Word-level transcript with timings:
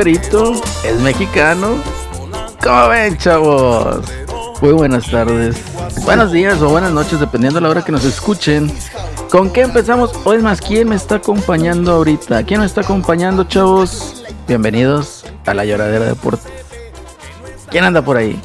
güerito, 0.00 0.54
es 0.82 0.98
mexicano. 1.00 1.76
¿Cómo 2.62 2.88
ven, 2.88 3.18
chavos? 3.18 4.00
Muy 4.62 4.72
buenas 4.72 5.10
tardes, 5.10 5.62
buenos 6.06 6.32
días 6.32 6.62
o 6.62 6.70
buenas 6.70 6.90
noches, 6.90 7.20
dependiendo 7.20 7.58
de 7.58 7.64
la 7.64 7.68
hora 7.68 7.84
que 7.84 7.92
nos 7.92 8.06
escuchen. 8.06 8.72
¿Con 9.30 9.50
qué 9.50 9.60
empezamos? 9.60 10.12
O 10.24 10.32
es 10.32 10.42
más, 10.42 10.62
¿quién 10.62 10.88
me 10.88 10.96
está 10.96 11.16
acompañando 11.16 11.92
ahorita? 11.92 12.44
¿Quién 12.44 12.60
me 12.60 12.66
está 12.66 12.80
acompañando, 12.80 13.44
chavos? 13.44 14.24
Bienvenidos 14.48 15.26
a 15.44 15.52
la 15.52 15.66
lloradera 15.66 16.06
de 16.06 16.10
deporte. 16.12 16.48
¿Quién 17.70 17.84
anda 17.84 18.00
por 18.00 18.16
ahí? 18.16 18.40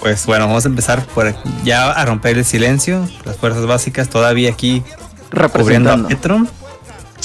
Pues 0.00 0.26
bueno, 0.26 0.46
vamos 0.46 0.66
a 0.66 0.68
empezar 0.68 1.06
por 1.06 1.34
ya 1.64 1.90
a 1.90 2.04
romper 2.04 2.36
el 2.36 2.44
silencio. 2.44 3.08
Las 3.24 3.38
fuerzas 3.38 3.64
básicas 3.64 4.10
todavía 4.10 4.50
aquí 4.50 4.82
cubriendo 5.54 5.90
a 5.90 5.96
Representando. 5.96 6.59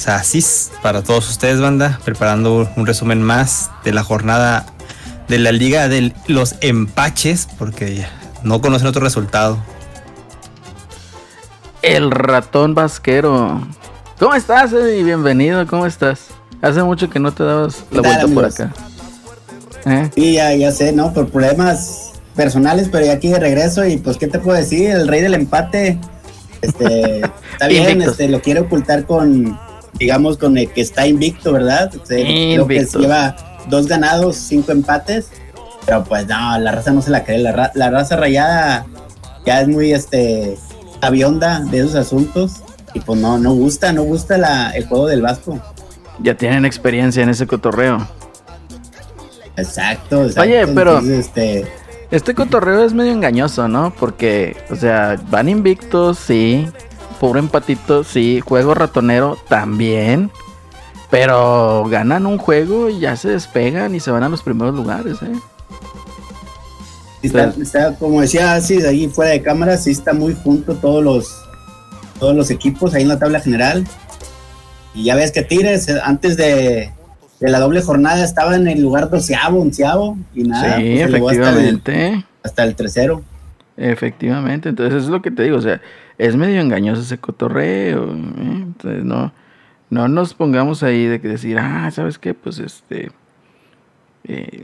Petro. 0.06 0.14
O 0.14 0.14
sea, 0.14 0.16
así 0.16 0.38
es 0.40 0.72
para 0.82 1.04
todos 1.04 1.30
ustedes, 1.30 1.60
banda, 1.60 2.00
preparando 2.04 2.70
un 2.76 2.86
resumen 2.86 3.22
más 3.22 3.72
de 3.84 3.94
la 3.94 4.04
jornada 4.04 4.66
de 5.28 5.40
la 5.40 5.52
Liga 5.52 5.88
de 5.88 6.14
los 6.28 6.56
Empaches, 6.62 7.48
porque 7.58 7.96
ya 7.96 8.10
no 8.44 8.62
conocen 8.62 8.88
otro 8.88 9.02
resultado. 9.02 9.58
El 11.82 12.12
ratón 12.12 12.76
vasquero. 12.76 13.68
¿Cómo 14.20 14.36
estás, 14.36 14.74
Eddie? 14.74 15.04
Bienvenido, 15.04 15.66
¿cómo 15.68 15.86
estás? 15.86 16.28
Hace 16.62 16.84
mucho 16.84 17.10
que 17.10 17.20
no 17.20 17.34
te 17.34 17.44
dabas 17.44 17.84
la 17.92 18.02
¿Qué 18.02 18.10
tal, 18.10 18.28
vuelta 18.28 18.34
por 18.34 18.46
acá. 18.46 18.74
¿Eh? 19.86 20.10
Sí, 20.16 20.34
ya, 20.34 20.56
ya 20.56 20.72
sé, 20.72 20.94
¿no? 20.94 21.14
Por 21.14 21.30
problemas 21.30 22.14
personales, 22.36 22.90
pero 22.92 23.06
ya 23.06 23.14
aquí 23.14 23.30
de 23.30 23.40
regreso 23.40 23.86
y 23.86 23.98
pues, 23.98 24.18
¿qué 24.18 24.28
te 24.28 24.40
puedo 24.40 24.58
decir? 24.58 24.90
El 24.90 25.08
rey 25.08 25.22
del 25.22 25.34
empate, 25.36 26.00
este, 26.62 27.18
está 27.52 27.68
bien, 27.68 28.02
este, 28.02 28.30
lo 28.30 28.42
quiere 28.42 28.62
ocultar 28.62 29.06
con, 29.06 29.60
digamos, 30.00 30.38
con 30.38 30.58
el 30.58 30.70
que 30.72 30.82
está 30.82 31.08
invicto, 31.08 31.52
¿verdad? 31.54 31.90
Creo 31.92 32.04
que 32.06 32.54
Invictos. 32.56 33.02
lleva 33.02 33.36
dos 33.70 33.88
ganados, 33.88 34.36
cinco 34.36 34.72
empates, 34.72 35.28
pero 35.86 36.04
pues 36.04 36.28
no, 36.28 36.58
la 36.60 36.72
raza 36.72 36.92
no 36.92 37.02
se 37.02 37.12
la 37.12 37.24
cree, 37.24 37.38
la, 37.40 37.52
ra- 37.52 37.72
la 37.76 37.90
raza 37.90 38.16
rayada 38.16 38.86
ya 39.46 39.62
es 39.62 39.68
muy, 39.68 39.94
este, 39.94 40.58
avionda 41.02 41.60
de 41.60 41.80
esos 41.80 41.96
asuntos 41.96 42.54
y 42.94 43.00
pues 43.00 43.20
no, 43.20 43.38
no 43.38 43.54
gusta, 43.54 43.94
no 43.94 44.04
gusta 44.04 44.38
la, 44.38 44.72
el 44.72 44.86
juego 44.88 45.08
del 45.08 45.22
Vasco. 45.22 45.60
Ya 46.20 46.36
tienen 46.36 46.66
experiencia 46.66 47.22
en 47.24 47.30
ese 47.30 47.46
cotorreo. 47.46 48.08
Exacto, 49.58 50.22
exacto. 50.26 50.42
Oye, 50.42 50.68
pero- 50.68 50.92
Entonces, 51.00 51.26
este, 51.28 51.68
Este 52.12 52.34
cotorreo 52.36 52.84
es 52.86 52.94
medio 52.94 53.12
engañoso, 53.12 53.68
¿no? 53.68 53.94
Porque, 54.00 54.56
o 54.70 54.76
sea, 54.76 55.18
van 55.30 55.50
invictos, 55.50 56.20
sí. 56.20 56.68
Pobre 57.20 57.40
empatito, 57.40 58.04
sí. 58.04 58.42
Juego 58.42 58.74
ratonero 58.74 59.38
también. 59.48 60.32
Pero 61.10 61.86
ganan 61.90 62.26
un 62.26 62.38
juego 62.38 62.90
y 62.90 63.00
ya 63.00 63.16
se 63.16 63.30
despegan 63.30 63.96
y 63.96 64.00
se 64.00 64.12
van 64.12 64.24
a 64.24 64.30
los 64.30 64.42
primeros 64.42 64.76
lugares, 64.76 65.22
¿eh? 65.22 65.34
Está, 67.22 67.54
está, 67.60 67.96
como 67.96 68.22
decía 68.22 68.54
así 68.54 68.82
ahí 68.84 69.08
fuera 69.08 69.32
de 69.32 69.42
cámara, 69.42 69.78
sí 69.78 69.92
está 69.92 70.14
muy 70.14 70.36
junto 70.36 70.76
todos 70.76 71.04
los 71.04 71.46
todos 72.20 72.36
los 72.36 72.52
equipos 72.52 72.94
ahí 72.94 73.02
en 73.02 73.08
la 73.08 73.18
tabla 73.20 73.40
general. 73.40 73.86
Y 74.94 75.06
ya 75.06 75.16
ves 75.16 75.32
que 75.32 75.42
Tigres 75.42 75.88
eh, 75.88 76.00
antes 76.04 76.38
de, 76.38 76.92
de 77.40 77.50
la 77.50 77.60
doble 77.60 77.82
jornada 77.82 78.24
estaba 78.24 78.56
en 78.56 78.68
el 78.68 78.82
lugar 78.82 79.10
doceavo, 79.10 79.62
onceavo 79.62 80.18
y 80.34 80.44
nada. 80.44 80.78
sí, 80.78 81.02
pues, 81.20 81.40
hasta 81.40 81.60
el, 81.60 82.26
hasta 82.44 82.64
el 82.64 82.76
tercero. 82.76 83.24
Efectivamente. 83.78 84.70
Entonces, 84.70 85.04
es 85.04 85.10
lo 85.10 85.22
que 85.22 85.32
te 85.32 85.44
digo. 85.44 85.58
O 85.58 85.62
sea, 85.62 85.82
es 86.18 86.36
medio 86.36 86.62
engañoso 86.62 87.02
ese 87.02 87.18
cotorreo. 87.18 88.06
¿eh? 88.14 88.62
Entonces, 88.64 89.04
no, 89.04 89.32
no 89.90 90.08
nos 90.08 90.34
pongamos 90.34 90.84
ahí 90.84 91.06
de 91.06 91.20
que 91.22 91.28
decir, 91.28 91.58
ah, 91.60 91.90
¿sabes 91.92 92.18
qué? 92.18 92.34
Pues 92.34 92.60
este. 92.60 93.12
eh, 94.24 94.64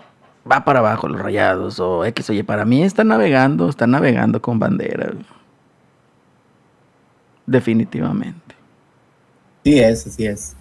va 0.50 0.64
para 0.66 0.80
abajo 0.80 1.08
los 1.08 1.22
rayados 1.22 1.80
o 1.80 2.04
X. 2.06 2.30
Oye, 2.32 2.44
para 2.44 2.66
mí 2.66 2.84
están 2.84 3.10
navegando, 3.10 3.70
están 3.70 3.92
navegando 3.92 4.42
con 4.42 4.58
bandera. 4.60 5.14
Definitivamente. 7.46 8.56
Sí 9.64 9.80
es, 9.80 10.08
así 10.08 10.26
es. 10.26 10.56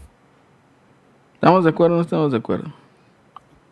¿Estamos 1.35 1.65
de 1.65 1.71
acuerdo 1.71 1.95
o 1.95 1.99
no 1.99 2.03
estamos 2.03 2.33
de 2.33 2.39
acuerdo? 2.39 2.73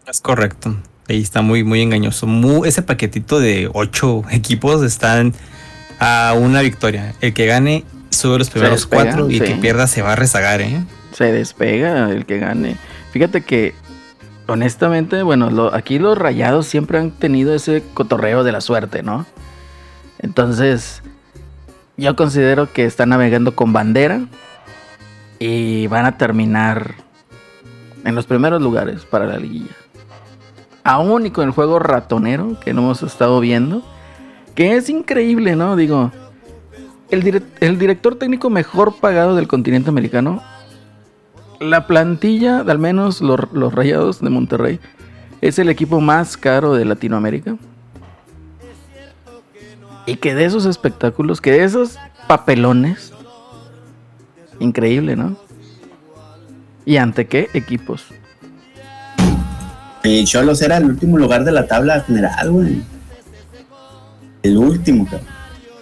Es 0.07 0.21
correcto. 0.21 0.75
Ahí 1.09 1.21
está 1.21 1.43
muy, 1.43 1.65
muy 1.65 1.83
engañoso. 1.83 2.27
Mu- 2.27 2.65
ese 2.65 2.83
paquetito 2.83 3.39
de 3.41 3.71
ocho 3.75 4.23
equipos 4.31 4.83
están 4.83 5.35
a 5.99 6.35
una 6.37 6.61
victoria. 6.61 7.15
El 7.21 7.35
que 7.35 7.47
gane 7.47 7.85
sube 8.11 8.39
los 8.39 8.51
primeros 8.51 8.81
despega, 8.83 9.03
cuatro 9.05 9.31
y 9.31 9.39
el 9.39 9.45
que 9.45 9.55
pierda 9.57 9.87
se 9.87 10.03
va 10.03 10.13
a 10.13 10.17
rezagar, 10.17 10.61
¿eh? 10.61 10.81
se 11.13 11.33
despega 11.33 12.11
el 12.11 12.27
que 12.27 12.39
gane. 12.39 12.77
Fíjate 13.13 13.43
que, 13.43 13.75
honestamente, 14.47 15.23
bueno, 15.23 15.51
lo- 15.51 15.75
aquí 15.75 15.99
los 15.99 16.17
rayados 16.17 16.67
siempre 16.67 16.99
han 16.99 17.11
tenido 17.11 17.55
ese 17.55 17.83
cotorreo 17.95 18.45
de 18.45 18.53
la 18.53 18.61
suerte, 18.61 19.03
¿no? 19.03 19.27
Entonces, 20.21 21.03
yo 21.97 22.15
considero 22.17 22.73
que 22.73 22.85
están 22.85 23.09
navegando 23.11 23.55
con 23.55 23.73
bandera 23.73 24.21
y 25.39 25.87
van 25.89 26.07
a 26.07 26.17
terminar 26.19 26.95
en 28.05 28.15
los 28.15 28.27
primeros 28.27 28.61
lugares 28.63 29.05
para 29.05 29.27
la 29.27 29.37
liguilla. 29.39 29.73
Aún 30.85 31.27
y 31.27 31.31
con 31.31 31.45
el 31.45 31.51
juego 31.51 31.79
ratonero 31.79 32.59
que 32.61 32.73
no 32.73 32.83
hemos 32.83 33.03
estado 33.03 33.41
viendo, 33.41 33.83
que 34.59 34.75
es 34.75 34.89
increíble, 34.91 35.55
¿no? 35.55 35.77
Digo, 35.77 36.11
el, 37.11 37.23
dire- 37.23 37.45
el 37.61 37.79
director 37.79 38.17
técnico 38.17 38.51
mejor 38.51 38.97
pagado 38.97 39.37
del 39.37 39.47
continente 39.47 39.89
americano 39.89 40.43
la 41.61 41.87
plantilla, 41.87 42.65
de 42.65 42.73
al 42.73 42.81
menos 42.81 43.21
los, 43.21 43.39
Rayados 43.73 44.21
de 44.21 44.31
Monterrey, 44.31 44.81
es 45.41 45.61
el 45.61 45.69
equipo 45.69 46.01
más 46.01 46.37
caro 46.37 46.75
de 46.75 46.85
Latinoamérica. 46.85 47.57
Y 50.07 50.17
que 50.17 50.35
de 50.35 50.45
esos 50.45 50.67
espectáculos, 50.67 51.41
que 51.41 51.53
de 51.53 51.63
esos 51.63 51.97
papelones, 52.27 53.13
increíble, 54.59 55.15
¿no? 55.15 55.37
¿Y 56.85 56.97
ante 56.97 57.29
qué 57.29 57.49
equipos? 57.55 58.07
Y 60.03 60.25
Cholos 60.25 60.61
era 60.63 60.79
el 60.79 60.85
último 60.87 61.17
lugar 61.17 61.45
de 61.45 61.53
la 61.53 61.69
tabla 61.69 62.01
general, 62.01 62.51
güey. 62.51 62.98
El 64.43 64.57
último, 64.57 65.05
cabrón. 65.05 65.27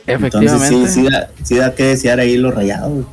Efectivamente. 0.07 0.67
Entonces 0.67 0.95
sí, 0.95 1.03
sí 1.03 1.09
da, 1.11 1.31
sí 1.43 1.57
da 1.57 1.75
que 1.75 1.85
desear 1.85 2.21
ahí 2.21 2.37
los 2.37 2.55
rayados. 2.55 3.07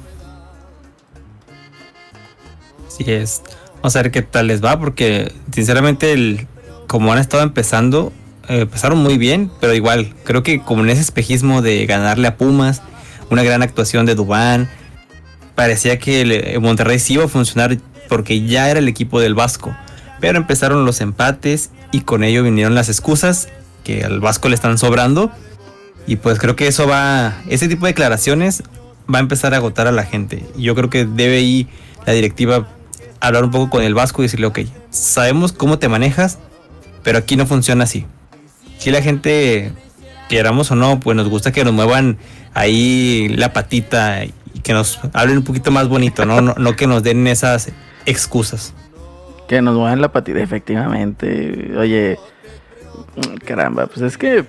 Sí 2.88 3.04
es. 3.08 3.42
Vamos 3.76 3.96
a 3.96 4.02
ver 4.02 4.12
qué 4.12 4.22
tal 4.22 4.48
les 4.48 4.64
va, 4.64 4.80
porque 4.80 5.32
sinceramente, 5.52 6.14
el, 6.14 6.48
como 6.88 7.12
han 7.12 7.20
estado 7.20 7.44
empezando, 7.44 8.14
eh, 8.48 8.62
empezaron 8.62 9.00
muy 9.00 9.18
bien, 9.18 9.52
pero 9.60 9.74
igual, 9.74 10.14
creo 10.24 10.44
que 10.44 10.62
como 10.62 10.84
en 10.84 10.90
ese 10.90 11.02
espejismo 11.02 11.62
de 11.62 11.86
ganarle 11.86 12.28
a 12.28 12.38
Pumas, 12.38 12.82
una 13.30 13.44
gran 13.44 13.64
actuación 13.64 14.06
de 14.06 14.16
Dubán, 14.16 14.70
parecía 15.56 15.98
que 16.00 16.22
el, 16.22 16.62
Monterrey 16.62 17.00
sí 17.00 17.14
iba 17.14 17.26
a 17.26 17.28
funcionar 17.28 17.78
porque 18.10 18.46
ya 18.46 18.70
era 18.70 18.80
el 18.80 18.88
equipo 18.88 19.20
del 19.20 19.34
Vasco. 19.34 19.76
Pero 20.20 20.38
empezaron 20.38 20.86
los 20.86 21.02
empates 21.02 21.72
y 21.92 22.02
con 22.02 22.24
ello 22.24 22.44
vinieron 22.44 22.76
las 22.76 22.88
excusas 22.88 23.50
que 23.84 24.04
al 24.04 24.20
Vasco 24.20 24.50
le 24.50 24.56
están 24.56 24.78
sobrando. 24.78 25.32
Y 26.06 26.18
pues 26.18 26.40
creo 26.40 26.56
que 26.56 26.68
eso 26.68 26.88
va, 26.88 27.42
ese 27.48 27.68
tipo 27.68 27.86
de 27.86 27.92
declaraciones 27.92 28.64
va 29.14 29.20
a 29.20 29.22
empezar 29.22 29.54
a 29.54 29.58
agotar 29.58 29.88
a 29.88 29.92
la 29.92 30.04
gente. 30.04 30.44
Yo 30.58 30.76
creo 30.76 30.90
que 30.90 31.06
debe 31.06 31.42
ir 31.42 31.68
la 32.06 32.14
directiva 32.14 32.68
hablar 33.28 33.46
un 33.46 33.52
poco 33.52 33.70
con 33.70 33.84
el 33.84 33.94
Vasco 33.94 34.22
y 34.22 34.26
decirle, 34.26 34.48
ok, 34.48 34.60
sabemos 34.90 35.54
cómo 35.54 35.80
te 35.80 35.88
manejas, 35.88 36.40
pero 37.04 37.18
aquí 37.18 37.38
no 37.38 37.46
funciona 37.46 37.86
así. 37.86 38.06
Si 38.78 38.92
la 38.92 39.02
gente, 39.02 39.72
queramos 40.28 40.72
o 40.72 40.76
no, 40.76 41.00
pues 41.00 41.16
nos 41.16 41.30
gusta 41.30 41.54
que 41.54 41.64
nos 41.64 41.74
muevan 41.74 42.18
ahí 42.54 43.30
la 43.30 43.54
patita 43.54 44.26
y 44.26 44.34
que 44.62 44.74
nos 44.74 45.00
hablen 45.14 45.38
un 45.38 45.44
poquito 45.44 45.72
más 45.72 45.88
bonito, 45.88 46.26
¿no? 46.26 46.42
No, 46.42 46.54
no 46.58 46.76
que 46.76 46.86
nos 46.86 47.02
den 47.02 47.26
esas 47.28 47.72
excusas. 48.06 48.74
Que 49.48 49.62
nos 49.62 49.76
muevan 49.76 50.02
la 50.02 50.12
patita, 50.12 50.42
efectivamente. 50.42 51.72
Oye, 51.78 52.20
Caramba, 53.46 53.88
pues 53.88 54.02
es 54.02 54.18
que 54.18 54.46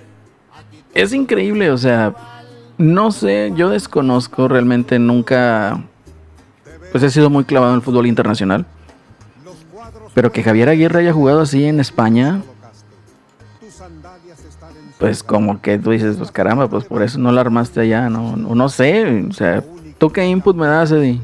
es 0.93 1.13
increíble, 1.13 1.71
o 1.71 1.77
sea, 1.77 2.15
no 2.77 3.11
sé, 3.11 3.53
yo 3.55 3.69
desconozco 3.69 4.47
realmente 4.47 4.97
nunca, 4.97 5.83
pues 6.91 7.03
he 7.03 7.09
sido 7.09 7.29
muy 7.29 7.43
clavado 7.43 7.73
en 7.73 7.77
el 7.77 7.81
fútbol 7.81 8.07
internacional, 8.07 8.65
pero 10.13 10.31
que 10.31 10.43
Javier 10.43 10.69
Aguirre 10.69 10.99
haya 10.99 11.13
jugado 11.13 11.41
así 11.41 11.65
en 11.65 11.79
España, 11.79 12.41
pues 14.97 15.21
como 15.21 15.61
que 15.61 15.77
tú 15.77 15.91
dices, 15.91 16.17
pues 16.17 16.31
caramba, 16.31 16.69
pues 16.69 16.85
por 16.85 17.03
eso 17.03 17.19
no 17.19 17.31
la 17.31 17.41
armaste 17.41 17.81
allá, 17.81 18.09
no, 18.09 18.35
no, 18.37 18.69
sé, 18.69 19.25
o 19.29 19.33
sea, 19.33 19.63
¿tú 19.97 20.09
qué 20.09 20.25
input 20.25 20.55
me 20.55 20.67
das, 20.67 20.91
Eddie? 20.91 21.21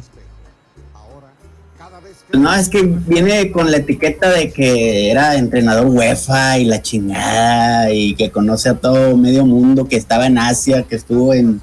No, 2.34 2.54
es 2.56 2.70
que 2.70 2.82
viene 2.84 3.52
con 3.52 3.72
la 3.72 3.78
etiqueta 3.78 4.30
de 4.30 4.52
que 4.52 5.12
era 5.12 5.36
entrenador 5.36 5.88
UEFA 5.88 6.60
y 6.60 6.66
la 6.66 6.82
chingada 6.82 7.92
y 7.92 8.16
que 8.16 8.32
conoce 8.32 8.70
a 8.70 8.76
todo 8.76 9.18
medio 9.18 9.46
mundo, 9.46 9.88
que 9.88 9.98
estaba 9.98 10.28
en 10.28 10.38
Asia, 10.38 10.84
que 10.84 10.96
estuvo 10.96 11.34
en, 11.34 11.62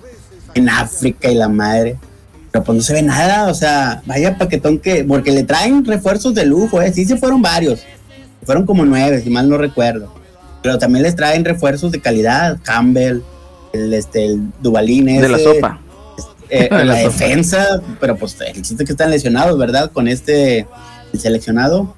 en 0.55 0.69
África 0.69 1.31
y 1.31 1.35
la 1.35 1.49
madre. 1.49 1.97
Pero 2.51 2.65
pues 2.65 2.77
no 2.77 2.83
se 2.83 2.93
ve 2.93 3.03
nada, 3.03 3.49
o 3.49 3.55
sea, 3.55 4.03
vaya 4.07 4.37
paquetón 4.37 4.79
que, 4.79 5.05
porque 5.05 5.33
le 5.33 5.45
traen 5.45 5.85
refuerzos 5.85 6.35
de 6.35 6.45
lujo, 6.45 6.81
¿eh? 6.83 6.93
Sí 6.93 7.05
se 7.05 7.17
fueron 7.17 7.43
varios, 7.43 7.83
fueron 8.45 8.67
como 8.67 8.85
nueve, 8.85 9.21
si 9.23 9.31
mal 9.31 9.49
no 9.49 9.59
recuerdo. 9.59 10.13
Pero 10.63 10.79
también 10.79 11.03
les 11.03 11.15
traen 11.15 11.45
refuerzos 11.45 11.93
de 11.93 12.01
calidad, 12.01 12.59
Campbell, 12.63 13.21
el, 13.73 13.95
este, 13.95 14.25
el 14.25 14.51
Duvalín 14.61 15.07
De 15.07 15.29
la 15.29 15.39
sopa. 15.39 15.81
Eh, 16.51 16.69
la 16.85 16.95
defensa, 16.95 17.81
pero 18.01 18.17
pues 18.17 18.37
el 18.41 18.63
chiste 18.63 18.85
que 18.85 18.93
están 18.93 19.11
lesionados, 19.11 19.59
¿verdad? 19.59 19.91
Con 19.93 20.09
este 20.09 20.67
el 21.13 21.21
seleccionado. 21.21 21.95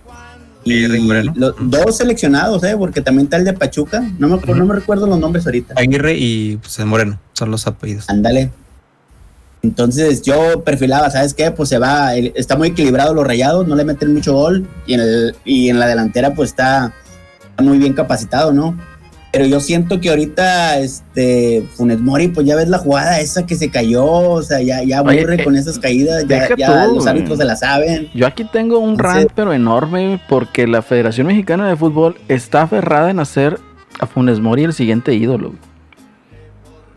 Y 0.62 0.86
Rick 0.86 1.02
Moreno. 1.02 1.32
los 1.36 1.54
dos 1.58 1.96
seleccionados, 1.96 2.62
¿eh? 2.64 2.76
Porque 2.76 3.00
también 3.00 3.24
está 3.26 3.38
el 3.38 3.44
de 3.44 3.54
Pachuca. 3.54 4.00
No 4.18 4.28
me, 4.28 4.34
acuerdo- 4.34 4.56
no 4.56 4.66
me 4.66 4.74
recuerdo 4.74 5.06
los 5.06 5.18
nombres 5.18 5.46
ahorita. 5.46 5.74
Aguirre 5.76 6.16
y 6.18 6.58
pues, 6.58 6.78
Moreno 6.84 7.18
son 7.32 7.50
los 7.50 7.66
apellidos. 7.66 8.10
Ándale. 8.10 8.50
Entonces 9.62 10.22
yo 10.22 10.62
perfilaba, 10.64 11.10
¿sabes 11.10 11.34
qué? 11.34 11.50
Pues 11.50 11.68
se 11.68 11.78
va, 11.78 12.14
el- 12.14 12.32
está 12.34 12.56
muy 12.56 12.68
equilibrado 12.68 13.12
los 13.14 13.26
rayados, 13.26 13.66
no 13.66 13.74
le 13.74 13.84
meten 13.84 14.12
mucho 14.14 14.32
gol 14.34 14.66
y 14.86 14.94
en, 14.94 15.00
el, 15.00 15.36
y 15.44 15.68
en 15.68 15.78
la 15.78 15.86
delantera 15.86 16.34
pues 16.34 16.50
está, 16.50 16.94
está 17.50 17.62
muy 17.62 17.76
bien 17.78 17.92
capacitado, 17.92 18.52
¿no? 18.52 18.78
Pero 19.32 19.46
yo 19.46 19.60
siento 19.60 20.00
que 20.00 20.10
ahorita, 20.10 20.78
este, 20.80 21.64
Funes 21.74 22.00
Mori, 22.00 22.28
pues 22.28 22.46
ya 22.46 22.56
ves 22.56 22.68
la 22.68 22.78
jugada 22.78 23.20
esa 23.20 23.46
que 23.46 23.54
se 23.54 23.70
cayó, 23.70 24.04
o 24.04 24.42
sea, 24.42 24.60
ya, 24.60 24.82
ya 24.82 24.98
aburre 24.98 25.36
eh, 25.36 25.44
con 25.44 25.54
esas 25.54 25.78
caídas, 25.78 26.26
ya, 26.26 26.40
deja 26.40 26.54
ya 26.56 26.86
tú, 26.86 26.96
los 26.96 27.06
árbitros 27.06 27.38
se 27.38 27.44
la 27.44 27.54
saben. 27.54 28.10
Yo 28.12 28.26
aquí 28.26 28.44
tengo 28.44 28.80
un 28.80 28.90
Entonces- 28.92 29.14
rant 29.22 29.32
pero 29.36 29.52
enorme 29.52 30.20
porque 30.28 30.66
la 30.66 30.82
Federación 30.82 31.28
Mexicana 31.28 31.68
de 31.68 31.76
Fútbol 31.76 32.16
está 32.26 32.62
aferrada 32.62 33.08
en 33.10 33.20
hacer 33.20 33.60
a 34.00 34.06
Funes 34.06 34.40
Mori 34.40 34.64
el 34.64 34.72
siguiente 34.72 35.14
ídolo. 35.14 35.54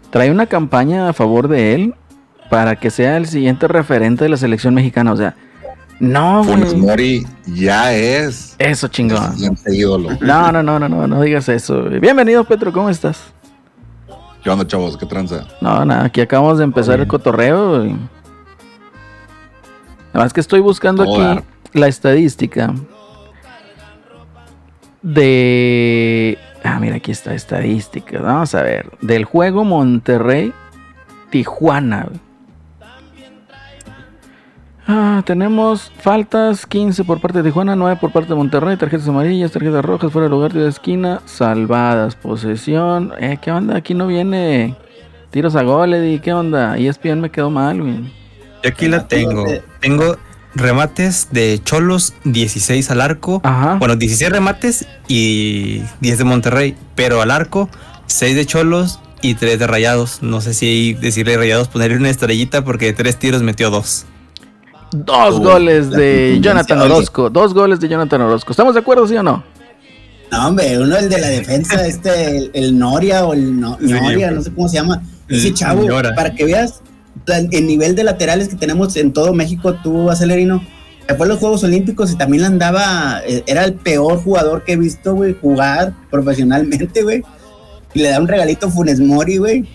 Trae 0.09 0.31
una 0.31 0.47
campaña 0.47 1.09
a 1.09 1.13
favor 1.13 1.47
de 1.47 1.74
él 1.75 1.94
para 2.50 2.75
que 2.75 2.89
sea 2.91 3.18
el 3.18 3.27
siguiente 3.27 3.68
referente 3.68 4.24
de 4.24 4.29
la 4.29 4.38
selección 4.38 4.74
mexicana. 4.74 5.12
O 5.12 5.18
sea, 5.18 5.36
no, 5.99 6.43
Funes 6.43 6.73
güey. 6.73 6.81
Mori 6.85 7.27
ya 7.45 7.93
es 7.93 8.55
Eso 8.59 8.87
chingón. 8.87 9.35
ídolo. 9.67 10.09
No, 10.21 10.51
no, 10.51 10.61
no, 10.63 10.79
no, 10.79 10.89
no, 10.89 11.05
no 11.07 11.21
digas 11.21 11.47
eso. 11.49 11.83
Bienvenido, 11.83 12.43
Petro, 12.43 12.71
¿cómo 12.73 12.89
estás? 12.89 13.21
¿Qué 14.43 14.49
onda, 14.49 14.65
chavos? 14.67 14.97
¿Qué 14.97 15.05
tranza? 15.05 15.47
No, 15.61 15.85
nada, 15.85 16.05
aquí 16.05 16.19
acabamos 16.21 16.57
de 16.57 16.63
empezar 16.65 16.99
el 16.99 17.07
cotorreo. 17.07 17.77
güey. 17.79 17.91
Nada 20.13 20.25
más 20.25 20.33
que 20.33 20.41
estoy 20.41 20.59
buscando 20.59 21.05
Todo 21.05 21.15
aquí 21.15 21.23
dar. 21.23 21.43
la 21.73 21.87
estadística 21.87 22.73
de... 25.01 26.37
Ah, 26.63 26.79
mira, 26.79 26.95
aquí 26.97 27.11
está 27.11 27.33
estadística. 27.33 28.21
Vamos 28.21 28.53
a 28.55 28.61
ver. 28.63 28.91
Del 29.01 29.25
juego 29.25 29.63
Monterrey-Tijuana. 29.65 32.05
güey. 32.09 32.19
Ah, 34.85 35.24
tenemos 35.25 35.91
faltas 36.00 36.65
15 36.65 37.06
por 37.06 37.21
parte 37.21 37.41
de 37.41 37.50
Tijuana, 37.50 37.75
9 37.75 37.97
por 38.01 38.12
parte 38.12 38.30
de 38.30 38.35
Monterrey, 38.35 38.75
tarjetas 38.75 39.07
amarillas, 39.07 39.51
tarjetas 39.51 39.83
rojas, 39.83 40.12
fuera 40.12 40.27
de 40.27 40.31
lugar 40.31 40.51
de 40.51 40.68
esquina, 40.68 41.21
salvadas, 41.25 42.15
posesión. 42.15 43.13
Eh, 43.19 43.38
¿qué 43.41 43.51
onda? 43.51 43.77
Aquí 43.77 43.94
no 43.94 44.07
viene 44.07 44.75
tiros 45.30 45.56
a 45.56 45.63
gol, 45.63 45.94
Eddie, 45.94 46.19
¿qué 46.19 46.33
onda? 46.33 46.77
E 46.77 46.88
ESPN 46.88 47.21
me 47.21 47.31
quedó 47.31 47.50
mal, 47.50 47.81
güey. 47.81 48.12
Yo 48.63 48.69
aquí 48.69 48.88
la 48.88 49.07
tengo. 49.07 49.45
Tengo 49.80 50.18
remates 50.56 51.29
de 51.31 51.62
Cholos, 51.63 52.13
16 52.25 52.91
al 52.91 53.01
arco. 53.01 53.41
Ajá. 53.44 53.75
Bueno, 53.75 53.95
16 53.95 54.31
remates 54.31 54.88
y 55.07 55.81
10 56.01 56.18
de 56.18 56.24
Monterrey. 56.24 56.75
Pero 56.95 57.21
al 57.21 57.31
arco, 57.31 57.69
6 58.07 58.36
de 58.36 58.45
Cholos 58.45 59.00
y 59.21 59.36
3 59.36 59.59
de 59.59 59.68
Rayados. 59.68 60.21
No 60.21 60.41
sé 60.41 60.53
si 60.53 60.94
decirle 60.94 61.38
Rayados, 61.38 61.69
ponerle 61.69 61.97
una 61.97 62.09
estrellita 62.09 62.63
porque 62.63 62.88
de 62.88 62.94
3 62.94 63.18
tiros 63.18 63.41
metió 63.41 63.69
2. 63.69 64.06
Dos 64.93 65.39
goles 65.39 65.89
de 65.89 66.39
Jonathan 66.41 66.79
oye. 66.81 66.91
Orozco. 66.93 67.29
Dos 67.29 67.53
goles 67.53 67.79
de 67.79 67.87
Jonathan 67.89 68.21
Orozco. 68.21 68.51
¿Estamos 68.51 68.73
de 68.73 68.79
acuerdo, 68.81 69.07
sí 69.07 69.15
o 69.15 69.23
no? 69.23 69.43
No, 70.31 70.47
hombre, 70.47 70.79
uno 70.79 70.97
el 70.97 71.09
de 71.09 71.19
la 71.19 71.27
defensa, 71.27 71.85
este, 71.87 72.37
el, 72.37 72.51
el 72.53 72.77
Noria 72.77 73.25
o 73.25 73.33
el 73.33 73.59
no- 73.59 73.77
Sí, 73.79 73.91
Noria, 73.91 74.27
pues. 74.27 74.31
no 74.37 74.41
sé 74.43 74.53
cómo 74.53 74.67
se 74.69 74.75
llama. 74.77 75.03
Ese 75.29 75.53
chavo, 75.53 75.85
para 76.15 76.33
que 76.35 76.45
veas 76.45 76.81
el 77.27 77.65
nivel 77.67 77.95
de 77.95 78.03
laterales 78.03 78.49
que 78.49 78.55
tenemos 78.55 78.95
en 78.97 79.13
todo 79.13 79.33
México, 79.33 79.73
tú, 79.81 80.09
Acelerino. 80.09 80.63
Fue 81.17 81.25
a 81.25 81.29
los 81.29 81.39
Juegos 81.39 81.63
Olímpicos 81.63 82.11
y 82.11 82.15
también 82.15 82.43
andaba, 82.45 83.21
eh, 83.27 83.43
era 83.45 83.65
el 83.65 83.73
peor 83.73 84.21
jugador 84.23 84.63
que 84.63 84.73
he 84.73 84.77
visto, 84.77 85.13
güey, 85.15 85.35
jugar 85.39 85.93
profesionalmente, 86.09 87.03
güey. 87.03 87.23
Y 87.93 87.99
le 88.01 88.09
da 88.09 88.19
un 88.19 88.27
regalito 88.27 88.67
a 88.67 88.71
Funes 88.71 89.00
Mori, 89.00 89.38
güey. 89.38 89.65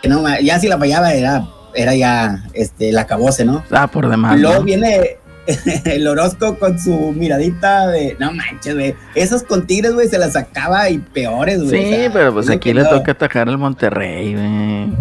Que 0.00 0.08
no, 0.08 0.22
ya 0.40 0.58
si 0.60 0.68
la 0.68 0.78
fallaba 0.78 1.12
era, 1.12 1.46
era 1.74 1.94
ya, 1.94 2.44
este, 2.54 2.92
la 2.92 3.02
acabose, 3.02 3.44
¿no? 3.44 3.62
Ah, 3.70 3.86
por 3.86 4.08
demás. 4.08 4.36
Y 4.36 4.40
luego 4.40 4.58
¿no? 4.58 4.64
viene 4.64 5.16
el 5.84 6.06
Orozco 6.06 6.58
con 6.58 6.78
su 6.78 7.12
miradita 7.12 7.86
de 7.88 8.16
no 8.18 8.32
manches, 8.32 8.74
güey. 8.74 8.94
Esos 9.14 9.42
con 9.42 9.66
Tigres, 9.66 9.94
güey, 9.94 10.08
se 10.08 10.18
las 10.18 10.34
sacaba 10.34 10.90
y 10.90 10.98
peores, 10.98 11.62
güey. 11.62 11.82
Sí, 11.82 11.94
O 11.94 11.96
sea, 11.96 12.12
pero 12.12 12.32
pues 12.34 12.48
aquí 12.50 12.58
que 12.70 12.74
le 12.74 12.82
no- 12.82 12.90
toca 12.90 13.12
atajar 13.12 13.48
al 13.48 13.58
Monterrey, 13.58 14.34
güey. 14.34 14.92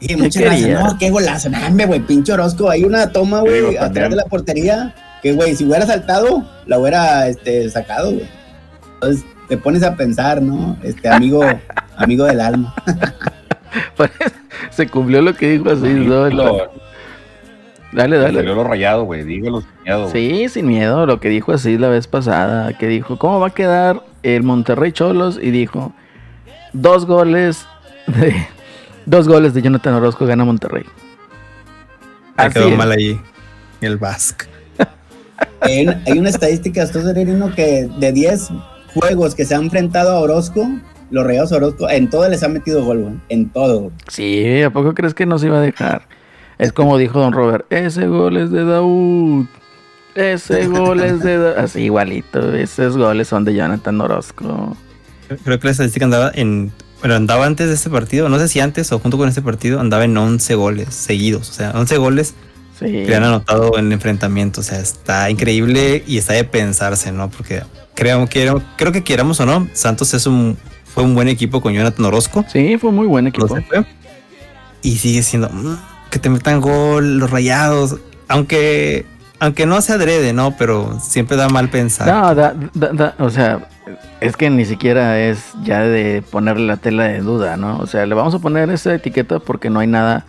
Y 0.00 0.16
muchas 0.16 0.42
gracias. 0.42 0.82
No, 0.82 0.98
qué 0.98 1.10
golazo. 1.10 1.48
No, 1.48 1.58
hombre, 1.66 1.86
güey, 1.86 2.00
pinche 2.00 2.32
Orozco. 2.32 2.68
Hay 2.68 2.84
una 2.84 3.12
toma, 3.12 3.40
güey, 3.40 3.76
atrás 3.76 4.10
de 4.10 4.16
la 4.16 4.24
portería. 4.24 4.94
Que, 5.22 5.32
güey, 5.32 5.54
si 5.54 5.64
hubiera 5.64 5.86
saltado, 5.86 6.44
la 6.66 6.78
hubiera 6.80 7.28
este, 7.28 7.70
sacado, 7.70 8.10
güey. 8.10 8.28
Entonces 8.94 9.24
te 9.48 9.56
pones 9.56 9.84
a 9.84 9.94
pensar, 9.94 10.42
¿no? 10.42 10.76
Este 10.82 11.08
amigo, 11.08 11.44
amigo 11.96 12.24
del 12.24 12.40
alma. 12.40 12.74
Se 14.70 14.88
cumplió 14.88 15.22
lo 15.22 15.34
que 15.34 15.50
dijo 15.50 15.70
así, 15.70 15.88
¿no? 15.88 16.28
Lo, 16.30 16.70
Dale, 17.92 18.16
salió 18.16 18.38
dale. 18.40 18.54
lo 18.54 18.64
rayado, 18.64 19.04
güey. 19.04 19.22
Dígalo 19.22 19.60
sin 19.60 19.70
miedo. 19.84 20.10
Sí, 20.10 20.48
sin 20.48 20.66
miedo, 20.66 21.04
lo 21.04 21.20
que 21.20 21.28
dijo 21.28 21.52
así 21.52 21.76
la 21.76 21.88
vez 21.88 22.06
pasada, 22.06 22.76
que 22.78 22.88
dijo, 22.88 23.18
¿cómo 23.18 23.38
va 23.38 23.48
a 23.48 23.54
quedar 23.54 24.02
el 24.22 24.42
Monterrey 24.42 24.92
Cholos? 24.92 25.38
Y 25.40 25.50
dijo, 25.50 25.92
dos 26.72 27.04
goles 27.04 27.66
de 28.06 28.34
dos 29.04 29.28
goles 29.28 29.52
de 29.52 29.62
Jonathan 29.62 29.94
Orozco 29.94 30.26
gana 30.26 30.44
Monterrey. 30.44 30.84
Así 32.36 32.54
quedó 32.54 32.68
es. 32.68 32.78
mal 32.78 32.92
ahí 32.92 33.20
el 33.82 33.98
Basque. 33.98 34.46
Hay 35.60 35.86
una, 35.86 36.02
hay 36.06 36.18
una 36.18 36.30
estadística, 36.30 36.82
esto 36.82 37.02
Sereno, 37.02 37.54
que 37.54 37.88
de 37.98 38.12
10 38.12 38.48
juegos 38.94 39.34
que 39.34 39.44
se 39.44 39.54
han 39.54 39.64
enfrentado 39.64 40.10
a 40.12 40.20
Orozco, 40.20 40.66
los 41.12 41.24
Rayados 41.24 41.52
Orozco, 41.52 41.88
en 41.88 42.10
todo 42.10 42.28
les 42.28 42.42
han 42.42 42.52
metido 42.52 42.84
gol, 42.84 42.98
güey. 43.02 43.14
En 43.28 43.50
todo. 43.50 43.92
Sí, 44.08 44.62
¿a 44.62 44.70
poco 44.70 44.94
crees 44.94 45.14
que 45.14 45.26
nos 45.26 45.44
iba 45.44 45.58
a 45.58 45.60
dejar? 45.60 46.08
Es 46.58 46.72
como 46.72 46.98
dijo 46.98 47.20
Don 47.20 47.32
Robert, 47.32 47.66
ese 47.70 48.06
gol 48.06 48.36
es 48.36 48.50
de 48.50 48.64
Daud. 48.64 49.46
Ese 50.14 50.66
gol 50.66 51.00
es 51.00 51.20
de 51.22 51.38
Daud. 51.38 51.58
Así 51.58 51.82
igualito, 51.82 52.54
esos 52.54 52.96
goles 52.96 53.28
son 53.28 53.44
de 53.44 53.54
Jonathan 53.54 54.00
Orozco. 54.00 54.76
Creo 55.44 55.58
que 55.58 55.66
la 55.66 55.70
estadística 55.70 56.04
andaba 56.04 56.30
en. 56.34 56.72
Bueno, 57.00 57.16
andaba 57.16 57.46
antes 57.46 57.68
de 57.68 57.74
este 57.74 57.90
partido, 57.90 58.28
no 58.28 58.38
sé 58.38 58.46
si 58.48 58.60
antes 58.60 58.92
o 58.92 58.98
junto 59.00 59.18
con 59.18 59.28
este 59.28 59.42
partido, 59.42 59.80
andaba 59.80 60.04
en 60.04 60.16
11 60.16 60.54
goles 60.54 60.94
seguidos. 60.94 61.50
O 61.50 61.52
sea, 61.52 61.72
11 61.74 61.96
goles 61.96 62.34
Sí. 62.78 63.04
que 63.06 63.14
han 63.14 63.24
anotado 63.24 63.76
en 63.78 63.86
el 63.86 63.92
enfrentamiento. 63.92 64.60
O 64.60 64.64
sea, 64.64 64.78
está 64.78 65.28
increíble 65.30 66.02
y 66.06 66.18
está 66.18 66.32
de 66.34 66.44
pensarse, 66.44 67.12
¿no? 67.12 67.28
Porque 67.30 67.62
creo 67.94 68.26
que, 68.28 68.52
creo 68.76 68.92
que 68.92 69.02
quieramos 69.02 69.40
o 69.40 69.46
no, 69.46 69.68
Santos 69.72 70.14
es 70.14 70.26
un, 70.26 70.56
fue 70.94 71.02
un 71.04 71.14
buen 71.14 71.28
equipo 71.28 71.60
con 71.60 71.72
Jonathan 71.72 72.04
Orozco. 72.06 72.44
Sí, 72.48 72.76
fue 72.78 72.92
muy 72.92 73.06
buen 73.06 73.26
equipo. 73.26 73.46
Y 74.82 74.96
sigue 74.96 75.22
siendo 75.22 75.48
mm, 75.48 75.76
que 76.10 76.18
te 76.18 76.28
metan 76.28 76.60
gol, 76.60 77.18
los 77.18 77.30
rayados. 77.30 77.96
Aunque, 78.28 79.06
aunque 79.38 79.66
no 79.66 79.80
se 79.80 79.92
adrede, 79.92 80.32
¿no? 80.32 80.56
Pero 80.56 80.98
siempre 81.00 81.36
da 81.36 81.48
mal 81.48 81.68
pensar. 81.68 82.06
No, 82.08 82.34
da- 82.34 82.54
da- 82.74 82.92
da- 82.92 83.14
o 83.18 83.30
sea, 83.30 83.68
es 84.20 84.36
que 84.36 84.50
ni 84.50 84.64
siquiera 84.64 85.20
es 85.20 85.38
ya 85.62 85.80
de 85.82 86.22
ponerle 86.30 86.66
la 86.66 86.76
tela 86.76 87.04
de 87.04 87.20
duda, 87.20 87.56
¿no? 87.56 87.78
O 87.78 87.86
sea, 87.86 88.06
le 88.06 88.14
vamos 88.14 88.34
a 88.34 88.38
poner 88.38 88.70
esa 88.70 88.94
etiqueta 88.94 89.38
porque 89.38 89.70
no 89.70 89.80
hay 89.80 89.86
nada, 89.86 90.24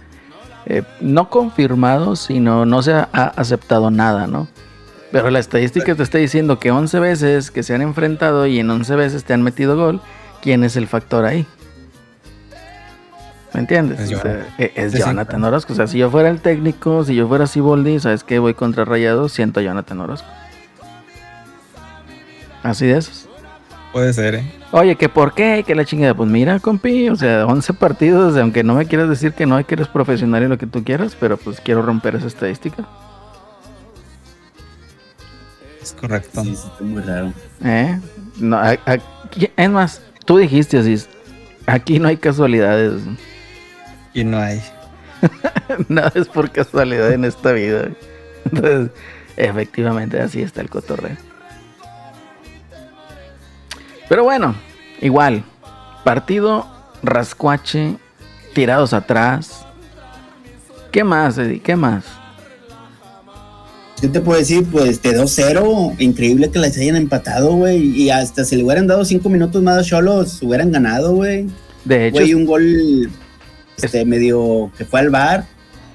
eh, 0.65 0.84
no 1.01 1.29
confirmado, 1.29 2.15
sino 2.15 2.65
no 2.65 2.82
se 2.84 2.93
ha, 2.93 3.10
ha 3.12 3.25
aceptado 3.25 3.89
nada, 3.91 4.27
¿no? 4.27 4.48
Pero 5.12 5.29
la 5.29 5.38
estadística 5.39 5.93
te 5.93 6.01
está 6.03 6.17
diciendo 6.17 6.58
que 6.60 6.72
11 6.72 7.00
veces 7.00 7.51
que 7.51 7.62
se 7.63 7.75
han 7.75 7.82
enfrentado 7.84 8.48
y 8.48 8.60
en 8.60 8.70
11 8.70 8.96
veces 8.96 9.24
te 9.24 9.34
han 9.34 9.43
metido 9.43 9.75
gol 9.77 10.01
¿quién 10.43 10.63
es 10.65 10.75
el 10.75 10.88
factor 10.88 11.25
ahí? 11.25 11.47
¿Me 13.53 13.62
entiendes? 13.62 14.00
Es, 14.57 14.93
e-, 14.93 15.00
Jonathan 15.00 15.43
Orozco. 15.45 15.73
O 15.73 15.75
sea, 15.75 15.88
si 15.88 15.97
yo 16.00 16.12
fuera 16.12 16.29
el 16.29 16.41
técnico, 16.41 17.03
si 17.05 17.15
yo 17.15 17.27
fuera 17.27 17.47
Siboldi, 17.47 18.00
¿sabes 18.00 18.23
qué? 18.23 18.39
Voy 18.39 18.53
contra 18.53 18.83
Rayados, 18.83 19.31
siento 19.31 19.62
a 19.62 19.63
Jonathan 19.63 20.01
Orozco. 20.01 20.27
Así 22.62 22.85
de 22.88 22.97
esos. 22.97 23.29
Puede 23.93 24.12
ser, 24.12 24.35
¿eh? 24.35 24.51
Oye, 24.71 24.95
¿que 24.95 25.07
por 25.07 25.33
qué? 25.33 25.63
Que 25.65 25.75
la 25.75 25.85
chingada. 25.85 26.15
Pues 26.15 26.29
mira, 26.29 26.59
compi, 26.59 27.09
o 27.09 27.15
sea, 27.15 27.45
11 27.45 27.73
partidos, 27.75 28.35
aunque 28.38 28.63
no 28.63 28.73
me 28.73 28.88
quieras 28.88 29.07
decir 29.07 29.33
que 29.33 29.45
no, 29.45 29.63
que 29.65 29.75
eres 29.75 29.88
profesional 29.88 30.43
y 30.43 30.47
lo 30.47 30.57
que 30.57 30.65
tú 30.65 30.83
quieras, 30.83 31.15
pero 31.17 31.38
pues 31.38 31.62
quiero 31.62 31.83
romper 31.83 32.15
esa 32.15 32.27
estadística. 32.27 32.88
Es 35.79 35.93
correcto. 35.93 36.43
Sí, 36.43 36.55
sí, 36.55 36.67
está 36.71 36.83
muy 36.83 37.01
raro. 37.03 37.33
¿Eh? 37.63 38.00
No, 38.39 38.59
es 39.57 39.69
más, 39.69 40.01
tú 40.25 40.37
dijiste 40.37 40.77
así, 40.77 40.95
aquí 41.65 41.99
no 41.99 42.07
hay 42.07 42.17
casualidades. 42.17 43.01
Y 44.13 44.23
no 44.23 44.37
hay. 44.37 44.61
Nada 45.87 46.11
es 46.15 46.27
por 46.27 46.51
casualidad 46.51 47.11
en 47.11 47.25
esta 47.25 47.51
vida. 47.51 47.89
Entonces, 48.45 48.91
efectivamente, 49.37 50.19
así 50.19 50.41
está 50.41 50.61
el 50.61 50.69
cotorreo. 50.69 51.17
Pero 54.07 54.23
bueno, 54.23 54.55
igual. 55.01 55.43
Partido 56.03 56.67
rascuache, 57.01 57.97
tirados 58.53 58.93
atrás. 58.93 59.65
¿Qué 60.91 61.03
más, 61.03 61.37
Eddie? 61.37 61.61
¿Qué 61.61 61.75
más? 61.75 62.05
¿Qué 64.03 64.10
te 64.10 64.19
puedo 64.19 64.38
decir? 64.38 64.65
Pues 64.69 65.01
de 65.01 65.17
2-0, 65.17 65.95
increíble 66.00 66.51
que 66.51 66.60
les 66.60 66.77
hayan 66.77 66.98
empatado, 66.98 67.55
güey. 67.55 68.01
Y 68.01 68.10
hasta 68.10 68.43
si 68.43 68.57
le 68.57 68.65
hubieran 68.65 68.86
dado 68.86 69.05
5 69.05 69.29
minutos 69.29 69.63
más 69.63 69.77
a 69.77 69.81
Cholos, 69.81 70.43
hubieran 70.43 70.74
ganado, 70.74 71.13
güey. 71.15 71.48
De 71.86 72.07
hecho. 72.07 72.17
Güey, 72.17 72.33
un 72.33 72.45
gol 72.45 73.10
este, 73.81 74.03
medio 74.03 74.69
que 74.77 74.83
fue 74.83 75.00
al 75.00 75.10
bar, 75.10 75.45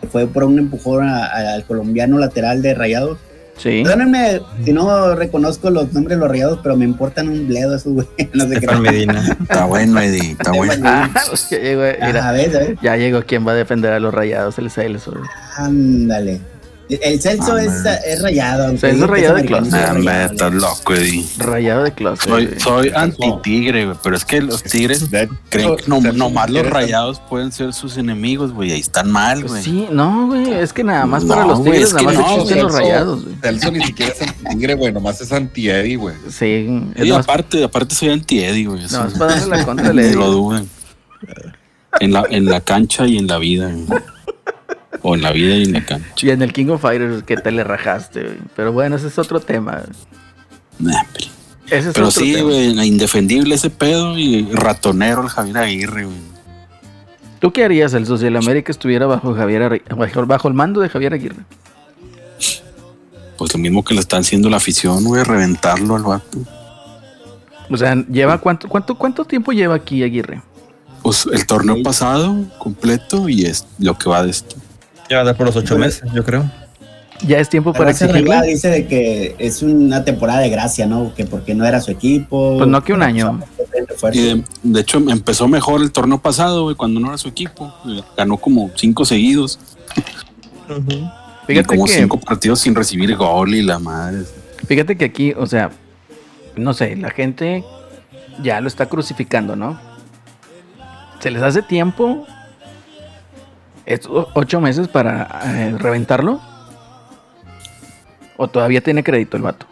que 0.01 0.07
fue 0.07 0.27
por 0.27 0.45
un 0.45 0.59
empujón 0.59 1.07
al 1.07 1.67
colombiano 1.67 2.19
lateral 2.19 2.63
de 2.63 2.73
Rayados. 2.73 3.19
Sí. 3.59 3.83
Perdónenme 3.83 4.41
si 4.65 4.73
no 4.73 5.15
reconozco 5.15 5.69
los 5.69 5.93
nombres 5.93 6.17
de 6.17 6.21
los 6.21 6.31
rayados, 6.31 6.61
pero 6.63 6.79
me 6.79 6.87
importan 6.87 7.29
un 7.29 7.47
bledo 7.47 7.77
esos 7.77 7.93
güey. 7.93 8.07
No 8.33 8.49
sé 8.49 8.59
qué. 8.59 8.75
Medina. 8.77 9.37
Está 9.43 9.67
bueno, 9.67 10.01
Eddie. 10.01 10.31
Está 10.31 10.53
bueno. 10.53 10.83
Ah, 10.83 11.11
ya 11.51 11.59
llegó, 11.59 11.83
mira, 12.07 12.27
a 12.27 12.33
ver, 12.33 12.57
a 12.57 12.59
ver. 12.61 12.79
Ya 12.81 12.97
llegó 12.97 13.23
quien 13.25 13.47
va 13.47 13.53
a 13.53 13.57
defender 13.57 13.93
a 13.93 14.01
los 14.01 14.15
rayados, 14.15 14.59
el 14.59 14.71
Celso. 14.71 15.13
Ándale. 15.59 16.41
El 16.89 17.21
Celso 17.21 17.53
ah, 17.53 17.63
es, 17.63 17.85
es, 18.07 18.23
rayado. 18.23 18.77
Celso 18.79 19.05
es 19.05 19.11
rayado 19.11 19.37
de 19.37 19.45
closet. 19.45 20.31
estás 20.31 20.55
loco, 20.55 20.95
Eddie. 20.95 21.27
Rayado 21.37 21.85
de 21.85 21.93
closet. 21.93 22.29
Soy, 22.29 22.55
soy 22.59 22.93
anti-tigre, 22.95 23.85
güey. 23.85 23.97
Pero 24.03 24.17
es 24.17 24.25
que 24.25 24.41
los 24.41 24.63
tigres 24.63 25.07
creen 25.51 25.77
que 25.77 25.85
no, 25.87 26.01
nomás 26.01 26.49
los 26.49 26.67
rayados 26.67 27.21
pueden 27.29 27.53
ser 27.53 27.75
sus 27.75 27.99
enemigos, 27.99 28.53
güey. 28.53 28.73
Ahí 28.73 28.81
están 28.81 29.11
mal, 29.11 29.45
güey. 29.45 29.63
Sí, 29.63 29.87
no, 29.91 30.29
güey. 30.29 30.55
Es 30.55 30.73
que 30.73 30.83
nada 30.83 31.05
más 31.05 31.25
para 31.27 31.45
los 31.45 31.63
tigres, 31.63 31.93
nada 31.93 32.05
más 32.05 32.15
no, 32.15 32.35
existen 32.35 32.63
los 32.63 32.73
rayados, 32.73 33.25
güey. 33.25 33.37
Celso 33.43 33.71
ni 33.71 33.85
siquiera 33.85 34.13
es 34.13 34.23
anti-tigre, 34.23 34.75
güey. 34.75 34.93
Nomás 34.93 35.21
es 35.21 35.31
anti-Eddie, 35.31 35.97
güey. 35.97 36.15
Sí. 36.31 36.83
Y 36.97 37.11
aparte, 37.11 37.65
aparte 37.65 37.95
soy 37.95 38.11
anti-Eddie, 38.11 38.65
güey. 38.65 38.81
No, 38.91 39.07
es 39.07 39.15
para 39.15 39.35
darle 39.35 39.57
la 39.57 39.65
contra 39.67 39.93
de 39.93 40.07
Eddie. 40.07 40.17
lo 40.17 40.31
duden. 40.31 40.71
En 42.01 42.13
la, 42.13 42.25
en 42.31 42.47
la 42.47 42.61
cancha 42.61 43.07
y 43.07 43.19
en 43.19 43.27
la 43.27 43.39
vida, 43.39 43.71
güey. 43.71 44.01
O 45.09 45.15
en 45.15 45.23
la 45.23 45.33
vida 45.33 45.57
y 45.57 45.63
en 45.63 45.73
la. 45.73 46.01
Y 46.21 46.29
en 46.29 46.43
el 46.43 46.53
King 46.53 46.67
of 46.67 46.83
Fighters 46.83 47.23
que 47.23 47.39
te 47.39 47.51
le 47.51 47.65
rajaste, 47.65 48.37
Pero 48.55 48.73
bueno, 48.73 48.97
ese 48.97 49.07
es 49.07 49.19
otro 49.19 49.41
tema. 49.41 49.85
ese 51.71 51.89
es 51.89 51.95
pero 51.95 52.11
sí, 52.11 52.39
güey, 52.43 52.79
indefendible 52.87 53.55
ese 53.55 53.71
pedo 53.71 54.19
y 54.19 54.47
ratonero 54.53 55.23
el 55.23 55.29
Javier 55.31 55.57
Aguirre, 55.57 56.05
güey. 56.05 56.19
¿Tú 57.41 57.53
qué 57.55 57.65
harías 57.65 57.95
el 57.95 58.05
Social 58.05 58.37
América 58.37 58.71
estuviera 58.71 59.07
bajo 59.07 59.35
Javier 59.35 59.83
bajo 60.27 60.49
el 60.49 60.55
mando 60.55 60.83
de 60.83 60.91
Javier 60.91 61.15
Aguirre? 61.15 61.43
Pues 63.39 63.55
lo 63.55 63.59
mismo 63.59 63.83
que 63.83 63.95
le 63.95 64.01
están 64.01 64.21
haciendo 64.21 64.51
la 64.51 64.59
afición, 64.59 65.05
güey, 65.05 65.23
reventarlo 65.23 65.97
al 65.97 66.03
vato. 66.03 66.39
O 67.71 67.77
sea, 67.79 67.95
lleva 67.95 68.37
cuánto, 68.37 68.69
cuánto, 68.69 68.95
cuánto 68.95 69.25
tiempo 69.25 69.53
lleva 69.53 69.75
aquí 69.77 70.03
Aguirre? 70.03 70.43
Pues 71.03 71.27
el 71.33 71.47
torneo 71.47 71.83
pasado 71.83 72.45
completo 72.59 73.27
y 73.27 73.47
es 73.47 73.65
lo 73.79 73.97
que 73.97 74.11
va 74.11 74.23
de 74.23 74.33
esto. 74.33 74.57
Ya 75.09 75.17
va 75.17 75.23
a 75.23 75.25
dar 75.25 75.37
por 75.37 75.47
los 75.47 75.57
ocho 75.57 75.79
meses, 75.79 76.03
yo 76.13 76.25
creo. 76.25 76.51
Ya 77.27 77.39
es 77.39 77.49
tiempo 77.49 77.73
para 77.73 77.91
exigirle. 77.91 78.43
dice 78.43 78.69
de 78.69 78.87
que 78.87 79.35
es 79.39 79.63
una 79.63 80.05
temporada 80.05 80.41
de 80.41 80.51
gracia, 80.51 80.87
¿no? 80.87 81.13
Que 81.15 81.25
porque 81.25 81.55
no 81.55 81.65
era 81.65 81.81
su 81.81 81.91
equipo. 81.91 82.59
Pues 82.59 82.69
no 82.69 82.83
que 82.85 82.93
un 82.93 83.03
año. 83.03 83.41
Y 84.13 84.45
de, 84.63 84.81
hecho 84.81 84.99
empezó 84.99 85.49
mejor 85.49 85.83
el 85.83 85.91
torneo 85.91 86.19
pasado, 86.19 86.65
güey, 86.65 86.77
cuando 86.77 87.01
no 87.01 87.09
era 87.09 87.19
su 87.19 87.29
equipo. 87.29 87.75
Ganó 88.17 88.37
como 88.37 88.71
cinco 88.77 89.05
seguidos. 89.05 89.59
Fíjate 91.47 91.67
como 91.67 91.87
que, 91.87 91.93
cinco 91.93 92.21
partidos 92.21 92.61
sin 92.61 92.75
recibir 92.75 93.17
gol 93.17 93.55
y 93.55 93.63
la 93.63 93.79
madre. 93.79 94.25
Fíjate 94.67 94.97
que 94.97 95.07
aquí, 95.07 95.33
o 95.33 95.47
sea, 95.47 95.71
no 96.57 96.73
sé, 96.75 96.95
la 96.95 97.11
gente 97.11 97.65
ya 98.43 98.61
lo 98.61 98.69
está 98.69 98.87
crucificando, 98.87 99.57
¿no? 99.57 99.81
Se 101.21 101.31
les 101.31 101.43
hace 101.43 101.63
tiempo 101.63 102.27
ocho 104.35 104.61
meses 104.61 104.89
para 104.89 105.29
eh, 105.45 105.75
reventarlo? 105.79 106.41
¿O 108.37 108.49
todavía 108.49 108.81
tiene 108.81 109.03
crédito 109.03 109.37
el 109.37 109.43
vato? 109.43 109.67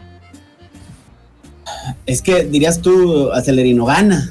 Es 2.07 2.23
que 2.23 2.45
dirías 2.45 2.81
tú, 2.81 3.31
Acelerino, 3.33 3.85
gana. 3.85 4.31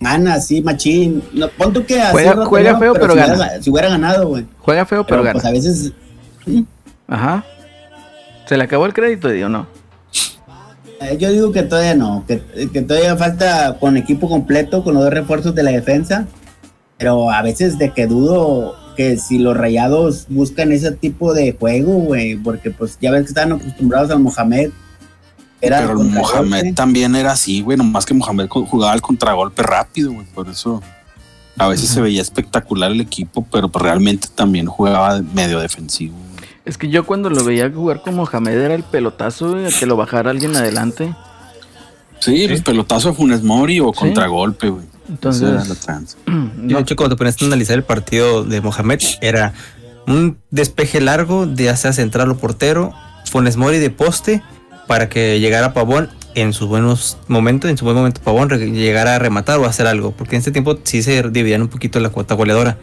Gana, 0.00 0.40
sí, 0.40 0.62
machín. 0.62 1.22
No, 1.32 1.48
pon 1.48 1.72
tú 1.72 1.84
que 1.84 2.00
juega, 2.10 2.44
juega 2.44 2.78
feo, 2.78 2.94
pero, 2.94 3.14
gana. 3.14 3.60
si 3.60 3.70
hubiera 3.70 3.88
ganado, 3.88 4.28
güey. 4.28 4.46
Juega 4.58 4.84
feo, 4.84 5.06
pero, 5.06 5.22
gana. 5.22 5.34
Pues 5.34 5.44
a 5.44 5.50
veces. 5.50 5.92
Ajá. 7.08 7.44
¿Se 8.46 8.56
le 8.56 8.64
acabó 8.64 8.86
el 8.86 8.92
crédito, 8.92 9.28
o 9.28 9.48
no? 9.48 9.66
Eh, 11.00 11.16
yo 11.18 11.30
digo 11.30 11.52
que 11.52 11.62
todavía 11.62 11.94
no, 11.94 12.24
que, 12.26 12.42
que, 12.72 12.82
todavía 12.82 13.16
falta 13.16 13.76
con 13.80 13.96
equipo 13.96 14.28
completo, 14.28 14.84
con 14.84 14.94
los 14.94 15.02
dos 15.02 15.12
refuerzos 15.12 15.54
de 15.54 15.62
la 15.62 15.70
defensa, 15.72 16.26
pero 16.96 17.30
a 17.30 17.42
veces 17.42 17.78
de 17.78 17.90
que 17.90 18.06
dudo 18.06 18.76
que 18.94 19.16
si 19.16 19.38
los 19.38 19.56
rayados 19.56 20.26
buscan 20.28 20.72
ese 20.72 20.92
tipo 20.92 21.34
de 21.34 21.56
juego, 21.58 21.92
güey, 21.92 22.36
porque 22.36 22.70
pues 22.70 22.98
ya 23.00 23.10
ves 23.10 23.22
que 23.22 23.28
están 23.28 23.52
acostumbrados 23.52 24.10
al 24.10 24.20
Mohamed. 24.20 24.70
Pero 25.60 26.00
el 26.00 26.08
Mohamed 26.08 26.74
también 26.74 27.14
era 27.14 27.32
así, 27.32 27.60
güey, 27.60 27.76
nomás 27.78 28.04
que 28.04 28.14
Mohamed 28.14 28.48
jugaba 28.48 28.94
el 28.94 29.00
contragolpe 29.00 29.62
rápido, 29.62 30.12
güey, 30.12 30.26
por 30.34 30.48
eso 30.48 30.82
a 31.58 31.68
veces 31.68 31.88
se 31.90 32.00
veía 32.00 32.22
espectacular 32.22 32.90
el 32.90 33.00
equipo, 33.00 33.46
pero 33.50 33.68
pues, 33.68 33.82
realmente 33.82 34.28
también 34.34 34.66
jugaba 34.66 35.20
medio 35.34 35.60
defensivo. 35.60 36.16
Es 36.64 36.78
que 36.78 36.88
yo 36.88 37.04
cuando 37.04 37.28
lo 37.28 37.44
veía 37.44 37.70
jugar 37.70 38.02
con 38.02 38.14
Mohamed 38.14 38.58
era 38.58 38.74
el 38.74 38.84
pelotazo, 38.84 39.52
güey, 39.52 39.72
que 39.72 39.86
lo 39.86 39.96
bajara 39.96 40.30
alguien 40.30 40.56
adelante. 40.56 41.14
Sí, 42.20 42.46
pues 42.46 42.62
pelotazo 42.62 43.10
a 43.10 43.14
Funes 43.14 43.42
Mori 43.42 43.80
o 43.80 43.92
contragolpe, 43.92 44.68
güey. 44.70 44.91
Entonces, 45.08 45.68
de 46.26 46.78
hecho, 46.78 46.96
cuando 46.96 47.16
te 47.16 47.18
pones 47.18 47.40
a 47.40 47.44
analizar 47.44 47.76
el 47.76 47.84
partido 47.84 48.44
de 48.44 48.60
Mohamed, 48.60 49.00
era 49.20 49.52
un 50.06 50.38
despeje 50.50 51.00
largo 51.00 51.46
de 51.46 51.74
sea 51.76 51.92
central 51.92 52.30
o 52.30 52.36
portero, 52.36 52.92
Funes 53.30 53.56
Mori 53.56 53.78
de 53.78 53.90
poste 53.90 54.42
para 54.86 55.08
que 55.08 55.40
llegara 55.40 55.72
Pavón 55.72 56.10
en 56.34 56.52
sus 56.52 56.68
buenos 56.68 57.18
momentos, 57.28 57.70
en 57.70 57.78
su 57.78 57.84
buen 57.84 57.96
momento 57.96 58.20
Pavón 58.22 58.48
llegara 58.48 59.16
a 59.16 59.18
rematar 59.18 59.58
o 59.58 59.64
a 59.64 59.68
hacer 59.68 59.86
algo, 59.86 60.12
porque 60.12 60.36
en 60.36 60.40
este 60.40 60.52
tiempo 60.52 60.78
sí 60.82 61.02
se 61.02 61.22
dividían 61.30 61.62
un 61.62 61.68
poquito 61.68 62.00
la 62.00 62.10
cuota 62.10 62.34
goleadora. 62.34 62.78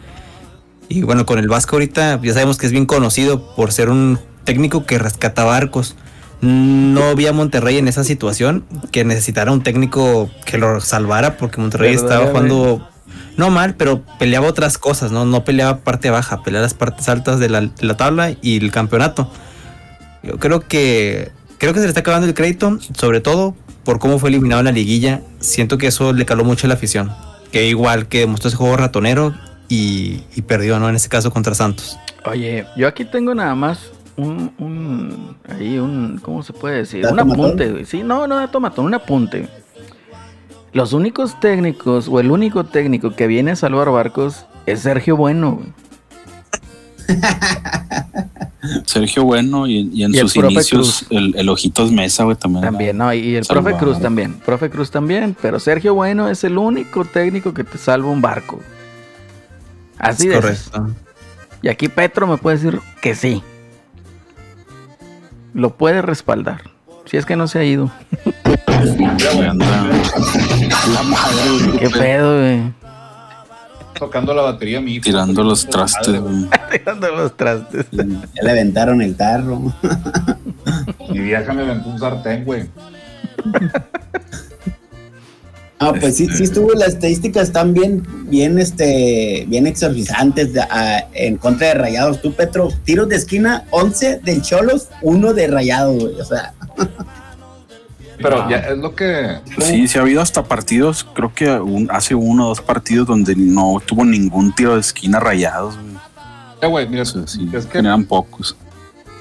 Y 0.88 1.02
bueno, 1.02 1.24
con 1.24 1.38
el 1.38 1.48
Vasco 1.48 1.76
ahorita 1.76 2.20
ya 2.20 2.32
sabemos 2.32 2.58
que 2.58 2.66
es 2.66 2.72
bien 2.72 2.86
conocido 2.86 3.54
por 3.54 3.72
ser 3.72 3.90
un 3.90 4.18
técnico 4.44 4.86
que 4.86 4.98
rescata 4.98 5.44
barcos 5.44 5.94
no 6.40 7.14
vi 7.14 7.26
a 7.26 7.32
Monterrey 7.32 7.76
en 7.78 7.88
esa 7.88 8.04
situación 8.04 8.64
que 8.92 9.04
necesitara 9.04 9.52
un 9.52 9.62
técnico 9.62 10.30
que 10.46 10.58
lo 10.58 10.80
salvara 10.80 11.36
porque 11.36 11.60
Monterrey 11.60 11.94
estaba 11.94 12.26
jugando 12.28 12.88
no 13.36 13.50
mal, 13.50 13.74
pero 13.74 14.02
peleaba 14.18 14.46
otras 14.46 14.78
cosas, 14.78 15.12
¿no? 15.12 15.24
No 15.24 15.44
peleaba 15.44 15.78
parte 15.78 16.10
baja, 16.10 16.42
peleaba 16.42 16.64
las 16.64 16.74
partes 16.74 17.08
altas 17.08 17.38
de 17.38 17.48
la, 17.48 17.96
tabla 17.96 18.34
y 18.42 18.58
el 18.58 18.70
campeonato. 18.70 19.30
Yo 20.22 20.38
creo 20.38 20.60
que 20.60 21.30
creo 21.58 21.72
que 21.72 21.78
se 21.78 21.86
le 21.86 21.88
está 21.88 22.00
acabando 22.00 22.26
el 22.26 22.34
crédito, 22.34 22.78
sobre 22.96 23.20
todo 23.20 23.54
por 23.84 23.98
cómo 23.98 24.18
fue 24.18 24.30
eliminado 24.30 24.60
en 24.60 24.66
la 24.66 24.72
liguilla. 24.72 25.22
Siento 25.40 25.78
que 25.78 25.86
eso 25.86 26.12
le 26.12 26.26
caló 26.26 26.44
mucho 26.44 26.66
a 26.66 26.68
la 26.68 26.74
afición. 26.74 27.12
Que 27.52 27.66
igual 27.66 28.08
que 28.08 28.20
demostró 28.20 28.48
ese 28.48 28.56
juego 28.56 28.76
ratonero 28.76 29.34
y, 29.68 30.22
y 30.34 30.42
perdió, 30.42 30.78
¿no? 30.78 30.88
En 30.88 30.96
este 30.96 31.08
caso 31.08 31.30
contra 31.30 31.54
Santos. 31.54 31.98
Oye, 32.24 32.66
yo 32.76 32.86
aquí 32.86 33.04
tengo 33.06 33.34
nada 33.34 33.54
más 33.54 33.90
un, 34.20 34.52
un, 34.58 35.36
ahí 35.48 35.78
un, 35.78 36.18
¿cómo 36.22 36.42
se 36.42 36.52
puede 36.52 36.78
decir? 36.78 37.06
Un 37.06 37.18
apunte, 37.18 37.84
Sí, 37.84 38.02
no, 38.02 38.26
no 38.26 38.38
de 38.38 38.48
tomatón, 38.48 38.86
un 38.86 38.94
apunte. 38.94 39.48
Los 40.72 40.92
únicos 40.92 41.38
técnicos, 41.40 42.08
o 42.08 42.20
el 42.20 42.30
único 42.30 42.64
técnico 42.64 43.10
que 43.10 43.26
viene 43.26 43.52
a 43.52 43.56
salvar 43.56 43.90
barcos 43.90 44.46
es 44.66 44.80
Sergio 44.80 45.16
Bueno, 45.16 45.60
Sergio 48.84 49.24
Bueno 49.24 49.66
y, 49.66 50.02
en 50.02 50.14
sus 50.14 50.36
inicios 50.36 51.06
el, 51.10 51.48
Ojitos 51.48 51.90
Mesa, 51.92 52.24
güey, 52.24 52.36
también. 52.36 52.64
También, 52.64 52.98
no, 52.98 53.12
y 53.12 53.36
el 53.36 53.46
profe 53.46 53.74
Cruz 53.74 54.00
también. 54.00 54.34
Profe 54.34 54.70
Cruz 54.70 54.90
también, 54.90 55.36
pero 55.40 55.58
Sergio 55.58 55.94
Bueno 55.94 56.28
es 56.28 56.44
el 56.44 56.58
único 56.58 57.04
técnico 57.04 57.54
que 57.54 57.64
te 57.64 57.78
salva 57.78 58.10
un 58.10 58.20
barco. 58.20 58.60
Así 59.98 60.28
de 60.28 60.36
correcto. 60.36 60.90
Y 61.62 61.68
aquí 61.68 61.88
Petro 61.88 62.26
me 62.26 62.38
puede 62.38 62.56
decir 62.56 62.80
que 63.02 63.14
sí. 63.14 63.42
Lo 65.54 65.76
puede 65.76 66.02
respaldar. 66.02 66.62
Si 67.06 67.16
es 67.16 67.26
que 67.26 67.36
no 67.36 67.48
se 67.48 67.58
ha 67.58 67.64
ido. 67.64 67.90
¿Qué 71.78 71.90
pedo, 71.90 72.38
güey? 72.38 72.80
tocando 74.00 74.32
la 74.32 74.42
batería 74.42 74.80
mi 74.80 74.98
Tirando 74.98 75.44
los 75.44 75.66
trastes. 75.66 76.20
Tirando 76.72 77.14
los 77.14 77.36
trastes. 77.36 77.86
Ya 77.92 78.42
le 78.42 78.50
aventaron 78.50 79.02
el 79.02 79.14
carro. 79.14 79.60
Mi 81.10 81.18
vieja 81.18 81.52
me 81.52 81.62
aventó 81.62 81.90
un 81.90 81.98
sartén, 81.98 82.44
güey. 82.44 82.68
Ah, 85.82 85.94
pues 85.98 86.18
sí, 86.18 86.28
sí 86.28 86.42
estuvo, 86.42 86.74
las 86.74 86.88
estadísticas 86.88 87.44
están 87.44 87.72
bien, 87.72 88.06
bien, 88.28 88.58
este, 88.58 89.46
bien 89.48 89.66
exorbitantes 89.66 90.50
en 91.14 91.38
contra 91.38 91.68
de 91.68 91.74
Rayados. 91.74 92.20
Tú, 92.20 92.34
Petro, 92.34 92.68
tiros 92.84 93.08
de 93.08 93.16
esquina, 93.16 93.64
11 93.70 94.20
del 94.22 94.42
Cholos, 94.42 94.88
1 95.00 95.32
de 95.32 95.46
Rayados, 95.46 95.98
güey. 95.98 96.20
O 96.20 96.24
sea. 96.24 96.52
Pero 98.18 98.50
ya 98.50 98.58
es 98.58 98.76
lo 98.76 98.94
que. 98.94 99.38
Sí, 99.58 99.88
sí 99.88 99.98
ha 99.98 100.02
habido 100.02 100.20
hasta 100.20 100.44
partidos, 100.44 101.02
creo 101.14 101.32
que 101.34 101.48
hace 101.88 102.14
uno 102.14 102.44
o 102.44 102.48
dos 102.48 102.60
partidos 102.60 103.06
donde 103.06 103.34
no 103.34 103.80
tuvo 103.82 104.04
ningún 104.04 104.54
tiro 104.54 104.74
de 104.74 104.80
esquina 104.80 105.18
rayados, 105.18 105.76
güey. 105.76 105.94
Ya, 106.60 106.68
güey, 106.68 106.86
mira, 106.90 107.06
sí, 107.06 107.48
es 107.54 107.64
que 107.64 107.78
eran 107.78 108.04
pocos. 108.04 108.54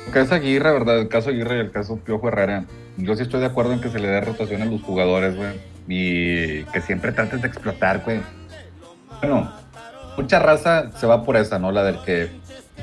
El 0.07 0.11
caso 0.11 0.35
Aguirre, 0.35 0.73
¿verdad? 0.73 0.99
El 0.99 1.07
caso 1.07 1.29
Aguirre 1.29 1.55
y 1.55 1.59
el 1.61 1.71
caso 1.71 1.95
Piojo 1.95 2.27
Herrera. 2.27 2.65
Yo 2.97 3.15
sí 3.15 3.21
estoy 3.21 3.39
de 3.39 3.45
acuerdo 3.45 3.71
en 3.71 3.79
que 3.79 3.89
se 3.89 3.99
le 3.99 4.09
dé 4.09 4.19
rotación 4.19 4.61
a 4.61 4.65
los 4.65 4.81
jugadores, 4.81 5.37
güey. 5.37 5.51
Y 5.89 6.63
que 6.65 6.81
siempre 6.81 7.11
trates 7.11 7.41
de 7.41 7.47
explotar, 7.47 8.03
güey. 8.05 8.21
Bueno, 9.19 9.51
mucha 10.15 10.39
raza 10.39 10.91
se 10.91 11.07
va 11.07 11.23
por 11.23 11.35
esa, 11.35 11.57
¿no? 11.57 11.71
La 11.71 11.83
del 11.83 11.99
que 12.03 12.29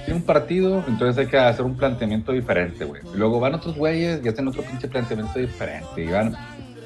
tiene 0.05 0.21
un 0.21 0.27
partido, 0.27 0.85
entonces 0.89 1.19
hay 1.19 1.27
que 1.31 1.39
hacer 1.39 1.65
un 1.65 1.77
planteamiento 1.77 2.33
diferente, 2.33 2.85
güey. 2.85 3.03
Luego 3.15 3.41
van 3.41 3.55
otros 3.55 3.77
güeyes 3.77 4.21
y 4.25 4.29
hacen 4.29 4.49
otro 4.49 4.63
pinche 4.63 4.89
planteamiento 4.89 5.39
diferente. 5.39 6.11
Van, 6.11 6.37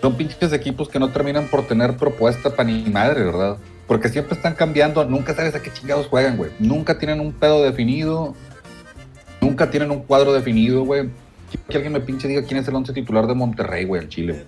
son 0.01 0.17
pinches 0.17 0.53
equipos 0.53 0.89
que 0.89 0.99
no 0.99 1.09
terminan 1.09 1.47
por 1.49 1.67
tener 1.67 1.97
propuesta 1.97 2.51
para 2.51 2.65
ni 2.65 2.85
madre, 2.85 3.25
¿verdad? 3.25 3.57
Porque 3.87 4.09
siempre 4.09 4.35
están 4.35 4.55
cambiando, 4.55 5.05
nunca 5.05 5.35
sabes 5.35 5.55
a 5.55 5.63
qué 5.63 5.73
chingados 5.73 6.07
juegan, 6.07 6.37
güey. 6.37 6.51
Nunca 6.59 6.99
tienen 6.99 7.21
un 7.21 7.33
pedo 7.33 7.63
definido, 7.63 8.35
nunca 9.41 9.71
tienen 9.71 9.91
un 9.91 10.01
cuadro 10.01 10.33
definido, 10.33 10.85
güey. 10.85 11.11
Que 11.69 11.77
alguien 11.77 11.93
me 11.93 12.01
pinche 12.01 12.29
diga 12.29 12.43
quién 12.45 12.61
es 12.61 12.69
el 12.69 12.75
once 12.75 12.93
titular 12.93 13.27
de 13.27 13.35
Monterrey, 13.35 13.85
güey, 13.85 14.03
al 14.03 14.09
Chile. 14.09 14.45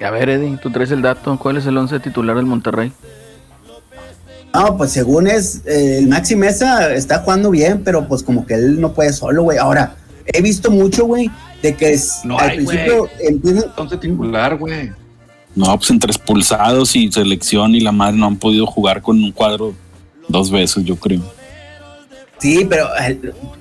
A 0.00 0.10
ver, 0.10 0.28
Eddie, 0.28 0.56
tú 0.58 0.70
traes 0.70 0.90
el 0.90 1.02
dato. 1.02 1.36
¿Cuál 1.38 1.56
es 1.56 1.66
el 1.66 1.76
once 1.76 1.98
titular 2.00 2.36
del 2.36 2.46
Monterrey? 2.46 2.92
No, 4.54 4.76
pues 4.76 4.92
según 4.92 5.26
es, 5.26 5.62
eh, 5.66 5.98
el 5.98 6.08
Maxi 6.08 6.34
Mesa 6.36 6.94
está 6.94 7.18
jugando 7.18 7.50
bien, 7.50 7.82
pero 7.84 8.06
pues 8.08 8.22
como 8.22 8.46
que 8.46 8.54
él 8.54 8.80
no 8.80 8.92
puede 8.92 9.12
solo, 9.12 9.42
güey. 9.42 9.58
Ahora, 9.58 9.96
he 10.26 10.40
visto 10.40 10.70
mucho, 10.70 11.06
güey, 11.06 11.30
de 11.62 11.74
que 11.74 11.92
es, 11.92 12.20
no 12.24 12.38
al 12.38 12.54
principio 12.54 13.08
Entonces 13.20 14.00
titular, 14.00 14.56
güey. 14.56 14.90
No, 15.54 15.76
pues 15.76 15.90
entre 15.90 16.12
expulsados 16.12 16.94
y 16.94 17.10
selección 17.10 17.74
y 17.74 17.80
la 17.80 17.92
madre 17.92 18.16
no 18.16 18.26
han 18.26 18.36
podido 18.36 18.66
jugar 18.66 19.02
con 19.02 19.22
un 19.22 19.32
cuadro 19.32 19.74
dos 20.28 20.50
veces, 20.50 20.84
yo 20.84 20.96
creo. 20.96 21.22
Sí, 22.38 22.64
pero 22.68 22.86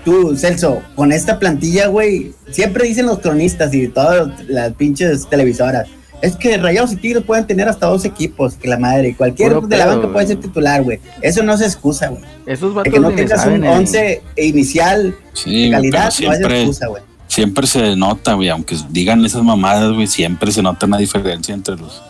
tú, 0.06 0.36
Celso, 0.38 0.84
con 0.96 1.12
esta 1.12 1.40
plantilla, 1.40 1.88
güey, 1.88 2.34
siempre 2.52 2.88
dicen 2.88 3.08
los 3.08 3.20
cronistas 3.20 3.74
y 3.74 3.88
todas 3.88 4.30
las 4.48 4.74
pinches 4.74 5.28
televisoras 5.28 5.88
es 6.22 6.36
que 6.36 6.58
Rayados 6.58 6.92
y 6.94 6.96
Tigres 6.96 7.24
pueden 7.24 7.46
tener 7.46 7.70
hasta 7.70 7.88
dos 7.88 8.04
equipos, 8.06 8.56
que 8.56 8.68
la 8.68 8.80
madre, 8.80 9.16
cualquier 9.16 9.62
de 9.62 9.78
la 9.78 9.86
banca 9.86 10.12
puede 10.12 10.28
ser 10.28 10.40
titular, 10.40 10.84
güey. 10.84 11.00
Eso 11.22 11.44
no 11.44 11.58
se 11.58 11.66
excusa, 11.66 12.08
güey. 12.08 12.24
Esos 12.46 12.74
que 12.84 13.00
no 13.00 13.12
tengas 13.12 13.46
un 13.46 13.64
11 13.64 14.22
inicial 14.38 15.16
de 15.46 15.70
calidad 15.72 16.14
no 16.22 16.34
es 16.34 16.40
excusa, 16.40 16.88
güey. 16.88 17.04
Siempre 17.28 17.68
se 17.68 17.96
nota, 17.96 18.34
güey, 18.34 18.50
aunque 18.50 18.76
digan 18.90 19.24
esas 19.26 19.44
mamadas, 19.44 19.94
güey, 19.94 20.08
siempre 20.08 20.52
se 20.52 20.64
nota 20.64 20.86
una 20.86 20.98
diferencia 20.98 21.54
entre 21.54 21.76
los 21.76 22.02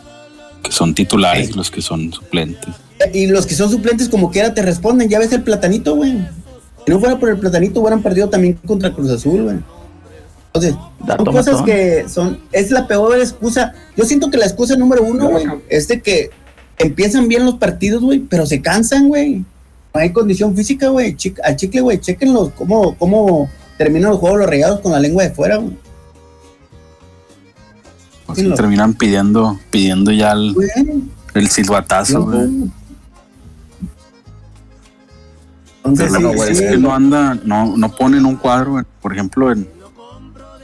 que 0.62 0.72
son 0.72 0.94
titulares 0.94 1.50
y 1.50 1.52
los 1.52 1.70
que 1.70 1.82
son 1.82 2.12
suplentes. 2.12 2.74
Y 3.12 3.26
los 3.26 3.46
que 3.46 3.54
son 3.54 3.70
suplentes 3.70 4.08
como 4.08 4.30
quiera 4.30 4.54
te 4.54 4.62
responden, 4.62 5.08
ya 5.08 5.18
ves 5.18 5.32
el 5.32 5.42
platanito, 5.42 5.96
güey. 5.96 6.16
Si 6.84 6.90
no 6.90 6.98
fuera 6.98 7.18
por 7.18 7.28
el 7.28 7.38
platanito 7.38 7.80
hubieran 7.80 8.02
perdido 8.02 8.28
también 8.28 8.58
contra 8.66 8.92
Cruz 8.92 9.10
Azul, 9.10 9.42
güey. 9.42 9.56
Entonces, 10.64 10.74
son 11.06 11.24
cosas 11.26 11.62
que 11.62 12.08
son, 12.08 12.40
es 12.52 12.70
la 12.70 12.86
peor 12.86 13.18
excusa. 13.18 13.72
Yo 13.96 14.04
siento 14.04 14.30
que 14.30 14.38
la 14.38 14.46
excusa 14.46 14.76
número 14.76 15.02
uno, 15.02 15.28
güey, 15.30 15.46
es 15.68 15.88
de 15.88 16.00
que 16.00 16.30
empiezan 16.78 17.28
bien 17.28 17.44
los 17.44 17.56
partidos, 17.56 18.02
güey, 18.02 18.20
pero 18.20 18.46
se 18.46 18.60
cansan, 18.60 19.08
güey. 19.08 19.44
No 19.94 20.00
hay 20.00 20.12
condición 20.12 20.54
física, 20.54 20.88
güey. 20.88 21.16
al 21.44 21.56
chicle, 21.56 21.80
güey, 21.80 21.98
chequenlos 21.98 22.50
cómo, 22.56 22.94
cómo 22.96 23.50
terminan 23.76 24.10
los 24.10 24.20
juegos 24.20 24.40
los 24.40 24.48
regados 24.48 24.80
con 24.80 24.92
la 24.92 25.00
lengua 25.00 25.22
de 25.22 25.30
fuera, 25.30 25.56
güey. 25.56 25.76
Pues 28.26 28.54
terminan 28.56 28.92
pidiendo, 28.92 29.58
pidiendo 29.70 30.12
ya 30.12 30.32
el, 30.32 30.54
el 31.34 31.48
silbatazo, 31.48 32.24
güey. 32.24 32.70
Entonces, 35.84 36.22
güey, 36.22 36.52
es 36.52 36.60
que 36.60 36.76
no 36.76 36.94
anda, 36.94 37.38
no, 37.44 37.76
no 37.76 37.94
ponen 37.94 38.26
un 38.26 38.36
cuadro, 38.36 38.84
por 39.00 39.14
ejemplo, 39.14 39.50
en, 39.50 39.66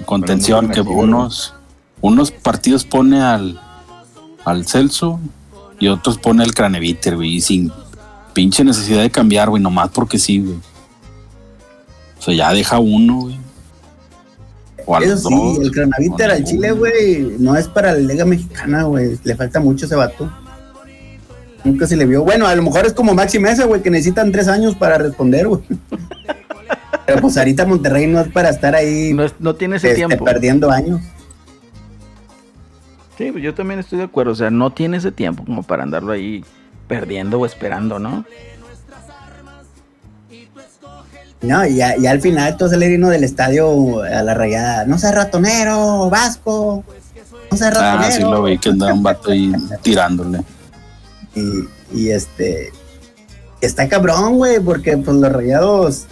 contención 0.04 0.68
que 0.68 0.80
unos, 0.80 1.54
unos 2.00 2.30
partidos 2.30 2.84
pone 2.84 3.20
al, 3.20 3.60
al 4.44 4.66
Celso 4.66 5.20
y 5.80 5.88
otros 5.88 6.18
pone 6.18 6.42
al 6.42 6.54
Craneviter, 6.54 7.16
güey, 7.16 7.36
y 7.36 7.40
sin 7.40 7.72
pinche 8.32 8.64
necesidad 8.64 9.02
de 9.02 9.10
cambiar, 9.10 9.50
güey, 9.50 9.62
nomás 9.62 9.90
porque 9.90 10.18
sí, 10.18 10.40
güey. 10.40 10.58
O 12.18 12.22
sea, 12.22 12.34
ya 12.34 12.52
deja 12.52 12.78
uno, 12.78 13.20
güey. 13.20 13.38
O 14.86 14.98
Eso 14.98 15.16
sí, 15.16 15.58
el 15.62 15.70
Craneviter 15.70 16.30
al 16.30 16.44
Chile, 16.44 16.72
güey, 16.72 17.36
no 17.38 17.56
es 17.56 17.68
para 17.68 17.92
la 17.92 17.98
Liga 17.98 18.24
Mexicana, 18.24 18.82
güey. 18.84 19.18
Le 19.24 19.34
falta 19.34 19.60
mucho 19.60 19.86
ese 19.86 19.94
vato. 19.94 20.30
Nunca 21.64 21.86
se 21.86 21.96
le 21.96 22.04
vio. 22.04 22.22
Bueno, 22.22 22.46
a 22.46 22.54
lo 22.54 22.62
mejor 22.62 22.84
es 22.84 22.92
como 22.92 23.14
Maxi 23.14 23.38
Mesa, 23.38 23.64
güey, 23.64 23.82
que 23.82 23.90
necesitan 23.90 24.30
tres 24.30 24.48
años 24.48 24.74
para 24.74 24.98
responder, 24.98 25.48
güey. 25.48 25.62
Pero 27.06 27.20
pues 27.20 27.36
ahorita 27.36 27.66
Monterrey 27.66 28.06
no 28.06 28.20
es 28.20 28.28
para 28.28 28.50
estar 28.50 28.74
ahí. 28.74 29.14
No, 29.38 29.54
tiene 29.54 29.76
ese 29.76 29.88
este, 29.88 30.06
tiempo. 30.06 30.24
Perdiendo 30.24 30.70
años. 30.70 31.00
Sí, 33.18 33.30
pues 33.30 33.44
yo 33.44 33.54
también 33.54 33.80
estoy 33.80 33.98
de 33.98 34.04
acuerdo. 34.04 34.32
O 34.32 34.34
sea, 34.34 34.50
no 34.50 34.70
tiene 34.70 34.96
ese 34.96 35.12
tiempo 35.12 35.44
como 35.44 35.62
para 35.62 35.82
andarlo 35.82 36.12
ahí 36.12 36.44
perdiendo 36.88 37.40
o 37.40 37.46
esperando, 37.46 37.98
¿no? 37.98 38.24
No, 41.42 41.66
y, 41.66 41.76
ya, 41.76 41.94
al 42.08 42.22
final 42.22 42.56
todo 42.56 42.72
el 42.72 42.88
vino 42.88 43.10
del 43.10 43.22
estadio 43.22 44.02
a 44.02 44.22
la 44.22 44.32
rayada. 44.32 44.86
No 44.86 44.98
seas 44.98 45.14
ratonero, 45.14 46.08
Vasco. 46.08 46.82
No 47.50 47.56
seas 47.56 47.74
ratonero. 47.74 48.02
Ah, 48.02 48.10
sí 48.10 48.22
lo 48.22 48.42
vi 48.42 48.56
que 48.56 48.70
andaba 48.70 48.94
un 48.94 49.02
vato 49.02 49.30
ahí 49.30 49.52
tirándole. 49.82 50.40
Y, 51.34 51.68
y 51.92 52.10
este. 52.10 52.72
Está 53.60 53.88
cabrón, 53.88 54.36
güey, 54.36 54.58
porque 54.60 54.96
pues 54.96 55.16
los 55.16 55.32
rayados 55.32 56.06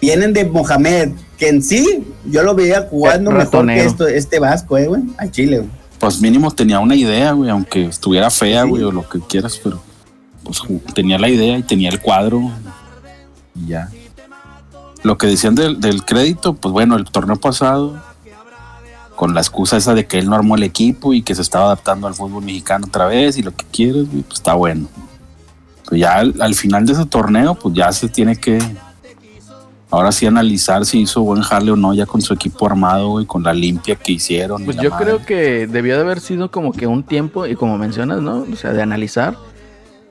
vienen 0.00 0.32
de 0.32 0.44
Mohamed, 0.44 1.10
que 1.36 1.48
en 1.48 1.62
sí 1.62 2.04
yo 2.26 2.42
lo 2.42 2.54
veía 2.54 2.86
jugando 2.88 3.30
mejor 3.30 3.66
que 3.66 3.84
esto, 3.84 4.06
este 4.06 4.38
Vasco, 4.38 4.78
eh, 4.78 4.86
güey, 4.86 5.02
a 5.18 5.28
Chile, 5.30 5.58
güey. 5.58 5.70
Pues 5.98 6.20
mínimo 6.20 6.50
tenía 6.50 6.78
una 6.78 6.94
idea, 6.94 7.32
güey, 7.32 7.50
aunque 7.50 7.86
estuviera 7.86 8.30
fea, 8.30 8.64
güey, 8.64 8.82
o 8.82 8.90
lo 8.90 9.06
que 9.08 9.20
quieras, 9.20 9.60
pero 9.62 9.82
pues 10.42 10.62
tenía 10.94 11.18
la 11.18 11.28
idea 11.28 11.58
y 11.58 11.62
tenía 11.62 11.90
el 11.90 12.00
cuadro 12.00 12.50
y 13.54 13.68
ya. 13.68 13.90
Lo 15.02 15.18
que 15.18 15.26
decían 15.26 15.54
del, 15.54 15.80
del 15.80 16.04
crédito, 16.04 16.54
pues 16.54 16.72
bueno, 16.72 16.96
el 16.96 17.04
torneo 17.04 17.36
pasado, 17.36 18.02
con 19.20 19.34
la 19.34 19.40
excusa 19.40 19.76
esa 19.76 19.92
de 19.92 20.06
que 20.06 20.18
él 20.18 20.30
no 20.30 20.34
armó 20.34 20.56
el 20.56 20.62
equipo 20.62 21.12
y 21.12 21.20
que 21.20 21.34
se 21.34 21.42
estaba 21.42 21.66
adaptando 21.66 22.06
al 22.06 22.14
fútbol 22.14 22.42
mexicano 22.42 22.86
otra 22.86 23.06
vez 23.06 23.36
y 23.36 23.42
lo 23.42 23.54
que 23.54 23.66
quieres, 23.70 24.06
pues 24.10 24.24
está 24.38 24.54
bueno. 24.54 24.88
Pero 25.84 25.96
ya 25.96 26.16
al 26.20 26.54
final 26.54 26.86
de 26.86 26.94
ese 26.94 27.04
torneo, 27.04 27.54
pues 27.54 27.74
ya 27.74 27.92
se 27.92 28.08
tiene 28.08 28.36
que 28.36 28.58
ahora 29.90 30.12
sí 30.12 30.26
analizar 30.26 30.86
si 30.86 31.00
hizo 31.00 31.22
buen 31.22 31.42
jale 31.42 31.70
o 31.70 31.76
no 31.76 31.92
ya 31.94 32.06
con 32.06 32.22
su 32.22 32.32
equipo 32.32 32.66
armado 32.66 33.20
y 33.20 33.26
con 33.26 33.42
la 33.42 33.52
limpia 33.52 33.96
que 33.96 34.12
hicieron. 34.12 34.64
Pues 34.64 34.76
yo 34.76 34.90
creo 34.90 35.24
que 35.24 35.66
debió 35.66 35.96
de 35.96 36.02
haber 36.02 36.20
sido 36.20 36.50
como 36.50 36.72
que 36.72 36.86
un 36.86 37.02
tiempo, 37.02 37.46
y 37.46 37.56
como 37.56 37.76
mencionas, 37.78 38.20
¿no? 38.20 38.46
O 38.50 38.56
sea, 38.56 38.72
de 38.72 38.82
analizar. 38.82 39.36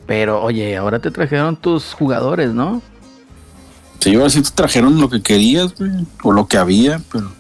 Pero 0.06 0.42
oye, 0.42 0.76
ahora 0.76 1.00
te 1.00 1.12
trajeron 1.12 1.56
tus 1.56 1.94
jugadores, 1.94 2.52
¿no? 2.54 2.82
Sí, 4.00 4.16
ahora 4.16 4.30
sí 4.30 4.42
te 4.42 4.50
trajeron 4.52 5.00
lo 5.00 5.10
que 5.10 5.22
querías, 5.22 5.76
güey, 5.78 5.92
o 6.24 6.32
lo 6.32 6.48
que 6.48 6.58
había, 6.58 7.02
pero 7.12 7.32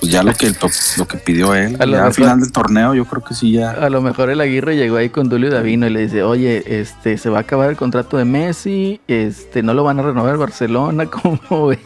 pues 0.00 0.12
ya 0.12 0.22
lo 0.22 0.34
que, 0.34 0.52
lo 0.96 1.06
que 1.06 1.18
pidió 1.18 1.54
él. 1.54 1.76
al 1.80 2.14
final 2.14 2.40
del 2.40 2.52
torneo, 2.52 2.94
yo 2.94 3.04
creo 3.04 3.22
que 3.22 3.34
sí 3.34 3.52
ya. 3.52 3.70
A 3.70 3.90
lo 3.90 4.02
mejor 4.02 4.30
el 4.30 4.40
Aguirre 4.40 4.76
llegó 4.76 4.96
ahí 4.96 5.08
con 5.08 5.28
Dulio 5.28 5.50
Davino 5.50 5.86
y 5.86 5.90
le 5.90 6.00
dice, 6.00 6.22
oye, 6.22 6.80
este, 6.80 7.18
se 7.18 7.30
va 7.30 7.38
a 7.38 7.40
acabar 7.42 7.70
el 7.70 7.76
contrato 7.76 8.16
de 8.16 8.24
Messi, 8.24 9.00
este, 9.08 9.62
no 9.62 9.74
lo 9.74 9.84
van 9.84 9.98
a 9.98 10.02
renovar 10.02 10.36
Barcelona, 10.36 11.06
¿cómo 11.10 11.68
ves? 11.68 11.78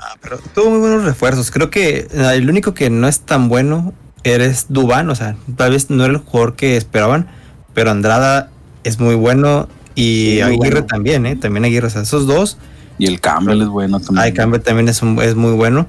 Ah, 0.00 0.16
pero 0.20 0.38
tuvo 0.54 0.70
muy 0.70 0.80
buenos 0.80 1.04
refuerzos. 1.04 1.50
Creo 1.50 1.70
que 1.70 2.08
ah, 2.18 2.34
el 2.34 2.48
único 2.48 2.74
que 2.74 2.90
no 2.90 3.08
es 3.08 3.20
tan 3.20 3.48
bueno 3.48 3.92
eres 4.24 4.66
Dubán, 4.68 5.10
o 5.10 5.14
sea, 5.14 5.36
tal 5.56 5.72
vez 5.72 5.90
no 5.90 6.04
era 6.04 6.14
el 6.14 6.20
jugador 6.20 6.54
que 6.54 6.76
esperaban, 6.76 7.28
pero 7.74 7.90
Andrada 7.90 8.50
es 8.84 8.98
muy 8.98 9.14
bueno 9.14 9.68
y 9.94 10.40
Aguirre 10.40 10.82
también, 10.82 11.26
¿eh? 11.26 11.36
También 11.36 11.64
Aguirre, 11.64 11.86
o 11.86 11.90
sea, 11.90 12.02
esos 12.02 12.26
dos. 12.26 12.58
Y 12.98 13.06
el 13.06 13.20
Campbell 13.20 13.62
es 13.62 13.68
bueno 13.68 14.00
también. 14.00 14.26
el 14.26 14.34
Campbell 14.34 14.60
también 14.60 14.88
es, 14.88 15.02
es 15.02 15.34
muy 15.34 15.52
bueno. 15.52 15.86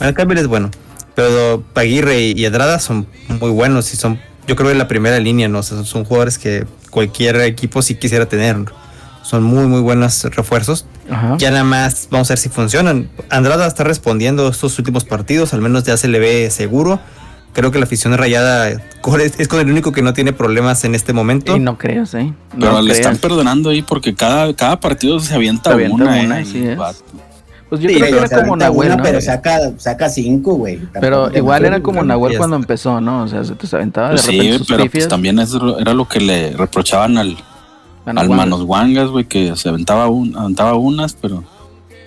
El 0.00 0.14
Campbell 0.14 0.38
es 0.38 0.46
bueno, 0.46 0.70
pero 1.14 1.62
Aguirre 1.74 2.20
y 2.20 2.44
Andrada 2.44 2.78
son 2.78 3.06
muy 3.40 3.50
buenos 3.50 3.92
y 3.94 3.96
son, 3.96 4.20
yo 4.46 4.56
creo, 4.56 4.70
en 4.70 4.78
la 4.78 4.88
primera 4.88 5.18
línea, 5.18 5.48
¿no? 5.48 5.60
O 5.60 5.62
sea, 5.62 5.82
son 5.84 6.04
jugadores 6.04 6.38
que 6.38 6.66
cualquier 6.90 7.36
equipo 7.42 7.82
sí 7.82 7.94
quisiera 7.94 8.26
tener. 8.26 8.56
Son 9.22 9.42
muy, 9.42 9.66
muy 9.66 9.80
buenos 9.80 10.24
refuerzos. 10.24 10.86
Ya 11.38 11.50
nada 11.50 11.64
más 11.64 12.08
vamos 12.10 12.30
a 12.30 12.32
ver 12.32 12.38
si 12.38 12.48
funcionan. 12.48 13.10
Andrada 13.30 13.66
está 13.66 13.84
respondiendo 13.84 14.48
estos 14.48 14.78
últimos 14.78 15.04
partidos, 15.04 15.52
al 15.54 15.60
menos 15.60 15.84
ya 15.84 15.96
se 15.96 16.08
le 16.08 16.18
ve 16.18 16.50
seguro 16.50 17.00
creo 17.58 17.72
que 17.72 17.80
la 17.80 17.86
afición 17.86 18.16
rayada 18.16 18.68
es, 18.70 19.48
con 19.48 19.60
el 19.60 19.68
único 19.68 19.90
que 19.90 20.00
no 20.00 20.14
tiene 20.14 20.32
problemas 20.32 20.84
en 20.84 20.94
este 20.94 21.12
momento. 21.12 21.56
Y 21.56 21.58
no 21.58 21.76
creas, 21.76 22.14
¿eh? 22.14 22.32
Pero 22.56 22.80
le 22.80 22.92
están 22.92 23.16
perdonando 23.16 23.70
ahí 23.70 23.82
porque 23.82 24.14
cada, 24.14 24.54
cada 24.54 24.78
partido 24.78 25.18
se 25.18 25.34
avienta, 25.34 25.74
una. 25.74 26.40
¿eh? 26.40 26.76
Pues 27.68 27.80
yo 27.80 27.88
creo 27.88 28.00
que 28.00 28.16
era 28.16 28.42
como 28.42 28.56
Nahuel, 28.56 28.96
¿no? 28.96 29.02
Pero 29.02 29.20
saca, 29.20 29.58
saca 29.76 30.08
cinco, 30.08 30.54
güey. 30.54 30.78
Pero 31.00 31.36
igual 31.36 31.64
era 31.64 31.80
como 31.82 32.04
Nahuel 32.04 32.38
cuando 32.38 32.54
empezó, 32.54 33.00
¿no? 33.00 33.24
O 33.24 33.28
sea, 33.28 33.42
se 33.42 33.56
te 33.56 33.76
aventaba 33.76 34.10
de 34.10 34.14
pues 34.14 34.26
repente 34.26 34.58
Sí, 34.58 34.64
pero 34.68 34.90
pues 34.90 35.08
también 35.08 35.40
eso 35.40 35.80
era 35.80 35.94
lo 35.94 36.06
que 36.06 36.20
le 36.20 36.56
reprochaban 36.56 37.18
al, 37.18 37.36
al 38.04 38.28
Manos 38.28 38.62
Wangas, 38.62 39.08
güey, 39.08 39.24
que 39.24 39.56
se 39.56 39.68
aventaba, 39.68 40.06
un, 40.06 40.36
aventaba 40.36 40.74
unas, 40.76 41.14
pero 41.14 41.42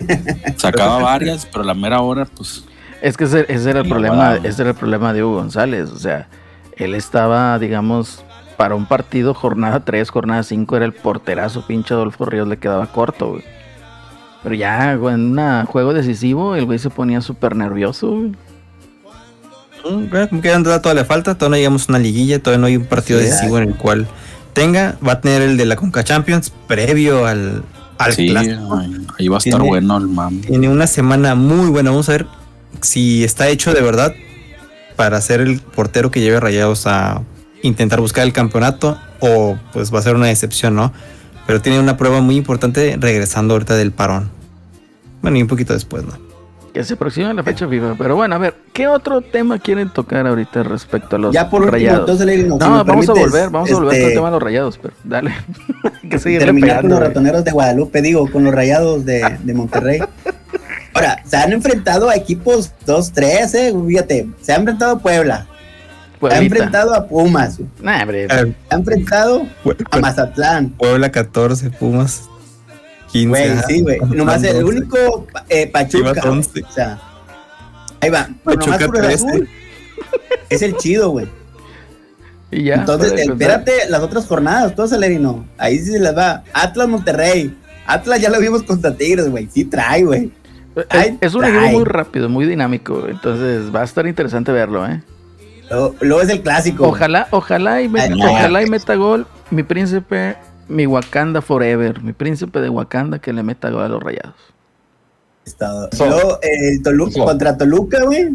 sacaba 0.56 0.98
varias, 1.02 1.46
pero 1.52 1.62
la 1.62 1.74
mera 1.74 2.00
hora, 2.00 2.24
pues 2.24 2.64
es 3.02 3.16
que 3.16 3.24
ese, 3.24 3.44
era 3.48 3.80
el 3.80 3.88
problema, 3.88 4.36
ese 4.36 4.62
era 4.62 4.70
el 4.70 4.76
problema 4.76 5.12
de 5.12 5.24
Hugo 5.24 5.34
González. 5.34 5.90
O 5.90 5.98
sea, 5.98 6.28
él 6.76 6.94
estaba, 6.94 7.58
digamos, 7.58 8.24
para 8.56 8.76
un 8.76 8.86
partido, 8.86 9.34
jornada 9.34 9.80
3, 9.84 10.08
jornada 10.08 10.44
5, 10.44 10.76
era 10.76 10.84
el 10.84 10.92
porterazo, 10.92 11.66
pinche 11.66 11.94
Adolfo 11.94 12.24
Ríos 12.26 12.46
le 12.46 12.58
quedaba 12.58 12.86
corto, 12.86 13.30
güey. 13.30 13.44
Pero 14.44 14.54
ya, 14.54 14.92
en 14.92 15.38
un 15.38 15.66
juego 15.66 15.92
decisivo, 15.92 16.54
el 16.54 16.64
güey 16.64 16.78
se 16.78 16.90
ponía 16.90 17.20
súper 17.20 17.56
nervioso, 17.56 18.08
güey. 18.08 18.32
Mm, 19.84 20.38
quedan 20.38 20.62
todavía 20.62 21.02
le 21.02 21.04
falta, 21.04 21.34
todavía 21.34 21.50
no 21.50 21.56
llegamos 21.56 21.88
a 21.88 21.92
una 21.92 21.98
liguilla, 21.98 22.40
todavía 22.40 22.60
no 22.60 22.66
hay 22.68 22.76
un 22.76 22.84
partido 22.84 23.18
decisivo 23.18 23.58
en 23.58 23.70
el 23.70 23.74
cual 23.74 24.06
tenga, 24.52 24.96
va 25.04 25.14
a 25.14 25.20
tener 25.20 25.42
el 25.42 25.56
de 25.56 25.64
la 25.64 25.74
Conca 25.74 26.04
Champions 26.04 26.52
previo 26.68 27.26
al, 27.26 27.64
al 27.98 28.12
sí, 28.12 28.32
Ahí 29.18 29.26
va 29.26 29.36
a 29.36 29.38
estar 29.38 29.60
bueno 29.60 29.96
el 29.96 30.06
mami. 30.06 30.42
Tiene 30.42 30.68
una 30.68 30.86
semana 30.86 31.34
muy 31.34 31.68
buena, 31.68 31.90
vamos 31.90 32.08
a 32.08 32.12
ver 32.12 32.26
si 32.82 33.24
está 33.24 33.48
hecho 33.48 33.72
de 33.72 33.80
verdad 33.80 34.14
para 34.96 35.20
ser 35.20 35.40
el 35.40 35.60
portero 35.60 36.10
que 36.10 36.20
lleve 36.20 36.38
Rayados 36.38 36.86
a 36.86 37.22
intentar 37.62 38.00
buscar 38.00 38.24
el 38.24 38.32
campeonato 38.32 38.98
o 39.20 39.56
pues 39.72 39.92
va 39.92 40.00
a 40.00 40.02
ser 40.02 40.14
una 40.14 40.26
decepción, 40.26 40.74
¿no? 40.74 40.92
Pero 41.46 41.60
tiene 41.60 41.80
una 41.80 41.96
prueba 41.96 42.20
muy 42.20 42.36
importante 42.36 42.96
regresando 43.00 43.54
ahorita 43.54 43.76
del 43.76 43.92
parón. 43.92 44.30
Bueno, 45.22 45.38
y 45.38 45.42
un 45.42 45.48
poquito 45.48 45.72
después, 45.72 46.04
¿no? 46.04 46.12
Que 46.72 46.82
se 46.84 46.94
aproxima 46.94 47.32
la 47.34 47.42
fecha 47.42 47.68
FIFA. 47.68 47.96
Pero 47.98 48.16
bueno, 48.16 48.34
a 48.34 48.38
ver, 48.38 48.54
¿qué 48.72 48.88
otro 48.88 49.20
tema 49.20 49.58
quieren 49.58 49.90
tocar 49.90 50.26
ahorita 50.26 50.62
respecto 50.62 51.16
a 51.16 51.18
los 51.18 51.34
ya 51.34 51.50
por 51.50 51.70
rayados? 51.70 52.18
no, 52.18 52.84
vamos 52.84 53.08
a 53.08 53.12
volver, 53.12 53.50
vamos 53.50 53.70
a 53.70 53.74
volver 53.74 53.94
al 53.94 54.00
este, 54.00 54.14
tema 54.14 54.26
de 54.28 54.32
los 54.32 54.42
rayados, 54.42 54.78
pero 54.80 54.94
dale. 55.04 55.32
que 56.10 56.18
terminar 56.18 56.80
con 56.80 56.90
los 56.90 57.00
ratoneros 57.00 57.44
de 57.44 57.50
Guadalupe, 57.50 58.00
digo, 58.00 58.30
con 58.30 58.44
los 58.44 58.54
rayados 58.54 59.04
de, 59.04 59.38
de 59.42 59.54
Monterrey. 59.54 60.00
Ahora, 61.02 61.22
se 61.26 61.36
han 61.36 61.52
enfrentado 61.52 62.08
a 62.08 62.14
equipos 62.14 62.72
2-3, 62.86 63.54
eh, 63.54 63.74
fíjate, 63.88 64.28
se 64.40 64.52
ha 64.52 64.56
enfrentado 64.56 64.92
a 64.92 64.98
Puebla. 64.98 65.46
Se 66.20 66.26
ha 66.28 66.38
enfrentado 66.38 66.94
a 66.94 67.08
Pumas. 67.08 67.58
Nah, 67.80 68.06
se 68.06 68.54
ha 68.70 68.74
enfrentado 68.76 69.46
a 69.90 69.98
Mazatlán. 69.98 70.70
Puebla 70.70 71.10
14, 71.10 71.70
Pumas 71.70 72.28
15. 73.10 73.28
Güey, 73.28 73.58
sí, 73.66 73.80
güey. 73.80 73.98
Nomás 74.00 74.44
el 74.44 74.62
único 74.62 75.26
eh, 75.48 75.66
Pachuca. 75.66 76.22
O 76.30 76.72
sea, 76.72 77.00
ahí 78.00 78.10
va. 78.10 78.28
Pachuca 78.44 78.86
nomás 78.86 79.14
Azul, 79.14 79.48
es 80.48 80.62
el 80.62 80.76
chido, 80.76 81.10
güey. 81.10 81.26
Y 82.52 82.64
ya. 82.64 82.74
Entonces, 82.76 83.12
espérate 83.14 83.88
las 83.88 84.02
otras 84.02 84.26
jornadas, 84.26 84.76
todo 84.76 84.86
Celerino. 84.86 85.44
Ahí 85.58 85.80
sí 85.80 85.90
se 85.90 85.98
les 85.98 86.16
va. 86.16 86.44
Atlas 86.52 86.86
Monterrey. 86.86 87.58
Atlas 87.86 88.20
ya 88.20 88.30
lo 88.30 88.38
vimos 88.38 88.62
contra 88.62 88.94
Tigres, 88.94 89.28
güey. 89.28 89.48
Sí 89.52 89.64
trae, 89.64 90.04
güey. 90.04 90.30
Es, 91.20 91.34
un 91.34 91.44
equipo 91.44 91.66
muy 91.68 91.84
rápido, 91.84 92.28
muy 92.28 92.46
dinámico, 92.46 93.06
entonces 93.08 93.74
va 93.74 93.82
a 93.82 93.84
estar 93.84 94.06
interesante 94.06 94.52
verlo, 94.52 94.86
¿eh? 94.86 95.02
Luego, 96.00 96.20
es 96.20 96.28
el 96.28 96.42
clásico. 96.42 96.86
Ojalá, 96.88 97.28
ojalá 97.30 97.80
y, 97.80 97.88
meta, 97.88 98.14
ojalá 98.14 98.62
y 98.62 98.68
meta 98.68 98.94
gol 98.94 99.26
mi 99.50 99.62
príncipe, 99.62 100.36
mi 100.68 100.86
Wakanda 100.86 101.40
Forever, 101.40 102.02
mi 102.02 102.12
príncipe 102.12 102.60
de 102.60 102.68
Wakanda 102.68 103.18
que 103.18 103.32
le 103.32 103.42
meta 103.42 103.70
gol 103.70 103.82
a 103.82 103.88
los 103.88 104.02
rayados. 104.02 104.34
Luego, 105.98 106.38
el 106.42 106.82
Toluca, 106.82 107.24
contra 107.24 107.56
Toluca, 107.56 108.04
güey. 108.04 108.30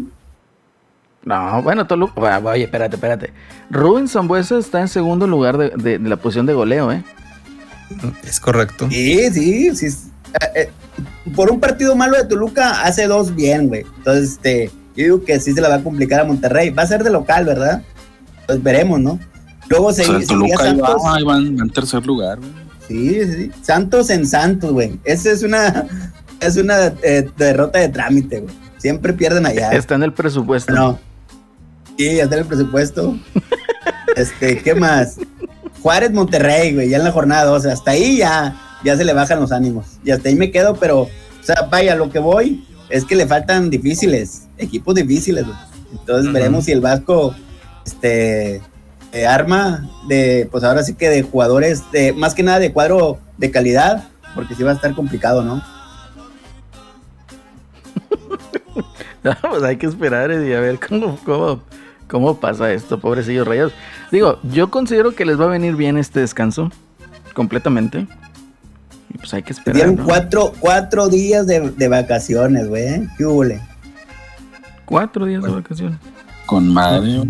No, 1.24 1.62
bueno, 1.62 1.86
Toluca. 1.86 2.38
Oye, 2.38 2.64
espérate, 2.64 2.96
espérate. 2.96 3.32
Rubén 3.70 4.08
Zambuesa 4.08 4.58
está 4.58 4.80
en 4.80 4.88
segundo 4.88 5.26
lugar 5.26 5.58
de, 5.58 5.70
de, 5.70 5.98
la 5.98 6.16
posición 6.16 6.46
de 6.46 6.54
goleo, 6.54 6.92
¿eh? 6.92 7.02
Es 8.24 8.40
correcto. 8.40 8.88
Sí, 8.90 9.30
sí, 9.30 9.76
sí. 9.76 10.10
Eh, 10.34 10.46
eh, 10.54 10.70
por 11.34 11.50
un 11.50 11.60
partido 11.60 11.94
malo 11.94 12.16
de 12.16 12.24
Toluca 12.24 12.82
hace 12.82 13.06
dos 13.06 13.34
bien, 13.34 13.68
güey. 13.68 13.84
Entonces, 13.98 14.32
este, 14.32 14.70
yo 14.96 15.04
digo 15.04 15.24
que 15.24 15.40
sí 15.40 15.52
se 15.52 15.60
la 15.60 15.68
va 15.68 15.76
a 15.76 15.82
complicar 15.82 16.20
a 16.20 16.24
Monterrey. 16.24 16.70
Va 16.70 16.82
a 16.82 16.86
ser 16.86 17.04
de 17.04 17.10
local, 17.10 17.44
¿verdad? 17.44 17.82
Pues 18.46 18.62
veremos, 18.62 19.00
¿no? 19.00 19.18
Luego 19.68 19.92
se 19.92 20.08
o 20.08 20.20
Toluca 20.26 20.64
Santos. 20.64 21.02
Ahí 21.04 21.24
va, 21.24 21.36
en 21.36 21.70
tercer 21.70 22.06
lugar, 22.06 22.38
güey. 22.38 22.50
Sí, 22.88 23.20
sí. 23.24 23.50
Santos 23.62 24.08
en 24.10 24.26
Santos, 24.26 24.72
güey. 24.72 24.98
Esa 25.04 25.30
es 25.30 25.42
una, 25.42 25.86
es 26.40 26.56
una 26.56 26.86
eh, 27.02 27.28
derrota 27.36 27.78
de 27.78 27.90
trámite, 27.90 28.40
güey. 28.40 28.54
Siempre 28.78 29.12
pierden 29.12 29.44
allá. 29.44 29.72
Está 29.72 29.96
en 29.96 30.04
el 30.04 30.12
presupuesto. 30.12 30.72
No. 30.72 30.98
Sí, 31.98 32.18
está 32.18 32.36
en 32.36 32.42
el 32.42 32.46
presupuesto. 32.46 33.18
este, 34.16 34.62
¿qué 34.62 34.74
más? 34.74 35.18
Juárez 35.82 36.12
Monterrey, 36.12 36.74
güey, 36.74 36.88
ya 36.88 36.96
en 36.96 37.04
la 37.04 37.12
jornada 37.12 37.44
12. 37.44 37.70
Hasta 37.70 37.90
ahí 37.90 38.18
ya 38.18 38.67
ya 38.84 38.96
se 38.96 39.04
le 39.04 39.12
bajan 39.12 39.40
los 39.40 39.52
ánimos. 39.52 39.98
Y 40.04 40.10
hasta 40.10 40.28
ahí 40.28 40.34
me 40.34 40.50
quedo, 40.50 40.74
pero, 40.76 41.02
o 41.02 41.10
sea, 41.42 41.68
vaya, 41.70 41.94
lo 41.94 42.10
que 42.10 42.18
voy 42.18 42.64
es 42.88 43.04
que 43.04 43.16
le 43.16 43.26
faltan 43.26 43.70
difíciles, 43.70 44.48
equipos 44.56 44.94
difíciles, 44.94 45.44
Entonces 45.92 46.32
veremos 46.32 46.64
si 46.64 46.72
el 46.72 46.80
Vasco, 46.80 47.34
este, 47.84 48.62
eh, 49.12 49.26
arma 49.26 49.88
de, 50.06 50.48
pues 50.50 50.64
ahora 50.64 50.82
sí 50.82 50.94
que 50.94 51.08
de 51.08 51.22
jugadores, 51.22 51.82
de 51.92 52.12
más 52.12 52.34
que 52.34 52.42
nada 52.42 52.58
de 52.58 52.72
cuadro 52.72 53.18
de 53.36 53.50
calidad, 53.50 54.08
porque 54.34 54.54
sí 54.54 54.62
va 54.62 54.72
a 54.72 54.74
estar 54.74 54.94
complicado, 54.94 55.42
¿no? 55.42 55.56
no, 59.22 59.36
pues 59.50 59.62
hay 59.62 59.76
que 59.76 59.86
esperar 59.86 60.30
y 60.30 60.52
a 60.52 60.60
ver 60.60 60.78
cómo, 60.78 61.18
cómo, 61.24 61.62
cómo 62.06 62.38
pasa 62.40 62.72
esto, 62.72 63.00
pobrecillos 63.00 63.46
rayados. 63.46 63.72
Digo, 64.10 64.38
yo 64.44 64.70
considero 64.70 65.14
que 65.14 65.24
les 65.24 65.38
va 65.40 65.44
a 65.44 65.48
venir 65.48 65.76
bien 65.76 65.98
este 65.98 66.20
descanso, 66.20 66.70
completamente 67.34 68.06
pues 69.16 69.32
hay 69.34 69.42
que 69.42 69.52
esperar. 69.52 69.74
Dieron 69.74 69.96
cuatro, 69.96 70.52
cuatro 70.60 71.08
días 71.08 71.46
de, 71.46 71.88
vacaciones, 71.88 72.68
güey. 72.68 73.08
¿Qué 73.16 73.24
hubo? 73.24 73.44
Cuatro 74.84 75.26
días 75.26 75.42
de 75.42 75.50
vacaciones. 75.50 75.98
Con 76.46 76.68
madre. 76.72 77.22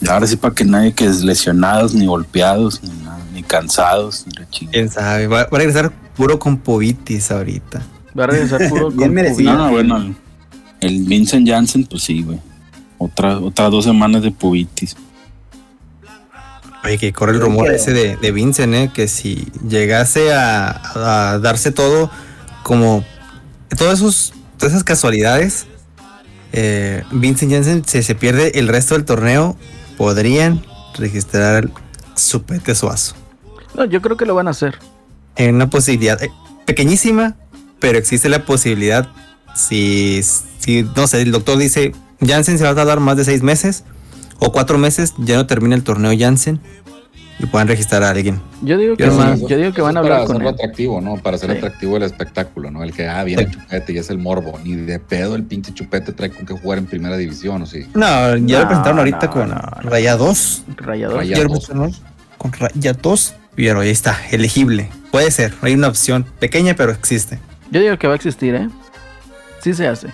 Y 0.00 0.08
ahora 0.08 0.26
sí, 0.26 0.36
para 0.36 0.54
que 0.54 0.64
nadie 0.64 0.92
que 0.92 1.06
es 1.06 1.22
lesionados, 1.22 1.94
ni 1.94 2.06
golpeados, 2.06 2.82
ni, 2.82 2.90
ni 3.32 3.42
cansados. 3.42 4.26
Ni 4.26 4.66
¿Quién 4.68 4.90
sabe? 4.90 5.26
Va, 5.26 5.42
a 5.42 5.48
regresar 5.50 5.92
puro 6.16 6.38
con 6.38 6.58
povitis 6.58 7.30
ahorita. 7.30 7.82
Va 8.18 8.24
a 8.24 8.26
regresar 8.26 8.68
puro 8.68 8.92
con. 8.94 9.14
No, 9.14 9.70
bueno, 9.70 10.14
el, 10.80 11.04
Vincent 11.04 11.48
Janssen, 11.48 11.84
pues 11.84 12.02
sí, 12.02 12.22
güey. 12.22 12.38
Otra, 12.98 13.38
otras 13.38 13.70
dos 13.70 13.84
semanas 13.84 14.22
de 14.22 14.30
povitis. 14.30 14.96
Oye, 16.84 16.98
que 16.98 17.12
corre 17.14 17.32
el 17.32 17.40
rumor 17.40 17.70
ese 17.70 17.92
de, 17.92 18.16
de 18.16 18.32
Vincent, 18.32 18.74
¿eh? 18.74 18.90
que 18.92 19.08
si 19.08 19.48
llegase 19.66 20.34
a, 20.34 21.38
darse 21.42 21.72
todo 21.72 22.10
como 22.62 23.04
todas, 23.78 24.00
esos, 24.00 24.34
todas 24.58 24.74
esas 24.74 24.84
casualidades, 24.84 25.66
eh, 26.52 27.02
Vincent 27.10 27.50
Jensen 27.50 27.84
se, 27.86 28.02
se 28.02 28.14
pierde 28.14 28.58
el 28.58 28.68
resto 28.68 28.94
del 28.94 29.06
torneo, 29.06 29.56
podrían 29.96 30.62
registrar 30.98 31.70
su 32.14 32.42
pete 32.42 32.74
suazo. 32.74 33.14
No, 33.74 33.86
yo 33.86 34.02
creo 34.02 34.18
que 34.18 34.26
lo 34.26 34.34
van 34.34 34.48
a 34.48 34.50
hacer. 34.50 34.78
En 35.36 35.54
una 35.54 35.70
posibilidad 35.70 36.22
eh, 36.22 36.30
pequeñísima, 36.66 37.34
pero 37.80 37.96
existe 37.98 38.28
la 38.28 38.44
posibilidad 38.44 39.08
si, 39.54 40.20
si, 40.58 40.82
no 40.94 41.06
sé, 41.06 41.22
el 41.22 41.32
doctor 41.32 41.56
dice, 41.56 41.92
Jansen 42.20 42.58
se 42.58 42.64
va 42.64 42.70
a 42.70 42.74
tardar 42.74 43.00
más 43.00 43.16
de 43.16 43.24
seis 43.24 43.42
meses 43.42 43.84
o 44.44 44.52
cuatro 44.52 44.78
meses, 44.78 45.14
ya 45.18 45.36
no 45.36 45.46
termina 45.46 45.74
el 45.74 45.82
torneo 45.82 46.12
Jansen 46.18 46.60
y 47.38 47.46
puedan 47.46 47.66
registrar 47.66 48.02
a 48.02 48.10
alguien. 48.10 48.40
Yo 48.62 48.78
digo 48.78 48.96
que, 48.96 49.04
yo 49.04 49.56
digo 49.56 49.72
que 49.72 49.82
van 49.82 49.96
a 49.96 50.00
hablar 50.00 50.18
para 50.18 50.26
con 50.26 50.36
hacerlo 50.36 50.50
atractivo, 50.50 51.00
¿no? 51.00 51.16
Para 51.16 51.36
hacer 51.36 51.50
atractivo 51.50 51.96
el 51.96 52.04
espectáculo, 52.04 52.70
¿no? 52.70 52.84
El 52.84 52.92
que, 52.92 53.08
ah, 53.08 53.24
viene 53.24 53.42
el 53.42 53.50
chupete 53.50 53.92
y 53.92 53.98
es 53.98 54.10
el 54.10 54.18
morbo. 54.18 54.58
Ni 54.62 54.74
de 54.74 54.98
pedo 54.98 55.34
el 55.34 55.44
pinche 55.44 55.72
chupete 55.74 56.12
trae 56.12 56.30
con 56.30 56.46
que 56.46 56.54
jugar 56.54 56.78
en 56.78 56.86
primera 56.86 57.16
división, 57.16 57.62
¿o 57.62 57.66
sí? 57.66 57.86
No, 57.94 58.36
ya 58.36 58.60
lo 58.60 58.66
presentaron 58.66 58.98
ahorita 58.98 59.30
con 59.30 59.50
Rayados. 59.50 60.62
Rayados. 60.76 61.16
Rayados. 61.16 62.02
Con 62.38 62.52
Rayados. 62.52 63.34
Pero 63.56 63.80
ahí 63.80 63.90
está, 63.90 64.18
elegible. 64.30 64.90
Puede 65.10 65.30
ser, 65.30 65.54
hay 65.62 65.74
una 65.74 65.88
opción 65.88 66.26
pequeña, 66.40 66.74
pero 66.74 66.92
existe. 66.92 67.38
Yo 67.70 67.80
digo 67.80 67.96
que 67.98 68.06
va 68.06 68.14
a 68.14 68.16
existir, 68.16 68.54
¿eh? 68.54 68.68
Sí 69.60 69.74
se 69.74 69.86
hace. 69.86 70.08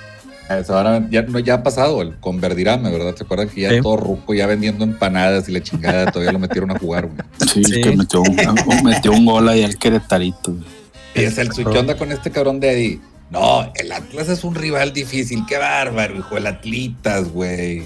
Ahora 0.68 1.06
ya, 1.10 1.24
ya 1.44 1.54
ha 1.54 1.62
pasado 1.62 2.02
el 2.02 2.16
con 2.16 2.40
Verdirame, 2.40 2.90
¿verdad? 2.90 3.14
¿Se 3.16 3.24
acuerdan 3.24 3.48
que 3.48 3.60
ya 3.60 3.80
todo 3.80 3.96
ruco, 3.96 4.34
ya 4.34 4.46
vendiendo 4.46 4.84
empanadas 4.84 5.48
y 5.48 5.52
la 5.52 5.62
chingada, 5.62 6.10
todavía 6.10 6.32
lo 6.32 6.38
metieron 6.38 6.70
a 6.70 6.78
jugar, 6.78 7.06
güey? 7.06 7.18
Sí, 7.64 7.80
que 7.82 7.96
metió 7.96 8.20
un, 8.22 8.36
metió 8.84 9.12
un 9.12 9.26
gol 9.26 9.48
ahí 9.48 9.62
al 9.62 9.76
Queretarito. 9.76 10.54
Y 11.14 11.22
es 11.22 11.38
el 11.38 11.50
¿qué 11.50 11.62
onda 11.62 11.96
con 11.96 12.12
este 12.12 12.30
cabrón 12.30 12.60
de 12.60 12.72
Eddie? 12.72 13.00
No, 13.30 13.70
el 13.74 13.92
Atlas 13.92 14.28
es 14.28 14.42
un 14.44 14.54
rival 14.54 14.92
difícil, 14.92 15.44
qué 15.48 15.58
bárbaro, 15.58 16.16
hijo, 16.16 16.36
el 16.36 16.46
Atlitas, 16.46 17.28
güey. 17.30 17.84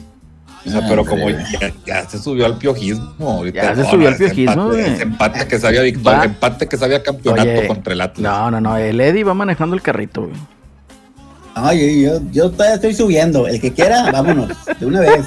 O 0.67 0.71
sea, 0.71 0.81
pero 0.89 1.05
como 1.05 1.29
ya, 1.85 2.09
se 2.09 2.19
subió 2.19 2.47
al 2.47 2.57
piojismo. 2.57 3.45
ya 3.47 3.75
se 3.75 3.85
subió 3.85 4.09
al 4.09 4.17
piojismo, 4.17 4.69
güey. 4.69 4.81
Ese 4.81 5.03
empate 5.03 5.47
que 5.47 5.59
sabía 5.59 5.83
victoria, 5.83 6.25
empate 6.25 6.67
que 6.67 6.79
sabía 6.79 7.03
campeonato 7.03 7.67
contra 7.69 7.93
el 7.93 8.01
Atlas. 8.01 8.23
No, 8.23 8.51
no, 8.51 8.61
no. 8.61 8.77
El 8.79 8.99
Eddie 9.01 9.25
va 9.25 9.35
manejando 9.35 9.77
el 9.77 9.83
carrito, 9.83 10.23
güey. 10.23 10.35
Ay, 11.55 12.03
yo, 12.03 12.21
yo 12.33 12.51
todavía 12.51 12.75
estoy 12.75 12.95
subiendo. 12.95 13.47
El 13.47 13.61
que 13.61 13.73
quiera, 13.73 14.11
vámonos, 14.11 14.49
de 14.79 14.87
una 14.87 15.01
vez. 15.01 15.27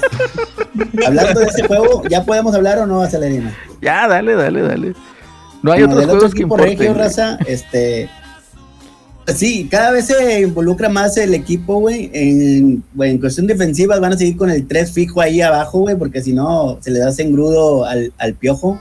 Hablando 1.06 1.40
de 1.40 1.46
ese 1.46 1.66
juego, 1.66 2.02
¿ya 2.08 2.24
podemos 2.24 2.54
hablar 2.54 2.78
o 2.78 2.86
no, 2.86 3.00
Acelerina? 3.00 3.56
Ya, 3.80 4.06
dale, 4.06 4.34
dale, 4.34 4.62
dale. 4.62 4.94
No 5.62 5.72
hay 5.72 5.82
otros 5.82 6.04
juegos 6.04 6.34
que 6.34 6.42
importen. 6.42 6.94
raza, 6.94 7.38
este, 7.46 8.08
Sí, 9.34 9.68
cada 9.70 9.90
vez 9.90 10.06
se 10.06 10.40
involucra 10.40 10.88
más 10.88 11.16
el 11.18 11.34
equipo, 11.34 11.80
güey. 11.80 12.10
En, 12.14 12.82
en 12.98 13.18
cuestión 13.18 13.46
defensiva 13.46 13.98
van 13.98 14.14
a 14.14 14.16
seguir 14.16 14.36
con 14.36 14.50
el 14.50 14.66
3 14.66 14.90
fijo 14.90 15.20
ahí 15.20 15.40
abajo, 15.40 15.80
güey, 15.80 15.96
porque 15.96 16.22
si 16.22 16.32
no 16.32 16.78
se 16.80 16.90
le 16.90 17.00
da 17.00 17.12
engrudo 17.18 17.84
al, 17.84 18.12
al 18.18 18.34
piojo. 18.34 18.80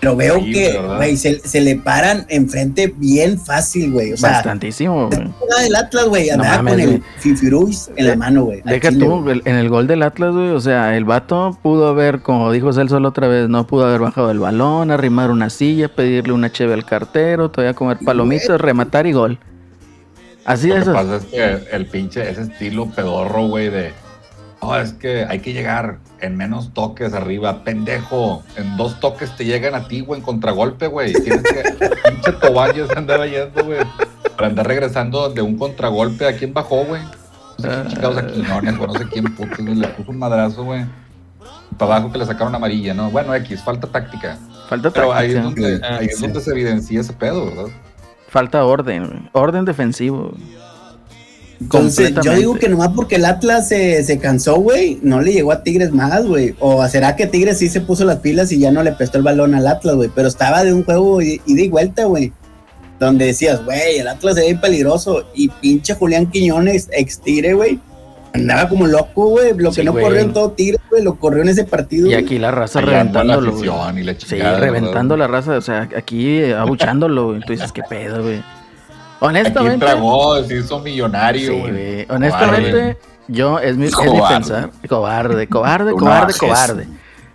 Pero 0.00 0.16
veo 0.16 0.36
que, 0.36 0.80
güey, 0.96 1.16
se, 1.16 1.40
se, 1.40 1.60
le 1.60 1.76
paran 1.76 2.24
enfrente 2.30 2.92
bien 2.96 3.38
fácil, 3.38 3.92
güey. 3.92 4.14
O 4.14 4.16
sea, 4.16 4.30
Bastantísimo, 4.30 5.08
güey. 5.08 5.28
El 5.66 5.76
Atlas, 5.76 6.06
güey, 6.06 6.30
andaba 6.30 6.70
con 6.70 6.80
el 6.80 7.02
Fifiruis 7.18 7.90
en 7.96 8.06
la 8.08 8.16
mano, 8.16 8.44
güey. 8.44 8.62
Deja 8.64 8.90
tú, 8.92 9.28
en 9.28 9.54
el 9.54 9.68
gol 9.68 9.86
del 9.86 10.02
Atlas, 10.02 10.32
güey, 10.34 10.50
o 10.50 10.60
sea, 10.60 10.96
el 10.96 11.04
vato 11.04 11.58
pudo 11.62 11.88
haber, 11.88 12.22
como 12.22 12.50
dijo 12.50 12.72
Celso 12.72 12.98
la 12.98 13.08
otra 13.08 13.28
vez, 13.28 13.50
no 13.50 13.66
pudo 13.66 13.86
haber 13.86 14.00
bajado 14.00 14.30
el 14.30 14.38
balón, 14.38 14.90
arrimar 14.90 15.30
una 15.30 15.50
silla, 15.50 15.88
pedirle 15.88 16.32
una 16.32 16.50
cheve 16.50 16.72
al 16.72 16.86
cartero, 16.86 17.50
todavía 17.50 17.74
comer 17.74 17.98
palomitas, 18.02 18.58
rematar 18.58 19.06
y 19.06 19.12
gol. 19.12 19.38
Así 20.46 20.68
Lo 20.68 20.76
es. 20.76 20.86
Lo 20.86 20.92
que 20.92 20.98
pasa 20.98 21.16
es 21.16 21.24
que 21.26 21.76
el 21.76 21.86
pinche, 21.86 22.28
ese 22.28 22.42
estilo 22.42 22.86
pedorro, 22.86 23.48
güey, 23.48 23.68
de. 23.68 23.92
No, 24.62 24.76
es 24.76 24.92
que 24.92 25.24
hay 25.24 25.40
que 25.40 25.52
llegar 25.52 25.98
en 26.20 26.36
menos 26.36 26.72
toques 26.74 27.14
arriba, 27.14 27.64
pendejo. 27.64 28.42
En 28.56 28.76
dos 28.76 29.00
toques 29.00 29.34
te 29.36 29.44
llegan 29.44 29.74
a 29.74 29.88
ti, 29.88 30.00
güey, 30.00 30.20
en 30.20 30.24
contragolpe, 30.24 30.86
güey. 30.86 31.12
Tienes 31.12 31.42
que. 31.42 31.88
pinche 32.10 32.32
toballo 32.32 32.86
se 32.86 32.98
andaba 32.98 33.26
yendo, 33.26 33.64
güey. 33.64 33.80
Para 34.36 34.48
andar 34.48 34.66
regresando 34.66 35.30
de 35.30 35.42
un 35.42 35.56
contragolpe. 35.56 36.26
¿A 36.26 36.36
quién 36.36 36.52
bajó, 36.52 36.84
güey? 36.84 37.02
No 37.02 37.58
sé 37.58 37.68
quién 37.68 37.88
chingados 37.88 38.18
a 38.18 38.22
güey. 38.22 38.86
No 38.86 38.94
sé 38.94 39.06
quién 39.08 39.24
puto, 39.34 39.62
Le 39.62 39.88
puso 39.88 40.10
un 40.10 40.18
madrazo, 40.18 40.64
güey. 40.64 40.84
Para 41.78 41.96
abajo 41.96 42.12
que 42.12 42.18
le 42.18 42.26
sacaron 42.26 42.54
amarilla, 42.54 42.92
¿no? 42.92 43.10
Bueno, 43.10 43.34
X, 43.34 43.62
falta 43.62 43.86
táctica. 43.86 44.38
Falta 44.68 44.90
Pero 44.90 45.08
táctica. 45.08 45.18
ahí 45.18 45.34
es 45.34 45.42
donde, 45.42 45.80
ahí 45.86 46.06
es 46.06 46.20
donde 46.20 46.40
se 46.40 46.50
evidencia 46.50 47.00
ese 47.00 47.12
pedo, 47.14 47.46
¿verdad? 47.46 47.72
Falta 48.28 48.64
orden, 48.64 49.30
orden 49.32 49.64
defensivo. 49.64 50.32
Entonces, 51.60 52.14
yo 52.22 52.34
digo 52.34 52.54
que 52.54 52.70
nomás 52.70 52.88
porque 52.96 53.16
el 53.16 53.24
Atlas 53.26 53.68
se, 53.68 54.02
se 54.02 54.18
cansó, 54.18 54.56
güey, 54.56 54.98
no 55.02 55.20
le 55.20 55.32
llegó 55.32 55.52
a 55.52 55.62
Tigres 55.62 55.92
más, 55.92 56.26
güey. 56.26 56.54
O 56.58 56.86
será 56.88 57.16
que 57.16 57.26
Tigres 57.26 57.58
sí 57.58 57.68
se 57.68 57.82
puso 57.82 58.04
las 58.06 58.16
pilas 58.20 58.50
y 58.50 58.58
ya 58.58 58.70
no 58.70 58.82
le 58.82 58.92
prestó 58.92 59.18
el 59.18 59.24
balón 59.24 59.54
al 59.54 59.66
Atlas, 59.66 59.94
güey. 59.94 60.10
Pero 60.14 60.28
estaba 60.28 60.64
de 60.64 60.72
un 60.72 60.84
juego 60.84 61.20
ida 61.20 61.42
y, 61.46 61.68
vuelta, 61.68 62.04
güey. 62.04 62.32
Donde 62.98 63.26
decías, 63.26 63.62
güey, 63.64 63.98
el 63.98 64.08
Atlas 64.08 64.36
se 64.36 64.40
ve 64.40 64.58
peligroso. 64.58 65.26
Y 65.34 65.48
pinche 65.48 65.94
Julián 65.94 66.30
Quiñones, 66.30 66.88
ex 66.92 67.20
Tigre, 67.20 67.52
güey. 67.52 67.78
Andaba 68.32 68.68
como 68.68 68.86
loco, 68.86 69.28
güey. 69.28 69.52
Lo 69.54 69.70
que 69.70 69.84
no 69.84 69.92
corrió 69.92 70.20
en 70.20 70.32
todo 70.32 70.52
Tigre, 70.52 70.78
güey, 70.88 71.02
lo 71.02 71.16
corrió 71.16 71.42
en 71.42 71.50
ese 71.50 71.64
partido. 71.64 72.08
Y 72.08 72.14
aquí 72.14 72.38
la 72.38 72.52
raza 72.52 72.80
reventándolo, 72.80 73.52
güey. 73.52 74.16
Sí, 74.18 74.36
reventando 74.38 75.14
la 75.14 75.26
raza. 75.26 75.58
O 75.58 75.60
sea, 75.60 75.90
aquí 75.94 76.42
abuchándolo, 76.52 77.28
güey. 77.28 77.40
Tú 77.40 77.52
dices, 77.52 77.70
qué 77.70 77.82
pedo, 77.86 78.22
güey. 78.22 78.42
Honestamente. 79.20 79.84
Aquí 79.84 79.92
tragó, 79.92 80.42
se 80.42 80.58
hizo 80.58 80.80
millonario, 80.80 81.52
sí, 81.52 81.60
güey. 81.60 82.06
Honestamente, 82.08 82.96
yo, 83.28 83.58
es 83.58 83.76
mi, 83.76 83.86
es 83.86 83.96
mi, 83.96 84.20
pensar. 84.28 84.70
Cobarde, 84.88 85.46
cobarde, 85.46 85.92
cobarde, 85.98 86.34
cobarde. 86.38 86.88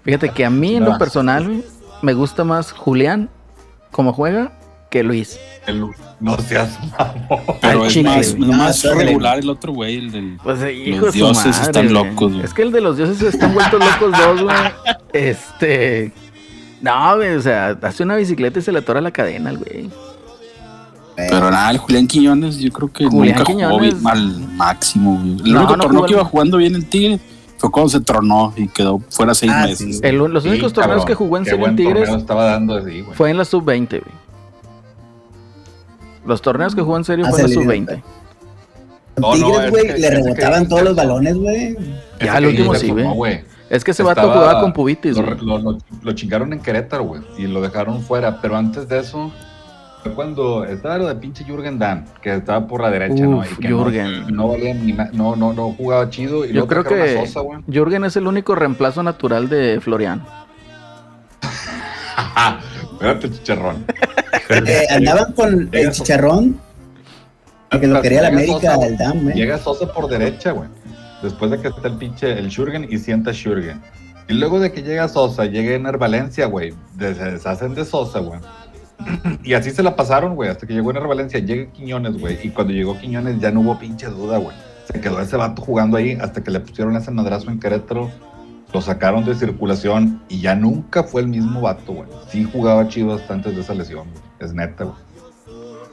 Fíjate 0.03 0.29
que 0.29 0.45
a 0.45 0.49
mí, 0.49 0.75
en 0.75 0.85
lo 0.85 0.97
personal, 0.97 1.63
me 2.01 2.13
gusta 2.13 2.43
más 2.43 2.71
Julián 2.71 3.29
como 3.91 4.13
juega 4.13 4.51
que 4.89 5.03
Luis. 5.03 5.39
El, 5.67 5.85
no 6.19 6.37
seas 6.37 6.77
mamón. 6.97 7.57
Pero 7.61 7.85
es 7.85 7.93
chile, 7.93 8.09
más, 8.09 8.35
más 8.37 8.83
regular 8.83 9.39
el 9.39 9.49
otro 9.49 9.73
güey, 9.73 9.97
el 9.97 10.11
del. 10.11 10.37
Pues, 10.43 10.59
hijo 10.73 11.05
los 11.05 11.13
dioses 11.13 11.45
madre, 11.57 11.61
están 11.61 11.93
locos, 11.93 12.33
güey. 12.33 12.45
Es 12.45 12.53
que 12.53 12.61
el 12.61 12.71
de 12.71 12.81
los 12.81 12.97
dioses 12.97 13.21
están 13.21 13.53
vueltos 13.53 13.79
locos 13.79 14.19
dos, 14.19 14.41
güey. 14.43 14.55
Este. 15.13 16.11
No, 16.81 17.15
güey, 17.15 17.35
o 17.35 17.41
sea, 17.41 17.77
hace 17.81 18.03
una 18.03 18.15
bicicleta 18.15 18.59
y 18.59 18.61
se 18.61 18.71
le 18.71 18.79
atora 18.79 19.01
la 19.01 19.11
cadena 19.11 19.49
al 19.49 19.57
güey. 19.57 19.89
Pero 21.15 21.49
nada, 21.51 21.71
el 21.71 21.77
Julián 21.77 22.07
Quiñones, 22.07 22.57
yo 22.57 22.71
creo 22.71 22.91
que 22.91 23.05
Julián 23.05 23.37
nunca 23.37 23.51
Quiñones... 23.51 23.69
jugó 23.69 23.79
bien 23.79 24.07
al 24.07 24.39
máximo. 24.53 25.17
Güey. 25.17 25.31
El 25.31 25.53
no, 25.53 25.59
único 25.59 25.77
no 25.77 25.83
torneo 25.83 26.05
que 26.05 26.13
iba 26.13 26.25
jugando 26.25 26.57
bien 26.57 26.75
el 26.75 26.85
Tigre 26.85 27.19
fue 27.57 27.71
cuando 27.71 27.89
se 27.89 28.01
tronó 28.01 28.53
y 28.55 28.67
quedó 28.67 28.99
fuera 29.09 29.33
seis 29.33 29.51
ah, 29.55 29.65
meses. 29.65 29.97
Sí. 29.97 30.01
El, 30.03 30.17
los 30.17 30.43
sí, 30.43 30.49
únicos 30.49 30.73
torneos 30.73 30.89
cabrón, 30.89 31.07
que 31.07 31.15
jugó 31.15 31.37
en 31.37 31.45
serio 31.45 31.67
en 31.67 31.75
Tigres 31.75 32.09
estaba 32.09 32.45
dando 32.45 32.75
así, 32.75 33.01
güey. 33.01 33.15
fue 33.15 33.29
en 33.29 33.37
la 33.37 33.45
sub-20, 33.45 33.89
güey. 33.89 34.25
Los 36.25 36.41
torneos 36.41 36.75
que 36.75 36.81
jugó 36.81 36.97
en 36.97 37.03
serio 37.03 37.25
ah, 37.27 37.29
fue 37.29 37.41
en 37.41 37.47
la 37.47 37.53
sub-20. 37.53 38.03
No, 39.17 39.31
Tigres, 39.31 39.71
güey, 39.71 39.87
no, 39.87 39.97
le 39.97 40.09
rebotaban 40.09 40.67
todos 40.67 40.83
los 40.83 40.95
balones, 40.95 41.37
güey. 41.37 41.77
Ya, 42.19 42.37
el 42.37 42.47
último 42.47 42.75
sí, 42.75 42.89
güey. 42.89 43.43
Es 43.69 43.83
que 43.83 43.91
ese 43.91 44.03
vato 44.03 44.21
jugaba 44.21 44.61
con 44.61 44.73
Pubitis, 44.73 45.17
lo, 45.17 45.23
lo, 45.35 45.57
lo, 45.57 45.77
lo, 46.03 46.11
chingaron 46.13 46.53
en 46.53 46.59
Querétaro, 46.59 47.03
güey, 47.03 47.21
y 47.37 47.47
lo 47.47 47.61
dejaron 47.61 48.01
fuera. 48.01 48.39
Pero 48.39 48.57
antes 48.57 48.87
de 48.87 48.99
eso, 48.99 49.31
cuando 50.13 50.65
estaba 50.65 50.97
lo 50.97 51.07
de 51.07 51.15
pinche 51.15 51.43
Jürgen 51.43 51.79
Dan, 51.79 52.05
que 52.21 52.35
estaba 52.35 52.67
por 52.67 52.81
la 52.81 52.91
derecha, 52.91 53.23
Uf, 53.27 53.29
¿no? 53.29 53.45
Y 53.45 53.55
que 53.55 53.67
Jürgen. 53.69 54.27
No, 54.27 54.43
no, 54.43 54.47
valía 54.49 54.73
ni 54.73 54.93
no, 55.13 55.35
no, 55.35 55.53
no 55.53 55.71
jugaba 55.73 56.09
chido. 56.09 56.45
Y 56.45 56.53
Yo 56.53 56.67
creo 56.67 56.83
que 56.83 57.25
Sosa, 57.25 57.41
Jürgen 57.67 58.05
es 58.05 58.15
el 58.15 58.27
único 58.27 58.55
reemplazo 58.55 59.01
natural 59.03 59.49
de 59.49 59.79
Florian. 59.81 60.23
Espérate, 62.93 63.31
chicharrón. 63.31 63.85
eh, 64.49 64.85
andaban 64.89 65.33
con 65.33 65.69
el 65.71 65.91
chicharrón. 65.91 66.59
Que 67.71 67.87
lo 67.87 68.01
quería 68.01 68.21
la 68.21 68.27
América 68.29 68.77
del 68.77 68.97
Dan, 68.97 69.23
güey. 69.23 69.35
Llega 69.35 69.57
Sosa 69.57 69.91
por 69.91 70.07
derecha, 70.07 70.51
güey. 70.51 70.69
Después 71.21 71.51
de 71.51 71.59
que 71.59 71.69
está 71.69 71.87
el 71.87 71.97
pinche, 71.97 72.37
el 72.37 72.49
Jürgen 72.49 72.87
y 72.89 72.97
sienta 72.99 73.33
Jürgen. 73.33 73.81
Y 74.27 74.33
luego 74.33 74.59
de 74.59 74.71
que 74.71 74.81
llega 74.81 75.07
Sosa, 75.07 75.45
llega 75.45 75.75
Ener 75.75 75.97
Valencia, 75.97 76.45
güey. 76.45 76.73
Se 76.97 77.13
deshacen 77.13 77.75
de 77.75 77.83
Sosa, 77.83 78.19
güey 78.19 78.39
y 79.43 79.53
así 79.53 79.71
se 79.71 79.83
la 79.83 79.95
pasaron, 79.95 80.35
güey, 80.35 80.49
hasta 80.49 80.65
que 80.65 80.73
llegó 80.73 80.91
en 80.91 81.07
Valencia. 81.07 81.39
Llega 81.39 81.71
Quiñones, 81.71 82.17
güey. 82.19 82.39
Y 82.43 82.49
cuando 82.49 82.73
llegó 82.73 82.97
Quiñones 82.97 83.39
ya 83.39 83.51
no 83.51 83.61
hubo 83.61 83.79
pinche 83.79 84.07
duda, 84.07 84.37
güey. 84.37 84.55
Se 84.91 84.99
quedó 85.01 85.19
ese 85.19 85.37
vato 85.37 85.61
jugando 85.61 85.97
ahí 85.97 86.17
hasta 86.19 86.43
que 86.43 86.51
le 86.51 86.59
pusieron 86.59 86.95
ese 86.95 87.11
madrazo 87.11 87.49
en 87.49 87.59
Querétaro. 87.59 88.09
Lo 88.73 88.81
sacaron 88.81 89.23
de 89.25 89.35
circulación 89.35 90.21
y 90.27 90.41
ya 90.41 90.55
nunca 90.55 91.03
fue 91.03 91.21
el 91.21 91.27
mismo 91.27 91.61
vato, 91.61 91.93
güey. 91.93 92.09
Sí 92.29 92.43
jugaba 92.43 92.87
chido 92.87 93.13
hasta 93.13 93.33
antes 93.33 93.55
de 93.55 93.61
esa 93.61 93.73
lesión, 93.73 94.07
güey. 94.11 94.23
Es 94.39 94.53
neta, 94.53 94.83
güey. 94.83 94.97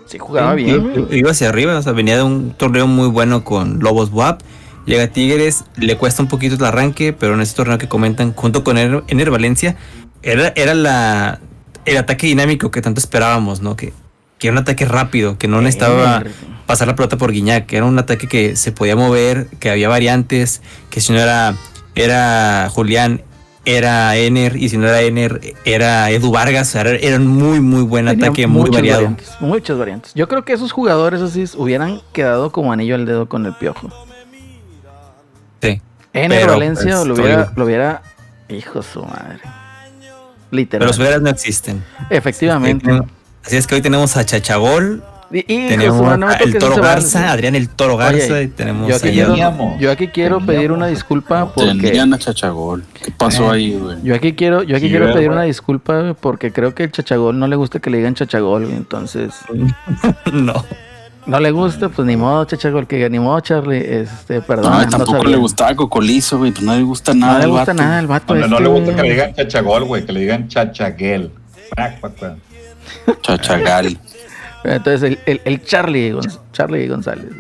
Sí 0.07 0.19
jugaba 0.19 0.55
bien. 0.55 0.93
Iba, 0.95 1.15
iba 1.15 1.31
hacia 1.31 1.49
arriba, 1.49 1.79
o 1.79 1.83
sea, 1.83 1.93
venía 1.93 2.17
de 2.17 2.23
un 2.23 2.53
torneo 2.53 2.87
muy 2.87 3.09
bueno 3.09 3.45
con 3.45 3.79
Lobos 3.79 4.11
WAP. 4.12 4.41
Llega 4.85 5.05
a 5.05 5.09
Tigres, 5.09 5.65
le 5.77 5.97
cuesta 5.97 6.23
un 6.23 6.29
poquito 6.29 6.57
el 6.57 6.65
arranque, 6.65 7.12
pero 7.12 7.35
en 7.35 7.41
ese 7.41 7.55
torneo 7.55 7.79
que 7.79 7.88
comentan, 7.88 8.35
junto 8.35 8.65
con 8.65 8.79
Ener 8.79 9.31
Valencia, 9.31 9.77
era, 10.23 10.53
era 10.57 10.75
la, 10.75 11.41
el 11.85 11.97
ataque 11.97 12.27
dinámico 12.27 12.71
que 12.71 12.83
tanto 12.83 13.01
esperábamos, 13.01 13.61
¿no? 13.61 13.77
Que, 13.77 13.92
que 14.38 14.49
era 14.49 14.53
un 14.53 14.59
ataque 14.59 14.85
rápido, 14.85 15.38
que 15.38 15.49
no 15.49 15.61
necesitaba 15.61 16.23
pasar 16.66 16.88
la 16.88 16.97
pelota 16.97 17.16
por 17.16 17.33
Guiñac, 17.33 17.66
que 17.66 17.77
era 17.77 17.87
un 17.87 17.99
ataque 17.99 18.29
que 18.29 18.57
se 18.57 18.73
podía 18.73 18.97
mover, 18.97 19.49
que 19.61 19.71
había 19.71 19.88
variantes, 19.88 20.62
que 20.90 21.01
si 21.01 21.12
no 21.12 21.21
era, 21.21 21.55
era 21.95 22.68
Julián 22.71 23.23
era 23.64 24.16
Ener, 24.16 24.57
y 24.57 24.68
si 24.68 24.77
no 24.77 24.88
era 24.88 25.03
Ener, 25.03 25.55
era 25.64 26.11
Edu 26.11 26.33
Vargas. 26.33 26.75
Era, 26.75 27.16
un 27.16 27.27
muy, 27.27 27.61
muy 27.61 27.83
buen 27.83 28.09
ataque, 28.09 28.47
muy 28.47 28.71
variado. 28.71 29.14
muchas 29.40 29.79
variantes. 29.79 30.14
Yo 30.14 30.29
creo 30.29 30.45
que 30.45 30.53
esos 30.53 30.73
jugadores 30.73 31.21
así 31.21 31.45
hubieran 31.57 32.01
quedado 32.12 32.51
como 32.51 32.73
anillo 32.73 32.95
al 32.95 33.07
dedo 33.07 33.29
con 33.29 33.47
el 33.47 33.55
piojo. 33.55 33.88
Sí. 35.61 35.81
Ener 36.12 36.49
Valencia 36.49 37.05
lo, 37.05 37.14
hubiera, 37.14 37.53
lo 37.55 37.64
hubiera. 37.64 38.03
Hijo 38.49 38.83
su 38.83 39.03
madre. 39.03 39.40
Literal. 40.53 40.81
Pero 40.81 40.88
los 40.91 40.99
hubieras 40.99 41.23
no 41.23 41.31
existen. 41.31 41.83
Efectivamente. 42.11 43.01
Así 43.45 43.57
es 43.57 43.67
que 43.67 43.75
hoy 43.75 43.83
tenemos 43.83 44.17
a 44.17 44.25
Chachagol, 44.25 45.03
tenemos 45.31 46.19
el 46.41 46.59
Toro 46.59 46.77
Garza, 46.77 47.33
Adrián 47.33 47.55
el 47.55 47.71
Toro 47.71 47.97
Garza, 47.97 48.43
y 48.43 48.49
tenemos 48.49 48.88
yo 48.88 48.97
aquí, 48.97 49.11
quiero, 49.11 49.35
yo 49.79 49.91
aquí 49.91 50.09
quiero 50.09 50.45
pedir 50.45 50.71
una 50.73 50.87
disculpa 50.87 51.53
porque 51.55 51.75
tenían 51.75 52.12
a 52.12 52.19
Chachagol. 52.19 52.85
¿Qué 52.93 53.11
pasó 53.11 53.51
ahí, 53.51 53.79
güey? 53.79 53.97
Yo 54.03 54.15
aquí 54.15 54.35
quiero, 54.35 54.62
yo 54.62 54.77
aquí 54.77 54.91
quiero 54.91 55.12
pedir 55.12 55.31
una 55.31 55.43
disculpa 55.43 56.15
porque 56.21 56.53
creo 56.53 56.75
que 56.75 56.85
el 56.85 56.93
Chachagol 56.93 57.38
no 57.38 57.47
le 57.47 57.57
gusta 57.57 57.81
que 57.81 57.88
le 57.88 57.97
digan 57.97 58.15
Chachagol, 58.15 58.65
entonces 58.65 59.35
no. 60.33 60.65
No 61.24 61.38
le 61.38 61.52
gusta, 61.52 61.88
pues 61.88 62.06
ni 62.06 62.16
modo, 62.16 62.44
Chachagol, 62.44 62.87
que 62.87 63.08
ni 63.08 63.20
modo, 63.20 63.38
Charlie, 63.40 63.78
este, 63.78 64.42
perdón. 64.42 64.72
No, 64.72 64.88
tampoco 64.88 65.24
le 65.24 65.37
gustaba 65.37 65.74
Cocolizo, 65.76 66.38
güey, 66.38 66.50
pues 66.50 66.64
no 66.64 66.74
le 66.74 66.82
gusta 66.82 67.14
nada. 67.14 67.35
No 67.35 67.38
le 67.38 67.46
gusta 67.46 67.74
nada 67.74 68.00
el 68.00 68.06
vato. 68.08 68.35
No, 68.35 68.48
no, 68.48 68.58
le 68.58 68.68
gusta 68.68 68.96
que 68.96 69.02
le 69.02 69.11
digan 69.11 69.35
Chachagol, 69.35 69.85
güey, 69.85 70.04
que 70.04 70.12
le 70.12 70.20
digan 70.20 70.48
Chachaguel. 70.48 71.30
Chachagal. 73.22 73.98
Entonces, 74.64 75.02
el, 75.02 75.18
el, 75.26 75.40
el 75.44 75.64
Charlie, 75.64 76.14
Charlie 76.52 76.88
González. 76.88 77.30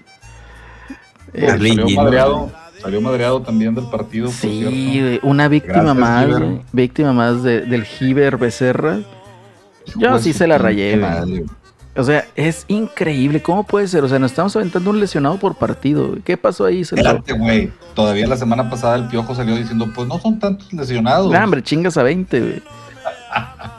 Eh, 1.34 1.48
salió, 1.48 1.88
madreado, 1.88 2.52
salió 2.80 3.00
madreado 3.00 3.42
también 3.42 3.74
del 3.74 3.86
partido. 3.86 4.28
Sí, 4.28 5.18
una 5.22 5.48
víctima 5.48 5.94
más, 5.94 6.28
víctima 6.72 7.12
más 7.12 7.42
de, 7.42 7.62
del 7.62 7.84
Giver 7.84 8.36
Becerra. 8.36 8.98
Yo 9.96 10.10
pues 10.10 10.22
sí 10.22 10.32
se 10.32 10.46
la 10.46 10.58
rayé. 10.58 11.00
O 11.94 12.04
sea, 12.04 12.26
es 12.36 12.64
increíble. 12.68 13.42
¿Cómo 13.42 13.64
puede 13.64 13.86
ser? 13.86 14.02
O 14.02 14.08
sea, 14.08 14.18
nos 14.18 14.30
estamos 14.30 14.56
aventando 14.56 14.90
un 14.90 15.00
lesionado 15.00 15.36
por 15.38 15.56
partido. 15.56 16.16
¿Qué 16.24 16.38
pasó 16.38 16.64
ahí? 16.64 16.80
Espérate, 16.80 17.32
güey. 17.34 17.70
Todavía 17.94 18.26
la 18.26 18.36
semana 18.36 18.70
pasada 18.70 18.96
el 18.96 19.08
Piojo 19.08 19.34
salió 19.34 19.56
diciendo, 19.56 19.86
pues 19.94 20.08
no 20.08 20.18
son 20.18 20.38
tantos 20.38 20.72
lesionados. 20.72 21.30
No, 21.30 21.44
hombre, 21.44 21.62
chingas 21.62 21.98
a 21.98 22.02
20, 22.02 22.40
güey. 22.40 22.62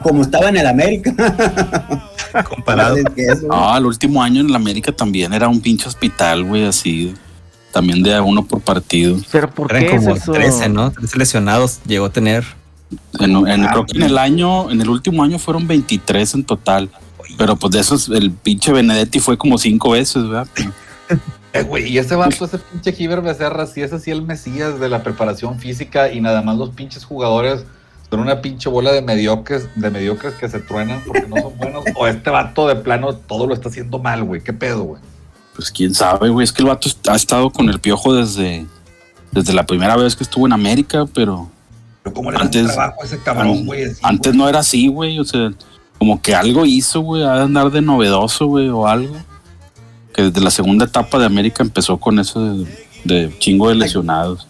Como 0.02 0.22
estaba 0.22 0.48
en 0.48 0.58
el 0.58 0.66
América. 0.66 1.12
Comparado. 2.48 2.96
No, 3.48 3.76
el 3.76 3.86
último 3.86 4.22
año 4.22 4.40
en 4.40 4.48
el 4.48 4.54
América 4.54 4.92
también 4.92 5.32
era 5.32 5.48
un 5.48 5.60
pinche 5.60 5.88
hospital, 5.88 6.44
güey, 6.44 6.64
así. 6.64 7.14
También 7.72 8.02
de 8.04 8.14
a 8.14 8.22
uno 8.22 8.44
por 8.44 8.60
partido. 8.60 9.16
Pero 9.32 9.50
¿por 9.50 9.74
Eran 9.74 9.86
qué 9.86 9.96
como 9.96 10.14
13, 10.14 10.68
¿no? 10.68 10.92
13 10.92 11.18
lesionados 11.18 11.80
llegó 11.86 12.06
a 12.06 12.10
tener. 12.10 12.44
En, 13.18 13.42
creo 13.42 13.86
que 13.86 13.96
en 13.96 14.04
el 14.04 14.18
año, 14.18 14.70
en 14.70 14.80
el 14.80 14.88
último 14.88 15.24
año 15.24 15.40
fueron 15.40 15.66
23 15.66 16.34
en 16.34 16.44
total. 16.44 16.90
Pero 17.36 17.56
pues 17.56 17.72
de 17.72 17.80
esos, 17.80 18.08
el 18.08 18.30
pinche 18.30 18.72
Benedetti 18.72 19.20
fue 19.20 19.36
como 19.36 19.58
cinco 19.58 19.90
veces, 19.90 20.28
¿verdad? 20.28 20.48
Eh, 21.54 21.62
güey, 21.62 21.88
y 21.88 21.98
ese 21.98 22.16
vato, 22.16 22.46
ese 22.46 22.58
pinche 22.58 22.92
Giver 22.92 23.20
Becerra, 23.20 23.68
sí 23.68 23.80
es 23.80 23.92
así 23.92 24.10
el 24.10 24.22
mesías 24.22 24.80
de 24.80 24.88
la 24.88 25.04
preparación 25.04 25.60
física 25.60 26.10
y 26.10 26.20
nada 26.20 26.42
más 26.42 26.58
los 26.58 26.70
pinches 26.70 27.04
jugadores 27.04 27.64
son 28.10 28.18
una 28.18 28.40
pinche 28.40 28.68
bola 28.68 28.90
de 28.90 29.02
mediocres, 29.02 29.68
de 29.76 29.90
mediocres 29.90 30.34
que 30.34 30.48
se 30.48 30.58
truenan 30.58 31.00
porque 31.06 31.28
no 31.28 31.36
son 31.36 31.56
buenos. 31.56 31.84
o 31.94 32.08
este 32.08 32.30
vato 32.30 32.66
de 32.66 32.74
plano 32.74 33.14
todo 33.14 33.46
lo 33.46 33.54
está 33.54 33.68
haciendo 33.68 34.00
mal, 34.00 34.24
güey. 34.24 34.42
¿Qué 34.42 34.52
pedo, 34.52 34.82
güey? 34.82 35.02
Pues 35.54 35.70
quién 35.70 35.94
sabe, 35.94 36.28
güey. 36.28 36.42
Es 36.42 36.52
que 36.52 36.62
el 36.62 36.68
vato 36.68 36.88
ha 37.08 37.14
estado 37.14 37.50
con 37.50 37.68
el 37.68 37.78
piojo 37.78 38.12
desde, 38.14 38.66
desde 39.30 39.52
la 39.52 39.64
primera 39.64 39.96
vez 39.96 40.16
que 40.16 40.24
estuvo 40.24 40.46
en 40.46 40.52
América, 40.52 41.06
pero. 41.14 41.48
Pero 42.02 42.14
¿cómo 42.14 42.32
le 42.32 42.38
antes, 42.38 42.66
trabajo 42.66 43.02
a 43.02 43.04
ese 43.04 43.18
cabrón, 43.20 43.64
güey? 43.64 43.92
Antes 44.02 44.34
no 44.34 44.48
era 44.48 44.58
así, 44.58 44.88
güey. 44.88 45.20
O 45.20 45.24
sea, 45.24 45.52
como 45.98 46.20
que 46.20 46.34
algo 46.34 46.66
hizo, 46.66 47.00
güey. 47.00 47.22
De 47.22 47.28
andar 47.28 47.70
de 47.70 47.80
novedoso, 47.82 48.46
güey, 48.46 48.68
o 48.68 48.86
algo. 48.86 49.14
Que 50.12 50.22
desde 50.22 50.40
la 50.40 50.50
segunda 50.50 50.84
etapa 50.84 51.18
de 51.18 51.26
América 51.26 51.62
empezó 51.62 51.98
con 51.98 52.18
eso 52.18 52.64
de 53.04 53.32
chingo 53.38 53.68
de 53.68 53.74
lesionados. 53.74 54.46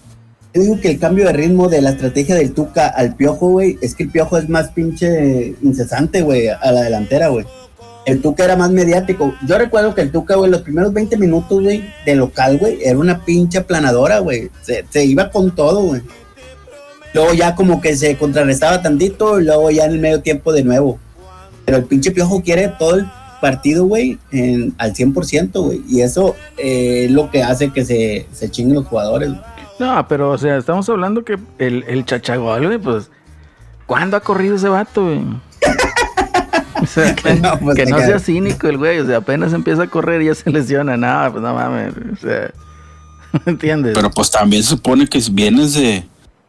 Yo 0.55 0.63
digo 0.63 0.81
que 0.81 0.93
el 0.93 1.01
cambio 1.01 1.27
de 1.27 1.33
ritmo 1.33 1.69
de 1.69 1.83
la 1.83 1.91
estrategia 1.91 2.37
del 2.37 2.55
Tuca 2.55 2.87
al 2.87 3.17
Piojo, 3.17 3.49
güey, 3.49 3.77
es 3.83 3.97
que 3.97 4.05
el 4.05 4.11
Piojo 4.11 4.39
es 4.39 4.49
más 4.49 4.71
pinche 4.71 5.57
incesante, 5.63 6.23
güey, 6.23 6.47
a 6.47 6.71
la 6.71 6.83
delantera, 6.83 7.27
güey. 7.27 7.45
El 8.07 8.23
Tuca 8.23 8.45
era 8.45 8.55
más 8.55 8.71
mediático. 8.71 9.35
Yo 9.49 9.59
recuerdo 9.59 9.97
que 9.97 10.03
el 10.03 10.13
Tuca, 10.13 10.37
güey, 10.37 10.53
los 10.53 10.63
primeros 10.63 10.93
20 10.93 11.17
minutos, 11.17 11.61
güey, 11.61 11.83
de 12.07 12.15
local, 12.15 12.59
güey, 12.59 12.79
era 12.85 12.97
una 12.97 13.25
pinche 13.25 13.59
aplanadora, 13.59 14.21
güey. 14.21 14.49
Se, 14.63 15.05
iba 15.05 15.29
con 15.29 15.53
todo, 15.57 15.81
güey. 15.81 16.03
Luego 17.15 17.35
ya 17.35 17.57
como 17.57 17.81
que 17.81 17.97
se 17.97 18.17
contrarrestaba 18.17 18.81
tantito 18.81 19.41
y 19.41 19.45
luego 19.45 19.73
ya 19.73 19.87
en 19.87 19.93
el 19.93 19.99
medio 19.99 20.21
tiempo 20.21 20.53
de 20.53 20.63
nuevo. 20.63 21.01
Pero 21.65 21.79
el 21.79 21.85
pinche 21.85 22.11
Piojo 22.11 22.43
quiere 22.43 22.69
todo 22.79 22.97
el 22.97 23.07
partido, 23.41 23.85
güey, 23.85 24.19
al 24.79 24.95
100%, 24.95 25.51
güey. 25.61 25.83
Y 25.89 26.01
eso 26.01 26.35
eh, 26.57 27.05
es 27.07 27.11
lo 27.11 27.31
que 27.31 27.43
hace 27.43 27.71
que 27.71 27.85
se, 27.85 28.27
se 28.33 28.51
chinguen 28.51 28.77
los 28.77 28.87
jugadores. 28.87 29.33
No, 29.79 30.07
pero, 30.09 30.31
o 30.31 30.39
sea, 30.39 30.57
estamos 30.57 30.89
hablando 30.89 31.25
que 31.25 31.39
el, 31.59 31.85
el 31.89 32.05
chachagol, 32.05 32.67
güey, 32.67 32.79
pues, 32.79 33.11
¿cuándo 33.87 34.17
ha 34.17 34.21
corrido 34.21 34.57
ese 34.57 34.69
vato, 34.69 35.05
güey? 35.05 35.21
O 36.83 36.87
sea, 36.87 37.15
que 37.15 37.35
no, 37.37 37.59
pues, 37.59 37.79
sea 37.89 38.19
cínico 38.19 38.69
el 38.69 38.79
güey, 38.79 38.99
o 38.99 39.07
sea, 39.07 39.19
apenas 39.19 39.53
empieza 39.53 39.85
a 39.85 39.87
correr 39.87 40.23
y 40.23 40.27
ya 40.27 40.35
se 40.35 40.51
lesiona, 40.51 40.97
nada, 40.97 41.31
pues 41.31 41.43
no 41.43 41.55
mames, 41.55 41.95
o 42.13 42.17
sea, 42.17 42.51
¿me 43.45 43.53
entiendes? 43.53 43.95
Pero 43.95 44.11
pues 44.11 44.31
también 44.31 44.63
se 44.63 44.71
supone 44.71 45.07
que 45.07 45.23
vienes 45.33 45.75
de, 45.75 46.05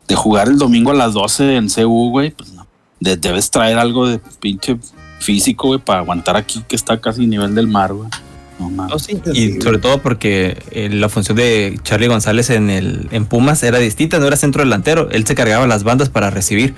de 0.07 0.15
jugar 0.15 0.47
el 0.47 0.57
domingo 0.57 0.91
a 0.91 0.95
las 0.95 1.13
12 1.13 1.55
en 1.55 1.69
CU, 1.69 2.09
güey, 2.09 2.31
pues 2.31 2.51
no, 2.51 2.67
debes 2.99 3.49
traer 3.49 3.77
algo 3.77 4.07
de 4.07 4.19
pinche 4.39 4.77
físico, 5.19 5.67
güey, 5.67 5.79
para 5.79 5.99
aguantar 5.99 6.35
aquí 6.35 6.63
que 6.67 6.75
está 6.75 6.99
casi 6.99 7.23
a 7.23 7.27
nivel 7.27 7.55
del 7.55 7.67
mar, 7.67 7.93
güey. 7.93 8.09
No, 8.59 8.99
sí. 8.99 9.19
Y 9.33 9.61
sobre 9.61 9.79
todo 9.79 10.01
porque 10.01 10.63
eh, 10.71 10.89
la 10.89 11.09
función 11.09 11.35
de 11.35 11.77
Charlie 11.83 12.07
González 12.07 12.49
en, 12.49 12.69
el, 12.69 13.09
en 13.11 13.25
Pumas 13.25 13.61
era 13.63 13.79
distinta, 13.79 14.17
no 14.17 14.27
era 14.27 14.37
centro 14.37 14.63
delantero, 14.63 15.09
él 15.11 15.25
se 15.27 15.35
cargaba 15.35 15.67
las 15.67 15.83
bandas 15.83 16.09
para 16.09 16.29
recibir. 16.29 16.73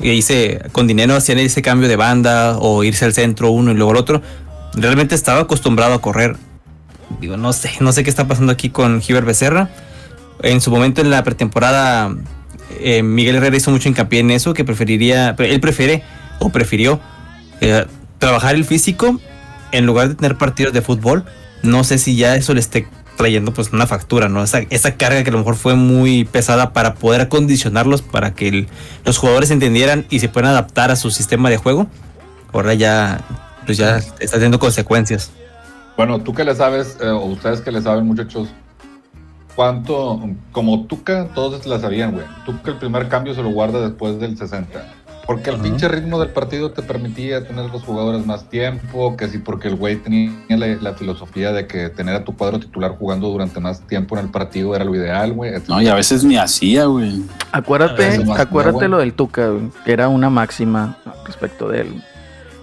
Y 0.00 0.10
hice, 0.10 0.60
con 0.70 0.86
dinero 0.86 1.16
hacían 1.16 1.38
ese 1.38 1.60
cambio 1.60 1.88
de 1.88 1.96
banda 1.96 2.56
o 2.58 2.84
irse 2.84 3.04
al 3.04 3.14
centro 3.14 3.50
uno 3.50 3.72
y 3.72 3.74
luego 3.74 3.90
el 3.92 3.96
otro. 3.96 4.22
Realmente 4.74 5.16
estaba 5.16 5.40
acostumbrado 5.40 5.94
a 5.94 6.00
correr. 6.00 6.36
Digo, 7.20 7.36
no 7.36 7.52
sé, 7.52 7.72
no 7.80 7.90
sé 7.90 8.04
qué 8.04 8.10
está 8.10 8.28
pasando 8.28 8.52
aquí 8.52 8.70
con 8.70 9.00
Giver 9.00 9.24
Becerra. 9.24 9.70
En 10.42 10.60
su 10.60 10.70
momento 10.70 11.00
en 11.00 11.10
la 11.10 11.24
pretemporada, 11.24 12.14
eh, 12.78 13.02
Miguel 13.02 13.36
Herrera 13.36 13.56
hizo 13.56 13.72
mucho 13.72 13.88
hincapié 13.88 14.20
en 14.20 14.30
eso, 14.30 14.54
que 14.54 14.64
preferiría, 14.64 15.34
él 15.36 15.58
prefiere 15.58 16.04
o 16.38 16.50
prefirió 16.50 17.00
eh, 17.60 17.86
trabajar 18.18 18.54
el 18.54 18.64
físico 18.64 19.20
en 19.72 19.86
lugar 19.86 20.08
de 20.08 20.14
tener 20.14 20.36
partidos 20.36 20.72
de 20.72 20.82
fútbol, 20.82 21.24
no 21.62 21.84
sé 21.84 21.98
si 21.98 22.16
ya 22.16 22.36
eso 22.36 22.54
le 22.54 22.60
esté 22.60 22.88
trayendo 23.16 23.52
pues 23.52 23.72
una 23.72 23.86
factura, 23.86 24.28
¿no? 24.28 24.42
Esa, 24.42 24.60
esa 24.70 24.96
carga 24.96 25.24
que 25.24 25.30
a 25.30 25.32
lo 25.32 25.38
mejor 25.38 25.56
fue 25.56 25.74
muy 25.74 26.24
pesada 26.24 26.72
para 26.72 26.94
poder 26.94 27.20
acondicionarlos, 27.20 28.00
para 28.00 28.34
que 28.34 28.68
los 29.04 29.18
jugadores 29.18 29.50
entendieran 29.50 30.06
y 30.08 30.20
se 30.20 30.28
puedan 30.28 30.50
adaptar 30.50 30.90
a 30.90 30.96
su 30.96 31.10
sistema 31.10 31.50
de 31.50 31.56
juego. 31.56 31.88
Ahora 32.52 32.74
ya, 32.74 33.20
pues 33.66 33.76
ya 33.76 33.98
está 34.20 34.36
teniendo 34.36 34.58
consecuencias. 34.58 35.32
Bueno, 35.96 36.20
tú 36.20 36.32
que 36.32 36.44
le 36.44 36.54
sabes, 36.54 36.96
eh, 37.00 37.08
o 37.08 37.24
ustedes 37.24 37.60
que 37.60 37.72
le 37.72 37.82
saben, 37.82 38.06
muchachos, 38.06 38.48
¿cuánto, 39.56 40.30
como 40.52 40.86
Tuca, 40.86 41.26
todos 41.34 41.66
la 41.66 41.80
sabían, 41.80 42.12
güey? 42.12 42.24
Tuca 42.46 42.70
el 42.70 42.78
primer 42.78 43.08
cambio 43.08 43.34
se 43.34 43.42
lo 43.42 43.50
guarda 43.50 43.80
después 43.80 44.20
del 44.20 44.38
60 44.38 44.97
porque 45.28 45.50
el 45.50 45.58
pinche 45.58 45.88
ritmo 45.88 46.18
del 46.18 46.30
partido 46.30 46.70
te 46.70 46.82
permitía 46.82 47.46
tener 47.46 47.66
los 47.70 47.84
jugadores 47.84 48.24
más 48.24 48.48
tiempo, 48.48 49.14
que 49.14 49.28
sí, 49.28 49.36
porque 49.36 49.68
el 49.68 49.74
güey 49.74 49.96
tenía 49.96 50.32
la, 50.48 50.94
filosofía 50.94 51.52
de 51.52 51.66
que 51.66 51.90
tener 51.90 52.14
a 52.14 52.24
tu 52.24 52.34
cuadro 52.34 52.58
titular 52.58 52.92
jugando 52.92 53.28
durante 53.28 53.60
más 53.60 53.86
tiempo 53.86 54.16
en 54.16 54.24
el 54.24 54.30
partido 54.30 54.74
era 54.74 54.86
lo 54.86 54.94
ideal, 54.94 55.34
güey. 55.34 55.52
No, 55.68 55.82
y 55.82 55.88
a 55.88 55.94
veces 55.94 56.24
ni 56.24 56.38
hacía, 56.38 56.86
güey. 56.86 57.22
Acuérdate, 57.52 58.24
acuérdate 58.38 58.88
lo 58.88 58.96
del 58.96 59.12
Tuca, 59.12 59.48
güey, 59.48 59.70
que 59.84 59.92
era 59.92 60.08
una 60.08 60.30
máxima 60.30 60.96
respecto 61.26 61.68
de 61.68 61.82
él. 61.82 62.02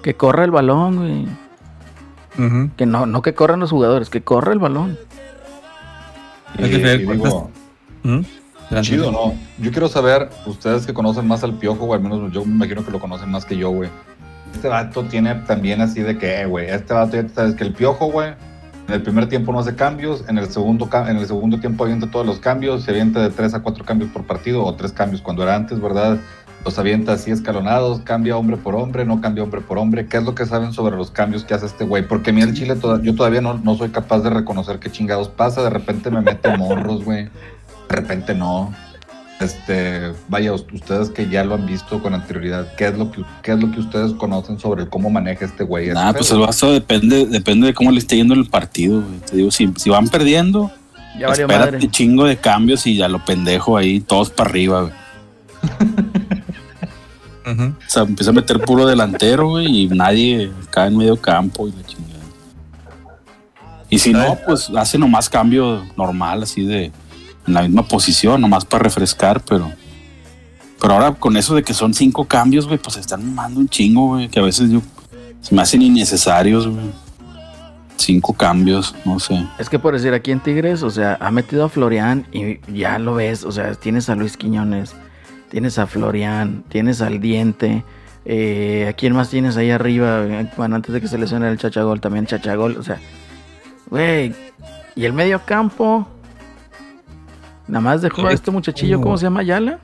Que 0.02 0.16
corra 0.16 0.44
el 0.44 0.50
balón, 0.50 1.28
güey. 2.36 2.70
Que 2.78 2.88
no, 2.88 3.06
no 3.06 3.22
que 3.22 3.36
corran 3.36 3.60
los 3.60 3.70
jugadores, 3.70 4.10
que 4.10 4.24
corra 4.24 4.54
el 4.54 4.60
balón. 4.60 4.98
Chido, 8.82 9.12
¿no? 9.12 9.34
Yo 9.60 9.72
quiero 9.72 9.88
saber, 9.88 10.30
ustedes 10.46 10.86
que 10.86 10.94
conocen 10.94 11.28
más 11.28 11.44
al 11.44 11.54
piojo, 11.54 11.86
o 11.86 11.94
al 11.94 12.02
menos 12.02 12.32
yo 12.32 12.44
me 12.46 12.54
imagino 12.54 12.84
que 12.84 12.92
lo 12.92 13.00
conocen 13.00 13.30
más 13.30 13.46
que 13.46 13.58
yo, 13.58 13.70
güey. 13.70 13.90
Este 14.54 14.68
vato 14.68 15.04
tiene 15.04 15.36
también 15.48 15.82
así 15.82 16.02
de 16.02 16.18
que, 16.18 16.46
güey, 16.46 16.70
este 16.70 16.94
vato 16.94 17.22
ya 17.22 17.28
sabes 17.30 17.56
que 17.56 17.64
el 17.64 17.74
piojo, 17.74 18.08
güey, 18.08 18.34
en 18.88 18.94
el 18.94 19.02
primer 19.02 19.28
tiempo 19.28 19.52
no 19.52 19.60
hace 19.60 19.76
cambios, 19.76 20.24
en 20.28 20.38
el 20.38 20.48
segundo, 20.48 20.90
en 20.94 21.18
el 21.18 21.26
segundo 21.26 21.60
tiempo 21.60 21.84
avienta 21.84 22.10
todos 22.10 22.26
los 22.26 22.40
cambios, 22.40 22.84
se 22.84 22.92
avienta 22.92 23.22
de 23.22 23.30
tres 23.30 23.54
a 23.54 23.62
cuatro 23.62 23.84
cambios 23.84 24.12
por 24.12 24.26
partido, 24.26 24.64
o 24.64 24.74
tres 24.76 24.92
cambios 24.92 25.22
cuando 25.22 25.44
era 25.44 25.56
antes, 25.56 25.80
¿verdad? 25.80 26.18
Los 26.64 26.80
avienta 26.80 27.14
así 27.14 27.30
escalonados, 27.30 28.02
cambia 28.02 28.38
hombre 28.38 28.58
por 28.58 28.74
hombre, 28.74 29.06
no 29.06 29.22
cambia 29.22 29.44
hombre 29.44 29.62
por 29.62 29.78
hombre. 29.78 30.08
¿Qué 30.08 30.18
es 30.18 30.24
lo 30.24 30.34
que 30.34 30.48
saben 30.48 30.74
sobre 30.74 30.96
los 30.96 31.12
cambios 31.12 31.44
que 31.46 31.54
hace 31.54 31.68
este 31.68 31.84
güey? 31.84 32.08
Porque 32.08 32.32
a 32.32 32.34
mí 32.34 32.42
el 32.42 32.56
Chile, 32.56 32.76
yo 33.04 33.14
todavía 33.16 33.42
no, 33.42 33.54
no 33.54 33.76
soy 33.76 33.90
capaz 33.90 34.22
de 34.22 34.32
reconocer 34.32 34.80
qué 34.80 34.90
chingados 34.90 35.30
pasa. 35.30 35.62
De 35.62 35.70
repente 35.70 36.10
me 36.10 36.22
mete 36.22 36.58
morros, 36.58 37.04
güey. 37.06 37.30
De 37.90 37.96
repente 37.96 38.34
no. 38.34 38.74
Este, 39.40 40.14
vaya, 40.30 40.54
ustedes 40.54 41.10
que 41.10 41.28
ya 41.28 41.44
lo 41.44 41.56
han 41.56 41.66
visto 41.66 42.02
con 42.02 42.14
anterioridad, 42.14 42.74
¿qué 42.78 42.88
es 42.88 42.98
lo 42.98 43.12
que, 43.12 43.22
qué 43.44 43.52
es 43.52 43.60
lo 43.60 43.70
que 43.70 43.82
ustedes 43.82 44.14
conocen 44.14 44.60
sobre 44.60 44.88
cómo 44.88 45.10
maneja 45.10 45.44
este 45.44 45.66
güey? 45.66 45.90
Ah, 45.94 46.14
pues 46.16 46.32
el 46.32 46.40
vaso 46.40 46.72
depende, 46.72 47.26
depende 47.26 47.68
de 47.68 47.74
cómo 47.74 47.92
le 47.92 48.00
esté 48.00 48.16
yendo 48.16 48.34
el 48.34 48.48
partido, 48.48 49.04
Te 49.30 49.36
digo, 49.36 49.52
si, 49.52 49.74
si 49.76 49.90
van 49.90 50.08
perdiendo, 50.08 50.72
ya 51.20 51.28
espérate 51.28 51.90
chingo 51.90 52.26
de 52.26 52.38
cambios 52.38 52.88
y 52.88 52.96
ya 52.96 53.10
lo 53.10 53.24
pendejo 53.26 53.76
ahí, 53.76 54.00
todos 54.00 54.30
para 54.30 54.50
arriba, 54.50 54.82
güey. 54.82 54.94
O 57.48 57.90
sea, 57.90 58.04
empieza 58.04 58.32
a 58.32 58.34
meter 58.34 58.60
puro 58.60 58.88
delantero, 58.88 59.50
güey, 59.50 59.84
y 59.84 59.88
nadie 59.88 60.52
cae 60.72 60.88
en 60.88 60.98
medio 60.98 61.16
campo 61.16 61.68
y 61.68 61.72
la 61.72 61.84
chingada. 61.86 62.16
Y 63.88 64.00
si 64.00 64.14
no, 64.14 64.38
pues 64.48 64.72
hace 64.76 64.98
nomás 64.98 65.30
cambio 65.30 65.86
normal, 65.96 66.42
así 66.42 66.66
de 66.66 66.92
en 67.48 67.54
la 67.54 67.62
misma 67.62 67.84
posición, 67.84 68.42
nomás 68.42 68.66
para 68.66 68.84
refrescar, 68.84 69.42
pero. 69.42 69.72
Pero 70.80 70.94
ahora 70.94 71.14
con 71.14 71.38
eso 71.38 71.56
de 71.56 71.64
que 71.64 71.74
son 71.74 71.94
cinco 71.94 72.26
cambios, 72.26 72.68
güey, 72.68 72.78
pues 72.78 72.98
están 72.98 73.34
mandando 73.34 73.62
un 73.62 73.70
chingo, 73.70 74.08
güey, 74.08 74.28
que 74.28 74.40
a 74.40 74.44
veces 74.44 74.70
yo, 74.70 74.82
se 75.42 75.56
me 75.56 75.62
hacen 75.62 75.82
innecesarios, 75.82 76.68
güey. 76.68 76.86
Cinco 77.98 78.34
cambios, 78.34 78.94
no 79.06 79.20
sé. 79.20 79.42
Es 79.58 79.70
que 79.70 79.80
por 79.80 79.94
decir 79.94 80.14
aquí 80.14 80.32
en 80.32 80.42
Tigres, 80.42 80.84
o 80.84 80.90
sea, 80.90 81.18
ha 81.22 81.32
metido 81.32 81.64
a 81.64 81.70
Florian 81.70 82.28
y 82.34 82.60
ya 82.72 83.00
lo 83.00 83.16
ves, 83.16 83.46
o 83.46 83.54
sea, 83.54 83.74
tienes 83.76 84.10
a 84.10 84.16
Luis 84.16 84.36
Quiñones, 84.36 84.94
tienes 85.50 85.80
a 85.80 85.88
Florian, 85.88 86.66
tienes 86.68 87.02
al 87.02 87.22
Diente, 87.22 87.86
eh, 88.26 88.88
¿a 88.90 88.94
quién 88.94 89.14
más 89.14 89.30
tienes 89.30 89.56
ahí 89.56 89.72
arriba? 89.72 90.26
Bueno, 90.58 90.76
antes 90.76 90.94
de 90.94 91.00
que 91.00 91.08
se 91.08 91.18
lesione 91.18 91.48
el 91.48 91.58
Chachagol, 91.58 92.02
también 92.02 92.26
Chachagol, 92.26 92.76
o 92.78 92.84
sea, 92.84 93.00
güey, 93.90 94.36
y 94.96 95.06
el 95.06 95.14
medio 95.14 95.42
campo, 95.46 96.08
Nada 97.68 97.82
más 97.82 98.02
dejó 98.02 98.28
a 98.28 98.34
este 98.34 98.52
muchachillo, 98.52 99.02
¿cómo 99.02 99.18
se 99.18 99.24
llama? 99.24 99.44
¿Yala? 99.44 99.80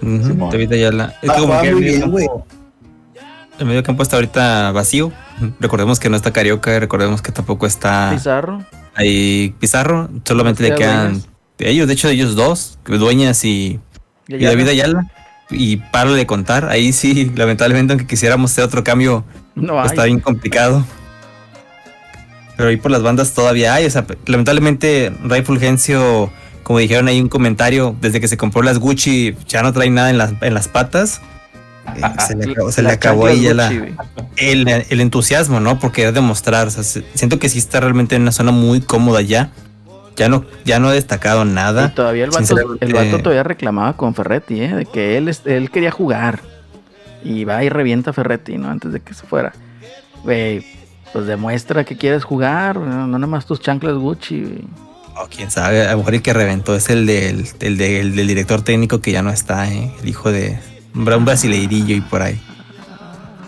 David 0.00 0.72
Ayala. 0.72 1.14
Es 1.22 1.32
como 1.32 1.60
que 1.60 1.68
el 1.68 1.76
medio, 1.76 2.00
campo, 2.00 2.46
el 3.58 3.66
medio 3.66 3.82
campo 3.82 4.02
está 4.02 4.16
ahorita 4.16 4.72
vacío. 4.72 5.12
Recordemos 5.60 5.98
que 5.98 6.10
no 6.10 6.16
está 6.16 6.32
Carioca, 6.32 6.78
recordemos 6.78 7.22
que 7.22 7.32
tampoco 7.32 7.66
está. 7.66 8.10
Pizarro. 8.12 8.64
Ahí 8.94 9.54
Pizarro, 9.58 10.08
solamente 10.24 10.62
le 10.62 10.74
quedan 10.74 11.22
ellos, 11.58 11.86
de 11.86 11.94
hecho, 11.94 12.08
ellos 12.08 12.34
dos, 12.34 12.78
Dueñas 12.84 13.44
y, 13.44 13.80
y, 14.28 14.44
David 14.44 14.68
Ayala. 14.68 15.10
Y 15.48 15.76
paro 15.76 16.14
de 16.14 16.26
contar, 16.26 16.68
ahí 16.68 16.92
sí, 16.92 17.30
lamentablemente, 17.36 17.92
aunque 17.92 18.06
quisiéramos 18.06 18.50
hacer 18.50 18.64
otro 18.64 18.82
cambio, 18.82 19.24
no 19.54 19.82
está 19.84 20.04
bien 20.04 20.18
complicado. 20.18 20.84
Pero 22.56 22.70
ahí 22.70 22.76
por 22.76 22.90
las 22.90 23.02
bandas 23.02 23.32
todavía 23.32 23.74
hay. 23.74 23.86
O 23.86 23.90
sea, 23.90 24.04
lamentablemente, 24.26 25.12
Ray 25.22 25.42
Fulgencio 25.42 26.32
como 26.66 26.80
dijeron 26.80 27.06
ahí 27.06 27.20
un 27.20 27.28
comentario, 27.28 27.94
desde 28.00 28.20
que 28.20 28.26
se 28.26 28.36
compró 28.36 28.60
las 28.60 28.80
Gucci 28.80 29.36
ya 29.46 29.62
no 29.62 29.72
trae 29.72 29.88
nada 29.88 30.10
en 30.10 30.18
las, 30.18 30.32
en 30.40 30.52
las 30.52 30.66
patas. 30.66 31.20
Eh, 31.94 32.02
se 32.72 32.82
le 32.82 32.90
acabó, 32.90 33.26
ahí 33.26 33.54
la, 33.54 33.68
el, 34.36 34.66
el, 34.66 35.00
entusiasmo, 35.00 35.60
¿no? 35.60 35.78
Porque 35.78 36.08
es 36.08 36.12
demostrar, 36.12 36.68
siento 36.72 37.38
que 37.38 37.48
sí 37.48 37.58
está 37.58 37.78
realmente 37.78 38.16
en 38.16 38.22
una 38.22 38.32
zona 38.32 38.50
muy 38.50 38.80
cómoda 38.80 39.20
ya. 39.20 39.52
Ya 40.16 40.28
no, 40.28 40.44
ya 40.64 40.80
no 40.80 40.88
ha 40.88 40.92
destacado 40.92 41.44
nada. 41.44 41.86
Y 41.86 41.94
todavía 41.94 42.24
el 42.24 42.30
vato, 42.32 42.56
el 42.80 42.92
vato 42.92 43.18
todavía 43.20 43.44
reclamaba 43.44 43.96
con 43.96 44.16
Ferretti, 44.16 44.60
¿eh? 44.60 44.74
De 44.74 44.86
que 44.86 45.16
él, 45.16 45.32
él 45.44 45.70
quería 45.70 45.92
jugar. 45.92 46.40
Y 47.22 47.44
va 47.44 47.62
y 47.62 47.68
revienta 47.68 48.10
a 48.10 48.12
Ferretti, 48.12 48.58
¿no? 48.58 48.70
Antes 48.70 48.92
de 48.92 48.98
que 48.98 49.14
se 49.14 49.24
fuera. 49.24 49.52
Güey, 50.24 50.66
pues 51.12 51.26
demuestra 51.26 51.84
que 51.84 51.96
quieres 51.96 52.24
jugar, 52.24 52.76
no, 52.76 53.06
nada 53.06 53.26
más 53.28 53.46
tus 53.46 53.60
chanclas 53.60 53.94
Gucci, 53.94 54.64
Oh, 55.18 55.28
quién 55.34 55.50
sabe, 55.50 55.86
a 55.86 55.92
lo 55.92 55.98
mejor 55.98 56.14
el 56.14 56.22
que 56.22 56.34
reventó 56.34 56.76
es 56.76 56.90
el 56.90 57.06
del, 57.06 57.46
el 57.60 57.78
del, 57.78 58.14
director 58.14 58.62
técnico 58.62 59.00
que 59.00 59.12
ya 59.12 59.22
no 59.22 59.30
está, 59.30 59.72
¿eh? 59.72 59.90
el 60.02 60.08
hijo 60.08 60.30
de 60.30 60.58
un 60.94 61.24
brasileirillo 61.24 61.96
y 61.96 62.00
por 62.02 62.22
ahí. 62.22 62.38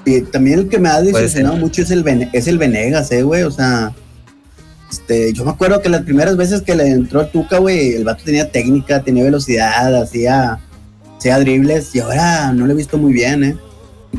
Y 0.07 0.23
también 0.23 0.61
el 0.61 0.69
que 0.69 0.79
me 0.79 0.89
ha 0.89 1.03
decepcionado 1.03 1.57
mucho 1.57 1.83
es 1.83 1.91
el, 1.91 2.31
es 2.33 2.47
el 2.47 2.57
Venegas, 2.57 3.13
eh, 3.13 3.23
güey, 3.23 3.43
o 3.43 3.51
sea, 3.51 3.93
este, 4.91 5.35
yo 5.35 5.45
me 5.45 5.51
acuerdo 5.51 5.83
que 5.83 5.91
las 5.91 6.03
primeras 6.03 6.39
veces 6.39 6.63
que 6.63 6.75
le 6.75 6.89
entró 6.89 7.21
a 7.21 7.31
Tuca, 7.31 7.59
güey, 7.59 7.95
el 7.95 8.05
vato 8.05 8.25
tenía 8.25 8.51
técnica, 8.51 9.03
tenía 9.03 9.25
velocidad, 9.25 9.95
hacía, 10.01 10.61
hacía 11.19 11.39
dribles 11.39 11.95
y 11.95 12.01
ahora 12.01 12.53
no 12.53 12.67
lo 12.67 12.73
he 12.73 12.77
visto 12.77 12.97
muy 12.97 13.13
bien, 13.13 13.45
eh. 13.45 13.57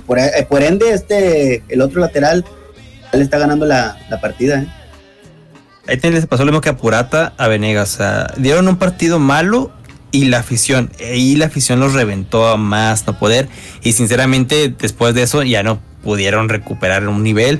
por, 0.05 0.19
eh, 0.19 0.45
por 0.47 0.61
ende, 0.61 0.91
este, 0.93 1.63
el 1.67 1.81
otro 1.81 1.99
lateral, 1.99 2.45
él 3.11 3.21
está 3.21 3.39
ganando 3.39 3.65
la, 3.65 3.97
la 4.11 4.21
partida, 4.21 4.61
eh. 4.61 4.67
Ahí 5.89 6.11
les 6.11 6.27
pasó 6.27 6.45
lo 6.45 6.51
mismo 6.51 6.61
que 6.61 6.69
a 6.69 6.77
Purata, 6.77 7.33
a 7.37 7.47
Venegas. 7.47 7.95
O 7.95 7.97
sea, 7.97 8.33
dieron 8.37 8.67
un 8.67 8.77
partido 8.77 9.17
malo 9.17 9.71
y 10.11 10.25
la 10.25 10.39
afición. 10.39 10.91
Y 11.13 11.35
la 11.35 11.47
afición 11.47 11.79
los 11.79 11.93
reventó 11.93 12.47
a 12.47 12.57
más 12.57 13.07
no 13.07 13.17
poder. 13.17 13.49
Y 13.83 13.93
sinceramente, 13.93 14.73
después 14.77 15.15
de 15.15 15.23
eso 15.23 15.41
ya 15.43 15.63
no 15.63 15.79
pudieron 16.03 16.47
recuperar 16.47 17.07
un 17.07 17.23
nivel. 17.23 17.59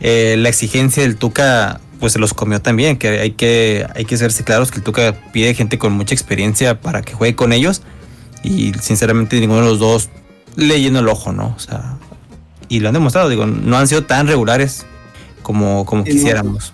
Eh, 0.00 0.36
la 0.38 0.48
exigencia 0.48 1.04
del 1.04 1.16
Tuca, 1.16 1.80
pues 2.00 2.14
se 2.14 2.18
los 2.18 2.34
comió 2.34 2.60
también. 2.60 2.96
Que 2.96 3.20
hay 3.20 3.30
que, 3.32 3.86
hay 3.94 4.04
que 4.04 4.16
serse 4.16 4.42
claros 4.42 4.72
que 4.72 4.78
el 4.78 4.82
Tuca 4.82 5.14
pide 5.32 5.54
gente 5.54 5.78
con 5.78 5.92
mucha 5.92 6.14
experiencia 6.14 6.80
para 6.80 7.02
que 7.02 7.14
juegue 7.14 7.36
con 7.36 7.52
ellos. 7.52 7.82
Y 8.42 8.72
sinceramente, 8.80 9.38
ninguno 9.38 9.62
de 9.62 9.66
los 9.68 9.78
dos 9.78 10.10
leyendo 10.56 10.98
el 10.98 11.08
ojo, 11.08 11.32
¿no? 11.32 11.54
O 11.56 11.60
sea, 11.60 11.96
y 12.68 12.80
lo 12.80 12.88
han 12.88 12.94
demostrado. 12.94 13.28
Digo, 13.28 13.46
no 13.46 13.78
han 13.78 13.86
sido 13.86 14.04
tan 14.04 14.26
regulares 14.26 14.84
como, 15.42 15.84
como 15.86 16.02
quisiéramos 16.02 16.72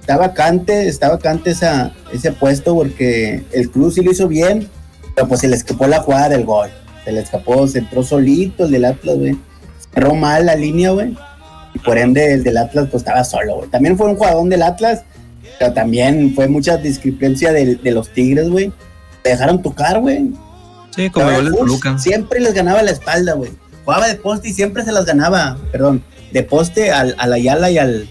está 0.00 0.16
vacante, 0.16 0.88
está 0.88 1.10
vacante 1.10 1.50
esa, 1.50 1.92
ese 2.12 2.32
puesto 2.32 2.74
porque 2.74 3.44
el 3.52 3.70
Cruz 3.70 3.94
sí 3.94 4.02
lo 4.02 4.10
hizo 4.10 4.26
bien, 4.26 4.68
pero 5.14 5.28
pues 5.28 5.40
se 5.40 5.48
le 5.48 5.56
escapó 5.56 5.86
la 5.86 6.00
jugada 6.00 6.30
del 6.30 6.44
gol. 6.44 6.70
Se 7.04 7.12
le 7.12 7.20
escapó, 7.20 7.66
se 7.68 7.78
entró 7.78 8.02
solito 8.02 8.64
el 8.64 8.72
del 8.72 8.84
Atlas, 8.86 9.16
güey. 9.16 9.38
Cerró 9.94 10.14
mal 10.14 10.46
la 10.46 10.56
línea, 10.56 10.90
güey. 10.90 11.16
Y 11.74 11.78
por 11.78 11.98
ende 11.98 12.32
el 12.32 12.42
del 12.42 12.58
Atlas 12.58 12.88
pues 12.90 13.02
estaba 13.02 13.24
solo, 13.24 13.56
güey. 13.56 13.70
También 13.70 13.96
fue 13.96 14.08
un 14.08 14.16
jugador 14.16 14.48
del 14.48 14.62
Atlas, 14.62 15.04
pero 15.58 15.72
también 15.72 16.34
fue 16.34 16.48
mucha 16.48 16.76
discrepancia 16.76 17.52
de, 17.52 17.78
los 17.84 18.08
Tigres, 18.10 18.48
güey. 18.48 18.72
Le 19.24 19.30
dejaron 19.30 19.62
tocar, 19.62 20.00
güey. 20.00 20.30
Sí, 20.94 21.08
como 21.10 21.30
el 21.30 21.52
Siempre 21.98 22.40
les 22.40 22.54
ganaba 22.54 22.82
la 22.82 22.90
espalda, 22.90 23.34
güey. 23.34 23.52
Jugaba 23.84 24.08
de 24.08 24.16
poste 24.16 24.48
y 24.48 24.52
siempre 24.52 24.84
se 24.84 24.92
las 24.92 25.04
ganaba, 25.06 25.56
perdón, 25.72 26.02
de 26.32 26.42
poste 26.42 26.90
al, 26.90 27.14
al 27.18 27.32
Ayala 27.32 27.70
y 27.70 27.78
al, 27.78 28.08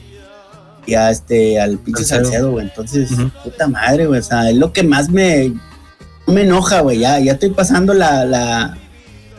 y 0.86 0.96
a 0.96 1.10
este, 1.10 1.60
al 1.60 1.78
pinche 1.78 2.04
Salcedo, 2.04 2.52
güey. 2.52 2.66
Entonces, 2.68 3.12
puta 3.44 3.68
madre, 3.68 4.08
güey. 4.08 4.20
O 4.20 4.24
sea, 4.24 4.50
es 4.50 4.56
lo 4.56 4.74
que 4.74 4.84
más 4.84 5.10
me, 5.10 5.54
me 6.28 6.42
enoja, 6.42 6.82
güey. 6.82 7.00
Ya, 7.00 7.20
ya 7.20 7.34
estoy 7.34 7.52
pasando 7.52 7.94
la, 7.94 8.26
la, 8.26 8.78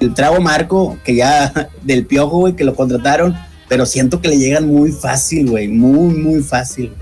el 0.00 0.14
trago 0.14 0.40
marco, 0.40 0.98
que 1.04 1.14
ya, 1.14 1.52
del 1.82 2.06
piojo, 2.06 2.38
güey, 2.38 2.54
que 2.54 2.64
lo 2.64 2.74
contrataron. 2.74 3.36
Pero 3.68 3.86
siento 3.86 4.20
que 4.20 4.28
le 4.28 4.38
llegan 4.38 4.66
muy 4.66 4.90
fácil, 4.92 5.50
güey. 5.50 5.68
Muy, 5.68 6.14
muy 6.14 6.42
fácil. 6.42 6.92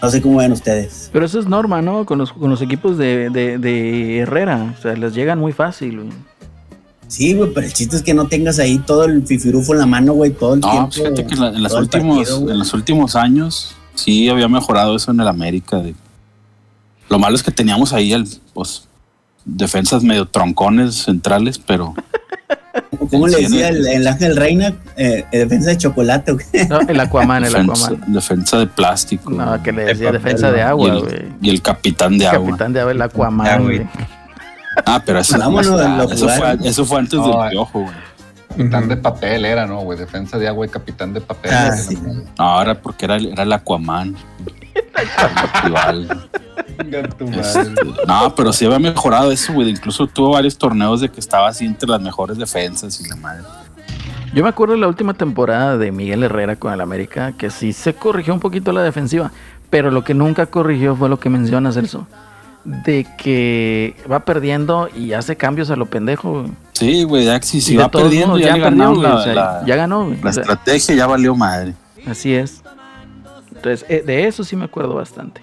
No 0.00 0.08
sé 0.08 0.22
cómo 0.22 0.38
ven 0.38 0.52
ustedes. 0.52 1.10
Pero 1.12 1.26
eso 1.26 1.38
es 1.38 1.46
norma, 1.46 1.82
¿no? 1.82 2.06
Con 2.06 2.18
los, 2.18 2.32
con 2.32 2.48
los 2.48 2.62
equipos 2.62 2.96
de, 2.96 3.28
de, 3.30 3.58
de 3.58 4.20
Herrera. 4.20 4.74
O 4.78 4.80
sea, 4.80 4.94
les 4.94 5.14
llegan 5.14 5.38
muy 5.38 5.52
fácil, 5.52 6.00
güey. 6.00 6.29
Sí, 7.10 7.34
güey, 7.34 7.52
pero 7.52 7.66
el 7.66 7.72
chiste 7.72 7.96
es 7.96 8.02
que 8.02 8.14
no 8.14 8.28
tengas 8.28 8.60
ahí 8.60 8.78
todo 8.78 9.04
el 9.04 9.26
fifirufo 9.26 9.72
en 9.72 9.80
la 9.80 9.86
mano, 9.86 10.12
güey, 10.12 10.30
todo 10.30 10.54
el 10.54 10.60
tiempo. 10.60 10.80
No, 10.80 10.92
fíjate 10.92 11.26
que 11.26 11.34
en, 11.34 11.60
los 11.60 11.72
últimos, 11.72 12.30
en 12.30 12.56
los 12.56 12.72
últimos 12.72 13.16
años 13.16 13.74
sí 13.96 14.28
había 14.28 14.46
mejorado 14.46 14.94
eso 14.94 15.10
en 15.10 15.18
el 15.18 15.26
América. 15.26 15.82
Lo 17.08 17.18
malo 17.18 17.34
es 17.34 17.42
que 17.42 17.50
teníamos 17.50 17.92
ahí 17.92 18.12
el, 18.12 18.28
pues, 18.54 18.86
defensas 19.44 20.04
medio 20.04 20.26
troncones 20.26 20.94
centrales, 20.94 21.58
pero. 21.58 21.94
¿Cómo 23.10 23.26
le 23.26 23.38
decía 23.38 23.70
el, 23.70 24.06
Ángel 24.06 24.36
Reina? 24.36 24.76
Eh, 24.96 25.24
¿Defensa 25.32 25.70
de 25.70 25.78
chocolate 25.78 26.30
o? 26.30 26.38
No, 26.68 26.80
el 26.80 27.00
Aquaman, 27.00 27.44
el 27.44 27.52
defensa, 27.52 27.86
Aquaman. 27.88 28.12
Defensa 28.12 28.58
de 28.60 28.66
plástico. 28.68 29.30
No, 29.30 29.60
que 29.60 29.72
le 29.72 29.86
decía 29.86 30.12
defensa 30.12 30.52
de 30.52 30.62
agua, 30.62 30.94
güey. 30.94 31.24
Y, 31.42 31.50
el 31.50 31.60
capitán 31.60 32.18
de 32.18 32.28
agua. 32.28 32.38
El 32.38 32.46
capitán 32.50 32.72
de 32.72 32.80
agua, 32.80 32.92
el 32.92 33.02
Aquaman, 33.02 33.64
güey. 33.64 33.88
Ah, 34.86 35.02
pero 35.04 35.18
eso, 35.18 35.36
eso, 35.36 36.84
fue, 36.84 36.98
antes 36.98 37.22
del 37.22 37.50
piojo, 37.50 37.80
güey. 37.80 37.94
Capitán 38.48 38.88
de 38.88 38.96
papel 38.96 39.44
era, 39.44 39.66
¿no, 39.66 39.80
güey? 39.80 39.98
Defensa 39.98 40.36
de 40.36 40.48
agua 40.48 40.66
y 40.66 40.68
capitán 40.68 41.12
de 41.12 41.20
papel. 41.20 41.52
Ah, 41.54 41.76
no, 42.38 42.44
ahora 42.44 42.74
porque 42.80 43.04
era, 43.04 43.16
era 43.16 43.42
el 43.42 43.52
Aquaman. 43.52 44.16
Este, 46.80 47.64
no, 48.06 48.34
pero 48.34 48.52
sí 48.52 48.64
había 48.64 48.78
mejorado 48.78 49.30
eso, 49.30 49.52
güey. 49.52 49.68
Incluso 49.68 50.06
tuvo 50.06 50.30
varios 50.30 50.56
torneos 50.56 51.00
de 51.00 51.10
que 51.10 51.20
estaba 51.20 51.48
así 51.48 51.66
entre 51.66 51.88
las 51.88 52.00
mejores 52.00 52.38
defensas 52.38 52.98
y 53.00 53.08
la 53.08 53.16
madre. 53.16 53.42
Yo 54.32 54.42
me 54.42 54.48
acuerdo 54.48 54.74
de 54.74 54.80
la 54.80 54.88
última 54.88 55.12
temporada 55.14 55.76
de 55.76 55.92
Miguel 55.92 56.22
Herrera 56.22 56.56
con 56.56 56.72
el 56.72 56.80
América, 56.80 57.32
que 57.32 57.50
sí 57.50 57.72
se 57.72 57.94
corrigió 57.94 58.32
un 58.32 58.40
poquito 58.40 58.72
la 58.72 58.82
defensiva, 58.82 59.30
pero 59.68 59.90
lo 59.90 60.04
que 60.04 60.14
nunca 60.14 60.46
corrigió 60.46 60.96
fue 60.96 61.08
lo 61.08 61.18
que 61.18 61.28
mencionas, 61.28 61.74
Celso 61.74 62.06
de 62.64 63.06
que 63.16 63.94
va 64.10 64.24
perdiendo 64.24 64.88
y 64.94 65.12
hace 65.12 65.36
cambios 65.36 65.70
a 65.70 65.76
lo 65.76 65.86
pendejo. 65.86 66.46
Sí, 66.72 67.04
güey, 67.04 67.24
ya 67.24 67.40
si, 67.42 67.76
va 67.76 67.90
perdiendo, 67.90 68.38
ya, 68.38 68.56
ganó, 68.56 68.94
la, 68.94 69.62
ya 69.66 69.76
ganó. 69.76 70.14
La 70.22 70.30
estrategia 70.30 70.94
ya 70.94 71.06
valió 71.06 71.34
madre. 71.34 71.74
Así 72.06 72.34
es. 72.34 72.62
Entonces, 73.54 73.84
eh, 73.88 74.02
de 74.06 74.26
eso 74.26 74.44
sí 74.44 74.56
me 74.56 74.64
acuerdo 74.64 74.94
bastante. 74.94 75.40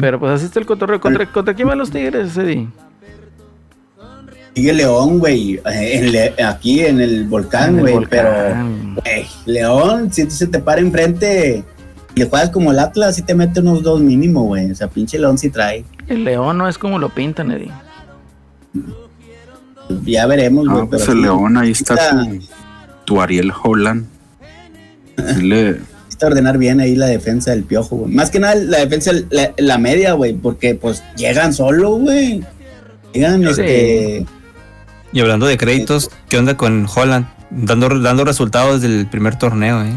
Pero 0.00 0.18
pues 0.18 0.32
así 0.32 0.44
está 0.46 0.60
el 0.60 0.66
cotorreo. 0.66 1.00
¿Contra, 1.00 1.24
¿contra 1.30 1.54
quién 1.54 1.68
van 1.68 1.78
los 1.78 1.90
Tigres, 1.90 2.36
Eddie? 2.36 2.68
Sigue 4.54 4.72
León, 4.74 5.18
güey. 5.18 5.60
aquí 6.44 6.80
en 6.80 7.00
el 7.00 7.24
volcán, 7.24 7.78
güey. 7.80 7.98
Pero, 8.10 8.30
güey, 9.02 9.26
León, 9.46 10.12
si 10.12 10.30
se 10.30 10.46
te 10.46 10.58
para 10.58 10.80
enfrente 10.80 11.64
le 12.14 12.24
juegas 12.26 12.50
como 12.50 12.72
el 12.72 12.78
Atlas, 12.78 13.16
sí 13.16 13.22
te 13.22 13.34
mete 13.34 13.60
unos 13.60 13.82
dos 13.82 14.00
mínimo, 14.00 14.44
güey. 14.44 14.70
O 14.70 14.74
sea, 14.74 14.88
pinche 14.88 15.18
León 15.18 15.38
sí 15.38 15.50
trae. 15.50 15.84
El 16.08 16.24
León 16.24 16.58
no 16.58 16.68
es 16.68 16.78
como 16.78 16.98
lo 16.98 17.08
pintan, 17.08 17.50
Eddie. 17.50 17.70
Ya 20.04 20.26
veremos, 20.26 20.68
güey. 20.68 20.86
pues 20.86 21.08
el 21.08 21.22
León, 21.22 21.56
ahí 21.56 21.70
está, 21.70 22.26
tu, 23.04 23.20
Ariel 23.20 23.52
Holland. 23.62 24.06
Le... 25.42 25.72
Necesita 25.72 26.26
ordenar 26.26 26.58
bien 26.58 26.80
ahí 26.80 26.94
la 26.94 27.06
defensa 27.06 27.50
del 27.50 27.64
piojo, 27.64 27.96
güey. 27.96 28.12
Más 28.12 28.30
que 28.30 28.38
nada 28.38 28.54
la 28.54 28.78
defensa, 28.78 29.12
la, 29.58 29.78
media, 29.78 30.12
güey. 30.12 30.34
Porque 30.34 30.74
pues 30.74 31.02
llegan 31.16 31.52
solo, 31.52 31.92
güey. 31.96 32.42
Llegan, 33.12 33.44
este 33.44 34.24
y 35.12 35.20
hablando 35.20 35.46
de 35.46 35.58
créditos, 35.58 36.10
¿qué 36.28 36.38
onda 36.38 36.56
con 36.56 36.86
Holland? 36.92 37.26
Dando, 37.50 38.00
dando 38.00 38.24
resultados 38.24 38.80
del 38.80 39.06
primer 39.06 39.36
torneo, 39.36 39.82
¿eh? 39.82 39.92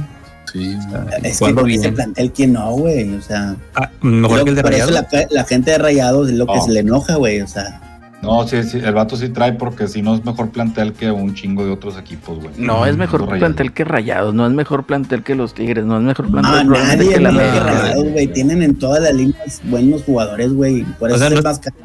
Sí. 0.56 0.78
es 1.24 1.40
que 1.40 1.54
con 1.54 1.70
ese 1.70 1.92
plantel, 1.92 2.32
¿quién 2.32 2.54
no, 2.54 2.72
güey? 2.72 3.14
O 3.14 3.22
sea, 3.22 3.58
ah, 3.76 3.90
mejor 4.02 4.46
que 4.46 4.52
el 4.52 4.56
de 4.56 4.62
Rayados. 4.62 5.06
La, 5.30 5.44
gente 5.44 5.72
de 5.72 5.78
Rayados 5.78 6.30
es 6.30 6.36
lo 6.36 6.48
que 6.48 6.62
se 6.62 6.72
le 6.72 6.80
enoja, 6.80 7.16
güey. 7.16 7.42
O 7.42 7.48
sea, 7.48 7.82
no, 8.22 8.48
sí, 8.48 8.64
sí, 8.64 8.78
el 8.78 8.94
vato 8.94 9.18
sí 9.18 9.28
trae 9.30 9.52
porque 9.52 9.90
si 9.90 10.02
no 10.02 10.16
es 10.16 10.24
mejor 10.24 10.52
plantel 10.52 10.94
que 10.94 11.12
un 11.12 11.34
chingo 11.36 11.66
de 11.66 11.72
otros 11.72 11.98
equipos, 11.98 12.42
güey. 12.42 12.56
No, 12.58 12.86
es 12.86 12.96
mejor 12.96 13.28
plantel 13.28 13.74
que 13.74 13.84
Rayados, 13.84 14.34
no 14.34 14.48
es 14.48 14.54
mejor 14.54 14.86
plantel 14.86 15.24
que 15.24 15.36
los 15.36 15.54
Tigres, 15.54 15.84
no 15.84 15.98
es 15.98 16.04
mejor 16.04 16.32
plantel 16.32 16.68
no, 16.70 16.74
nadie 16.74 17.10
que 17.10 17.20
la 17.20 17.32
Rayados, 17.32 18.12
güey. 18.12 18.28
Tienen 18.28 18.64
en 18.64 18.76
todas 18.76 19.04
las 19.04 19.14
líneas 19.14 19.62
buenos 19.66 20.04
jugadores, 20.04 20.54
güey. 20.54 20.84
Por 20.98 21.12
eso 21.12 21.28
es 21.28 21.44
más 21.44 21.60
caro 21.60 21.76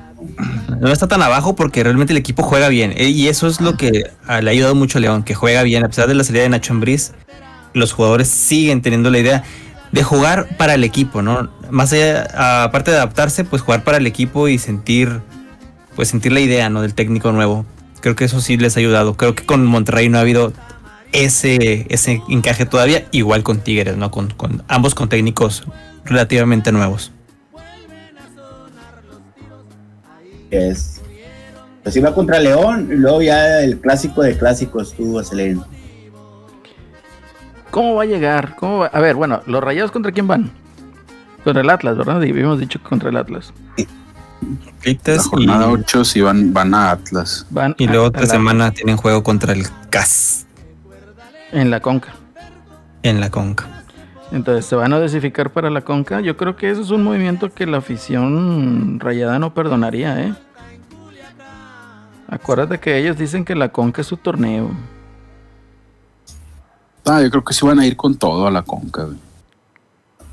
no 0.80 0.92
está 0.92 1.08
tan 1.08 1.22
abajo 1.22 1.54
porque 1.54 1.82
realmente 1.82 2.12
el 2.12 2.18
equipo 2.18 2.42
juega 2.42 2.68
bien. 2.68 2.92
Eh, 2.96 3.08
y 3.08 3.28
eso 3.28 3.46
es 3.46 3.60
lo 3.60 3.76
que 3.76 4.04
ah, 4.26 4.40
le 4.40 4.50
ha 4.50 4.52
ayudado 4.52 4.74
mucho 4.74 4.98
a 4.98 5.00
León, 5.00 5.22
que 5.22 5.34
juega 5.34 5.62
bien. 5.62 5.84
A 5.84 5.88
pesar 5.88 6.08
de 6.08 6.14
la 6.14 6.24
salida 6.24 6.42
de 6.42 6.50
Nacho 6.50 6.72
Ambriz, 6.72 7.12
los 7.74 7.92
jugadores 7.92 8.28
siguen 8.28 8.82
teniendo 8.82 9.10
la 9.10 9.18
idea 9.18 9.44
de 9.92 10.02
jugar 10.02 10.56
para 10.56 10.74
el 10.74 10.84
equipo, 10.84 11.22
¿no? 11.22 11.50
Más 11.70 11.92
allá, 11.92 12.64
aparte 12.64 12.90
de 12.90 12.98
adaptarse, 12.98 13.44
pues 13.44 13.62
jugar 13.62 13.84
para 13.84 13.98
el 13.98 14.06
equipo 14.06 14.48
y 14.48 14.58
sentir, 14.58 15.20
pues 15.96 16.08
sentir 16.08 16.32
la 16.32 16.40
idea, 16.40 16.68
¿no? 16.70 16.82
Del 16.82 16.94
técnico 16.94 17.32
nuevo. 17.32 17.66
Creo 18.00 18.16
que 18.16 18.24
eso 18.24 18.40
sí 18.40 18.56
les 18.56 18.76
ha 18.76 18.80
ayudado. 18.80 19.14
Creo 19.16 19.34
que 19.34 19.44
con 19.44 19.64
Monterrey 19.66 20.08
no 20.08 20.18
ha 20.18 20.22
habido 20.22 20.52
ese, 21.12 21.86
ese 21.88 22.22
encaje 22.28 22.66
todavía, 22.66 23.06
igual 23.10 23.42
con 23.42 23.60
Tigres, 23.60 23.96
¿no? 23.96 24.10
Con, 24.10 24.32
ambos 24.68 24.94
con 24.94 25.08
técnicos 25.08 25.64
relativamente 26.04 26.72
nuevos. 26.72 27.12
es 30.50 31.00
pues 31.82 31.98
contra 32.14 32.38
León 32.38 32.88
luego 32.90 33.22
ya 33.22 33.62
el 33.62 33.80
clásico 33.80 34.22
de 34.22 34.36
clásicos 34.36 34.92
tuvo 34.94 35.18
acelerando. 35.18 35.66
¿Cómo 37.70 37.94
va 37.94 38.02
a 38.02 38.06
llegar? 38.06 38.56
¿Cómo 38.56 38.84
A 38.84 39.00
ver, 39.00 39.14
bueno, 39.14 39.42
los 39.46 39.62
rayados 39.62 39.90
contra 39.90 40.12
quién 40.12 40.26
van? 40.26 40.50
Contra 41.44 41.62
el 41.62 41.70
Atlas, 41.70 41.96
¿verdad? 41.96 42.20
Y 42.22 42.30
habíamos 42.30 42.58
dicho 42.58 42.80
contra 42.82 43.08
el 43.08 43.16
Atlas. 43.16 43.52
La 44.84 45.22
jornada 45.22 45.68
8 45.68 46.04
sí 46.04 46.20
van, 46.20 46.52
van 46.52 46.74
a 46.74 46.90
Atlas. 46.90 47.46
Van 47.50 47.74
y 47.78 47.86
luego 47.86 48.06
otra 48.06 48.26
semana 48.26 48.70
tienen 48.70 48.96
juego 48.96 49.22
contra 49.22 49.52
el 49.52 49.66
CAS. 49.90 50.46
En 51.52 51.70
la 51.70 51.80
Conca. 51.80 52.14
En 53.02 53.20
la 53.20 53.30
Conca. 53.30 53.66
Entonces 54.32 54.64
se 54.64 54.76
van 54.76 54.92
a 54.92 55.00
desificar 55.00 55.50
para 55.50 55.70
la 55.70 55.82
Conca. 55.82 56.20
Yo 56.20 56.36
creo 56.36 56.56
que 56.56 56.70
eso 56.70 56.80
es 56.82 56.90
un 56.90 57.02
movimiento 57.02 57.52
que 57.52 57.66
la 57.66 57.78
afición 57.78 59.00
rayada 59.00 59.38
no 59.38 59.52
perdonaría, 59.52 60.20
¿eh? 60.22 60.34
Acuérdate 62.28 62.78
que 62.78 62.96
ellos 62.96 63.18
dicen 63.18 63.44
que 63.44 63.56
la 63.56 63.70
Conca 63.70 64.02
es 64.02 64.06
su 64.06 64.16
torneo. 64.16 64.70
Ah, 67.10 67.22
yo 67.22 67.30
creo 67.30 67.44
que 67.44 67.54
sí 67.54 67.66
van 67.66 67.78
a 67.78 67.86
ir 67.86 67.96
con 67.96 68.16
todo 68.16 68.46
a 68.46 68.50
la 68.50 68.62
Conca, 68.62 69.04
güey. 69.04 69.16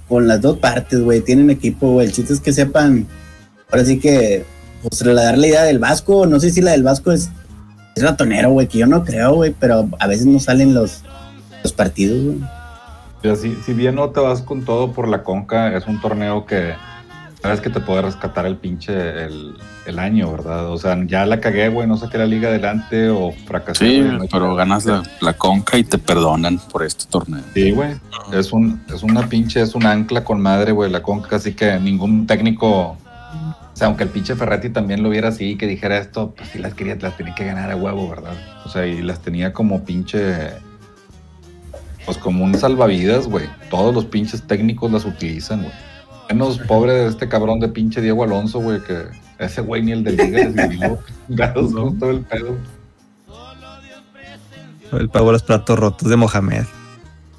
Con 0.08 0.28
las 0.28 0.42
dos 0.42 0.58
partes, 0.58 1.02
güey. 1.02 1.22
Tienen 1.22 1.50
equipo, 1.50 1.92
güey. 1.92 2.08
El 2.08 2.14
chiste 2.14 2.34
es 2.34 2.40
que 2.40 2.54
sepan. 2.54 3.08
Ahora 3.72 3.86
sí 3.86 4.00
que. 4.00 4.46
Pues 4.82 5.04
dar 5.04 5.38
la 5.38 5.48
idea 5.48 5.64
del 5.64 5.80
Vasco. 5.80 6.26
No 6.26 6.40
sé 6.40 6.52
si 6.52 6.62
la 6.62 6.72
del 6.72 6.84
Vasco 6.84 7.12
es, 7.12 7.30
es 7.96 8.04
ratonero, 8.04 8.52
güey. 8.52 8.68
Que 8.68 8.78
yo 8.78 8.88
no 8.88 9.04
creo, 9.04 9.36
güey. 9.36 9.54
Pero 9.60 9.90
a 10.00 10.08
veces 10.08 10.26
no 10.26 10.40
salen 10.40 10.74
los, 10.74 11.02
los 11.64 11.74
partidos, 11.74 12.24
güey 12.24 12.58
si, 13.36 13.74
bien 13.74 13.96
no 13.96 14.10
te 14.10 14.20
vas 14.20 14.42
con 14.42 14.64
todo 14.64 14.92
por 14.92 15.08
la 15.08 15.24
conca, 15.24 15.76
es 15.76 15.88
un 15.88 16.00
torneo 16.00 16.46
que 16.46 16.74
sabes 17.48 17.62
que 17.62 17.70
te 17.70 17.80
puede 17.80 18.02
rescatar 18.02 18.46
el 18.46 18.58
pinche 18.58 19.26
el, 19.26 20.00
año, 20.00 20.30
¿verdad? 20.34 20.70
O 20.70 20.78
sea, 20.78 21.02
ya 21.06 21.26
la 21.26 21.40
cagué, 21.40 21.70
güey, 21.70 21.88
no 21.88 21.96
saqué 21.96 22.18
la 22.18 22.26
liga 22.26 22.50
adelante 22.50 23.10
o 23.10 23.32
fracasé. 23.32 23.86
Sí, 23.86 24.28
pero 24.30 24.54
ganas 24.54 24.86
la, 24.86 25.34
conca 25.34 25.78
y 25.78 25.86
te 25.86 25.98
perdonan 25.98 26.60
por 26.60 26.84
este 26.84 27.06
torneo. 27.06 27.42
Sí, 27.54 27.72
güey. 27.72 27.96
Es, 28.34 28.52
un, 28.52 28.84
es 28.94 29.02
una 29.02 29.30
pinche, 29.30 29.62
es 29.62 29.76
un 29.76 29.86
ancla 29.86 30.26
con 30.26 30.42
madre, 30.42 30.74
güey, 30.74 30.92
la 30.92 31.02
conca, 31.02 31.38
así 31.38 31.54
que 31.54 31.80
ningún 31.80 32.28
técnico. 32.28 32.70
O 32.70 32.98
sea, 33.74 33.88
aunque 33.88 34.04
el 34.04 34.10
pinche 34.10 34.36
Ferretti 34.36 34.70
también 34.70 35.02
lo 35.02 35.10
viera 35.10 35.30
así, 35.30 35.56
que 35.56 35.68
dijera 35.68 35.98
esto, 36.00 36.34
pues 36.36 36.50
sí 36.50 36.60
las 36.60 36.74
quería, 36.74 36.98
las 37.00 37.16
tenía 37.16 37.34
que 37.34 37.46
ganar 37.46 37.72
a 37.72 37.78
huevo, 37.78 38.10
¿verdad? 38.10 38.34
O 38.66 38.70
sea, 38.70 38.86
y 38.86 39.02
las 39.02 39.22
tenía 39.22 39.54
como 39.54 39.86
pinche 39.86 40.52
pues 42.06 42.18
como 42.18 42.44
un 42.44 42.58
salvavidas, 42.58 43.28
güey. 43.28 43.46
Todos 43.70 43.96
los 43.96 44.06
pinches 44.06 44.42
técnicos 44.44 44.92
las 44.92 45.06
utilizan, 45.06 45.62
güey. 45.64 45.74
Menos 46.30 46.60
pobre 46.60 46.94
de 46.94 47.08
este 47.08 47.28
cabrón 47.30 47.60
de 47.60 47.70
pinche 47.70 48.02
Diego 48.02 48.24
Alonso, 48.24 48.60
güey, 48.60 48.82
que 48.82 49.06
ese 49.40 49.62
güey 49.62 49.82
ni 49.82 49.92
el 49.94 50.04
del 50.04 50.18
Liga 50.18 50.40
les 50.40 50.70
vivió. 50.70 51.00
Con 51.54 52.00
todo 52.00 52.12
el 52.12 52.22
pedo. 52.22 52.58
El 54.92 55.10
pago 55.10 55.28
de 55.28 55.32
los 55.34 55.44
platos 55.44 55.78
rotos 55.78 56.10
de 56.10 56.16
Mohamed. 56.16 56.64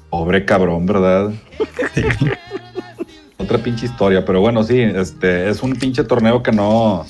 Pobre 0.09 0.45
cabrón, 0.45 0.85
¿verdad? 0.85 1.31
Otra 3.37 3.57
pinche 3.57 3.85
historia, 3.85 4.25
pero 4.25 4.41
bueno, 4.41 4.63
sí, 4.63 4.79
este 4.79 5.49
es 5.49 5.63
un 5.63 5.73
pinche 5.73 6.03
torneo 6.03 6.43
que 6.43 6.51
no, 6.51 7.05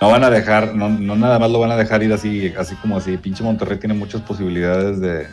no 0.00 0.10
van 0.10 0.24
a 0.24 0.30
dejar, 0.30 0.74
no, 0.74 0.88
no 0.88 1.14
nada 1.16 1.38
más 1.38 1.50
lo 1.50 1.60
van 1.60 1.70
a 1.70 1.76
dejar 1.76 2.02
ir 2.02 2.12
así, 2.12 2.52
así 2.58 2.74
como 2.76 2.96
así. 2.96 3.16
Pinche 3.16 3.44
Monterrey 3.44 3.78
tiene 3.78 3.94
muchas 3.94 4.22
posibilidades 4.22 5.00
de, 5.00 5.26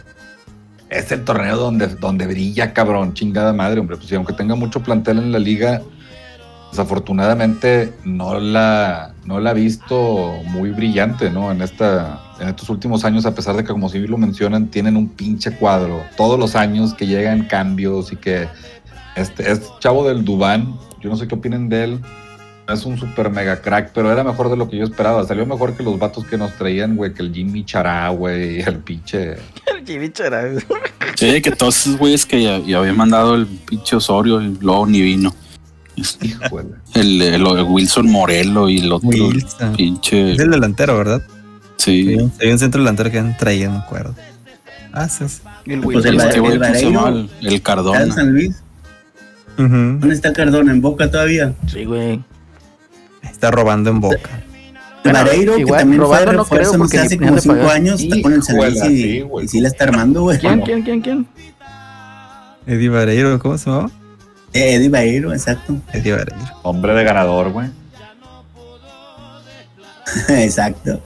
es 0.89 1.11
el 1.11 1.23
torneo 1.23 1.57
donde, 1.57 1.87
donde 1.87 2.27
brilla, 2.27 2.73
cabrón, 2.73 3.13
chingada 3.13 3.53
madre, 3.53 3.79
hombre. 3.79 3.97
Pues 3.97 4.11
aunque 4.13 4.33
tenga 4.33 4.55
mucho 4.55 4.81
plantel 4.81 5.19
en 5.19 5.31
la 5.31 5.39
liga, 5.39 5.81
desafortunadamente 6.71 7.93
no 8.03 8.39
la, 8.39 9.13
no 9.25 9.39
la 9.39 9.51
ha 9.51 9.53
visto 9.53 10.39
muy 10.45 10.71
brillante, 10.71 11.29
¿no? 11.29 11.51
En, 11.51 11.61
esta, 11.61 12.19
en 12.39 12.49
estos 12.49 12.69
últimos 12.69 13.05
años, 13.05 13.25
a 13.25 13.35
pesar 13.35 13.55
de 13.55 13.63
que, 13.63 13.71
como 13.71 13.89
si 13.89 13.99
lo 13.99 14.17
mencionan, 14.17 14.67
tienen 14.67 14.97
un 14.97 15.09
pinche 15.09 15.51
cuadro. 15.51 16.01
Todos 16.17 16.39
los 16.39 16.55
años 16.55 16.93
que 16.93 17.05
llegan 17.05 17.45
cambios 17.45 18.11
y 18.11 18.15
que 18.15 18.47
este, 19.15 19.51
es 19.51 19.71
chavo 19.79 20.07
del 20.07 20.25
Dubán, 20.25 20.75
yo 21.01 21.09
no 21.09 21.15
sé 21.15 21.27
qué 21.27 21.35
opinen 21.35 21.69
de 21.69 21.83
él. 21.83 21.99
Es 22.71 22.85
un 22.85 22.97
super 22.97 23.29
mega 23.31 23.61
crack, 23.61 23.91
pero 23.93 24.11
era 24.11 24.23
mejor 24.23 24.49
de 24.49 24.57
lo 24.57 24.69
que 24.69 24.77
yo 24.77 24.83
esperaba. 24.83 25.25
Salió 25.25 25.45
mejor 25.45 25.75
que 25.75 25.83
los 25.83 25.97
vatos 25.97 26.25
que 26.25 26.37
nos 26.37 26.53
traían, 26.53 26.95
güey, 26.95 27.13
que 27.13 27.23
el 27.23 27.33
Jimmy 27.33 27.65
Chará, 27.65 28.09
güey, 28.09 28.61
el 28.61 28.77
pinche 28.77 29.37
Sí, 31.15 31.41
que 31.41 31.51
todos 31.51 31.77
esos 31.77 31.97
güeyes 31.97 32.25
que 32.25 32.43
ya, 32.43 32.55
habían 32.77 32.97
mandado 32.97 33.35
el 33.35 33.47
pinche 33.47 33.95
Osorio, 33.95 34.41
y 34.41 34.55
luego 34.61 34.85
ni 34.85 35.01
vino. 35.01 35.33
El, 36.93 37.21
el, 37.21 37.43
Wilson 37.43 38.09
Morelo 38.09 38.69
y 38.69 38.79
el 38.79 38.91
otro 38.91 39.09
pinche. 39.75 40.33
Es 40.33 40.39
el 40.39 40.51
delantero, 40.51 40.97
¿verdad? 40.97 41.21
Sí. 41.75 42.17
Hay 42.41 42.51
un 42.51 42.57
centro 42.57 42.81
delantero 42.81 43.11
que 43.11 43.19
han 43.19 43.37
traído, 43.37 43.71
no 43.71 43.79
acuerdo. 43.79 44.15
Ah, 44.93 45.07
sí. 45.07 45.25
El, 45.65 45.81
pues 45.81 46.05
el, 46.05 46.19
el, 46.19 47.29
el, 47.41 47.61
Cardona. 47.61 48.11
San 48.13 48.31
Luis. 48.31 48.61
¿Dónde 49.57 50.13
está 50.13 50.31
Cardona? 50.31 50.71
¿En 50.71 50.81
Boca 50.81 51.11
todavía? 51.11 51.53
Sí, 51.67 51.83
güey. 51.83 52.21
Está 53.23 53.51
robando 53.51 53.89
en 53.89 54.01
Boca. 54.01 54.43
Vareiro, 55.03 55.55
que 55.55 55.65
también 55.65 56.01
fue 56.01 56.33
no 56.33 56.45
creo 56.45 56.73
porque 56.77 56.99
hace 56.99 57.17
como 57.17 57.39
cinco 57.39 57.69
años, 57.69 58.01
está 58.01 58.21
con 58.21 58.33
el 58.33 58.43
San 58.43 58.57
Luis 58.57 58.83
y, 58.85 59.23
y, 59.41 59.47
sí 59.47 59.61
la 59.61 59.69
está 59.69 59.85
armando, 59.85 60.23
güey. 60.23 60.37
¿Quién, 60.37 60.61
quién, 60.61 60.83
quién, 60.83 61.01
quién? 61.01 61.27
Eddie 62.67 62.89
Vareiro, 62.89 63.39
¿cómo 63.39 63.57
se 63.57 63.69
llamaba? 63.69 63.89
Eh, 64.53 64.75
Eddie 64.75 64.89
Vareiro, 64.89 65.33
exacto. 65.33 65.77
Eddie 65.93 66.11
Vareiro. 66.11 66.45
Hombre 66.63 66.93
de 66.93 67.03
ganador, 67.03 67.51
güey. 67.51 67.69
exacto. 70.29 71.01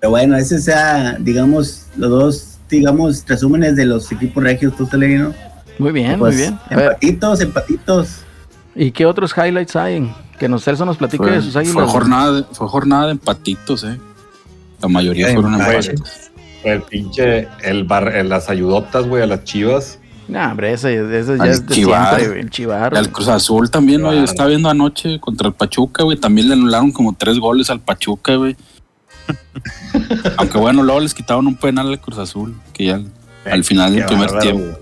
Pero 0.00 0.10
bueno, 0.10 0.36
ese 0.36 0.58
sea, 0.60 1.16
digamos, 1.18 1.86
los 1.96 2.10
dos, 2.10 2.58
digamos, 2.68 3.24
resúmenes 3.26 3.76
de 3.76 3.86
los 3.86 4.10
equipos 4.12 4.42
regios, 4.42 4.76
tú 4.76 4.86
te 4.86 4.96
¿no? 4.96 5.34
Muy 5.78 5.92
bien, 5.92 6.10
muy 6.10 6.18
pues, 6.18 6.36
bien. 6.36 6.58
Empatitos, 6.70 7.40
empatitos. 7.40 8.23
¿Y 8.76 8.90
qué 8.90 9.06
otros 9.06 9.32
highlights 9.36 9.76
hay? 9.76 10.12
Que 10.38 10.48
nos 10.48 10.64
Celso 10.64 10.84
nos 10.84 10.96
platique 10.96 11.30
de 11.30 11.42
sus 11.42 11.56
águilas. 11.56 11.74
Fue 11.74 11.86
jornada, 11.86 12.32
de, 12.32 12.42
fue 12.52 12.68
jornada 12.68 13.06
de 13.06 13.12
empatitos, 13.12 13.84
eh. 13.84 13.98
La 14.80 14.88
mayoría 14.88 15.32
fueron 15.32 15.54
empatitos. 15.54 16.30
El 16.64 16.82
pinche, 16.82 17.46
el 17.62 17.84
bar, 17.84 18.12
las 18.24 18.48
ayudotas, 18.48 19.06
güey, 19.06 19.22
a 19.22 19.26
las 19.26 19.44
chivas. 19.44 19.98
No, 20.26 20.42
hombre, 20.50 20.72
ese, 20.72 20.94
ese 21.18 21.36
ya 21.36 21.44
es 21.44 21.66
de 21.66 21.74
Chivar. 21.74 22.08
siempre, 22.08 22.28
güey, 22.28 22.40
el 22.40 22.50
Chivar. 22.50 22.96
Al. 22.96 23.10
Cruz 23.10 23.28
Azul 23.28 23.70
también, 23.70 24.00
güey. 24.00 24.12
Claro. 24.12 24.24
Estaba 24.24 24.48
viendo 24.48 24.70
anoche 24.70 25.20
contra 25.20 25.48
el 25.48 25.54
Pachuca, 25.54 26.02
güey. 26.02 26.16
También 26.16 26.48
le 26.48 26.54
anularon 26.54 26.90
como 26.90 27.12
tres 27.12 27.38
goles 27.38 27.68
al 27.68 27.80
Pachuca, 27.80 28.34
güey. 28.36 28.56
Aunque 30.38 30.58
bueno, 30.58 30.82
luego 30.82 31.00
les 31.00 31.12
quitaron 31.12 31.46
un 31.46 31.56
penal 31.56 31.88
al 31.88 32.00
Cruz 32.00 32.18
Azul, 32.18 32.54
que 32.72 32.86
ya 32.86 32.94
al, 32.94 33.12
al 33.44 33.64
final 33.64 33.94
del 33.94 34.06
primer 34.06 34.38
tiempo. 34.38 34.78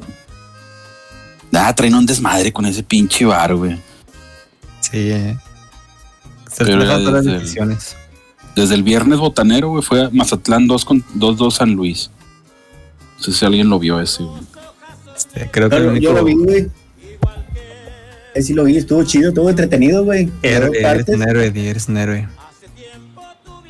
Ah, 1.53 1.74
traen 1.74 1.94
un 1.94 2.07
desmadre 2.07 2.53
con 2.53 2.64
ese 2.66 2.82
pinche 2.82 3.24
bar, 3.24 3.55
güey. 3.55 3.76
Sí, 4.80 5.11
eh. 5.11 5.36
Se 6.50 6.64
Pero 6.64 6.84
ya 6.84 6.98
las 6.98 7.24
desde 7.24 7.30
el- 7.36 7.40
decisiones. 7.40 7.96
Desde 8.57 8.74
el 8.74 8.82
viernes 8.82 9.18
botanero, 9.18 9.70
güey, 9.70 9.82
fue 9.82 10.03
a 10.05 10.11
Mazatlán 10.11 10.66
2 10.66 10.84
con 10.84 11.03
2-2 11.14 11.55
San 11.55 11.72
Luis. 11.72 12.11
No 13.18 13.22
sé 13.24 13.32
si 13.32 13.44
alguien 13.46 13.68
lo 13.70 13.78
vio 13.78 14.00
ese, 14.00 14.22
güey. 14.22 14.42
Este, 15.16 15.48
creo 15.50 15.70
que 15.70 15.78
lo- 15.78 15.90
único. 15.90 16.03
yo 16.05 16.12
lo 16.12 16.24
vi, 16.24 16.34
güey. 16.34 16.70
Ese 18.34 18.48
sí 18.48 18.55
lo 18.55 18.64
vi, 18.64 18.76
estuvo 18.78 19.05
chido, 19.05 19.28
estuvo 19.28 19.48
entretenido, 19.50 20.05
güey. 20.05 20.26
Las 20.26 20.34
Héroe, 20.42 20.80
eres 20.80 21.09
un 21.09 21.22
héroe, 21.22 21.53
eres 21.70 21.88
un 21.88 21.96
héroe. 21.98 22.28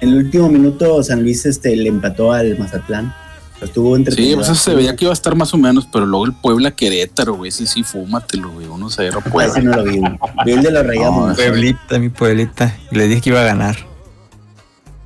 En 0.00 0.08
el 0.08 0.14
último 0.16 0.48
minuto 0.48 1.02
San 1.02 1.22
Luis 1.22 1.44
este, 1.46 1.74
le 1.76 1.88
empató 1.88 2.32
al 2.32 2.58
Mazatlán. 2.58 3.14
Estuvo 3.62 3.94
entretenido. 3.96 4.30
Sí, 4.30 4.36
pues 4.36 4.48
eso 4.48 4.70
se 4.70 4.74
veía 4.74 4.96
que 4.96 5.04
iba 5.04 5.12
a 5.12 5.14
estar 5.14 5.34
más 5.36 5.54
o 5.54 5.58
menos, 5.58 5.86
pero 5.92 6.04
luego 6.04 6.26
el 6.26 6.32
Puebla 6.32 6.72
Querétaro, 6.72 7.34
güey, 7.34 7.50
ese 7.50 7.66
sí, 7.66 7.82
fúmatelo, 7.84 8.50
güey. 8.50 8.66
1-0 8.66 9.12
Ah, 9.24 9.30
Puebla. 9.30 9.52
ese 9.52 9.62
no 9.62 9.76
lo 9.76 9.84
vi, 9.84 9.98
güey. 9.98 10.12
Vi 10.44 10.52
el 10.52 10.62
de 10.62 10.70
los 10.72 10.86
rayados. 10.86 11.28
No. 11.28 11.34
Pueblita, 11.34 11.98
mi 11.98 12.08
pueblita. 12.08 12.76
Y 12.90 12.96
le 12.96 13.06
dije 13.08 13.20
que 13.20 13.30
iba 13.30 13.40
a 13.40 13.44
ganar. 13.44 13.76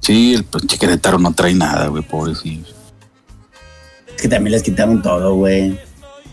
Sí, 0.01 0.35
el 0.35 0.45
pinche 0.45 0.79
Querétaro 0.79 1.19
no 1.19 1.33
trae 1.33 1.55
nada, 1.55 1.89
güey, 1.89 2.03
pobrecito. 2.03 2.71
Es 4.15 4.23
que 4.23 4.29
también 4.29 4.53
les 4.53 4.63
quitaron 4.63 5.03
todo, 5.03 5.35
güey. 5.35 5.79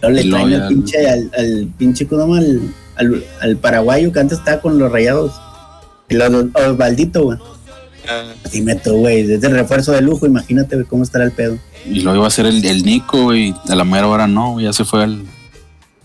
No 0.02 0.10
le 0.10 0.30
traen 0.30 0.54
al 0.54 0.68
pinche, 0.68 1.10
al, 1.10 1.32
al 1.38 1.74
pinche, 1.78 2.08
¿cómo? 2.08 2.36
Al, 2.36 2.74
al, 2.96 3.24
al 3.42 3.58
paraguayo 3.58 4.12
que 4.12 4.20
antes 4.20 4.38
estaba 4.40 4.62
con 4.62 4.78
los 4.78 4.92
rayados. 4.92 5.34
El 6.10 6.22
Os- 6.22 6.46
Osvaldito, 6.54 7.24
güey. 7.24 7.38
Así 8.43 8.62
meto, 8.62 8.95
güey. 8.95 9.32
Es 9.32 9.43
el 9.43 9.51
refuerzo 9.51 9.91
de 9.91 10.01
lujo, 10.01 10.26
imagínate, 10.26 10.76
güey, 10.76 10.88
cómo 10.88 11.04
estará 11.04 11.26
el 11.26 11.32
pedo. 11.32 11.58
Y 11.86 12.01
luego 12.01 12.20
iba 12.20 12.28
a 12.28 12.32
ser 12.32 12.45
el, 12.45 12.64
el 12.66 12.84
Nico, 12.84 13.24
güey. 13.24 13.54
A 13.68 13.76
la 13.76 13.84
mera 13.84 14.08
hora 14.08 14.28
no, 14.28 14.54
güey, 14.54 14.66
ya 14.66 14.74
se 14.74 14.86
fue 14.86 15.04
al. 15.04 15.24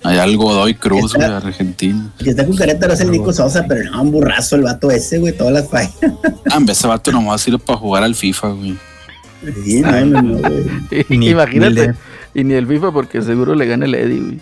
Allá 0.04 0.22
al 0.22 0.36
Godoy 0.36 0.74
Cruz, 0.74 1.14
güey, 1.14 1.26
a 1.26 1.38
Argentina. 1.38 2.14
Que 2.22 2.30
está 2.30 2.46
con 2.46 2.56
Querétaro 2.56 2.92
es 2.92 3.00
el 3.00 3.10
Nico 3.10 3.32
Sosa, 3.32 3.64
pero 3.66 3.90
no, 3.90 4.02
un 4.02 4.12
burrazo 4.12 4.54
el 4.54 4.62
vato 4.62 4.92
ese, 4.92 5.18
güey, 5.18 5.36
todas 5.36 5.52
las 5.52 5.68
fallas. 5.68 5.92
Ah, 6.50 6.56
en 6.56 6.66
vez 6.66 6.78
ese 6.78 6.86
vato 6.86 7.10
nomás 7.10 7.40
sirve 7.40 7.58
para 7.58 7.78
jugar 7.78 8.04
al 8.04 8.14
FIFA, 8.14 8.48
güey. 8.50 8.76
Sí, 9.64 9.80
no, 9.80 10.04
no, 10.06 10.22
no, 10.22 10.38
güey. 10.38 11.30
Imagínate. 11.30 11.94
ni 12.32 12.40
Y 12.40 12.44
ni 12.44 12.54
el 12.54 12.68
FIFA 12.68 12.92
porque 12.92 13.22
seguro 13.22 13.56
le 13.56 13.66
gana 13.66 13.86
el 13.86 13.94
Eddie, 13.94 14.20
güey. 14.20 14.40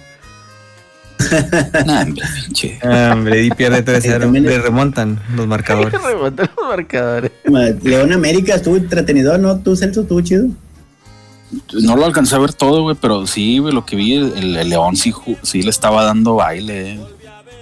Nah, 1.86 2.02
hombre, 2.02 2.22
pinche. 2.44 2.78
Ah, 2.82 3.10
hombre, 3.12 3.36
Di 3.38 3.50
pierde 3.50 3.84
3-0. 3.84 4.00
Sí, 4.00 4.08
también 4.20 4.44
es- 4.46 4.50
Le 4.52 4.58
remontan 4.60 5.20
los 5.34 5.46
marcadores. 5.46 5.92
Remonta 6.02 6.50
los 6.56 6.66
marcadores. 6.68 7.30
León 7.82 8.12
América 8.12 8.54
estuvo 8.56 8.76
entretenido, 8.76 9.36
¿no? 9.38 9.58
Tú, 9.58 9.76
Celso, 9.76 10.02
estuvo 10.02 10.20
chido. 10.20 10.48
No 11.72 11.96
lo 11.96 12.04
alcancé 12.04 12.34
a 12.34 12.38
ver 12.38 12.52
todo, 12.52 12.82
güey, 12.82 12.96
pero 13.00 13.26
sí, 13.26 13.58
güey, 13.58 13.72
lo 13.72 13.84
que 13.86 13.94
vi, 13.96 14.14
el, 14.14 14.56
el 14.56 14.68
León 14.68 14.96
sí, 14.96 15.14
sí 15.42 15.62
le 15.62 15.70
estaba 15.70 16.04
dando 16.04 16.34
baile. 16.36 16.92
eh. 16.94 17.00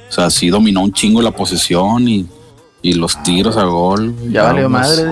O 0.08 0.12
sea, 0.12 0.30
sí 0.30 0.48
dominó 0.48 0.82
un 0.82 0.92
chingo 0.92 1.20
la 1.20 1.32
posesión 1.32 2.08
y, 2.08 2.26
y 2.82 2.94
los 2.94 3.22
tiros 3.22 3.56
a 3.56 3.64
gol. 3.64 4.12
güey. 4.12 4.32
Ya 4.32 4.44
valió 4.44 4.68
madre. 4.70 5.02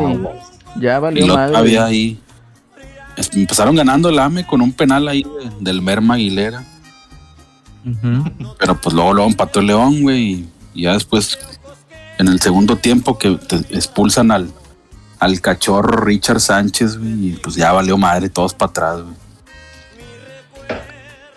Ya 0.80 0.96
Y 0.96 1.00
valió 1.00 1.26
lo 1.26 1.34
madre. 1.34 1.56
había 1.56 1.84
ahí. 1.84 2.18
Empezaron 3.34 3.76
ganando 3.76 4.08
el 4.08 4.18
AME 4.18 4.46
con 4.46 4.62
un 4.62 4.72
penal 4.72 5.06
ahí 5.06 5.22
de- 5.22 5.50
del 5.60 5.82
Merma 5.82 6.14
Aguilera. 6.14 6.64
Pero 8.58 8.80
pues 8.80 8.94
luego, 8.94 9.12
luego 9.14 9.30
empató 9.30 9.60
el 9.60 9.66
León, 9.66 10.02
güey. 10.02 10.46
Y, 10.74 10.82
ya 10.82 10.92
después, 10.94 11.38
en 12.18 12.28
el 12.28 12.40
segundo 12.40 12.76
tiempo, 12.76 13.18
que 13.18 13.36
te 13.36 13.56
expulsan 13.76 14.30
al, 14.30 14.52
al 15.18 15.40
cachorro 15.40 16.04
Richard 16.04 16.40
Sánchez, 16.40 16.98
güey. 16.98 17.28
Y 17.28 17.32
pues 17.32 17.56
ya 17.56 17.72
valió 17.72 17.96
madre, 17.98 18.28
todos 18.28 18.54
para 18.54 18.70
atrás, 18.70 19.02
güey. 19.02 19.16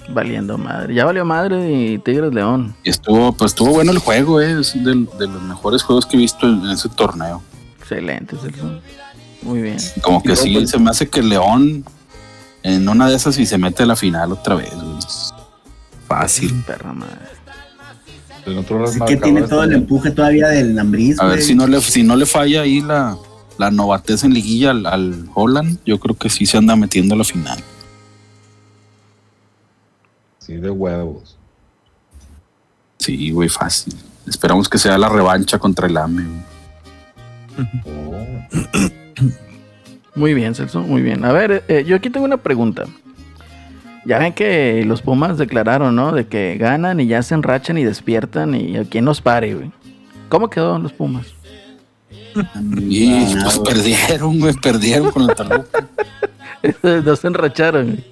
Valiendo 0.07 0.57
madre. 0.57 0.93
Ya 0.93 1.03
valió 1.05 1.25
madre 1.25 1.71
y 1.71 1.97
Tigres 1.97 2.31
León. 2.31 2.75
Y 2.83 2.91
estuvo, 2.91 3.31
pues 3.33 3.51
estuvo 3.51 3.71
bueno 3.71 3.91
el 3.91 3.97
juego, 3.97 4.39
eh. 4.39 4.59
Es 4.59 4.73
de, 4.73 4.93
los 4.93 5.41
mejores 5.41 5.81
juegos 5.81 6.05
que 6.05 6.15
he 6.15 6.19
visto 6.19 6.47
en, 6.47 6.63
en 6.63 6.69
ese 6.69 6.89
torneo. 6.89 7.41
Excelente, 7.79 8.37
Celso. 8.37 8.81
Muy 9.41 9.61
bien. 9.61 9.77
Como 10.01 10.21
que 10.21 10.35
sí, 10.35 10.51
luego, 10.51 10.67
se 10.67 10.79
me 10.79 10.89
hace 10.89 11.07
que 11.07 11.19
el 11.19 11.29
León 11.29 11.85
en 12.63 12.89
una 12.89 13.07
de 13.07 13.15
esas 13.15 13.37
y 13.37 13.45
se 13.45 13.59
mete 13.59 13.83
a 13.83 13.85
la 13.85 13.95
final 13.95 14.31
otra 14.31 14.55
vez, 14.55 14.73
güey. 14.73 14.97
Fácil. 16.20 16.63
Perra 16.66 16.93
madre. 16.93 17.16
Así 18.86 18.99
que 19.07 19.18
tiene 19.18 19.41
todo 19.41 19.63
el 19.63 19.74
empuje 19.74 20.11
todavía 20.11 20.47
del 20.49 20.76
Lambriz, 20.76 21.20
A 21.20 21.26
ver 21.26 21.41
si 21.41 21.55
no 21.55 21.66
le, 21.68 21.82
si 21.82 22.03
no 22.03 22.16
le 22.16 22.26
falla 22.26 22.61
ahí 22.61 22.80
la, 22.80 23.18
la 23.57 23.72
novatez 23.72 24.24
en 24.24 24.34
liguilla 24.34 24.72
al, 24.72 24.86
al 24.86 25.30
Holland, 25.34 25.80
yo 25.86 25.99
creo 25.99 26.16
que 26.16 26.30
sí 26.30 26.45
se 26.45 26.57
anda 26.57 26.76
metiendo 26.76 27.16
a 27.16 27.18
la 27.18 27.24
final. 27.24 27.59
Sí, 30.39 30.53
de 30.53 30.70
huevos. 30.70 31.38
Sí, 32.99 33.32
güey, 33.32 33.49
fácil. 33.49 33.95
Esperamos 34.28 34.70
que 34.70 34.78
sea 34.78 34.97
la 34.97 35.09
revancha 35.09 35.59
contra 35.59 35.88
el 35.88 35.97
AME. 35.97 36.24
güey. 36.24 37.68
Oh. 37.86 38.16
Muy 40.16 40.34
bien, 40.34 40.55
Celso. 40.55 40.82
Muy 40.82 41.01
bien. 41.01 41.26
A 41.26 41.34
ver, 41.34 41.63
eh, 41.68 41.84
yo 41.86 41.95
aquí 41.95 42.09
tengo 42.09 42.26
una 42.26 42.38
pregunta. 42.38 42.86
Ya 44.05 44.19
ven 44.19 44.33
que 44.33 44.83
los 44.85 45.01
Pumas 45.01 45.37
declararon, 45.37 45.95
¿no? 45.95 46.11
De 46.11 46.27
que 46.27 46.57
ganan 46.59 46.99
y 46.99 47.07
ya 47.07 47.23
se 47.23 47.33
enrachan 47.33 47.77
y 47.77 47.83
despiertan 47.83 48.53
y 48.55 48.77
a 48.77 48.83
quién 48.85 49.03
nos 49.05 49.19
pare, 49.21 49.55
güey. 49.55 49.71
¿Cómo 50.29 50.49
quedó 50.49 50.77
los 50.79 50.93
Pumas? 50.93 51.25
Y 52.89 53.09
Ah, 53.11 53.39
pues 53.43 53.57
güey. 53.59 53.73
perdieron, 53.73 54.39
güey, 54.39 54.53
perdieron 54.55 55.11
con 55.11 55.29
el 55.29 55.35
Toluca. 55.35 55.87
no 57.03 57.15
se 57.15 57.27
enracharon. 57.27 57.85
güey. 57.91 58.03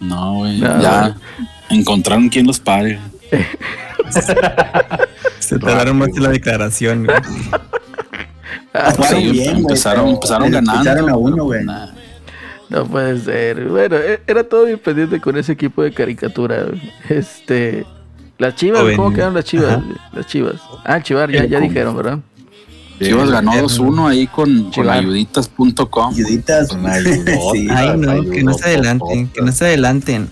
No, 0.00 0.34
güey, 0.36 0.58
No, 0.60 0.80
ya 0.80 1.16
encontraron 1.70 2.28
quien 2.28 2.46
los 2.46 2.60
pare. 2.60 2.98
Se 5.40 5.58
tardaron 5.58 5.98
más 5.98 6.08
en 6.08 6.22
la 6.22 6.28
declaración. 6.30 7.04
güey. 7.04 7.16
Ah, 8.72 8.92
Sí, 9.10 9.30
bien, 9.30 9.32
güey, 9.32 9.48
empezaron, 9.62 10.04
pero 10.04 10.14
empezaron 10.14 10.50
ganando. 10.50 11.08
a 11.12 11.16
uno, 11.16 11.44
güey. 11.44 11.64
nah. 11.64 11.88
No 12.70 12.84
puede 12.84 13.18
ser. 13.18 13.64
Bueno, 13.68 13.96
e- 13.96 14.20
era 14.26 14.44
todo 14.44 14.66
bien 14.66 14.78
pendiente 14.78 15.20
con 15.20 15.36
ese 15.36 15.52
equipo 15.52 15.82
de 15.82 15.92
caricatura. 15.92 16.66
Este. 17.08 17.86
Las 18.38 18.54
chivas. 18.54 18.84
¿cómo 18.94 19.12
quedaron 19.12 19.34
las 19.34 19.44
chivas? 19.44 19.78
Ajá. 19.78 20.10
Las 20.12 20.26
chivas. 20.26 20.56
Ah, 20.84 21.02
chivar, 21.02 21.30
ya, 21.30 21.44
ya 21.44 21.58
dijeron, 21.60 21.96
¿verdad? 21.96 22.18
Chivas 23.00 23.30
ganó 23.30 23.52
bien. 23.52 23.64
2-1 23.64 24.08
ahí 24.08 24.26
con, 24.26 24.70
con 24.70 24.88
ayuditas.com. 24.88 26.14
Ayuditas. 26.14 26.72
Una 26.72 26.92
ayudota. 26.92 27.32
Sí. 27.52 27.68
Ay, 27.70 27.96
no, 27.96 28.30
que 28.30 28.42
no 28.42 28.54
se 28.54 28.64
adelanten, 28.64 29.28
que 29.28 29.42
no 29.42 29.52
se 29.52 29.64
adelanten. 29.66 30.28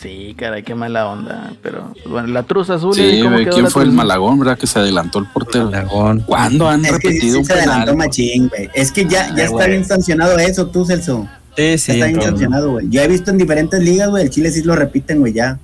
Sí, 0.00 0.34
caray, 0.38 0.62
qué 0.62 0.74
mala 0.74 1.08
onda. 1.08 1.52
Pero 1.62 1.92
bueno, 2.06 2.28
la 2.28 2.42
truza 2.44 2.74
azul. 2.74 2.94
Sí, 2.94 3.02
¿y 3.02 3.20
¿cómo 3.20 3.32
güey, 3.32 3.44
quedó 3.44 3.54
¿quién 3.54 3.64
la 3.64 3.70
fue 3.70 3.82
el? 3.84 3.92
Malagón, 3.92 4.38
verdad? 4.38 4.56
Que 4.58 4.66
se 4.66 4.78
adelantó 4.78 5.18
el 5.18 5.26
portero. 5.26 5.68
Dragón. 5.68 6.20
¿Cuándo 6.20 6.68
han 6.68 6.84
Es 6.84 6.92
que 6.92 6.98
sí, 7.00 7.06
repetido 7.08 7.32
sí 7.34 7.38
un 7.40 7.44
se 7.44 7.52
adelantó 7.52 7.84
penal? 7.92 7.96
machín, 7.96 8.48
güey. 8.48 8.70
Es 8.74 8.92
que 8.92 9.04
ya, 9.04 9.28
ya 9.36 9.44
Ay, 9.44 9.52
está 9.52 9.66
bien 9.66 9.84
sancionado 9.84 10.38
eso, 10.38 10.66
tú, 10.68 10.86
Celso. 10.86 11.28
Sí, 11.56 11.62
Ya 11.62 11.78
sí. 11.78 11.92
está 11.92 12.06
bien 12.06 12.22
sancionado, 12.22 12.70
güey. 12.72 12.86
Yo 12.88 13.02
he 13.02 13.08
visto 13.08 13.30
en 13.30 13.36
diferentes 13.36 13.82
ligas, 13.82 14.08
güey, 14.08 14.24
el 14.24 14.30
Chile 14.30 14.50
sí 14.50 14.62
lo 14.62 14.74
repiten, 14.74 15.20
güey, 15.20 15.34
ya. 15.34 15.58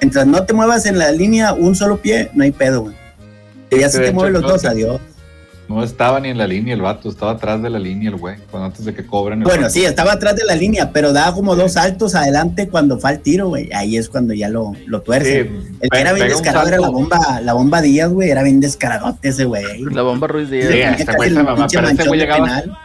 Mientras 0.00 0.26
no 0.26 0.44
te 0.44 0.52
muevas 0.52 0.86
en 0.86 0.98
la 0.98 1.10
línea 1.10 1.52
un 1.54 1.74
solo 1.74 1.96
pie, 1.96 2.30
no 2.34 2.44
hay 2.44 2.52
pedo, 2.52 2.82
güey. 2.82 2.94
Que 3.70 3.80
ya 3.80 3.88
de 3.88 3.98
te 3.98 4.12
mueves 4.12 4.34
los 4.34 4.42
dos, 4.42 4.64
adiós. 4.66 5.00
No 5.68 5.82
estaba 5.82 6.20
ni 6.20 6.28
en 6.28 6.36
la 6.36 6.46
línea 6.46 6.74
el 6.74 6.82
vato, 6.82 7.08
estaba 7.08 7.32
atrás 7.32 7.62
de 7.62 7.70
la 7.70 7.78
línea 7.78 8.10
el 8.10 8.16
güey, 8.16 8.36
cuando 8.50 8.66
antes 8.66 8.84
de 8.84 8.94
que 8.94 9.06
cobren. 9.06 9.38
el 9.40 9.44
Bueno, 9.44 9.62
vato. 9.62 9.72
sí, 9.72 9.84
estaba 9.84 10.12
atrás 10.12 10.36
de 10.36 10.44
la 10.44 10.54
línea, 10.54 10.92
pero 10.92 11.12
daba 11.14 11.34
como 11.34 11.56
dos 11.56 11.72
saltos 11.72 12.14
adelante 12.14 12.68
cuando 12.68 12.98
fue 12.98 13.10
al 13.10 13.20
tiro, 13.20 13.48
güey. 13.48 13.72
Ahí 13.72 13.96
es 13.96 14.10
cuando 14.10 14.34
ya 14.34 14.50
lo, 14.50 14.72
lo 14.86 14.98
Sí, 14.98 15.04
tuerce. 15.04 15.40
el 15.80 15.90
que 15.90 15.98
era 15.98 16.12
bien 16.12 16.28
descarado 16.28 16.68
era 16.68 16.78
la 16.78 16.90
bomba, 16.90 17.40
la 17.42 17.54
bomba 17.54 17.80
Díaz, 17.80 18.10
güey. 18.10 18.28
Era 18.30 18.42
bien 18.42 18.60
descaradote 18.60 19.28
ese, 19.30 19.46
güey. 19.46 19.64
La 19.90 20.02
bomba 20.02 20.26
Ruiz 20.26 20.50
Díaz. 20.50 20.68
Sí, 20.70 20.78
este 21.02 21.16
güey 21.16 21.30
se 21.30 21.42
mamá, 21.42 21.54
pero 21.54 21.62
este 21.64 21.80
manchón 21.82 22.06
güey 22.08 22.20
de 22.20 22.26
llegaba- 22.26 22.44
penal. 22.44 22.78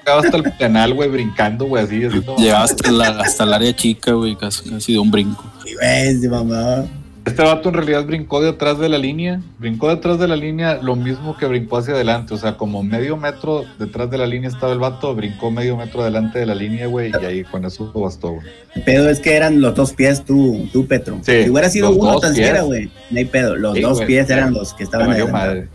Llegaba 0.00 0.20
hasta 0.22 0.36
el 0.38 0.42
penal, 0.54 0.94
güey, 0.94 1.08
brincando, 1.10 1.66
güey, 1.66 1.84
así. 1.84 2.00
Llegaba 2.38 2.64
hasta, 2.64 2.90
la- 2.90 3.20
hasta 3.20 3.44
el 3.44 3.52
área 3.54 3.76
chica, 3.76 4.12
güey, 4.12 4.34
casi, 4.36 4.68
casi 4.68 4.94
de 4.94 4.98
un 4.98 5.10
brinco. 5.10 5.44
Sí, 5.64 5.74
güey, 5.74 6.16
sí, 6.18 6.28
mamá. 6.28 6.84
Este 7.28 7.42
vato 7.42 7.68
en 7.68 7.74
realidad 7.76 8.04
brincó 8.04 8.40
detrás 8.42 8.78
de 8.78 8.88
la 8.88 8.98
línea, 8.98 9.40
brincó 9.58 9.88
detrás 9.88 10.18
de 10.18 10.28
la 10.28 10.36
línea 10.36 10.78
lo 10.82 10.96
mismo 10.96 11.36
que 11.36 11.46
brincó 11.46 11.78
hacia 11.78 11.94
adelante, 11.94 12.34
o 12.34 12.36
sea, 12.38 12.56
como 12.56 12.82
medio 12.82 13.16
metro 13.16 13.64
detrás 13.78 14.10
de 14.10 14.18
la 14.18 14.26
línea 14.26 14.48
estaba 14.50 14.72
el 14.72 14.78
vato, 14.78 15.14
brincó 15.14 15.50
medio 15.50 15.76
metro 15.76 16.02
adelante 16.02 16.38
de 16.38 16.46
la 16.46 16.54
línea, 16.54 16.86
güey, 16.86 17.10
y 17.20 17.24
ahí 17.24 17.44
con 17.44 17.64
eso 17.64 17.92
bastó, 17.94 18.32
güey. 18.32 18.46
El 18.74 18.82
pedo 18.82 19.08
es 19.08 19.20
que 19.20 19.34
eran 19.34 19.60
los 19.60 19.74
dos 19.74 19.92
pies, 19.92 20.24
tú, 20.24 20.68
tú 20.72 20.86
Petro. 20.86 21.18
Sí, 21.22 21.44
si 21.44 21.50
hubiera 21.50 21.68
sido 21.70 21.90
uno 21.90 22.18
tan 22.18 22.34
siquiera, 22.34 22.62
güey. 22.62 22.90
No 23.10 23.18
hay 23.18 23.24
pedo. 23.24 23.56
Los 23.56 23.74
Sí, 23.74 23.80
dos 23.82 24.00
pies 24.02 24.28
eran 24.30 24.52
los 24.54 24.74
que 24.74 24.84
estaban 24.84 25.10
adelantados. 25.10 25.46
madre. 25.48 25.68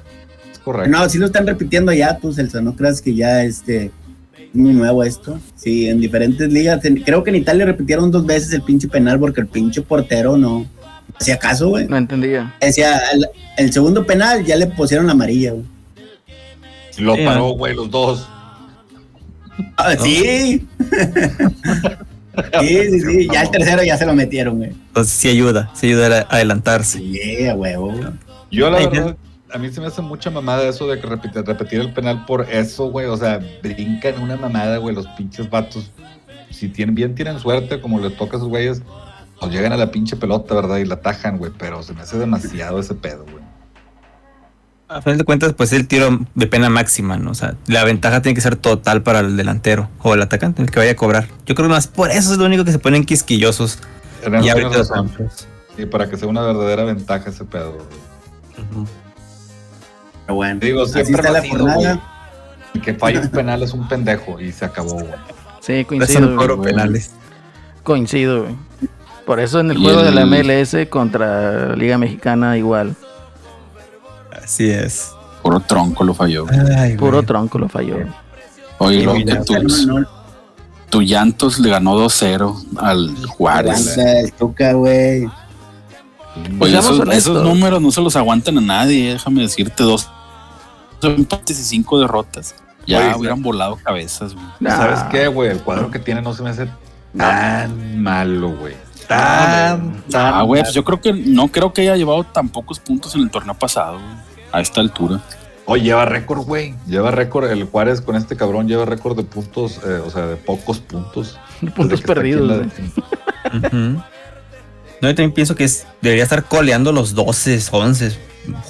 Es 0.52 0.60
correcto. 0.60 0.90
No, 0.92 1.10
sí 1.10 1.18
lo 1.18 1.26
están 1.26 1.46
repitiendo 1.48 1.92
ya, 1.94 2.18
tú, 2.18 2.32
Celso. 2.34 2.62
No 2.62 2.76
creas 2.76 3.02
que 3.02 3.14
ya 3.14 3.44
este. 3.44 3.92
Muy 4.54 4.74
nuevo 4.74 5.04
esto. 5.04 5.40
Sí, 5.56 5.88
en 5.90 6.00
diferentes 6.00 6.52
ligas. 6.54 6.80
Creo 7.04 7.24
que 7.24 7.32
en 7.32 7.38
Italia 7.38 7.66
repitieron 7.66 8.12
dos 8.12 8.26
veces 8.26 8.54
el 8.54 8.62
pinche 8.62 8.88
penal 8.88 9.20
porque 9.20 9.42
el 9.42 9.48
pinche 9.48 9.82
portero 9.82 10.38
no 10.38 10.68
hacía 11.20 11.38
caso, 11.38 11.70
güey. 11.70 11.88
No 11.88 11.98
entendía. 11.98 12.54
Decía, 12.60 13.02
el, 13.58 13.74
segundo 13.74 14.06
penal 14.06 14.44
ya 14.46 14.56
le 14.56 14.68
pusieron 14.68 15.08
la 15.08 15.14
amarilla, 15.14 15.52
güey. 15.52 15.66
Lo 16.98 17.16
paró, 17.26 17.50
güey, 17.50 17.76
los 17.76 17.90
dos. 17.90 18.28
Ah, 19.78 19.96
sí. 20.00 20.68
sí, 22.60 22.78
sí, 22.90 23.00
sí. 23.00 23.28
Ya 23.32 23.44
el 23.44 23.52
tercero 23.52 23.84
ya 23.84 23.98
se 23.98 24.06
lo 24.06 24.14
metieron, 24.14 24.58
güey. 24.58 24.70
Entonces 24.70 25.14
sí 25.14 25.30
ayuda, 25.30 25.72
sí 25.74 25.88
ayuda 25.88 26.28
a 26.30 26.36
adelantarse. 26.36 27.00
Sí, 27.00 27.48
a 27.48 27.56
huevo. 27.56 27.94
Yo 28.52 28.70
la 28.70 28.88
verdad, 28.88 29.18
a 29.52 29.58
mí 29.58 29.72
se 29.72 29.82
me 29.82 29.88
hace 29.88 30.02
mucha 30.02 30.30
mamada 30.30 30.68
eso 30.68 30.88
de 30.88 31.00
que 31.00 31.08
repetir, 31.08 31.44
repetir 31.44 31.80
el 31.82 31.94
penal 31.94 32.26
por 32.26 32.50
eso, 32.50 32.90
güey. 32.90 33.06
O 33.08 33.18
sea, 33.18 33.40
brincan 33.62 34.22
una 34.22 34.36
mamada, 34.36 34.78
güey, 34.78 34.96
los 34.96 35.08
pinches 35.10 35.50
vatos. 35.50 35.92
Si 36.50 36.70
tienen, 36.70 36.96
bien 36.96 37.16
tienen 37.16 37.40
suerte, 37.40 37.82
como 37.82 38.00
les 38.00 38.16
toca 38.16 38.36
a 38.36 38.38
esos 38.38 38.50
güeyes, 38.50 38.82
pues 39.44 39.56
llegan 39.56 39.74
a 39.74 39.78
la 39.78 39.92
pinche 39.92 40.16
pelota, 40.16 40.56
¿verdad? 40.56 40.78
Y 40.78 40.86
la 40.86 40.96
atajan, 40.96 41.38
güey. 41.38 41.52
Pero 41.58 41.84
se 41.84 41.94
me 41.94 42.02
hace 42.02 42.18
demasiado 42.18 42.80
ese 42.80 42.96
pedo, 42.96 43.24
güey. 43.24 43.44
A 44.90 45.02
final 45.02 45.18
de 45.18 45.24
cuentas, 45.24 45.54
pues 45.54 45.74
el 45.74 45.88
tiro 45.88 46.20
de 46.36 46.48
pena 46.48 46.70
máxima, 46.70 47.18
¿no? 47.18 47.32
O 47.32 47.34
sea, 47.34 47.56
la 47.66 47.84
ventaja 47.84 48.22
tiene 48.22 48.36
que 48.36 48.42
ser 48.42 48.56
total 48.56 49.02
para 49.02 49.22
el 49.22 49.38
delantero 49.38 49.90
o 50.04 50.14
el 50.14 50.22
atacante, 50.22 50.62
el 50.62 50.70
que 50.70 50.80
vaya 50.80 50.92
a 50.92 50.96
cobrar. 50.96 51.28
Yo 51.46 51.56
creo 51.56 51.68
que 51.68 51.74
más 51.74 51.88
por 51.88 52.12
eso 52.12 52.32
es 52.32 52.38
lo 52.38 52.46
único 52.46 52.64
que 52.64 52.72
se 52.72 52.80
ponen 52.80 53.04
quisquillosos. 53.04 53.80
Y 54.22 54.50
ahorita 54.50 54.84
Y 55.78 55.86
para 55.88 56.10
que 56.10 56.18
sea 56.18 56.28
una 56.28 56.42
verdadera 56.42 56.84
ventaja 56.84 57.30
ese 57.30 57.44
pedo, 57.44 57.74
güey. 57.74 58.86
Pero 60.26 60.36
bueno, 60.36 60.60
digo, 60.60 60.86
siempre 60.86 61.16
está 61.16 61.32
la 61.32 61.48
jornada. 61.48 62.10
El 62.76 62.82
que 62.82 62.94
falla 62.94 63.22
un 63.22 63.30
penal 63.30 63.64
es 63.64 63.74
un 63.74 63.88
pendejo 63.88 64.40
y 64.40 64.52
se 64.52 64.66
acabó, 64.66 64.94
güey. 64.94 65.14
Sí, 65.60 65.86
coincido. 65.86 66.62
penales. 66.62 67.12
Coincido, 67.84 68.44
güey. 68.44 68.56
Por 69.26 69.40
eso 69.40 69.60
en 69.60 69.72
el 69.72 69.78
juego 69.78 70.04
de 70.04 70.12
la 70.12 70.26
MLS 70.26 70.76
contra 70.90 71.76
Liga 71.76 71.98
Mexicana 71.98 72.58
igual. 72.58 72.96
Así 74.32 74.70
es. 74.70 75.12
Puro 75.42 75.60
tronco 75.60 76.04
lo 76.04 76.14
falló. 76.14 76.46
Puro 76.98 77.24
tronco 77.24 77.58
lo 77.58 77.70
falló. 77.70 77.98
Oye, 78.80 79.04
lo 79.04 79.14
que 79.14 80.06
tu 80.90 81.02
Llantos 81.02 81.58
le 81.58 81.70
ganó 81.70 81.98
2-0 81.98 82.78
al 82.78 83.26
Juárez. 83.26 83.98
El 83.98 84.32
Tuca, 84.34 84.74
güey. 84.74 85.28
Oye, 86.60 86.78
esos, 86.78 87.44
números 87.44 87.82
no 87.82 87.92
se 87.92 88.00
los 88.00 88.16
aguantan 88.16 88.60
a 88.60 88.62
nadie, 88.62 89.14
déjame 89.14 89.42
decirte. 89.42 89.84
Dos 89.84 90.08
empates 91.02 91.60
y 91.60 91.64
cinco 91.64 92.00
derrotas. 92.00 92.56
Ya 92.86 93.16
hubieran 93.18 93.42
volado 93.42 93.78
cabezas, 93.78 94.36
güey. 94.36 94.46
¿Sabes 94.72 95.00
qué, 95.10 95.28
güey? 95.28 95.50
El 95.50 95.62
cuadro 95.62 95.90
que 95.90 96.00
tiene 96.00 96.22
no 96.22 96.34
se 96.34 96.44
me 96.44 96.52
hace 96.52 96.68
tan 97.18 98.02
malo, 98.02 98.56
güey. 98.56 98.76
Tan, 99.08 100.04
tan. 100.10 100.34
Ah, 100.34 100.42
güey, 100.44 100.62
pues 100.62 100.74
yo 100.74 100.84
creo 100.84 101.02
que 101.02 101.14
no 101.14 101.48
creo 101.50 101.74
que 101.74 101.82
haya 101.82 101.96
llevado 101.96 102.24
tan 102.24 102.50
pocos 102.50 102.80
puntos 102.80 103.16
en 103.16 103.22
el 103.22 103.30
torneo 103.30 103.54
pasado, 103.54 104.00
güey 104.00 104.34
a 104.54 104.62
esta 104.62 104.80
altura. 104.80 105.20
Oye, 105.66 105.84
lleva 105.84 106.06
récord, 106.06 106.46
güey. 106.46 106.76
Lleva 106.88 107.12
récord. 107.12 107.50
El 107.50 107.66
Juárez 107.66 108.02
con 108.02 108.16
este 108.16 108.38
cabrón 108.38 108.68
lleva 108.68 108.86
récord 108.86 109.18
de 109.18 109.24
puntos, 109.24 109.80
eh, 109.86 110.02
o 110.06 110.10
sea, 110.10 110.28
de 110.28 110.36
pocos 110.38 110.80
puntos. 110.80 111.38
puntos 111.76 112.02
perdidos. 112.02 112.68
No, 115.02 115.10
yo 115.10 115.16
también 115.16 115.34
pienso 115.34 115.56
que 115.56 115.66
es, 115.66 115.86
debería 116.02 116.24
estar 116.24 116.46
coleando 116.46 116.94
los 116.94 117.14
12, 117.14 117.60
11. 117.72 118.18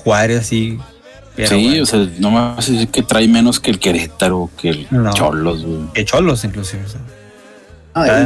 Juárez 0.03 0.39
así. 0.39 0.79
Sí, 1.37 1.79
o 1.79 1.85
sea, 1.85 2.07
no 2.19 2.31
me 2.31 2.37
vas 2.37 2.69
a 2.69 2.71
decir 2.71 2.87
que 2.87 3.03
trae 3.03 3.27
menos 3.27 3.59
que 3.59 3.69
el 3.69 3.79
Querétaro, 3.79 4.49
que 4.57 4.69
el 4.69 4.87
Cholos, 5.13 5.63
güey. 5.63 5.81
Que 5.93 6.05
Cholos, 6.05 6.43
inclusive. 6.43 6.83
O 6.85 6.89
sea. 6.89 7.01
Ah, 7.95 8.25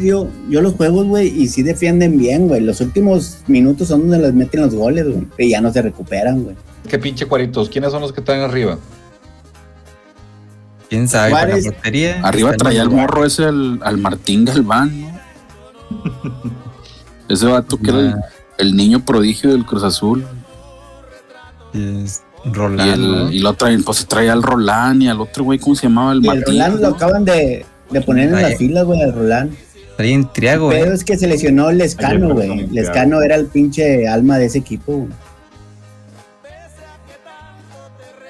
yo, 0.00 0.28
yo 0.48 0.62
los 0.62 0.74
juegos, 0.74 1.06
güey, 1.06 1.28
y 1.28 1.48
sí 1.48 1.62
defienden 1.62 2.16
bien, 2.16 2.48
güey. 2.48 2.62
Los 2.62 2.80
últimos 2.80 3.38
minutos 3.46 3.88
son 3.88 4.08
donde 4.08 4.18
les 4.18 4.32
meten 4.32 4.62
los 4.62 4.74
goles, 4.74 5.04
güey. 5.04 5.26
Y 5.36 5.50
ya 5.50 5.60
no 5.60 5.70
se 5.70 5.82
recuperan, 5.82 6.44
güey. 6.44 6.56
Qué 6.88 6.98
pinche 6.98 7.26
cuaritos. 7.26 7.68
¿Quiénes 7.68 7.90
son 7.90 8.00
los 8.00 8.12
que 8.12 8.20
están 8.20 8.40
arriba? 8.40 8.78
¿Quién 10.88 11.08
sabe? 11.08 11.34
Arriba 12.22 12.56
traía 12.56 12.82
el 12.82 12.90
morro 12.90 13.24
ese 13.24 13.44
al, 13.44 13.98
Martín 13.98 14.44
Galván, 14.46 15.02
¿no? 15.02 15.20
ese 17.28 17.46
vato 17.46 17.76
que 17.76 17.90
era 17.90 18.20
el, 18.56 18.76
niño 18.76 19.04
prodigio 19.04 19.50
del 19.50 19.66
Cruz 19.66 19.82
Azul. 19.82 20.24
Es 21.74 22.22
Roland. 22.44 23.32
Y, 23.32 23.38
el, 23.38 23.46
otro, 23.46 23.68
pues 23.84 24.06
traía 24.06 24.32
al 24.32 24.42
Roland 24.42 25.02
y 25.02 25.08
al 25.08 25.20
otro 25.20 25.44
güey, 25.44 25.58
¿cómo 25.58 25.74
se 25.74 25.88
llamaba? 25.88 26.12
El, 26.12 26.24
el 26.24 26.42
Roland 26.42 26.80
lo 26.80 26.88
acaban 26.88 27.24
de, 27.24 27.66
poner 28.02 28.28
en 28.28 28.42
la 28.42 28.56
fila, 28.56 28.82
güey, 28.82 29.02
al 29.02 29.12
Roland. 29.12 29.54
Traía 29.96 30.14
en 30.14 30.30
Triago, 30.30 30.68
Pero 30.68 30.92
es 30.92 31.04
que 31.04 31.16
se 31.16 31.26
lesionó 31.26 31.72
Lescano, 31.72 32.34
güey. 32.34 32.66
Lescano 32.66 33.22
era 33.22 33.34
el 33.34 33.46
pinche 33.46 34.06
alma 34.06 34.38
de 34.38 34.46
ese 34.46 34.58
equipo, 34.58 34.92
güey. 34.92 35.12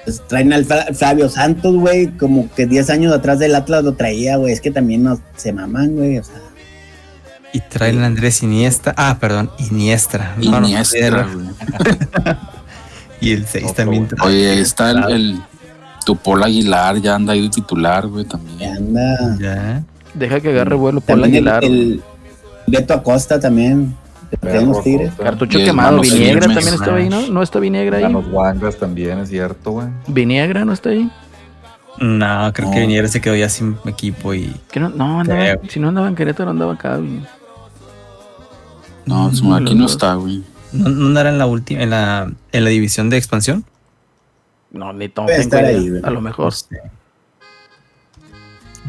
Pues, 0.07 0.23
traen 0.25 0.53
al 0.53 0.63
Flavio 0.63 1.27
Santos, 1.27 1.75
güey, 1.75 2.07
como 2.17 2.49
que 2.53 2.65
10 2.65 2.89
años 2.91 3.13
atrás 3.13 3.39
del 3.39 3.53
Atlas 3.53 3.83
lo 3.83 3.95
traía, 3.95 4.37
güey. 4.37 4.53
Es 4.53 4.61
que 4.61 4.71
también 4.71 5.03
no 5.03 5.19
se 5.35 5.51
maman, 5.51 5.97
güey, 5.97 6.17
o 6.17 6.23
sea. 6.23 6.35
Y 7.51 7.59
traen 7.59 8.01
a 8.01 8.05
Andrés 8.05 8.41
Iniesta. 8.41 8.93
Ah, 8.95 9.17
perdón, 9.19 9.51
Iniestra. 9.57 10.33
Iniestra, 10.39 11.27
güey. 11.33 11.47
y 13.19 13.33
el 13.33 13.45
6 13.45 13.73
también. 13.73 14.07
Oye, 14.21 14.61
está 14.61 14.91
el, 14.91 15.11
el 15.11 15.41
Tupol 16.07 16.41
Aguilar, 16.41 17.01
ya 17.01 17.15
anda 17.15 17.33
ahí 17.33 17.41
de 17.41 17.49
titular, 17.49 18.07
güey, 18.07 18.23
también. 18.23 18.57
Ya 18.57 18.75
anda. 18.77 19.37
Ya. 19.41 19.83
Deja 20.13 20.39
que 20.39 20.51
agarre 20.51 20.73
vuelo 20.73 21.01
Paul 21.01 21.25
Aguilar. 21.25 21.65
El, 21.65 22.01
Beto 22.65 22.93
Acosta 22.93 23.41
también. 23.41 23.93
Tenemos 24.39 24.81
tigres. 24.85 25.11
Cartucho 25.21 25.57
quemado. 25.57 25.99
Viniegra 25.99 26.47
también 26.47 26.75
está 26.75 26.95
ahí, 26.95 27.09
¿no? 27.09 27.27
¿No 27.27 27.41
está 27.41 27.59
Viniegra 27.59 27.97
ahí? 27.97 28.09
Los 28.09 28.25
Wangas 28.31 28.77
también, 28.77 29.19
es 29.19 29.27
cierto, 29.27 29.71
güey. 29.71 29.89
¿Viniegra 30.07 30.63
no 30.63 30.71
está 30.71 30.91
ahí? 30.91 31.11
No, 31.99 32.53
creo 32.53 32.71
que 32.71 32.79
Viniegra 32.79 33.09
se 33.09 33.19
quedó 33.19 33.35
ya 33.35 33.49
sin 33.49 33.75
equipo 33.85 34.33
y. 34.33 34.55
no, 34.75 34.87
no 34.87 35.19
andaba, 35.19 35.59
si 35.67 35.81
no 35.81 35.89
andaba 35.89 36.07
en 36.07 36.15
Querétaro, 36.15 36.51
andaba 36.51 36.75
acá, 36.75 36.95
güey. 36.95 37.19
No, 39.05 39.27
aquí 39.27 39.75
no 39.75 39.85
está, 39.85 40.15
güey. 40.15 40.41
¿No, 40.71 40.87
¿No 40.87 41.07
andará 41.07 41.31
en 41.31 41.37
la 41.37 41.47
última, 41.47 41.81
en 41.81 41.89
la, 41.89 42.31
en 42.53 42.63
la 42.63 42.69
división 42.69 43.09
de 43.09 43.17
expansión? 43.17 43.65
No, 44.77 44.93
ni 44.93 45.09
Tom 45.09 45.27
ahí, 45.27 45.91
A 46.03 46.11
lo 46.11 46.21
mejor. 46.21 46.53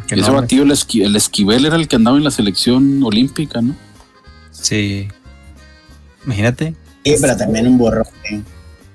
Ese 0.08 0.30
batido, 0.30 0.64
el, 0.64 0.72
el 0.72 1.16
Esquivel 1.16 1.66
era 1.66 1.76
el 1.76 1.88
que 1.88 1.96
andaba 1.96 2.16
en 2.16 2.24
la 2.24 2.30
selección 2.30 3.02
olímpica, 3.02 3.60
¿no? 3.60 3.74
Sí. 4.50 5.08
Imagínate. 6.24 6.74
Sí, 7.04 7.16
pero 7.20 7.36
también 7.36 7.66
un 7.66 7.78
borro. 7.78 8.04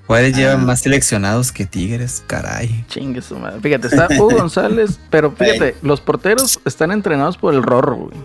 Juárez 0.07 0.35
lleva 0.35 0.53
ah. 0.53 0.57
más 0.57 0.81
seleccionados 0.81 1.51
que 1.51 1.65
Tigres, 1.65 2.23
caray. 2.27 2.85
Chingue 2.87 3.21
su 3.21 3.37
madre. 3.37 3.59
Fíjate, 3.61 3.87
está 3.87 4.07
Hugo 4.11 4.29
González, 4.37 4.99
pero 5.09 5.31
fíjate, 5.31 5.75
los 5.81 6.01
porteros 6.01 6.59
están 6.65 6.91
entrenados 6.91 7.37
por 7.37 7.53
el 7.53 7.63
Rorro, 7.63 7.95
güey. 7.95 8.17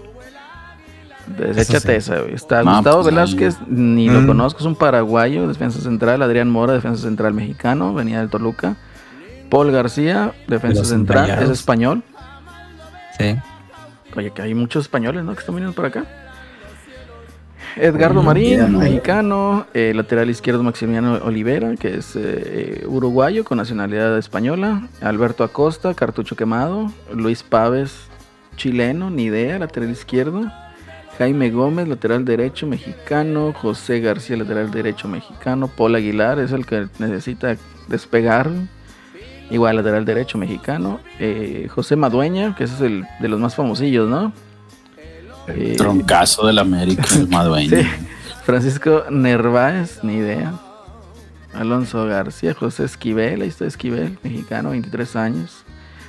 Deséchate 1.36 1.96
esa, 1.96 2.20
güey. 2.20 2.34
Está 2.34 2.62
Gustavo 2.62 3.02
pues, 3.02 3.06
Velázquez, 3.06 3.56
ni 3.68 4.08
lo 4.08 4.22
mm. 4.22 4.26
conozco, 4.26 4.60
es 4.60 4.66
un 4.66 4.76
paraguayo, 4.76 5.46
defensa 5.48 5.80
central. 5.80 6.22
Adrián 6.22 6.50
Mora, 6.50 6.72
defensa 6.72 7.02
central 7.02 7.34
mexicano, 7.34 7.94
venía 7.94 8.20
del 8.20 8.30
Toluca. 8.30 8.76
Paul 9.50 9.70
García, 9.72 10.32
defensa 10.46 10.84
central, 10.84 11.30
es 11.42 11.50
español. 11.50 12.02
Sí. 13.18 13.36
Oye, 14.16 14.30
que 14.30 14.42
hay 14.42 14.54
muchos 14.54 14.84
españoles, 14.84 15.24
¿no? 15.24 15.32
Que 15.32 15.40
están 15.40 15.54
viniendo 15.54 15.74
por 15.74 15.86
acá. 15.86 16.04
Edgardo 17.76 18.22
Marín, 18.22 18.76
mexicano, 18.78 19.66
eh, 19.72 19.92
lateral 19.94 20.28
izquierdo 20.30 20.62
Maximiliano 20.62 21.14
Olivera, 21.22 21.76
que 21.76 21.98
es 21.98 22.16
eh, 22.16 22.84
uruguayo 22.86 23.44
con 23.44 23.58
nacionalidad 23.58 24.18
española, 24.18 24.88
Alberto 25.00 25.44
Acosta, 25.44 25.94
cartucho 25.94 26.34
quemado, 26.34 26.92
Luis 27.14 27.42
Paves, 27.42 28.08
chileno, 28.56 29.10
ni 29.10 29.24
idea, 29.24 29.58
lateral 29.58 29.90
izquierdo, 29.90 30.50
Jaime 31.18 31.50
Gómez, 31.50 31.88
lateral 31.88 32.24
derecho 32.24 32.66
mexicano, 32.66 33.52
José 33.52 33.98
García, 33.98 34.36
lateral 34.36 34.70
derecho 34.70 35.08
mexicano, 35.08 35.66
Paul 35.66 35.96
Aguilar 35.96 36.38
es 36.38 36.52
el 36.52 36.64
que 36.64 36.86
necesita 37.00 37.56
despegar, 37.88 38.48
igual 39.50 39.76
lateral 39.76 40.04
derecho 40.04 40.38
mexicano, 40.38 41.00
eh, 41.18 41.66
José 41.74 41.96
Madueña, 41.96 42.54
que 42.54 42.64
ese 42.64 42.74
es 42.74 42.80
el 42.82 43.04
de 43.20 43.28
los 43.28 43.40
más 43.40 43.56
famosillos, 43.56 44.08
¿no? 44.08 44.32
Eh, 45.48 45.74
troncazo 45.76 46.46
del 46.46 46.58
América, 46.58 47.04
el 47.16 47.28
Madueño. 47.28 47.78
Francisco 48.44 49.04
Nerváez, 49.10 50.04
ni 50.04 50.14
idea. 50.14 50.54
Alonso 51.52 52.06
García, 52.06 52.54
José 52.54 52.84
Esquivel, 52.84 53.42
ahí 53.42 53.48
está 53.48 53.66
Esquivel, 53.66 54.18
mexicano, 54.22 54.70
23 54.70 55.16
años. 55.16 55.64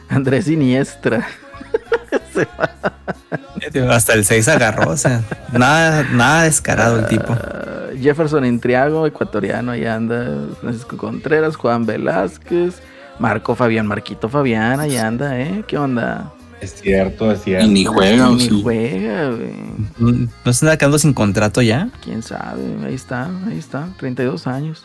Andrés 0.07 0.47
Iniestra. 0.47 1.27
Hasta 3.89 4.13
el 4.13 4.25
6 4.25 4.47
agarró, 4.47 4.91
o 4.91 4.97
sea, 4.97 5.21
nada, 5.51 6.03
nada 6.11 6.43
descarado 6.43 6.99
el 6.99 7.07
tipo. 7.07 7.33
Ah, 7.33 7.89
Jefferson 7.99 8.45
Intriago, 8.45 9.05
ecuatoriano, 9.05 9.71
ahí 9.71 9.85
anda. 9.85 10.25
Francisco 10.61 10.97
Contreras, 10.97 11.55
Juan 11.55 11.85
Velázquez, 11.85 12.81
Marco 13.19 13.55
Fabián, 13.55 13.85
Marquito 13.87 14.29
Fabián, 14.29 14.79
ahí 14.79 14.97
anda, 14.97 15.39
¿eh? 15.39 15.63
¿Qué 15.67 15.77
onda? 15.77 16.31
Es 16.61 16.75
cierto, 16.81 17.31
es 17.31 17.41
cierto. 17.43 17.65
Y 17.65 17.69
ni 17.69 17.85
juega, 17.85 18.29
o 18.29 18.33
Ni 18.35 18.41
sí. 18.41 18.59
juega, 18.61 19.29
güey. 19.29 20.27
¿No 20.45 20.53
se 20.53 20.65
anda 20.65 20.77
quedando 20.77 20.99
sin 20.99 21.13
contrato 21.13 21.61
ya? 21.61 21.89
Quién 22.03 22.21
sabe, 22.21 22.61
ahí 22.85 22.95
está, 22.95 23.29
ahí 23.47 23.57
está, 23.57 23.87
32 23.97 24.47
años. 24.47 24.83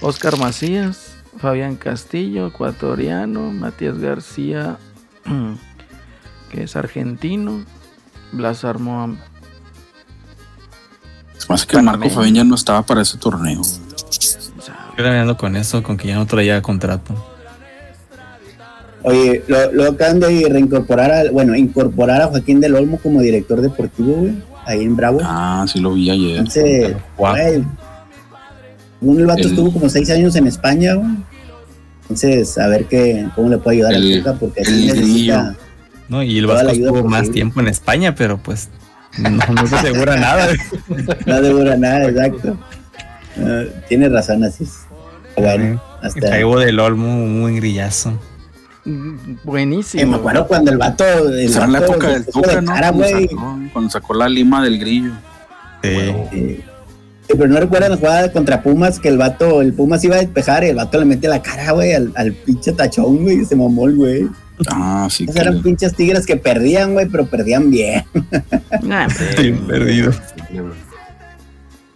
Oscar 0.00 0.36
Macías, 0.38 1.14
Fabián 1.38 1.76
Castillo, 1.76 2.48
ecuatoriano, 2.48 3.52
Matías 3.52 3.98
García, 3.98 4.76
que 6.54 6.64
es 6.64 6.76
argentino, 6.76 7.64
Blas 8.32 8.64
Armoa, 8.64 9.10
Es 11.36 11.48
más 11.50 11.66
que 11.66 11.80
Marco. 11.82 12.08
Fabián 12.10 12.34
ya 12.34 12.44
no 12.44 12.54
estaba 12.54 12.82
para 12.82 13.02
ese 13.02 13.18
torneo. 13.18 13.60
Yo 14.96 15.36
con 15.36 15.56
eso, 15.56 15.82
con 15.82 15.96
que 15.96 16.08
ya 16.08 16.14
no 16.16 16.26
traía 16.26 16.62
contrato. 16.62 17.14
Oye, 19.02 19.42
lo, 19.48 19.72
lo 19.72 19.84
acaban 19.90 20.20
de 20.20 20.46
reincorporar, 20.48 21.10
a, 21.10 21.30
bueno, 21.30 21.54
incorporar 21.54 22.22
a 22.22 22.28
Joaquín 22.28 22.60
del 22.60 22.74
Olmo 22.74 22.98
como 22.98 23.20
director 23.20 23.60
deportivo, 23.60 24.14
güey, 24.14 24.42
ahí 24.64 24.82
en 24.82 24.96
Bravo. 24.96 25.18
Ah, 25.22 25.66
sí 25.68 25.80
lo 25.80 25.92
vi 25.92 26.08
ayer. 26.08 26.38
Entonces, 26.38 26.96
güey, 27.18 27.64
un 29.02 29.18
el 29.20 29.26
vato 29.26 29.40
El- 29.42 29.46
estuvo 29.48 29.72
como 29.72 29.90
seis 29.90 30.08
años 30.10 30.34
en 30.36 30.46
España, 30.46 30.94
güey. 30.94 31.10
Entonces, 32.02 32.56
a 32.56 32.68
ver 32.68 32.86
qué, 32.86 33.28
cómo 33.34 33.50
le 33.50 33.58
puede 33.58 33.78
ayudar 33.78 33.92
El- 33.94 34.12
a 34.12 34.16
Tuca, 34.18 34.34
porque 34.38 34.60
el 34.62 34.66
así 34.68 34.86
necesita. 34.86 35.56
¿No? 36.08 36.22
Y 36.22 36.38
el 36.38 36.46
Vasco 36.46 36.70
estuvo 36.70 37.04
más 37.04 37.30
tiempo 37.30 37.60
en 37.60 37.68
España, 37.68 38.14
pero 38.14 38.38
pues 38.38 38.68
no, 39.18 39.30
no 39.30 39.66
se 39.66 39.76
asegura 39.76 40.16
nada. 40.20 40.48
No 41.26 41.40
dura 41.42 41.76
nada, 41.76 42.08
exacto. 42.08 42.56
Ah, 43.38 43.62
tiene 43.88 44.08
razón, 44.08 44.44
así 44.44 44.64
es. 44.64 44.80
Bueno, 45.36 45.82
hasta. 46.02 46.20
Caigo 46.30 46.58
del 46.60 46.78
Olmo, 46.80 47.08
un 47.24 47.40
buen 47.42 47.56
grillazo. 47.56 48.12
Mm, 48.84 49.14
Eh, 49.16 49.36
Buenísimo. 49.44 50.10
me 50.12 50.16
acuerdo 50.18 50.46
cuando 50.46 50.70
el 50.70 50.78
vato. 50.78 51.04
El 51.30 51.50
la 51.52 51.80
cara, 51.80 52.22
Cuando 52.32 52.92
güey. 52.92 53.28
sacó, 53.28 53.58
cuando 53.72 53.90
sacó 53.90 54.14
la 54.14 54.28
lima 54.28 54.62
del 54.62 54.78
grillo. 54.78 55.12
Sí. 55.82 55.88
Eh, 55.90 56.64
Sí, 57.26 57.32
pero 57.38 57.48
no 57.48 57.58
recuerdan 57.58 57.92
la 57.92 57.96
jugada 57.96 58.30
contra 58.30 58.62
Pumas 58.62 59.00
que 59.00 59.08
el 59.08 59.16
vato, 59.16 59.62
el 59.62 59.72
Pumas 59.72 60.04
iba 60.04 60.16
a 60.16 60.18
despejar 60.18 60.62
y 60.62 60.66
el 60.68 60.76
vato 60.76 60.98
le 60.98 61.06
mete 61.06 61.26
la 61.26 61.40
cara, 61.40 61.72
güey, 61.72 61.94
al, 61.94 62.12
al 62.16 62.32
pinche 62.34 62.70
tachón, 62.72 63.22
güey, 63.22 63.42
se 63.46 63.56
mamó 63.56 63.86
el 63.88 63.96
güey. 63.96 64.28
Ah, 64.70 65.08
sí. 65.10 65.24
Esos 65.24 65.34
que 65.34 65.40
eran 65.42 65.62
pinches 65.62 65.94
tigres 65.94 66.26
que 66.26 66.36
perdían, 66.36 66.92
güey, 66.92 67.06
pero 67.08 67.26
perdían 67.26 67.70
bien. 67.70 68.04
Hombre. 68.82 69.06
Estoy 69.30 69.52
perdido. 69.52 70.12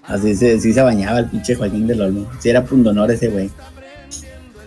Así 0.04 0.34
se, 0.34 0.58
sí 0.60 0.72
se 0.72 0.82
bañaba 0.82 1.20
el 1.20 1.26
pinche 1.26 1.54
Joaquín 1.54 1.86
del 1.86 2.00
Olmo. 2.00 2.30
Sí 2.38 2.48
era 2.48 2.64
pundonor 2.64 3.10
ese 3.10 3.28
güey. 3.28 3.50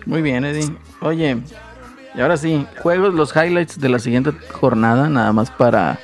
Muy 0.05 0.21
bien, 0.21 0.45
Eddie. 0.45 0.71
Oye, 1.01 1.37
y 2.15 2.21
ahora 2.21 2.37
sí, 2.37 2.65
juegos, 2.81 3.13
los 3.13 3.35
highlights 3.35 3.79
de 3.79 3.89
la 3.89 3.99
siguiente 3.99 4.31
jornada, 4.51 5.09
nada 5.09 5.31
más 5.33 5.49
para 5.51 5.99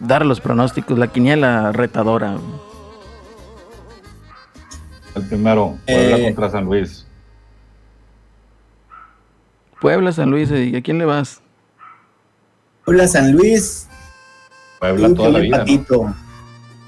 dar 0.00 0.24
los 0.26 0.40
pronósticos, 0.40 0.98
la 0.98 1.08
quiniela 1.08 1.72
retadora. 1.72 2.36
El 5.14 5.22
primero, 5.26 5.76
Puebla 5.86 6.18
Eh. 6.18 6.22
contra 6.24 6.50
San 6.50 6.64
Luis. 6.64 7.06
Puebla, 9.80 10.12
San 10.12 10.30
Luis, 10.30 10.50
¿a 10.50 10.80
quién 10.82 10.98
le 10.98 11.04
vas? 11.04 11.40
Puebla 12.84 13.06
San 13.08 13.32
Luis, 13.32 13.88
Puebla 14.78 15.14
toda 15.14 15.30
la 15.30 15.38
vida, 15.40 15.64
¿no? 15.90 16.14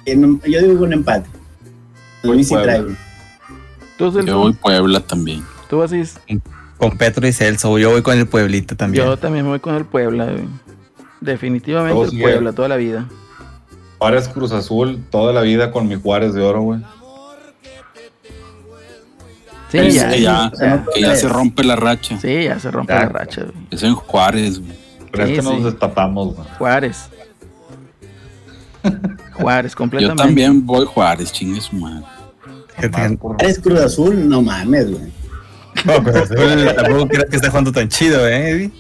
En- 0.05 0.41
Yo 0.43 0.61
digo 0.61 0.85
un 0.85 0.93
empate. 0.93 1.29
San 1.31 2.29
Voy 2.29 2.37
Luis 2.37 2.49
Puebla. 2.49 2.85
¿Tú, 3.97 4.11
Celso? 4.11 4.27
Yo 4.27 4.39
voy 4.39 4.53
Puebla 4.53 5.01
también. 5.01 5.45
¿Tú 5.71 5.83
Asís? 5.83 6.19
Con 6.79 6.97
Petro 6.99 7.27
y 7.27 7.33
Celso, 7.33 7.79
yo 7.79 7.91
voy 7.91 8.03
con 8.03 8.19
el 8.19 8.27
Pueblito 8.27 8.77
también. 8.77 9.05
Yo 9.05 9.17
también 9.17 9.47
voy 9.47 9.61
con 9.61 9.75
el 9.77 9.85
Puebla. 9.85 10.25
güey. 10.27 10.49
Definitivamente 11.21 11.95
el. 12.17 12.23
Puebla, 12.23 12.53
toda 12.53 12.69
la 12.69 12.77
vida. 12.77 13.09
Juárez 13.99 14.29
Cruz 14.29 14.51
Azul, 14.51 15.01
toda 15.11 15.33
la 15.33 15.43
vida 15.43 15.71
con 15.71 15.87
mi 15.87 15.95
Juárez 15.95 16.35
de 16.35 16.43
oro, 16.43 16.63
güey. 16.63 16.81
Sí, 19.73 19.79
Es 19.79 19.95
ya, 19.95 20.11
que 20.11 20.21
ya, 20.21 20.53
ya. 20.61 20.85
que 20.95 21.01
ya 21.01 21.17
se 21.17 21.29
rompe 21.29 21.65
la 21.65 21.77
racha. 21.77 22.19
Sí, 22.21 22.45
ya 22.45 22.59
se 22.61 22.71
rompe 22.71 22.93
la 22.93 23.09
racha. 23.09 23.41
güey. 23.43 23.67
Es 23.71 23.83
en 23.83 23.95
Juárez. 23.95 24.59
güey. 24.61 24.73
Pero 25.11 25.27
Sí, 25.27 25.33
es 25.33 25.39
que 25.39 25.45
sí. 25.45 25.49
nos 25.51 25.65
destapamos, 25.65 26.35
güey. 26.37 26.49
Juárez. 26.59 27.09
Juárez, 29.33 29.73
Yo 29.73 29.77
completamente. 29.79 30.23
también 30.23 30.67
voy 30.67 30.85
Juárez, 30.87 31.33
chingue 31.33 31.61
su 31.61 31.77
madre. 31.77 32.05
Cruz 33.63 33.81
Azul, 33.81 34.29
no 34.29 34.43
mames, 34.43 34.91
güey. 34.91 35.13
No, 35.87 35.93
Azul 35.95 36.75
tampoco 36.77 37.09
creas 37.09 37.27
que 37.31 37.37
está 37.37 37.49
jugando 37.49 37.73
tan 37.73 37.89
chido, 37.89 38.29
¿eh, 38.29 38.51
Eddie? 38.51 38.71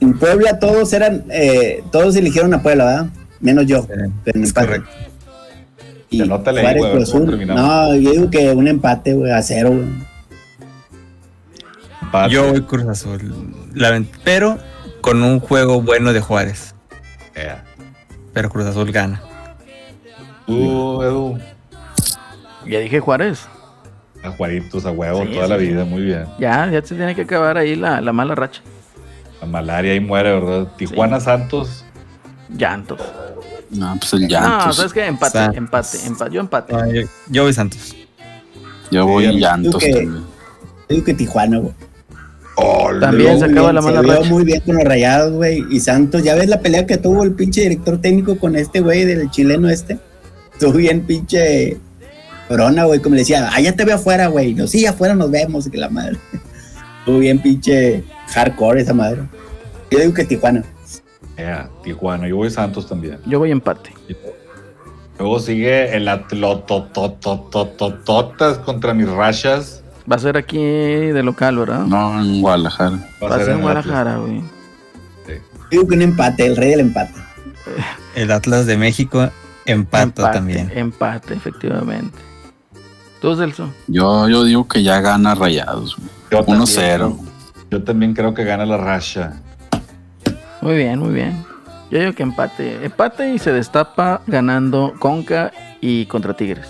En 0.00 0.18
Puebla 0.18 0.58
todos 0.58 0.92
eran, 0.92 1.24
eh, 1.30 1.82
todos 1.92 2.16
eligieron 2.16 2.52
a 2.54 2.62
Puebla, 2.62 2.84
¿verdad? 2.84 3.06
Menos 3.40 3.66
yo. 3.66 3.86
pero 3.86 4.38
en 4.38 4.44
es 4.44 4.52
correcto. 4.52 4.88
Y 6.14 6.18
Que 6.18 6.26
no 6.26 6.40
te 6.40 6.52
leí, 6.52 6.62
Juárez, 6.64 6.84
Cruz 6.92 7.02
Azul. 7.08 7.46
No, 7.46 7.94
yo 7.96 8.10
digo 8.12 8.30
que 8.30 8.50
un 8.52 8.68
empate, 8.68 9.14
güey, 9.14 9.32
a 9.32 9.42
cero, 9.42 9.70
güey. 9.70 9.84
empate. 12.02 12.30
Yo 12.32 12.50
voy 12.50 12.60
Cruz 12.62 12.86
Azul. 12.86 13.34
Pero 14.24 14.58
con 15.00 15.22
un 15.22 15.40
juego 15.40 15.82
bueno 15.82 16.12
de 16.12 16.20
Juárez. 16.20 16.74
Pero 18.32 18.50
Cruz 18.50 18.66
Azul 18.66 18.90
gana. 18.92 19.22
Tú, 20.46 21.02
Edu, 21.02 21.38
Ya 22.66 22.80
dije 22.80 23.00
Juárez. 23.00 23.46
a 24.22 24.30
Juaritos, 24.30 24.84
a 24.86 24.90
huevo, 24.90 25.22
Sí, 25.24 25.32
toda 25.34 25.48
la 25.48 25.58
sí. 25.58 25.66
vida, 25.68 25.84
muy 25.84 26.02
bien. 26.02 26.26
Ya, 26.38 26.68
ya 26.70 26.82
se 26.82 26.94
tiene 26.94 27.14
que 27.14 27.22
acabar 27.22 27.56
ahí 27.58 27.76
la, 27.76 28.00
la 28.00 28.12
mala 28.12 28.34
racha. 28.34 28.60
La 29.40 29.46
malaria 29.46 29.92
ahí 29.92 30.00
muere, 30.00 30.32
¿verdad? 30.38 30.68
Tijuana 30.76 31.20
Santos, 31.20 31.84
Llantos. 32.50 33.00
No, 33.70 33.96
pues 33.98 34.12
el 34.14 34.22
No, 34.22 34.28
Llantos. 34.28 34.76
¿sabes 34.76 34.92
qué? 34.92 35.06
Empate, 35.06 35.32
Santos. 35.38 35.56
empate, 35.56 35.98
empate. 36.06 36.34
Yo 36.34 36.40
empate. 36.40 36.72
No, 36.72 36.92
yo, 36.92 37.02
yo 37.28 37.42
voy 37.44 37.52
Santos. 37.52 37.96
Yo 38.90 39.06
voy 39.06 39.26
Sí, 39.28 39.38
Llantos 39.40 39.76
que- 39.78 39.90
también. 39.92 40.12
Yo 40.14 40.24
digo 40.88 41.04
que 41.04 41.14
Tijuana, 41.14 41.58
güey. 41.58 41.72
También 43.00 43.38
se 43.40 43.46
acaba 43.46 43.72
bien, 43.72 43.74
la 43.74 43.80
mala 43.82 44.00
vio 44.02 44.12
racha. 44.14 44.28
muy 44.30 44.44
bien 44.44 44.60
con 44.60 44.76
los 44.76 44.84
rayados, 44.84 45.32
güey. 45.32 45.64
Y 45.70 45.80
Santos, 45.80 46.22
ya 46.22 46.34
ves 46.36 46.48
la 46.48 46.60
pelea 46.60 46.86
que 46.86 46.96
tuvo 46.98 47.24
el 47.24 47.32
pinche 47.32 47.62
director 47.62 48.00
técnico 48.00 48.38
con 48.38 48.54
este 48.54 48.80
güey 48.80 49.04
del 49.04 49.28
chileno 49.30 49.68
este. 49.68 49.98
Estuvo 50.52 50.72
bien 50.74 51.00
pinche 51.02 51.78
corona, 52.46 52.84
güey. 52.84 53.00
Como 53.00 53.16
le 53.16 53.22
decía, 53.22 53.50
ah, 53.52 53.60
ya 53.60 53.72
te 53.74 53.84
veo 53.84 53.96
afuera, 53.96 54.28
güey. 54.28 54.54
No, 54.54 54.68
sí, 54.68 54.86
afuera 54.86 55.14
nos 55.14 55.30
vemos, 55.32 55.68
que 55.68 55.78
la 55.78 55.88
madre. 55.88 56.16
Estuvo 57.00 57.18
bien 57.18 57.40
pinche 57.40 58.04
hardcore 58.28 58.82
esa 58.82 58.94
madre. 58.94 59.22
Yo 59.90 59.98
digo 59.98 60.14
que 60.14 60.24
Tijuana. 60.24 60.62
Eh, 61.36 61.62
Tijuana, 61.82 62.28
yo 62.28 62.36
voy 62.36 62.50
Santos 62.50 62.86
también. 62.88 63.18
Yo 63.26 63.38
voy 63.38 63.50
empate. 63.50 63.90
Luego 65.18 65.38
sigue 65.40 65.94
el 65.96 66.08
Atlotototototototas 66.08 68.58
contra 68.58 68.92
mis 68.94 69.08
rachas. 69.08 69.82
Va 70.10 70.16
a 70.16 70.18
ser 70.18 70.36
aquí 70.36 70.58
de 70.58 71.22
local, 71.22 71.56
¿verdad? 71.58 71.84
No, 71.86 72.20
en 72.20 72.40
Guadalajara. 72.40 72.98
Va 73.22 73.36
a 73.36 73.38
ser 73.38 73.50
en 73.50 73.60
Guadalajara, 73.62 74.16
güey. 74.18 74.40
Yo 74.40 74.44
digo 75.70 75.86
que 75.88 75.94
un 75.94 76.02
empate, 76.02 76.44
el 76.46 76.56
rey 76.56 76.70
del 76.70 76.80
empate. 76.80 77.14
El 78.14 78.30
Atlas 78.30 78.66
de 78.66 78.76
México 78.76 79.30
empata 79.66 80.02
empate, 80.02 80.32
también. 80.34 80.70
Empate, 80.74 81.32
efectivamente. 81.34 82.16
¿Tú, 83.20 83.34
Celso? 83.34 83.70
Yo, 83.88 84.28
yo 84.28 84.44
digo 84.44 84.68
que 84.68 84.82
ya 84.82 85.00
gana 85.00 85.34
Rayados. 85.34 85.96
güey. 85.96 86.08
Yo 86.30 86.44
también, 86.44 86.60
1-0. 86.60 87.18
Yo 87.70 87.82
también 87.82 88.12
creo 88.14 88.34
que 88.34 88.44
gana 88.44 88.66
la 88.66 88.76
racha. 88.76 89.40
Muy 90.64 90.76
bien, 90.76 90.98
muy 90.98 91.12
bien. 91.12 91.44
Yo 91.90 91.98
digo 91.98 92.14
que 92.14 92.22
empate. 92.22 92.82
Empate 92.86 93.34
y 93.34 93.38
se 93.38 93.52
destapa 93.52 94.22
ganando 94.26 94.94
Conca 94.98 95.52
y 95.82 96.06
contra 96.06 96.34
Tigres. 96.34 96.66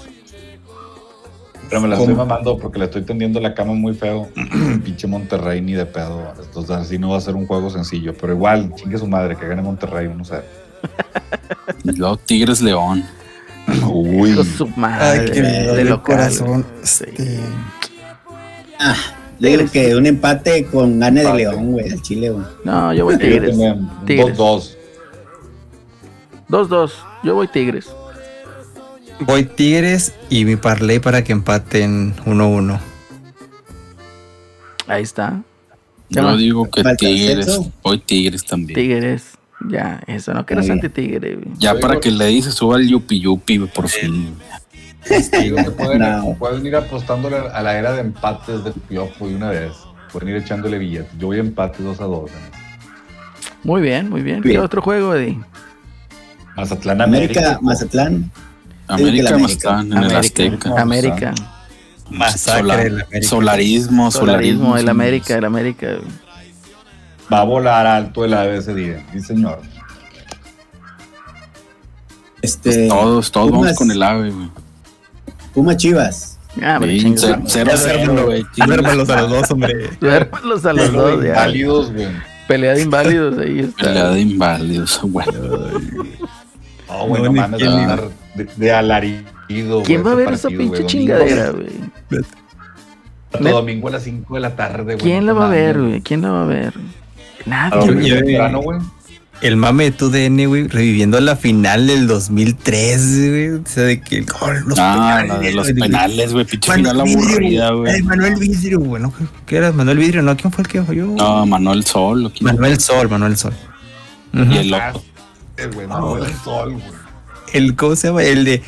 Pero 1.69 1.81
me 1.81 1.87
la 1.87 1.97
estoy 1.97 2.13
mamando 2.13 2.59
porque 2.59 2.81
le 2.81 2.87
estoy 2.87 3.03
tendiendo 3.03 3.39
la 3.39 3.55
cama 3.55 3.73
muy 3.75 3.95
feo. 3.95 4.29
Pinche 4.85 5.07
Monterrey 5.07 5.61
ni 5.61 5.75
de 5.75 5.87
pedo. 5.87 6.35
Entonces 6.45 6.73
así 6.73 6.99
no 6.99 7.11
va 7.11 7.19
a 7.19 7.21
ser 7.21 7.37
un 7.37 7.47
juego 7.47 7.71
sencillo. 7.71 8.13
Pero 8.21 8.33
igual, 8.33 8.75
chingue 8.75 8.99
su 8.99 9.07
madre, 9.07 9.37
que 9.37 9.47
gane 9.47 9.63
Monterrey, 9.63 10.09
no 10.09 10.25
sé. 10.25 10.41
Y 11.85 11.97
luego 11.97 12.17
Tigres 12.17 12.61
León. 12.61 13.05
Uy. 13.93 14.35
Su 14.43 14.67
madre. 14.77 15.31
de 15.31 15.85
local. 15.85 16.33
güey. 16.41 16.65
Sí. 16.83 17.05
Ah, 18.81 18.97
yo 19.39 19.49
digo 19.49 19.71
que 19.71 19.95
un 19.97 20.07
empate 20.07 20.65
con 20.67 21.01
gane 21.01 21.21
de 21.21 21.27
Empate. 21.27 21.43
León, 21.43 21.73
güey, 21.73 21.91
al 21.91 22.03
Chile, 22.03 22.31
güey. 22.31 22.45
No, 22.65 22.93
yo 22.95 23.05
voy 23.05 23.19
Tigres. 23.19 23.51
también, 23.51 23.91
Tigres. 24.07 24.39
2-2. 24.39 24.77
2-2. 26.49 26.93
Yo 27.23 27.35
voy 27.35 27.49
Tigres. 27.49 27.89
Voy 29.21 29.45
Tigres 29.45 30.13
y 30.29 30.45
mi 30.45 30.57
parlay 30.57 30.99
para 30.99 31.23
que 31.25 31.33
empaten 31.33 32.15
1-1. 32.27 32.81
Ahí 34.87 35.03
está. 35.03 35.43
¿Qué 36.09 36.17
Yo 36.17 36.23
más? 36.23 36.39
digo 36.39 36.71
que 36.71 36.83
Tigres. 36.97 37.61
Voy 37.83 37.99
Tigres 37.99 38.45
también. 38.45 38.75
Tigres. 38.75 39.25
Ya, 39.69 40.03
eso 40.07 40.35
no 40.35 40.45
que 40.45 40.55
eres 40.55 40.69
anti-tigre. 40.69 41.39
Ya 41.57 41.79
para 41.79 41.99
que 41.99 42.11
le 42.11 42.27
dices, 42.27 42.55
suba 42.55 42.77
el 42.77 42.87
yupi 42.89 43.21
yupi 43.21 43.61
por 43.61 43.89
fin. 43.89 44.35
Digo, 45.41 45.57
que 45.57 45.71
pueden, 45.71 45.99
no. 46.01 46.35
pueden, 46.39 46.67
ir 46.67 46.77
apostándole 46.77 47.37
a 47.37 47.63
la 47.63 47.79
era 47.79 47.93
de 47.93 48.01
empates 48.01 48.65
del 48.65 48.75
Piojo 48.75 49.29
y 49.29 49.35
una 49.35 49.51
vez. 49.51 49.73
Pueden 50.13 50.29
ir 50.29 50.37
echándole 50.37 50.79
billetes. 50.79 51.11
Yo 51.19 51.29
voy 51.29 51.39
a 51.39 51.41
empate 51.41 51.83
2 51.83 52.01
a 52.01 52.05
2. 52.05 52.31
¿eh? 52.31 52.35
Muy 53.65 53.83
bien, 53.83 54.09
muy 54.11 54.23
bien. 54.23 54.43
¿Qué 54.43 54.59
otro 54.59 54.81
juego, 54.81 55.15
Eddie? 55.15 55.41
Mazatlán, 56.57 57.01
América. 57.01 57.41
América 57.41 57.61
Mazatlán. 57.63 58.31
América, 58.87 59.39
Mazatlán, 59.39 59.93
en 59.93 60.03
el 60.05 60.17
Azteca. 60.17 60.81
América. 60.81 61.35
Masacre 62.11 62.73
América. 62.73 63.23
Solarismo, 63.23 64.11
solarismo. 64.11 64.77
el 64.77 64.89
América, 64.89 65.37
el 65.37 65.45
América. 65.45 65.99
Va 67.33 67.41
a 67.41 67.45
volar 67.45 67.87
alto 67.87 68.25
el 68.25 68.35
ave 68.35 68.59
ese 68.59 68.75
día, 68.75 69.05
sí 69.13 69.21
señor. 69.21 69.61
Este, 72.43 72.71
pues 72.71 72.89
todos, 72.89 73.33
todos 73.33 73.51
vamos 73.51 73.73
con 73.75 73.91
el 73.91 74.03
ave, 74.03 74.31
güey. 74.31 74.51
Puma 75.55 75.77
Chivas. 75.77 76.39
Ah, 76.63 76.79
sí, 76.83 77.15
cero, 77.17 77.43
cero, 77.47 77.71
cero, 77.75 78.27
güey. 78.27 78.45
Duérmalos 78.57 79.11
a 79.11 79.23
los 79.23 79.31
dos, 79.31 79.51
hombre. 79.51 79.91
Duérmalos 80.01 80.65
a 80.65 80.73
los 80.73 80.93
dos, 80.93 81.23
ya. 81.23 81.31
Inválidos, 81.31 81.93
güey. 81.93 82.09
Pelea 82.47 82.75
de 82.75 82.83
inválidos, 82.83 83.39
ahí 83.39 83.61
está. 83.61 83.85
Pelea 83.85 84.11
de 84.11 84.21
inválidos, 84.21 85.01
güey. 85.03 85.27
No, 86.89 87.07
güey, 87.09 87.23
no, 87.23 87.33
mames, 87.33 87.61
de, 87.61 88.45
de 88.57 88.73
alarido. 88.73 89.83
¿Quién 89.85 90.07
va 90.07 90.13
a 90.13 90.15
ver 90.15 90.33
esa 90.33 90.49
pinche 90.49 90.87
chingadera, 90.87 91.51
güey? 91.51 91.71
Todo 93.31 93.51
domingo 93.51 93.89
a 93.89 93.93
las 93.93 94.03
5 94.05 94.35
de 94.35 94.41
la 94.41 94.55
tarde, 94.55 94.95
güey. 94.95 94.99
¿Quién 94.99 95.27
la 95.27 95.33
va 95.33 95.47
a 95.47 95.51
ver, 95.51 95.81
güey? 95.81 96.01
¿Quién 96.03 96.23
la 96.23 96.31
va 96.31 96.45
a 96.45 96.47
ver? 96.47 96.75
Nadie. 97.47 98.39
El 99.41 99.57
mame 99.57 99.85
de 99.85 99.91
tu 99.91 100.11
DN, 100.11 100.47
güey, 100.47 100.69
reviviendo 100.69 101.21
la 101.21 101.37
final 101.37 101.87
del 101.87 102.07
2003, 102.07 103.29
güey. 103.29 103.49
O 103.51 103.63
sea, 103.67 103.83
de 103.85 104.01
que 104.01 104.25
los 104.67 104.79
ah, 104.79 105.19
penales, 105.21 105.41
de 105.41 105.53
los 105.53 105.73
penales, 105.73 106.33
güey, 106.33 106.45
pinche 106.45 106.73
final 106.73 107.01
aburrida, 107.01 107.71
güey. 107.73 108.03
Manuel 108.03 108.37
Vidrio, 108.37 108.81
güey, 108.81 109.03
¿no? 109.03 109.13
¿Qué 109.47 109.57
era? 109.57 109.73
Manuel 109.73 109.99
Vidrio, 109.99 110.23
¿no? 110.23 110.37
¿Quién 110.37 110.51
fue 110.51 110.63
el 110.63 110.69
que 110.69 110.83
falló? 110.83 111.07
No, 111.07 111.45
Manuel 111.47 111.85
Sol. 111.85 112.33
Manuel 112.41 112.81
Sol, 112.81 113.09
Manuel 113.09 113.37
Sol. 113.37 113.53
Y 114.33 114.57
el 114.57 114.71
loco. 114.71 115.03
Güey, 115.75 115.87
Manuel 115.87 116.33
Sol, 116.43 116.73
güey. 116.73 116.85
El, 117.53 117.77
¿cómo 117.77 117.95
se 117.97 118.09
llama? 118.09 118.23
El 118.23 118.45
de 118.45 118.63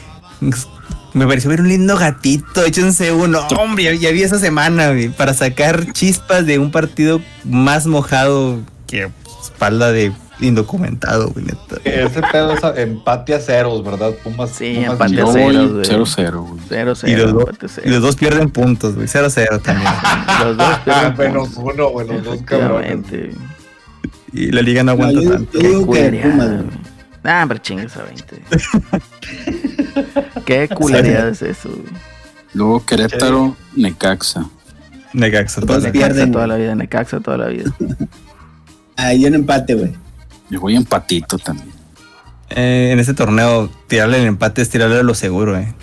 me 1.17 1.27
pareció 1.27 1.49
ver 1.49 1.62
un 1.62 1.69
lindo 1.69 1.97
gatito, 1.97 2.62
échense 2.62 3.11
uno. 3.11 3.41
Hombre, 3.59 3.99
ya, 3.99 4.11
vi 4.11 4.23
esa 4.23 4.39
semana, 4.39 4.89
güey, 4.89 5.09
para 5.09 5.33
sacar 5.33 5.91
chispas 5.93 6.45
de 6.45 6.59
un 6.59 6.71
partido 6.71 7.23
más 7.43 7.87
mojado 7.87 8.61
que 8.87 9.09
espalda 9.43 9.93
de 9.93 10.12
indocumentado, 10.41 11.30
güey, 11.30 11.47
neta. 11.47 11.76
Ese 11.84 12.20
pedo 12.32 12.53
es 12.53 12.78
empate 12.78 13.34
a 13.34 13.41
ceros, 13.41 13.82
¿verdad? 13.84 14.12
Pumas. 14.22 14.51
Sí, 14.51 14.84
empate 14.84 15.20
a 15.20 15.26
ceros, 15.26 15.72
güey. 15.72 15.84
0-0, 15.84 16.41
güey. 16.41 16.61
0-0. 16.68 17.09
Y, 17.09 17.16
los 17.16 17.32
dos, 17.32 17.80
y 17.84 17.89
los 17.89 18.03
dos 18.03 18.16
pierden 18.16 18.51
puntos, 18.51 18.95
güey. 18.95 19.07
0-0 19.07 19.62
también. 19.62 19.91
los 20.45 20.57
dos 20.57 20.78
pierden 20.80 21.16
Menos 21.16 21.57
uno, 21.57 21.89
güey, 21.91 22.09
los 22.09 22.24
dos 22.24 22.43
cabrones. 22.43 23.05
Y 24.32 24.51
la 24.51 24.62
liga 24.62 24.82
no 24.82 24.93
aguanta 24.93 25.20
tanto. 25.22 25.59
Yo 25.59 25.68
digo 25.68 25.93
que 25.93 26.20
Pumas, 26.22 26.64
Ah, 27.24 27.45
pero 27.49 27.59
chingues 27.61 27.97
a 27.97 28.05
20. 28.05 28.43
Qué 30.45 30.68
culeridad 30.68 31.28
es 31.28 31.43
eso, 31.43 31.68
güey. 31.70 31.93
Luego 32.55 32.87
Querétaro, 32.87 33.57
Necaxa. 33.74 34.49
Necaxa, 35.12 35.61
toda, 35.61 35.78
Necaxa 35.78 35.93
pierden, 35.93 36.32
toda 36.32 36.47
la 36.47 36.57
vida, 36.57 36.74
Necaxa 36.74 37.20
toda 37.20 37.37
la 37.37 37.49
vida. 37.49 37.72
Ahí 38.97 39.26
en 39.26 39.34
empate, 39.34 39.74
güey. 39.74 39.93
Yo 40.51 40.61
voy 40.61 40.76
empatito 40.76 41.38
también. 41.38 41.72
Eh, 42.51 42.90
en 42.92 43.01
este 43.01 43.14
torneo, 43.14 43.68
tirarle 43.88 44.20
el 44.20 44.26
empate 44.26 44.62
es 44.62 44.70
tirarle 44.70 44.99
a 45.01 45.03
lo 45.03 45.14
seguro, 45.14 45.57
eh. 45.57 45.74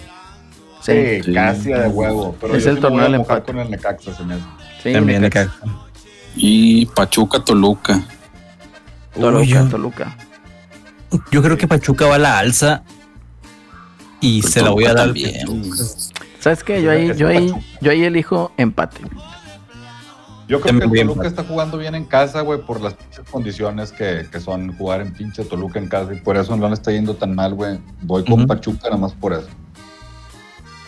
Sí, 0.82 1.24
sí. 1.24 1.34
casi 1.34 1.70
de 1.70 1.88
huevo. 1.88 2.36
Pero 2.39 2.55
es 2.55 2.66
el 2.66 2.80
torneo 2.80 3.03
del 3.03 3.16
empate. 3.16 3.43
con 3.43 3.59
el 3.59 3.70
Necaxa, 3.70 4.14
se 4.14 4.24
me 4.24 4.36
hace. 4.36 4.43
Sí, 4.82 4.93
También 4.93 5.22
Necaxa. 5.22 5.59
Y 6.36 6.86
Pachuca, 6.88 7.39
Toluca. 7.43 8.01
Toluca, 9.14 9.70
Toluca. 9.70 10.18
Yo 11.32 11.41
creo 11.43 11.57
que 11.57 11.68
Pachuca 11.68 12.07
va 12.07 12.16
a 12.16 12.20
la 12.20 12.39
alza 12.39 12.84
y 14.20 14.41
se 14.41 14.61
la 14.61 14.72
voy 14.72 14.86
a 14.86 14.93
dar. 14.93 15.14
¿Sabes 16.39 16.64
qué? 16.64 16.82
Yo 16.82 16.91
ahí, 16.91 17.14
yo 17.16 17.28
ahí, 17.28 17.53
yo 17.82 17.91
ahí 17.91 18.03
elijo 18.03 18.51
empate. 18.57 19.01
Yo 20.48 20.60
creo 20.60 20.80
que 20.80 20.86
el 20.86 21.08
Toluca 21.08 21.28
está 21.28 21.44
jugando 21.44 21.78
bien 21.78 21.96
en 21.96 22.06
casa, 22.06 22.41
güey, 22.41 22.62
por 22.62 22.82
las 22.82 22.96
condiciones 23.32 23.91
que, 23.91 24.28
que, 24.30 24.39
son 24.39 24.76
jugar 24.76 25.02
en 25.02 25.14
pinche 25.14 25.46
Toluca 25.46 25.80
en 25.80 25.88
casa 25.88 26.14
y 26.14 26.20
por 26.20 26.36
eso 26.36 26.56
no 26.58 26.68
le 26.68 26.74
está 26.74 26.91
yendo 26.91 27.16
tan 27.16 27.34
mal, 27.34 27.54
güey. 27.54 27.80
Voy 28.02 28.26
con 28.26 28.46
Pachuca 28.46 28.89
nada 28.89 28.98
más 28.98 29.14
por 29.14 29.34
eso. 29.34 29.48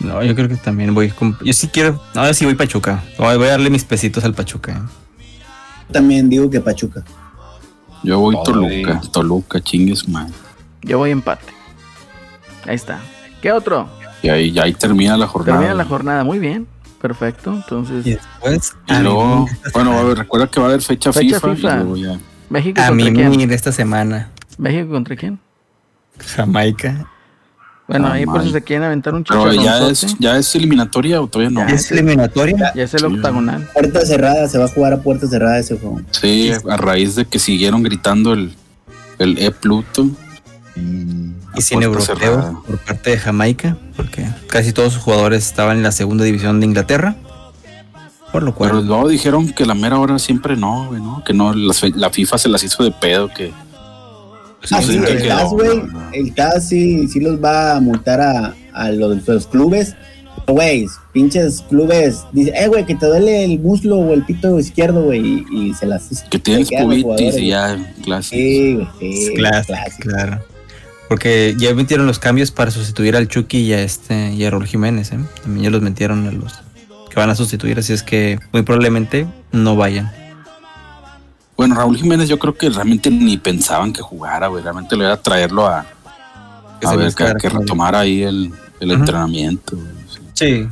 No, 0.00 0.22
yo 0.22 0.34
creo 0.34 0.48
que 0.48 0.56
también 0.56 0.94
voy 0.94 1.08
con. 1.10 1.36
Yo 1.42 1.52
sí 1.52 1.68
quiero. 1.68 2.00
No, 2.14 2.32
sí 2.34 2.44
voy 2.44 2.54
Pachuca. 2.54 3.02
Voy 3.18 3.28
a 3.28 3.38
darle 3.38 3.70
mis 3.70 3.84
pesitos 3.84 4.24
al 4.24 4.34
Pachuca. 4.34 4.72
Eh. 4.72 5.92
También 5.92 6.28
digo 6.28 6.50
que 6.50 6.60
Pachuca. 6.60 7.02
Yo 8.02 8.20
voy 8.20 8.36
Toluca. 8.44 9.00
Toluca, 9.10 9.60
chingues 9.60 10.06
mal. 10.08 10.30
Yo 10.82 10.98
voy 10.98 11.10
empate. 11.10 11.46
Ahí 12.66 12.74
está. 12.74 13.00
¿Qué 13.40 13.50
otro? 13.52 13.88
Y 14.22 14.28
ahí, 14.28 14.58
ahí 14.58 14.74
termina 14.74 15.16
la 15.16 15.26
jornada. 15.26 15.58
Termina 15.58 15.74
la 15.74 15.84
jornada, 15.84 16.24
muy 16.24 16.38
bien. 16.38 16.66
Perfecto, 17.00 17.52
entonces. 17.52 18.06
Y 18.06 18.10
después. 18.14 18.72
Y 18.88 18.94
luego, 19.02 19.46
bueno, 19.74 20.14
recuerda 20.14 20.46
que 20.48 20.60
va 20.60 20.66
a 20.66 20.68
haber 20.70 20.82
fecha, 20.82 21.12
fecha 21.12 21.38
FIFA. 21.40 21.54
FIFA. 21.54 21.84
Ya... 21.96 22.18
México 22.48 22.80
a 22.80 22.88
contra 22.88 23.10
mí 23.10 23.12
quién? 23.36 23.48
de 23.48 23.54
esta 23.54 23.72
semana. 23.72 24.30
¿México 24.58 24.90
contra 24.90 25.14
quién? 25.16 25.38
Jamaica. 26.18 27.06
Bueno, 27.88 28.08
Ah, 28.08 28.14
ahí 28.14 28.26
por 28.26 28.42
si 28.42 28.50
se 28.50 28.62
quieren 28.62 28.84
aventar 28.84 29.14
un 29.14 29.22
Pero 29.22 29.52
ya 29.52 29.86
es, 29.88 30.16
ya 30.18 30.36
es 30.38 30.52
eliminatoria 30.56 31.20
o 31.20 31.28
todavía 31.28 31.50
no. 31.50 31.68
Ya. 31.68 31.74
¿Es 31.74 31.88
eliminatoria? 31.92 32.72
Ya 32.74 32.82
es 32.82 32.94
el 32.94 33.00
Sí. 33.00 33.06
octagonal. 33.06 33.68
Puerta 33.72 34.04
cerrada, 34.04 34.48
se 34.48 34.58
va 34.58 34.64
a 34.64 34.68
jugar 34.68 34.92
a 34.94 34.96
puerta 35.02 35.28
cerrada 35.28 35.58
ese 35.58 35.78
juego. 35.78 36.00
Sí, 36.10 36.50
a 36.68 36.76
raíz 36.76 37.14
de 37.14 37.26
que 37.26 37.38
siguieron 37.38 37.82
gritando 37.84 38.32
el, 38.32 38.54
el 39.20 39.38
E 39.38 39.52
Pluto. 39.52 40.08
Y 41.56 41.62
sin 41.62 41.82
europeo 41.82 42.16
cerrada. 42.16 42.58
por 42.66 42.78
parte 42.78 43.10
de 43.10 43.18
Jamaica, 43.18 43.76
porque 43.96 44.26
casi 44.48 44.72
todos 44.72 44.92
sus 44.94 45.02
jugadores 45.02 45.46
estaban 45.46 45.78
en 45.78 45.82
la 45.82 45.92
segunda 45.92 46.24
división 46.24 46.60
de 46.60 46.66
Inglaterra. 46.66 47.16
Por 48.32 48.42
lo 48.42 48.54
cual. 48.54 48.70
Pero 48.70 48.82
luego 48.82 49.08
dijeron 49.08 49.50
que 49.52 49.64
la 49.64 49.74
mera 49.74 49.98
hora 49.98 50.18
siempre 50.18 50.56
no, 50.56 50.86
güey, 50.88 51.00
¿no? 51.00 51.22
Que 51.24 51.32
no, 51.32 51.54
las 51.54 51.80
fe- 51.80 51.92
la 51.94 52.10
FIFA 52.10 52.38
se 52.38 52.48
las 52.48 52.62
hizo 52.62 52.82
de 52.84 52.90
pedo, 52.92 53.28
que... 53.28 53.52
Ah, 54.72 54.80
no 54.80 54.82
sí, 54.82 54.98
qué 54.98 55.12
el 55.12 55.28
TAS, 55.28 55.50
güey. 55.50 55.76
no, 55.78 55.86
no. 55.86 56.10
El 56.12 56.34
TAS 56.34 56.68
sí, 56.68 57.06
sí 57.08 57.20
los 57.20 57.42
va 57.42 57.76
a 57.76 57.80
multar 57.80 58.20
a, 58.20 58.54
a 58.74 58.90
los, 58.90 59.26
los 59.26 59.46
clubes. 59.46 59.94
Güey, 60.48 60.86
pinches 61.12 61.62
clubes. 61.68 62.24
Dice, 62.32 62.52
eh, 62.54 62.66
güey, 62.68 62.84
que 62.84 62.94
te 62.96 63.06
duele 63.06 63.44
el 63.44 63.58
muslo 63.60 63.96
o 63.96 64.12
el 64.12 64.24
pito 64.24 64.58
izquierdo, 64.58 65.04
güey. 65.04 65.44
Y, 65.50 65.68
y 65.70 65.74
se 65.74 65.86
las. 65.86 66.08
Que 66.30 66.38
tienes 66.38 66.68
cubitis 66.70 67.36
y 67.38 67.48
ya, 67.48 67.94
clase. 68.02 68.30
Sí, 68.36 68.74
güey, 68.74 68.88
sí. 68.98 69.34
Clásico. 69.34 69.78
claro. 70.00 70.40
Porque 71.08 71.54
ya 71.56 71.72
metieron 71.74 72.06
los 72.06 72.18
cambios 72.18 72.50
para 72.50 72.70
sustituir 72.70 73.16
al 73.16 73.28
Chucky 73.28 73.58
y 73.58 73.72
a 73.72 73.80
este 73.82 74.32
y 74.32 74.44
a 74.44 74.50
Raúl 74.50 74.66
Jiménez, 74.66 75.12
¿eh? 75.12 75.18
También 75.42 75.64
ya 75.64 75.70
los 75.70 75.82
metieron 75.82 76.26
a 76.26 76.32
los 76.32 76.54
que 77.08 77.14
van 77.20 77.30
a 77.30 77.34
sustituir, 77.34 77.78
así 77.78 77.92
es 77.92 78.02
que 78.02 78.38
muy 78.52 78.62
probablemente 78.62 79.26
no 79.52 79.76
vayan. 79.76 80.12
Bueno, 81.56 81.74
Raúl 81.74 81.96
Jiménez 81.96 82.28
yo 82.28 82.38
creo 82.38 82.54
que 82.54 82.68
realmente 82.68 83.10
ni 83.10 83.36
pensaban 83.38 83.92
que 83.92 84.02
jugara, 84.02 84.48
güey. 84.48 84.62
Realmente 84.62 84.96
lo 84.96 85.04
era 85.04 85.16
traerlo 85.16 85.66
a, 85.66 85.86
Que 86.80 86.86
a 86.86 86.90
se 86.90 86.96
ver, 86.96 87.14
que, 87.14 87.32
que 87.40 87.48
retomara 87.48 88.00
ahí 88.00 88.22
el, 88.22 88.52
entrenamiento. 88.80 89.76
güey, 89.76 89.88
sí. 90.08 90.20
Sí. 90.34 90.68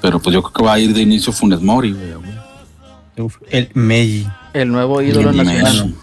Pero 0.00 0.18
pues 0.18 0.34
yo 0.34 0.42
creo 0.42 0.52
que 0.52 0.62
va 0.62 0.72
a 0.74 0.78
ir 0.78 0.92
de 0.94 1.02
inicio 1.02 1.32
Funes 1.32 1.60
Mori, 1.60 1.92
güey. 1.92 2.14
güey. 2.14 2.38
Uf, 3.18 3.36
el 3.50 3.70
Meji. 3.74 4.26
El 4.54 4.72
nuevo 4.72 5.02
ídolo 5.02 5.30
El 5.30 5.36
nacional. 5.36 5.94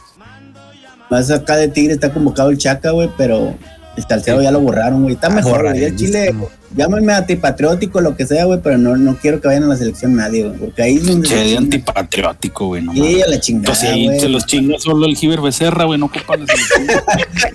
Más 1.10 1.30
acá 1.32 1.56
de 1.56 1.68
Tigre 1.68 1.94
está 1.94 2.12
convocado 2.12 2.50
el 2.50 2.58
Chaca, 2.58 2.92
güey, 2.92 3.10
pero 3.18 3.56
el 3.96 4.04
Salcedo 4.04 4.42
ya 4.42 4.52
lo 4.52 4.60
borraron, 4.60 5.04
güey. 5.04 5.16
Está 5.16 5.30
mejor, 5.30 5.64
güey. 5.64 5.84
El 5.84 5.96
Chile, 5.96 6.34
llámame 6.76 7.14
antipatriótico, 7.14 8.02
lo 8.02 8.16
que 8.16 8.26
sea, 8.26 8.46
güey, 8.46 8.60
pero 8.62 8.78
no, 8.78 8.98
no 8.98 9.16
quiero 9.16 9.40
que 9.40 9.48
vayan 9.48 9.64
a 9.64 9.68
la 9.68 9.78
selección 9.78 10.16
nadie, 10.16 10.48
güey. 10.48 10.60
Porque 10.60 10.82
ahí 10.82 10.96
es 10.98 11.06
donde. 11.06 11.28
Che, 11.28 11.36
se 11.36 11.44
de 11.46 11.58
antipatriótico, 11.58 12.68
güey. 12.68 12.82
No 12.82 12.94
Sí, 12.94 13.22
a 13.22 13.28
la 13.28 13.40
chingada. 13.40 13.68
Pues 13.68 13.80
sí, 13.80 14.06
güey. 14.06 14.20
se 14.20 14.30
los 14.30 14.46
chinga 14.46 14.80
solo 14.80 15.06
el 15.06 15.16
Giver 15.16 15.42
Becerra, 15.42 15.86
güey. 15.86 16.00
No 16.00 16.08
ocupan 16.08 16.46
la 16.46 16.48
selección. 16.48 17.02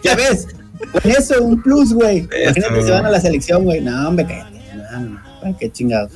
Ya 0.03 0.14
ves, 0.14 0.46
con 0.92 1.11
eso, 1.11 1.42
un 1.42 1.62
plus, 1.62 1.92
güey. 1.92 2.28
Imagínate 2.42 2.82
si 2.82 2.90
van 2.90 3.07
a 3.07 3.11
la 3.11 3.20
selección, 3.20 3.64
güey. 3.64 3.80
No, 3.80 4.09
hombre, 4.09 4.26
cállate. 4.26 4.61
No, 4.74 5.01
no, 5.01 5.20
no. 5.44 5.59
Qué 5.59 5.70
chingados. 5.70 6.12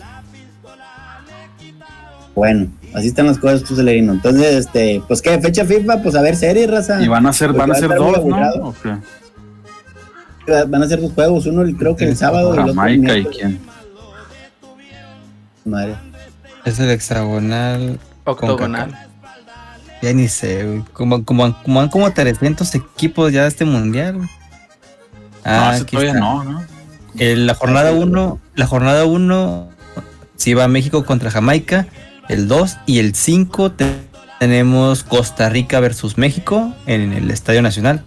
Bueno, 2.34 2.68
así 2.94 3.08
están 3.08 3.26
las 3.26 3.38
cosas, 3.38 3.62
tú, 3.64 3.76
Celerino. 3.76 4.12
Entonces, 4.12 4.66
este, 4.66 5.02
pues 5.06 5.20
qué, 5.20 5.38
fecha 5.40 5.64
FIFA, 5.64 6.02
pues 6.02 6.14
a 6.14 6.22
ver, 6.22 6.36
serie, 6.36 6.66
raza. 6.66 7.02
Y 7.02 7.08
van 7.08 7.26
a 7.26 7.32
ser, 7.32 7.48
Porque 7.48 7.60
van 7.60 7.72
a 7.72 7.74
ser 7.74 7.88
dos, 7.88 7.98
¿no? 7.98 8.36
aburrido. 8.36 8.64
¿O 8.64 8.74
qué? 8.82 10.64
Van 10.68 10.82
a 10.82 10.88
ser 10.88 11.00
dos 11.00 11.12
juegos, 11.12 11.46
uno 11.46 11.64
creo 11.78 11.96
que 11.96 12.04
el 12.04 12.16
sábado 12.16 12.50
y 12.50 12.52
el 12.54 12.60
otro 12.60 12.74
Jamaica 12.74 13.16
y 13.16 13.24
quién. 13.24 13.60
Madre. 15.64 15.96
Es 16.64 16.78
el 16.78 16.90
hexagonal. 16.90 17.98
Octogonal. 18.24 18.94
Ya 20.02 20.12
ni 20.12 20.28
sé, 20.28 20.64
güey. 20.64 20.84
Como, 20.92 21.24
como, 21.24 21.62
como 21.62 21.80
han 21.80 21.88
como 21.88 22.12
300 22.12 22.74
equipos 22.74 23.32
ya 23.32 23.42
de 23.42 23.48
este 23.48 23.64
mundial. 23.64 24.16
güey. 24.16 24.26
no, 24.26 24.32
Ah, 25.46 25.72
ese 25.74 25.82
aquí 25.82 25.96
todavía 25.96 26.12
está. 26.12 26.20
no, 26.20 26.44
¿no? 26.44 26.64
la 27.14 27.54
jornada 27.54 27.92
1, 27.92 28.40
la 28.54 28.66
jornada 28.66 29.04
1 29.04 29.68
si 30.36 30.52
va 30.54 30.68
México 30.68 31.04
contra 31.04 31.30
Jamaica, 31.30 31.86
el 32.28 32.48
2 32.48 32.78
y 32.86 32.98
el 32.98 33.14
5 33.14 33.72
tenemos 34.38 35.04
Costa 35.04 35.48
Rica 35.48 35.80
versus 35.80 36.18
México 36.18 36.74
en 36.86 37.12
el 37.12 37.30
Estadio 37.30 37.62
Nacional. 37.62 38.04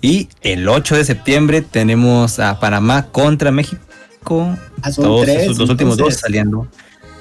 Y 0.00 0.28
el 0.42 0.68
8 0.68 0.96
de 0.96 1.04
septiembre 1.04 1.62
tenemos 1.62 2.38
a 2.38 2.60
Panamá 2.60 3.06
contra 3.06 3.50
México. 3.50 4.56
Ah, 4.82 4.90
todos 4.94 5.26
los 5.58 5.70
últimos 5.70 5.96
dos 5.96 6.14
saliendo. 6.14 6.66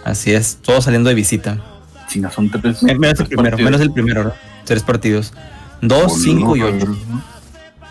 Así 0.03 0.33
es, 0.33 0.57
todos 0.61 0.83
saliendo 0.83 1.09
de 1.09 1.15
visita. 1.15 1.61
China, 2.09 2.29
son 2.29 2.49
tres. 2.49 2.83
Menos 2.83 3.19
el 3.21 3.27
primero, 3.27 3.57
menos 3.57 3.81
el 3.81 3.91
primero, 3.91 4.23
¿no? 4.25 4.33
Tres 4.65 4.83
partidos. 4.83 5.33
Dos, 5.81 6.21
cinco 6.21 6.55
y 6.55 6.61
ocho. 6.61 6.95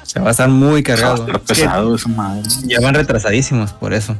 Se 0.02 0.20
va 0.20 0.28
a 0.28 0.30
estar 0.32 0.48
muy 0.48 0.82
cargado. 0.82 1.26
pesado 1.46 1.94
esa 1.94 2.08
madre. 2.08 2.42
Ya 2.64 2.80
van 2.80 2.94
retrasadísimos 2.94 3.72
por 3.72 3.94
eso. 3.94 4.16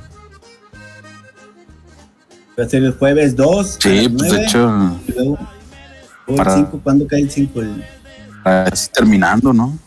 Va 2.59 2.65
a 2.65 2.69
ser 2.69 2.85
el 2.85 2.93
jueves 2.93 3.35
2. 3.37 3.79
Sí, 3.81 4.09
pues 4.09 4.31
de 4.31 4.45
hecho. 4.45 4.99
para, 6.37 6.55
el 6.55 6.65
5, 6.65 6.81
¿cuándo 6.83 7.07
cae 7.07 7.21
el 7.21 7.31
5? 7.31 7.61
Es 8.73 8.91
terminando, 8.91 9.53
¿no? 9.53 9.79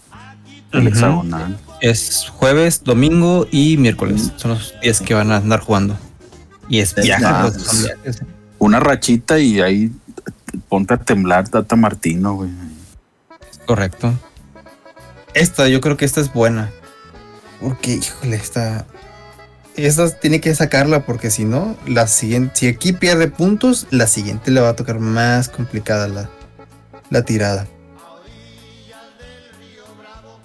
El 0.72 0.88
hexagonal. 0.88 1.58
Es 1.82 2.28
jueves, 2.30 2.84
domingo 2.84 3.48
y 3.52 3.78
miércoles. 3.78 4.32
Son 4.38 4.52
los 4.52 4.74
días 4.82 5.02
que 5.02 5.14
van 5.14 5.32
a 5.32 5.38
andar 5.38 5.60
jugando. 5.60 5.98
Y 6.68 6.80
es 6.80 6.96
viaje, 6.96 7.52
pues. 8.04 8.22
Una 8.58 8.80
rachita 8.80 9.38
y 9.40 9.62
ahí 9.62 9.92
ponte 10.70 10.94
a 10.94 10.98
temblar 10.98 11.48
Tata 11.48 11.76
Martino, 11.76 12.36
güey. 12.36 12.50
Correcto. 13.66 14.14
Esta, 15.34 15.68
yo 15.68 15.82
creo 15.82 15.98
que 15.98 16.06
esta 16.06 16.22
es 16.22 16.32
buena. 16.34 16.72
Porque, 17.62 17.96
híjole, 17.96 18.36
esta. 18.38 18.86
Esta 19.78 20.10
tiene 20.10 20.40
que 20.40 20.56
sacarla 20.56 21.06
porque 21.06 21.30
si 21.30 21.44
no, 21.44 21.76
la 21.86 22.08
siguiente. 22.08 22.52
Si 22.56 22.68
aquí 22.68 22.94
pierde 22.94 23.28
puntos, 23.28 23.88
la 23.92 24.08
siguiente 24.08 24.52
le 24.52 24.62
va 24.62 24.70
a 24.70 24.76
tocar 24.76 25.00
más 25.00 25.50
complicada 25.50 26.08
la, 26.08 26.30
la 27.10 27.24
tirada. 27.24 27.68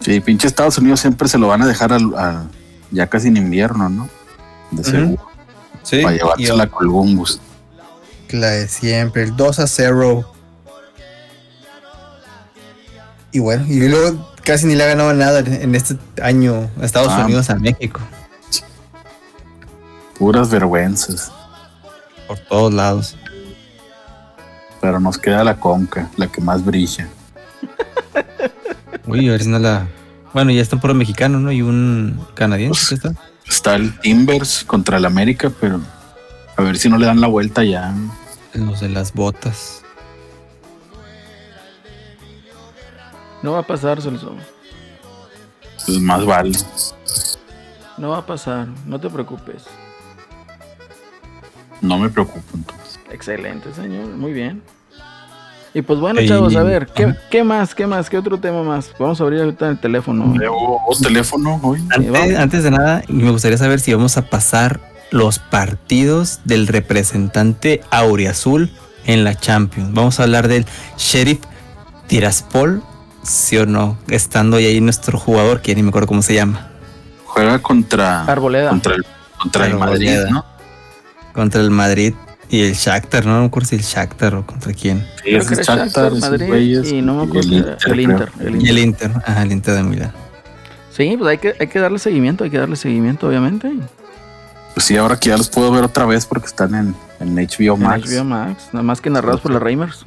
Sí, 0.01 0.21
pinche 0.21 0.47
Estados 0.47 0.79
Unidos 0.79 1.01
siempre 1.01 1.29
se 1.29 1.39
lo 1.39 1.47
van 1.47 1.63
a 1.63 1.67
dejar 1.67 1.93
a, 1.93 2.45
ya 2.91 3.07
casi 3.07 3.29
en 3.29 3.37
invierno, 3.37 3.89
¿no? 3.89 4.09
De 4.71 4.83
seguro. 4.83 5.29
Sí. 5.83 6.03
Para 6.03 6.17
llevarse 6.17 6.57
la 6.57 6.67
Colgumbus. 6.67 7.41
La 8.31 8.49
de 8.49 8.69
siempre, 8.69 9.25
el 9.25 9.37
2 9.37 9.59
a 9.59 9.67
0. 9.67 10.33
Y 13.33 13.39
bueno, 13.39 13.65
y 13.69 13.89
luego 13.89 14.33
casi 14.43 14.67
ni 14.67 14.75
le 14.75 14.85
ha 14.85 14.87
ganado 14.87 15.13
nada 15.15 15.41
en 15.41 15.75
este 15.75 15.97
año 16.21 16.69
a 16.81 16.85
Estados 16.85 17.13
ah. 17.13 17.25
Unidos 17.25 17.51
a 17.51 17.57
México. 17.57 18.01
Puras 20.21 20.51
vergüenzas. 20.51 21.33
Por 22.29 22.39
todos 22.41 22.75
lados. 22.75 23.17
Pero 24.83 25.01
nos 25.01 25.17
queda 25.17 25.43
la 25.43 25.59
conca, 25.59 26.11
la 26.19 26.27
que 26.27 26.43
más 26.43 26.63
brilla. 26.63 27.09
Uy, 29.07 29.29
a 29.29 29.33
ver 29.33 29.43
si 29.43 29.49
no 29.49 29.59
la. 29.59 29.89
Bueno, 30.35 30.51
ya 30.51 30.61
está 30.61 30.77
un 30.77 30.83
puro 30.83 30.93
mexicano, 30.93 31.41
¿no? 31.41 31.51
Y 31.51 31.63
un 31.63 32.21
canadiense. 32.35 32.97
está? 32.97 33.15
está 33.47 33.75
el 33.77 33.99
Timbers 34.01 34.63
contra 34.65 34.99
el 34.99 35.07
América, 35.07 35.51
pero 35.59 35.81
a 36.55 36.63
ver 36.63 36.77
si 36.77 36.91
no 36.91 36.99
le 36.99 37.07
dan 37.07 37.23
la 37.23 37.27
vuelta 37.27 37.65
ya. 37.65 37.95
Los 38.53 38.81
de 38.81 38.91
las 38.91 39.15
botas. 39.15 39.83
No 43.43 43.53
va 43.53 43.61
a 43.61 43.67
pasar, 43.67 44.03
Celso. 44.03 44.37
Pues 45.87 45.99
más 45.99 46.27
vale. 46.27 46.59
No 47.97 48.11
va 48.11 48.19
a 48.19 48.27
pasar, 48.27 48.69
no 48.85 49.01
te 49.01 49.09
preocupes. 49.09 49.65
No 51.81 51.99
me 51.99 52.09
preocupo 52.09 52.45
entonces. 52.55 53.01
Excelente, 53.11 53.73
señor, 53.75 54.07
muy 54.09 54.33
bien. 54.33 54.63
Y 55.73 55.83
pues 55.83 56.01
bueno, 56.01 56.21
chavos, 56.27 56.57
a 56.57 56.65
ver, 56.65 56.89
¿qué, 57.31 57.45
más? 57.45 57.75
¿Qué 57.75 57.87
más? 57.87 58.11
¿Qué 58.11 58.19
otro 58.19 58.39
tema 58.39 58.63
más? 58.65 58.93
Vamos 58.99 59.21
a 59.21 59.25
abrir 59.25 59.41
ahorita 59.41 59.69
el 59.69 59.79
teléfono. 59.79 60.25
¿Un 60.25 61.03
teléfono 61.03 61.61
hoy? 61.63 61.81
Antes, 62.37 62.65
de 62.65 62.73
nada, 62.73 63.03
me 63.09 63.31
gustaría 63.31 63.57
saber 63.57 63.79
si 63.79 63.95
vamos 63.95 64.17
a 64.17 64.29
pasar 64.29 64.81
los 65.13 65.39
partidos 65.39 66.41
del 66.45 66.67
representante 66.67 67.83
Auriazul 67.91 68.71
en 69.07 69.23
la 69.23 69.37
Champions. 69.37 69.93
Vamos 69.93 70.19
a 70.19 70.25
hablar 70.25 70.49
del 70.49 70.67
Sheriff 70.99 71.39
Tiraspol, 72.09 72.83
sí 73.23 73.57
o 73.57 73.67
no, 73.67 73.97
estando 74.09 74.57
ahí 74.57 74.81
nuestro 74.81 75.21
jugador, 75.21 75.63
que 75.63 75.75
ni 75.77 75.85
me 75.85 75.91
acuerdo 75.91 76.09
cómo 76.09 76.23
se 76.23 76.35
llama. 76.35 76.69
Juega 77.27 77.61
contra 77.61 78.25
Arboleda. 78.25 78.71
Contra 78.71 78.97
el, 78.97 79.07
contra 79.39 79.67
el 79.67 79.77
Madrid, 79.77 80.19
¿no? 80.31 80.45
Contra 81.33 81.61
el 81.61 81.71
Madrid 81.71 82.15
y 82.51 82.63
el 82.63 82.75
Shakhtar, 82.75 83.25
no 83.27 83.41
me 83.41 83.47
acuerdo 83.47 83.69
si 83.69 83.77
el 83.77 83.83
Shakhtar 83.83 84.35
o 84.35 84.45
contra 84.45 84.73
quién. 84.73 85.07
Sí, 85.23 85.37
es 85.37 85.51
el 85.51 85.59
Shakhtar, 85.59 86.13
Madrid 86.15 86.85
y 86.85 87.01
no 87.01 87.15
me 87.15 87.23
acuerdo 87.25 87.49
el 87.49 87.55
Inter, 87.55 87.79
el, 87.87 88.01
Inter, 88.01 88.33
Y 88.59 88.69
el 88.69 88.79
Inter, 88.79 89.13
ajá, 89.25 89.43
el 89.43 89.53
Inter 89.53 89.75
de 89.75 89.83
Milán. 89.85 90.13
Sí, 90.91 91.15
pues 91.17 91.31
hay 91.31 91.39
que, 91.39 91.55
hay 91.59 91.69
que 91.69 91.79
darle 91.79 91.99
seguimiento, 92.01 92.43
hay 92.43 92.51
que 92.51 92.59
darle 92.59 92.75
seguimiento, 92.75 93.29
obviamente. 93.29 93.73
Pues 94.75 94.85
sí, 94.85 94.97
ahora 94.97 95.19
que 95.19 95.29
ya 95.29 95.37
los 95.37 95.49
puedo 95.49 95.71
ver 95.71 95.85
otra 95.85 96.07
vez 96.07 96.27
porque 96.27 96.47
están 96.47 96.75
en, 96.75 96.95
en 97.21 97.37
HBO 97.37 97.77
Max. 97.77 98.11
En 98.11 98.19
HBO 98.19 98.25
Max, 98.25 98.69
nada 98.73 98.83
más 98.83 99.01
que 99.01 99.11
narrados 99.11 99.41
por 99.41 99.53
la 99.53 99.61
Reimers. 99.61 100.05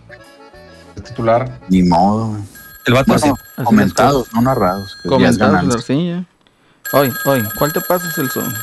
El 0.95 1.03
titular. 1.03 1.59
Ni 1.69 1.81
modo, 1.83 2.37
El 2.85 2.93
vato 2.93 3.13
bueno, 3.17 3.35
comentados, 3.63 4.27
no 4.33 4.41
narrados. 4.41 4.97
Comentados, 5.07 5.85
sí, 5.85 6.09
ya. 6.09 6.25
Hoy, 6.91 7.11
hoy, 7.25 7.43
¿cuál 7.57 7.71
te 7.71 7.79
pasas 7.81 8.17
el 8.17 8.29
son? 8.29 8.53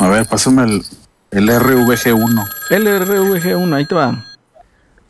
A 0.00 0.08
ver, 0.08 0.26
pásame 0.26 0.64
el, 0.64 0.84
el 1.34 1.48
RVG1. 1.48 2.48
El 2.70 2.86
RVG1, 2.86 3.74
ahí 3.74 3.86
te 3.86 3.94
va. 3.96 4.24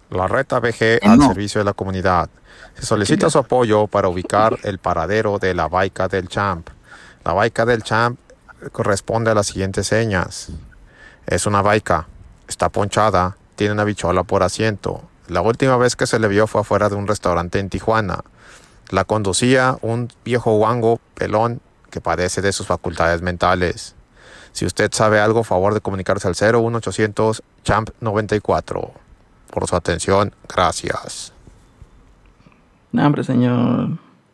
La 0.08 0.26
reta 0.26 0.58
VG 0.58 1.00
al 1.02 1.20
servicio 1.20 1.60
de 1.60 1.66
la 1.66 1.74
comunidad. 1.74 2.30
Se 2.74 2.86
solicita 2.86 3.28
su 3.28 3.38
apoyo 3.38 3.86
para 3.88 4.08
ubicar 4.08 4.58
el 4.62 4.78
paradero 4.78 5.38
de 5.38 5.52
la 5.52 5.68
Baica 5.68 6.08
del 6.08 6.28
Champ. 6.28 6.68
La 7.24 7.34
Baica 7.34 7.66
del 7.66 7.82
Champ 7.82 8.18
corresponde 8.72 9.32
a 9.32 9.34
las 9.34 9.48
siguientes 9.48 9.86
señas. 9.86 10.48
Es 11.26 11.44
una 11.44 11.60
Baica, 11.60 12.08
está 12.48 12.70
ponchada, 12.70 13.36
tiene 13.54 13.74
una 13.74 13.84
bichola 13.84 14.22
por 14.22 14.42
asiento. 14.42 15.02
La 15.28 15.42
última 15.42 15.76
vez 15.76 15.94
que 15.94 16.06
se 16.06 16.18
le 16.18 16.28
vio 16.28 16.46
fue 16.46 16.62
afuera 16.62 16.88
de 16.88 16.96
un 16.96 17.06
restaurante 17.06 17.58
en 17.58 17.68
Tijuana. 17.68 18.24
La 18.88 19.04
conducía 19.04 19.76
un 19.82 20.10
viejo 20.24 20.56
guango 20.56 21.00
pelón 21.14 21.60
que 21.90 22.00
padece 22.00 22.40
de 22.40 22.52
sus 22.52 22.66
facultades 22.66 23.20
mentales. 23.20 23.94
Si 24.54 24.64
usted 24.64 24.90
sabe 24.92 25.20
algo, 25.20 25.42
favor 25.42 25.74
de 25.74 25.80
comunicarse 25.80 26.28
al 26.28 26.34
01800 26.34 27.42
Champ 27.64 27.90
94. 28.00 28.92
Por 29.50 29.66
su 29.66 29.74
atención, 29.74 30.32
gracias. 30.48 31.32
No, 32.92 33.04
hombre, 33.04 33.24
señor. 33.24 33.88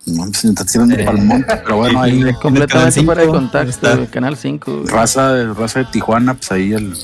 No, 0.07 0.25
pues 0.25 0.45
está 0.45 0.65
tirando 0.67 0.95
eh, 0.95 1.05
palmón, 1.05 1.47
pero 1.49 1.77
bueno, 1.77 2.03
ahí. 2.03 2.23
Completamente 2.43 3.03
fuera 3.03 3.23
de 3.23 3.29
contacto, 3.29 3.93
el 3.93 4.11
canal 4.11 4.37
5. 4.37 4.83
Raza 4.87 5.33
de, 5.33 5.55
raza 5.55 5.81
de 5.81 5.85
Tijuana, 5.87 6.35
pues 6.35 6.53
ahí 6.53 6.75
el. 6.75 6.95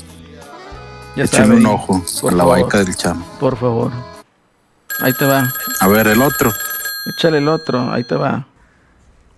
Ya 1.15 1.23
Échale 1.23 1.55
un 1.55 1.65
ojo 1.65 2.03
por 2.21 2.33
la 2.33 2.43
baica 2.43 2.77
del 2.77 2.95
champ. 2.95 3.25
Por 3.39 3.57
favor. 3.57 3.91
Ahí 4.99 5.13
te 5.13 5.25
va. 5.25 5.51
A 5.79 5.87
ver, 5.87 6.05
el 6.07 6.21
otro. 6.21 6.51
Échale 7.17 7.39
el 7.39 7.47
otro, 7.47 7.91
ahí 7.91 8.03
te 8.03 8.15
va. 8.15 8.45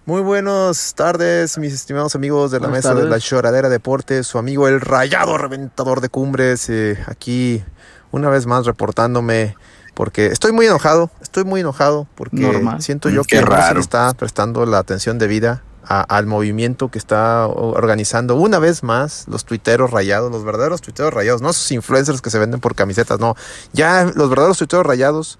Muy 0.09 0.23
buenas 0.23 0.95
tardes, 0.95 1.59
mis 1.59 1.71
estimados 1.71 2.15
amigos 2.15 2.49
de 2.49 2.59
la 2.59 2.67
mesa 2.67 2.95
de 2.95 3.07
la 3.07 3.19
Choradera 3.19 3.69
Deportes, 3.69 4.25
su 4.25 4.39
amigo 4.39 4.67
el 4.67 4.81
rayado 4.81 5.37
reventador 5.37 6.01
de 6.01 6.09
cumbres, 6.09 6.67
eh, 6.71 6.97
aquí 7.05 7.63
una 8.09 8.27
vez 8.27 8.47
más 8.47 8.65
reportándome 8.65 9.55
porque 9.93 10.25
estoy 10.25 10.51
muy 10.51 10.65
enojado, 10.65 11.11
estoy 11.21 11.43
muy 11.43 11.61
enojado 11.61 12.07
porque 12.15 12.59
siento 12.79 13.09
yo 13.11 13.23
que 13.23 13.39
no 13.39 13.55
se 13.55 13.79
está 13.79 14.11
prestando 14.15 14.65
la 14.65 14.79
atención 14.79 15.19
debida 15.19 15.61
al 15.83 16.25
movimiento 16.25 16.89
que 16.89 16.97
está 16.97 17.45
organizando 17.45 18.35
una 18.35 18.57
vez 18.57 18.81
más 18.81 19.25
los 19.27 19.45
tuiteros 19.45 19.91
rayados, 19.91 20.31
los 20.31 20.43
verdaderos 20.43 20.81
tuiteros 20.81 21.13
rayados, 21.13 21.43
no 21.43 21.51
esos 21.51 21.71
influencers 21.71 22.23
que 22.23 22.31
se 22.31 22.39
venden 22.39 22.61
por 22.61 22.73
camisetas, 22.73 23.19
no, 23.19 23.35
ya 23.73 24.05
los 24.05 24.27
verdaderos 24.27 24.57
tuiteros 24.57 24.87
rayados 24.87 25.37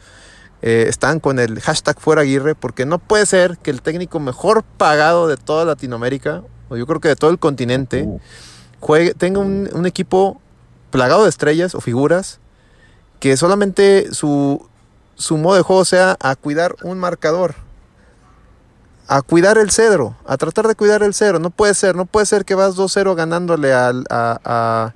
eh, 0.62 0.86
están 0.88 1.20
con 1.20 1.40
el 1.40 1.62
hashtag 1.62 2.00
fuera 2.00 2.22
Aguirre, 2.22 2.56
porque 2.56 2.86
no 2.86 3.00
puede 3.00 3.26
ser 3.26 3.58
que 3.58 3.72
el 3.72 3.82
técnico 3.82 4.20
mejor 4.20 4.64
pagado 4.64 5.28
de 5.28 5.38
toda 5.38 5.66
Latinoamérica, 5.66 6.44
o 6.70 6.76
yo 6.76 6.86
creo 6.86 7.00
que 7.00 7.08
de 7.08 7.16
todo 7.16 7.32
el 7.32 7.40
continente, 7.40 8.08
juegue, 8.80 9.14
tenga 9.14 9.40
un, 9.40 9.86
equipo 9.86 10.42
plagado 10.92 11.24
de 11.24 11.30
estrellas 11.30 11.76
o 11.76 11.82
figuras, 11.82 12.40
que 13.20 13.38
solamente 13.38 14.14
su, 14.14 14.68
su 15.16 15.38
modo 15.38 15.56
de 15.56 15.62
juego 15.62 15.86
sea 15.86 16.18
a 16.20 16.36
cuidar 16.36 16.76
un 16.84 17.00
marcador, 17.00 17.56
a 19.08 19.22
cuidar 19.22 19.58
el 19.58 19.72
cedro, 19.72 20.16
a 20.26 20.38
tratar 20.38 20.68
de 20.68 20.76
cuidar 20.76 21.04
el 21.04 21.14
cero. 21.14 21.40
No 21.40 21.50
puede 21.50 21.74
ser, 21.74 21.96
no 21.96 22.06
puede 22.06 22.26
ser 22.26 22.46
que 22.46 22.54
vas 22.54 22.76
2-0 22.76 23.16
ganándole 23.16 23.74
al, 23.74 24.06
a 24.10 24.40
¿A 24.44 24.94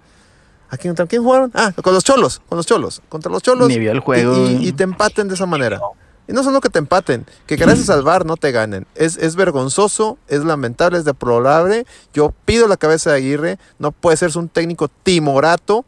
quién, 0.77 0.95
jugaron? 1.23 1.51
Ah, 1.53 1.71
con 1.81 1.93
los 1.93 2.03
cholos, 2.03 2.41
con 2.47 2.57
los 2.57 2.65
cholos, 2.65 3.01
contra 3.09 3.31
los 3.31 3.41
cholos. 3.41 3.67
Ni 3.67 3.79
vio 3.79 3.91
el 3.91 3.99
juego. 3.99 4.35
Y, 4.35 4.71
te 4.73 4.83
empaten 4.83 5.27
de 5.27 5.35
esa 5.35 5.45
manera. 5.45 5.79
Y 6.27 6.31
no 6.31 6.43
solo 6.43 6.61
que 6.61 6.69
te 6.69 6.79
empaten, 6.79 7.25
que 7.45 7.55
gracias 7.55 7.89
al 7.91 8.03
VAR 8.03 8.25
no 8.25 8.37
te 8.37 8.51
ganen. 8.51 8.87
Es, 8.95 9.17
es 9.17 9.35
vergonzoso, 9.35 10.17
es 10.27 10.43
lamentable, 10.43 10.97
es 10.97 11.05
deplorable. 11.05 11.85
Yo 12.13 12.33
pido 12.45 12.67
la 12.67 12.77
cabeza 12.77 13.11
de 13.11 13.17
Aguirre. 13.17 13.59
No 13.79 13.91
puede 13.91 14.17
ser 14.17 14.31
un 14.37 14.49
técnico 14.49 14.87
timorato. 14.87 15.85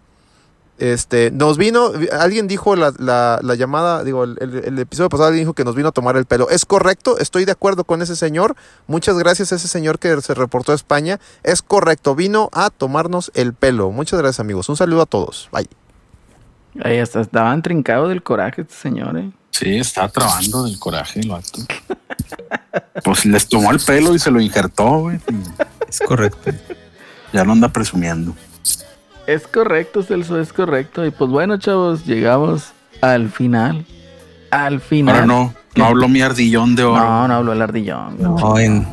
Este, 0.78 1.32
nos 1.32 1.58
vino, 1.58 1.92
alguien 2.12 2.48
dijo 2.48 2.76
la, 2.76 2.92
la, 3.00 3.56
llamada, 3.56 4.04
digo, 4.04 4.26
el, 4.26 4.38
el, 4.66 4.78
episodio 4.78 5.08
pasado 5.08 5.28
alguien 5.28 5.44
dijo 5.46 5.54
que 5.54 5.64
nos 5.64 5.74
vino 5.74 5.88
a 5.88 5.92
tomar 5.94 6.18
el 6.18 6.26
pelo. 6.26 6.50
Es 6.50 6.66
correcto, 6.66 7.18
estoy 7.18 7.46
de 7.46 7.54
acuerdo 7.54 7.86
con 7.86 8.02
ese 8.02 8.16
señor. 8.16 8.56
Muchas 8.88 9.18
gracias 9.18 9.54
a 9.54 9.56
ese 9.56 9.70
señor 9.70 10.00
que 10.00 10.20
se 10.22 10.34
reportó 10.34 10.74
a 10.74 10.76
España. 10.76 11.20
Es 11.44 11.62
correcto, 11.62 12.14
vino 12.14 12.50
a 12.52 12.70
tomarnos 12.70 13.32
el 13.36 13.54
pelo. 13.54 13.92
Muchas 13.92 14.20
gracias 14.20 14.42
amigos. 14.42 14.68
Un 14.68 14.76
saludo 14.76 15.04
a 15.04 15.06
todos. 15.06 15.50
Bye. 15.54 15.70
Ahí 16.84 17.00
hasta 17.00 17.22
estaban 17.22 17.62
trincados 17.62 18.10
del 18.10 18.22
coraje 18.22 18.64
este 18.64 18.76
señor, 18.76 19.18
¿eh? 19.18 19.32
Sí, 19.52 19.78
está 19.78 20.10
trabando 20.10 20.64
del 20.64 20.78
coraje 20.78 21.22
el 21.22 21.30
vato. 21.30 21.60
pues 23.06 23.26
les 23.26 23.48
tomó 23.48 23.72
el 23.72 23.80
pelo 23.80 24.14
y 24.14 24.20
se 24.20 24.30
lo 24.30 24.42
injertó, 24.42 25.00
güey. 25.00 25.22
Es 25.88 26.02
correcto. 26.02 26.52
Ya 27.32 27.46
no 27.46 27.54
anda 27.54 27.70
presumiendo. 27.70 28.36
Es 29.28 29.48
correcto, 29.48 30.04
Celso, 30.04 30.40
es 30.40 30.54
correcto. 30.54 31.06
Y 31.06 31.12
pues 31.12 31.30
bueno, 31.30 31.58
chavos, 31.58 32.06
llegamos 32.06 32.74
al 33.02 33.30
final. 33.30 33.86
Al 34.52 34.80
final. 34.80 35.16
Ahora 35.16 35.26
no, 35.26 35.54
no 35.76 35.86
habló 35.86 36.08
mi 36.08 36.22
ardillón 36.22 36.76
de 36.76 36.84
oro. 36.84 37.04
No, 37.04 37.28
no 37.28 37.34
habló 37.34 37.54
el 37.54 37.62
ardillón. 37.62 38.18
No, 38.20 38.38
no, 38.38 38.60
en, 38.60 38.88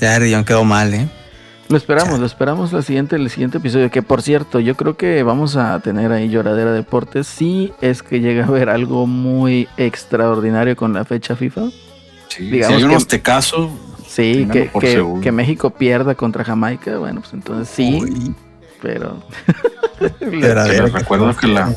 ardillón 0.00 0.44
quedó 0.44 0.64
mal, 0.64 0.94
¿eh? 0.94 1.08
Lo 1.68 1.76
esperamos, 1.76 2.18
lo 2.18 2.24
esperamos 2.24 2.72
la 2.72 2.80
siguiente, 2.80 3.16
el 3.16 3.28
siguiente 3.28 3.58
episodio. 3.58 3.90
Que 3.90 4.00
por 4.00 4.22
cierto, 4.22 4.58
yo 4.58 4.74
creo 4.74 4.96
que 4.96 5.22
vamos 5.22 5.56
a 5.56 5.78
tener 5.80 6.12
ahí 6.12 6.30
Lloradera 6.30 6.72
Deportes. 6.72 7.26
Si 7.26 7.72
es 7.82 8.02
que 8.02 8.20
llega 8.20 8.44
a 8.44 8.48
haber 8.48 8.70
algo 8.70 9.06
muy 9.06 9.68
extraordinario 9.76 10.76
con 10.76 10.94
la 10.94 11.04
fecha 11.04 11.36
FIFA. 11.36 11.68
Sí, 12.28 12.50
Digamos 12.50 12.76
si 12.76 12.82
hay 12.82 12.84
unos 12.84 13.06
te 13.06 13.20
caso. 13.20 13.70
Sí, 14.06 14.48
que, 14.50 14.70
que, 15.22 15.32
México 15.32 15.68
pierda 15.68 16.14
contra 16.14 16.42
Jamaica. 16.42 16.96
Bueno, 16.96 17.20
pues 17.20 17.34
entonces 17.34 17.68
sí. 17.68 18.34
Pero. 18.82 19.22
recuerdo 20.20 21.36
que 21.36 21.46
la, 21.48 21.74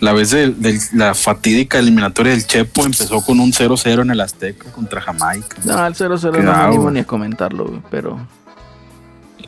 la 0.00 0.12
vez 0.12 0.30
de, 0.30 0.78
la 0.92 1.14
fatídica 1.14 1.78
eliminatoria 1.78 2.32
del 2.32 2.46
Chepo 2.46 2.84
empezó 2.84 3.22
con 3.22 3.40
un 3.40 3.52
0-0 3.52 4.02
en 4.02 4.10
el 4.10 4.20
Azteca 4.20 4.70
contra 4.72 5.00
Jamaica. 5.00 5.56
No, 5.64 5.86
el 5.86 5.94
0-0 5.94 6.42
no 6.42 6.52
me 6.52 6.58
animo 6.58 6.90
ni 6.90 7.00
a 7.00 7.04
comentarlo, 7.04 7.82
pero 7.90 8.20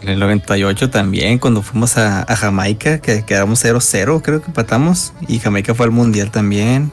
en 0.01 0.09
el 0.09 0.19
98 0.21 0.91
también, 0.91 1.39
cuando 1.39 1.63
fuimos 1.63 1.99
a, 1.99 2.25
Jamaica, 2.25 3.01
que 3.01 3.25
quedamos 3.25 3.65
0-0, 3.65 4.23
creo 4.23 4.41
que 4.41 4.47
empatamos. 4.47 5.13
Y 5.27 5.39
Jamaica 5.41 5.75
fue 5.75 5.87
al 5.87 5.93
mundial 5.93 6.31
también. 6.31 6.93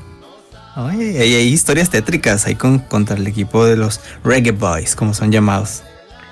Oye, 0.76 1.20
hay, 1.22 1.36
historias 1.36 1.90
tétricas 1.90 2.48
ahí 2.48 2.56
con, 2.56 2.80
contra 2.80 3.16
el 3.16 3.28
equipo 3.28 3.66
de 3.66 3.78
los 3.78 4.02
Reggae 4.24 4.52
Boys, 4.52 4.96
como 4.96 5.14
son 5.14 5.32
llamados. 5.32 5.84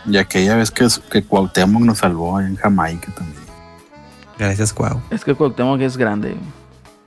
Y 0.06 0.18
aquella 0.18 0.56
vez 0.56 0.72
que, 0.72 0.88
que 1.12 1.24
Cuauhtémoc 1.24 1.84
nos 1.84 2.00
salvó 2.00 2.42
en 2.42 2.56
Jamaica 2.58 3.14
también. 3.16 3.43
Gracias, 4.38 4.74
Cuau. 4.74 5.02
Es 5.10 5.24
que 5.24 5.34
Cuauhtémoc 5.36 5.82
es 5.82 5.98
grande. 5.98 6.36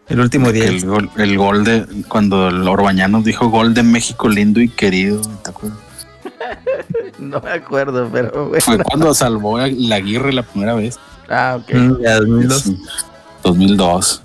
El 0.09 0.21
último 0.21 0.53
día. 0.53 0.67
El, 0.67 0.87
gol, 0.87 1.11
el 1.17 1.37
gol 1.37 1.65
de. 1.65 1.87
Cuando 2.09 2.49
el 2.49 2.67
Orbañanos 2.67 3.25
dijo 3.25 3.49
gol 3.49 3.75
de 3.75 3.83
México 3.83 4.29
lindo 4.29 4.61
y 4.61 4.69
querido, 4.69 5.21
¿te 5.43 5.51
acuerdas? 5.51 5.79
no 7.19 7.41
me 7.41 7.51
acuerdo, 7.51 8.09
pero 8.13 8.53
Fue 8.61 8.79
cuando 8.79 9.13
salvó 9.15 9.59
la 9.59 9.97
Aguirre 9.97 10.33
la 10.33 10.43
primera 10.43 10.75
vez. 10.75 10.99
Ah, 11.29 11.59
ok. 11.61 11.75
Mm, 11.75 12.03
ya, 12.03 12.17
2002. 12.21 12.73
2002. 13.43 14.23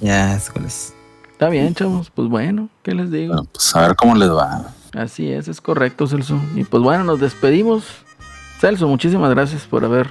Ya, 0.00 0.34
es 0.34 0.94
Está 1.32 1.48
bien, 1.48 1.74
chavos. 1.74 2.10
Pues 2.10 2.28
bueno, 2.28 2.68
¿qué 2.82 2.94
les 2.94 3.10
digo? 3.10 3.44
pues 3.52 3.74
a 3.76 3.82
ver 3.82 3.96
cómo 3.96 4.14
les 4.14 4.30
va. 4.30 4.72
Así 4.94 5.30
es, 5.30 5.48
es 5.48 5.60
correcto, 5.60 6.06
Celso. 6.06 6.40
Y 6.54 6.64
pues 6.64 6.82
bueno, 6.82 7.04
nos 7.04 7.20
despedimos. 7.20 7.84
Celso, 8.60 8.88
muchísimas 8.88 9.30
gracias 9.30 9.62
por 9.62 9.84
haber 9.84 10.08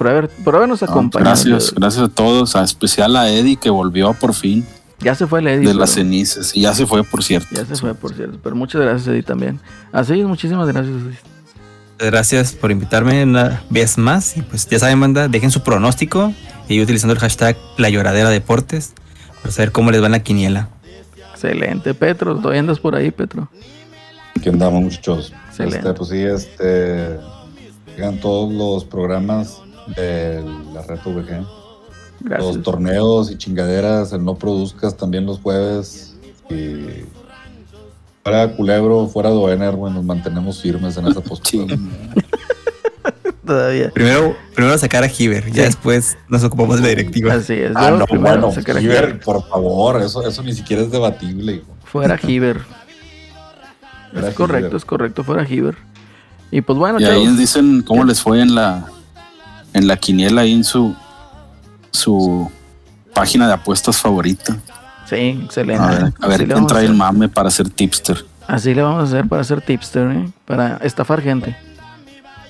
por 0.00 0.08
haber 0.08 0.30
por 0.30 0.56
habernos 0.56 0.82
acompañado. 0.82 1.44
gracias, 1.44 1.74
gracias 1.74 2.02
a 2.02 2.08
todos, 2.08 2.56
a 2.56 2.64
especial 2.64 3.14
a 3.16 3.28
Eddie 3.28 3.56
que 3.56 3.68
volvió 3.68 4.14
por 4.14 4.32
fin. 4.32 4.64
Ya 5.00 5.14
se 5.14 5.26
fue 5.26 5.40
Eddie. 5.40 5.68
De 5.68 5.74
las 5.74 5.90
cenizas. 5.90 6.56
Y 6.56 6.62
ya 6.62 6.72
se 6.72 6.86
fue, 6.86 7.04
por 7.04 7.22
cierto. 7.22 7.48
Ya 7.54 7.66
se 7.66 7.76
fue, 7.76 7.92
por 7.94 8.14
cierto. 8.14 8.38
Pero 8.42 8.56
muchas 8.56 8.80
gracias, 8.80 9.08
Eddie, 9.08 9.22
también. 9.22 9.60
Así, 9.92 10.14
muchísimas 10.22 10.66
gracias, 10.68 10.94
Gracias 11.98 12.52
por 12.54 12.70
invitarme 12.70 13.24
una 13.24 13.62
vez 13.68 13.98
más. 13.98 14.38
Y 14.38 14.40
pues 14.40 14.66
ya 14.66 14.78
saben, 14.78 14.98
manda, 14.98 15.28
dejen 15.28 15.50
su 15.50 15.62
pronóstico 15.62 16.32
y 16.66 16.80
utilizando 16.80 17.12
el 17.12 17.18
hashtag 17.18 17.58
La 17.76 17.90
Lloradera 17.90 18.30
Deportes 18.30 18.94
para 19.42 19.52
saber 19.52 19.70
cómo 19.70 19.90
les 19.90 20.00
va 20.00 20.06
en 20.06 20.12
la 20.12 20.22
quiniela. 20.22 20.70
Excelente, 21.34 21.92
Petro. 21.92 22.36
¿Todavía 22.36 22.60
andas 22.60 22.80
por 22.80 22.94
ahí, 22.94 23.10
Petro? 23.10 23.50
Aquí 24.34 24.48
andamos, 24.48 24.82
muchachos. 24.82 25.34
Excelente. 25.48 25.76
Este, 25.76 25.92
pues 25.92 26.08
sí, 26.08 26.22
este. 26.22 27.18
Llegan 27.98 28.18
todos 28.18 28.50
los 28.50 28.86
programas 28.86 29.60
de 29.96 30.44
la 30.72 30.82
red 30.82 30.98
VG 31.04 31.60
los 32.24 32.62
torneos 32.62 33.30
y 33.30 33.36
chingaderas, 33.36 34.12
el 34.12 34.24
no 34.24 34.34
produzcas 34.34 34.96
también 34.96 35.26
los 35.26 35.40
jueves. 35.40 36.14
Y 36.48 37.04
fuera 38.22 38.54
Culebro, 38.54 39.06
fuera 39.08 39.30
Doener, 39.30 39.74
bueno, 39.74 39.96
nos 39.96 40.04
mantenemos 40.04 40.60
firmes 40.60 40.96
en 40.96 41.06
esa 41.08 41.20
postura. 41.20 41.76
Todavía. 43.46 43.90
Primero, 43.90 44.36
primero 44.54 44.76
sacar 44.78 45.02
a 45.02 45.08
Giver, 45.08 45.50
ya 45.50 45.64
después 45.64 46.16
nos 46.28 46.44
ocupamos 46.44 46.76
de 46.76 46.82
la 46.82 46.88
directiva. 46.88 47.34
Así 47.34 47.54
es. 47.54 47.72
Ah, 47.74 47.90
no, 47.90 48.06
bueno, 48.06 48.52
Giver, 48.52 49.20
por 49.20 49.46
favor, 49.48 50.00
eso, 50.02 50.26
eso 50.26 50.42
ni 50.42 50.52
siquiera 50.52 50.82
es 50.82 50.90
debatible. 50.90 51.62
Fuera 51.84 52.16
Giver. 52.18 52.60
es 54.14 54.34
correcto, 54.34 54.76
es 54.76 54.84
correcto, 54.84 55.24
fuera 55.24 55.44
Giver. 55.44 55.76
Y 56.52 56.60
pues 56.62 56.78
bueno, 56.78 57.00
y 57.00 57.04
ahí 57.04 57.26
dicen 57.36 57.82
cómo 57.82 58.04
les 58.04 58.20
fue 58.20 58.40
en 58.40 58.56
la 58.56 58.88
en 59.74 59.86
la 59.86 59.96
quiniela 59.96 60.42
ahí 60.42 60.52
en 60.52 60.64
su 60.64 60.94
su 61.90 62.50
página 63.14 63.46
de 63.46 63.54
apuestas 63.54 63.98
favorita. 63.98 64.56
Sí, 65.08 65.40
excelente. 65.44 66.14
A 66.20 66.28
ver, 66.28 66.46
quién 66.46 66.66
trae 66.66 66.86
el 66.86 66.94
mame 66.94 67.28
para 67.28 67.50
ser 67.50 67.68
tipster. 67.68 68.24
Así 68.46 68.74
le 68.74 68.82
vamos 68.82 69.00
a 69.00 69.04
hacer 69.04 69.28
para 69.28 69.44
ser 69.44 69.60
tipster, 69.60 70.10
¿eh? 70.10 70.28
para 70.44 70.76
estafar 70.78 71.20
gente. 71.20 71.56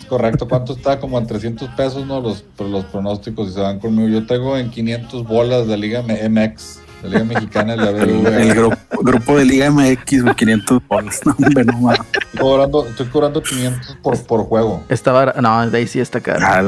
Correcto, 0.09 0.49
¿cuánto 0.49 0.73
está? 0.73 0.99
Como 0.99 1.19
en 1.19 1.27
300 1.27 1.69
pesos, 1.71 2.07
¿no? 2.07 2.21
Los, 2.21 2.45
los 2.59 2.85
pronósticos 2.87 3.51
y 3.51 3.53
se 3.53 3.61
van 3.61 3.79
conmigo. 3.79 4.09
Yo 4.09 4.27
tengo 4.27 4.57
en 4.57 4.71
500 4.71 5.27
bolas 5.27 5.67
de 5.69 5.77
Liga 5.77 6.03
MX, 6.03 6.81
de 7.03 7.09
Liga 7.09 7.25
Mexicana, 7.25 7.77
la 7.77 7.91
El 7.91 8.55
grupo, 8.55 9.39
de 9.39 9.45
Liga 9.45 9.71
MX, 9.71 10.35
500 10.37 10.83
bolas. 10.87 11.21
No, 11.25 11.35
no, 11.39 11.93
estoy, 11.93 12.41
cobrando, 12.41 12.87
estoy 12.87 13.07
cobrando 13.07 13.43
500 13.43 13.97
por, 14.03 14.27
por 14.27 14.45
juego. 14.45 14.85
Estaba, 14.89 15.35
no, 15.41 15.71
de 15.71 15.79
ahí 15.79 15.87
sí 15.87 16.01
está 16.01 16.21
caro. 16.21 16.41
Ah, 16.43 16.63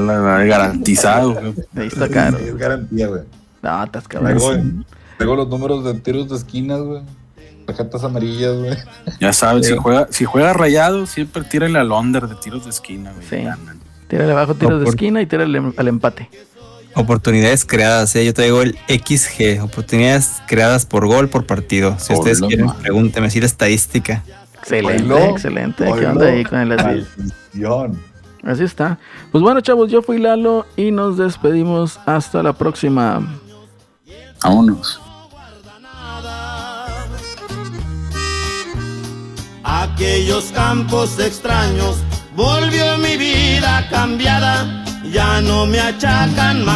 garantizado. 0.45 1.35
De 1.73 1.83
ahí 1.83 1.89
está 1.89 2.09
caro. 2.09 2.39
Es 2.39 2.57
garantía, 2.57 3.09
güey. 3.09 3.23
No, 3.63 3.85
estás 3.85 4.09
cabrón. 4.09 4.85
Tengo, 5.19 5.37
los 5.37 5.49
números 5.49 5.85
de 5.85 5.95
tiros 5.95 6.29
de 6.29 6.37
esquinas, 6.37 6.81
güey. 6.81 7.03
Tarjetas 7.67 8.03
amarillas, 8.03 8.57
güey. 8.57 8.77
Ya 9.21 9.33
sabes, 9.33 9.69
si 9.69 9.77
juega, 9.77 10.09
si 10.11 10.25
juega 10.25 10.53
rayado, 10.53 11.07
siempre 11.07 11.45
tírale 11.45 11.79
al 11.79 11.93
under 11.93 12.27
de 12.27 12.35
tiros 12.35 12.65
de 12.65 12.71
esquina, 12.71 13.13
güey. 13.13 13.27
Sí. 13.29 13.49
Tírale 14.09 14.33
abajo 14.33 14.55
tiros 14.55 14.83
de 14.83 14.89
esquina 14.89 15.23
y 15.23 15.27
tírale 15.27 15.63
al 15.77 15.89
empate. 15.89 16.29
Oportunidades 16.95 17.65
creadas, 17.65 18.15
¿eh? 18.17 18.25
yo 18.25 18.35
traigo 18.35 18.63
el 18.63 18.79
XG, 18.89 19.63
oportunidades 19.63 20.43
creadas 20.47 20.85
por 20.85 21.07
gol 21.07 21.29
por 21.29 21.47
partido. 21.47 21.97
Si 21.99 22.13
ustedes 22.13 22.41
quieren, 22.41 22.69
pregúntenme 22.83 23.31
si 23.31 23.41
la 23.41 23.47
estadística. 23.47 24.23
Excelente, 24.59 25.29
excelente. 25.31 25.85
¿Qué 25.85 26.07
onda 26.07 26.27
ahí 26.27 26.45
con 26.45 26.61
el 26.61 27.07
Así 28.45 28.65
está. 28.65 28.99
Pues 29.31 29.43
bueno, 29.43 29.61
chavos, 29.61 29.91
yo 29.91 30.03
fui 30.03 30.19
Lalo 30.19 30.67
y 30.77 30.91
nos 30.91 31.17
despedimos. 31.17 31.99
Hasta 32.07 32.43
la 32.43 32.53
próxima. 32.53 33.41
Vámonos. 34.43 35.01
Aquellos 39.65 40.47
campos 40.53 41.19
extraños 41.19 41.99
volvió 42.35 42.99
mi 42.99 43.17
vida 43.17 43.87
cambiada, 43.91 44.85
ya 45.13 45.41
no 45.41 45.67
me 45.67 45.79
achacan 45.81 46.65
mal. 46.65 46.73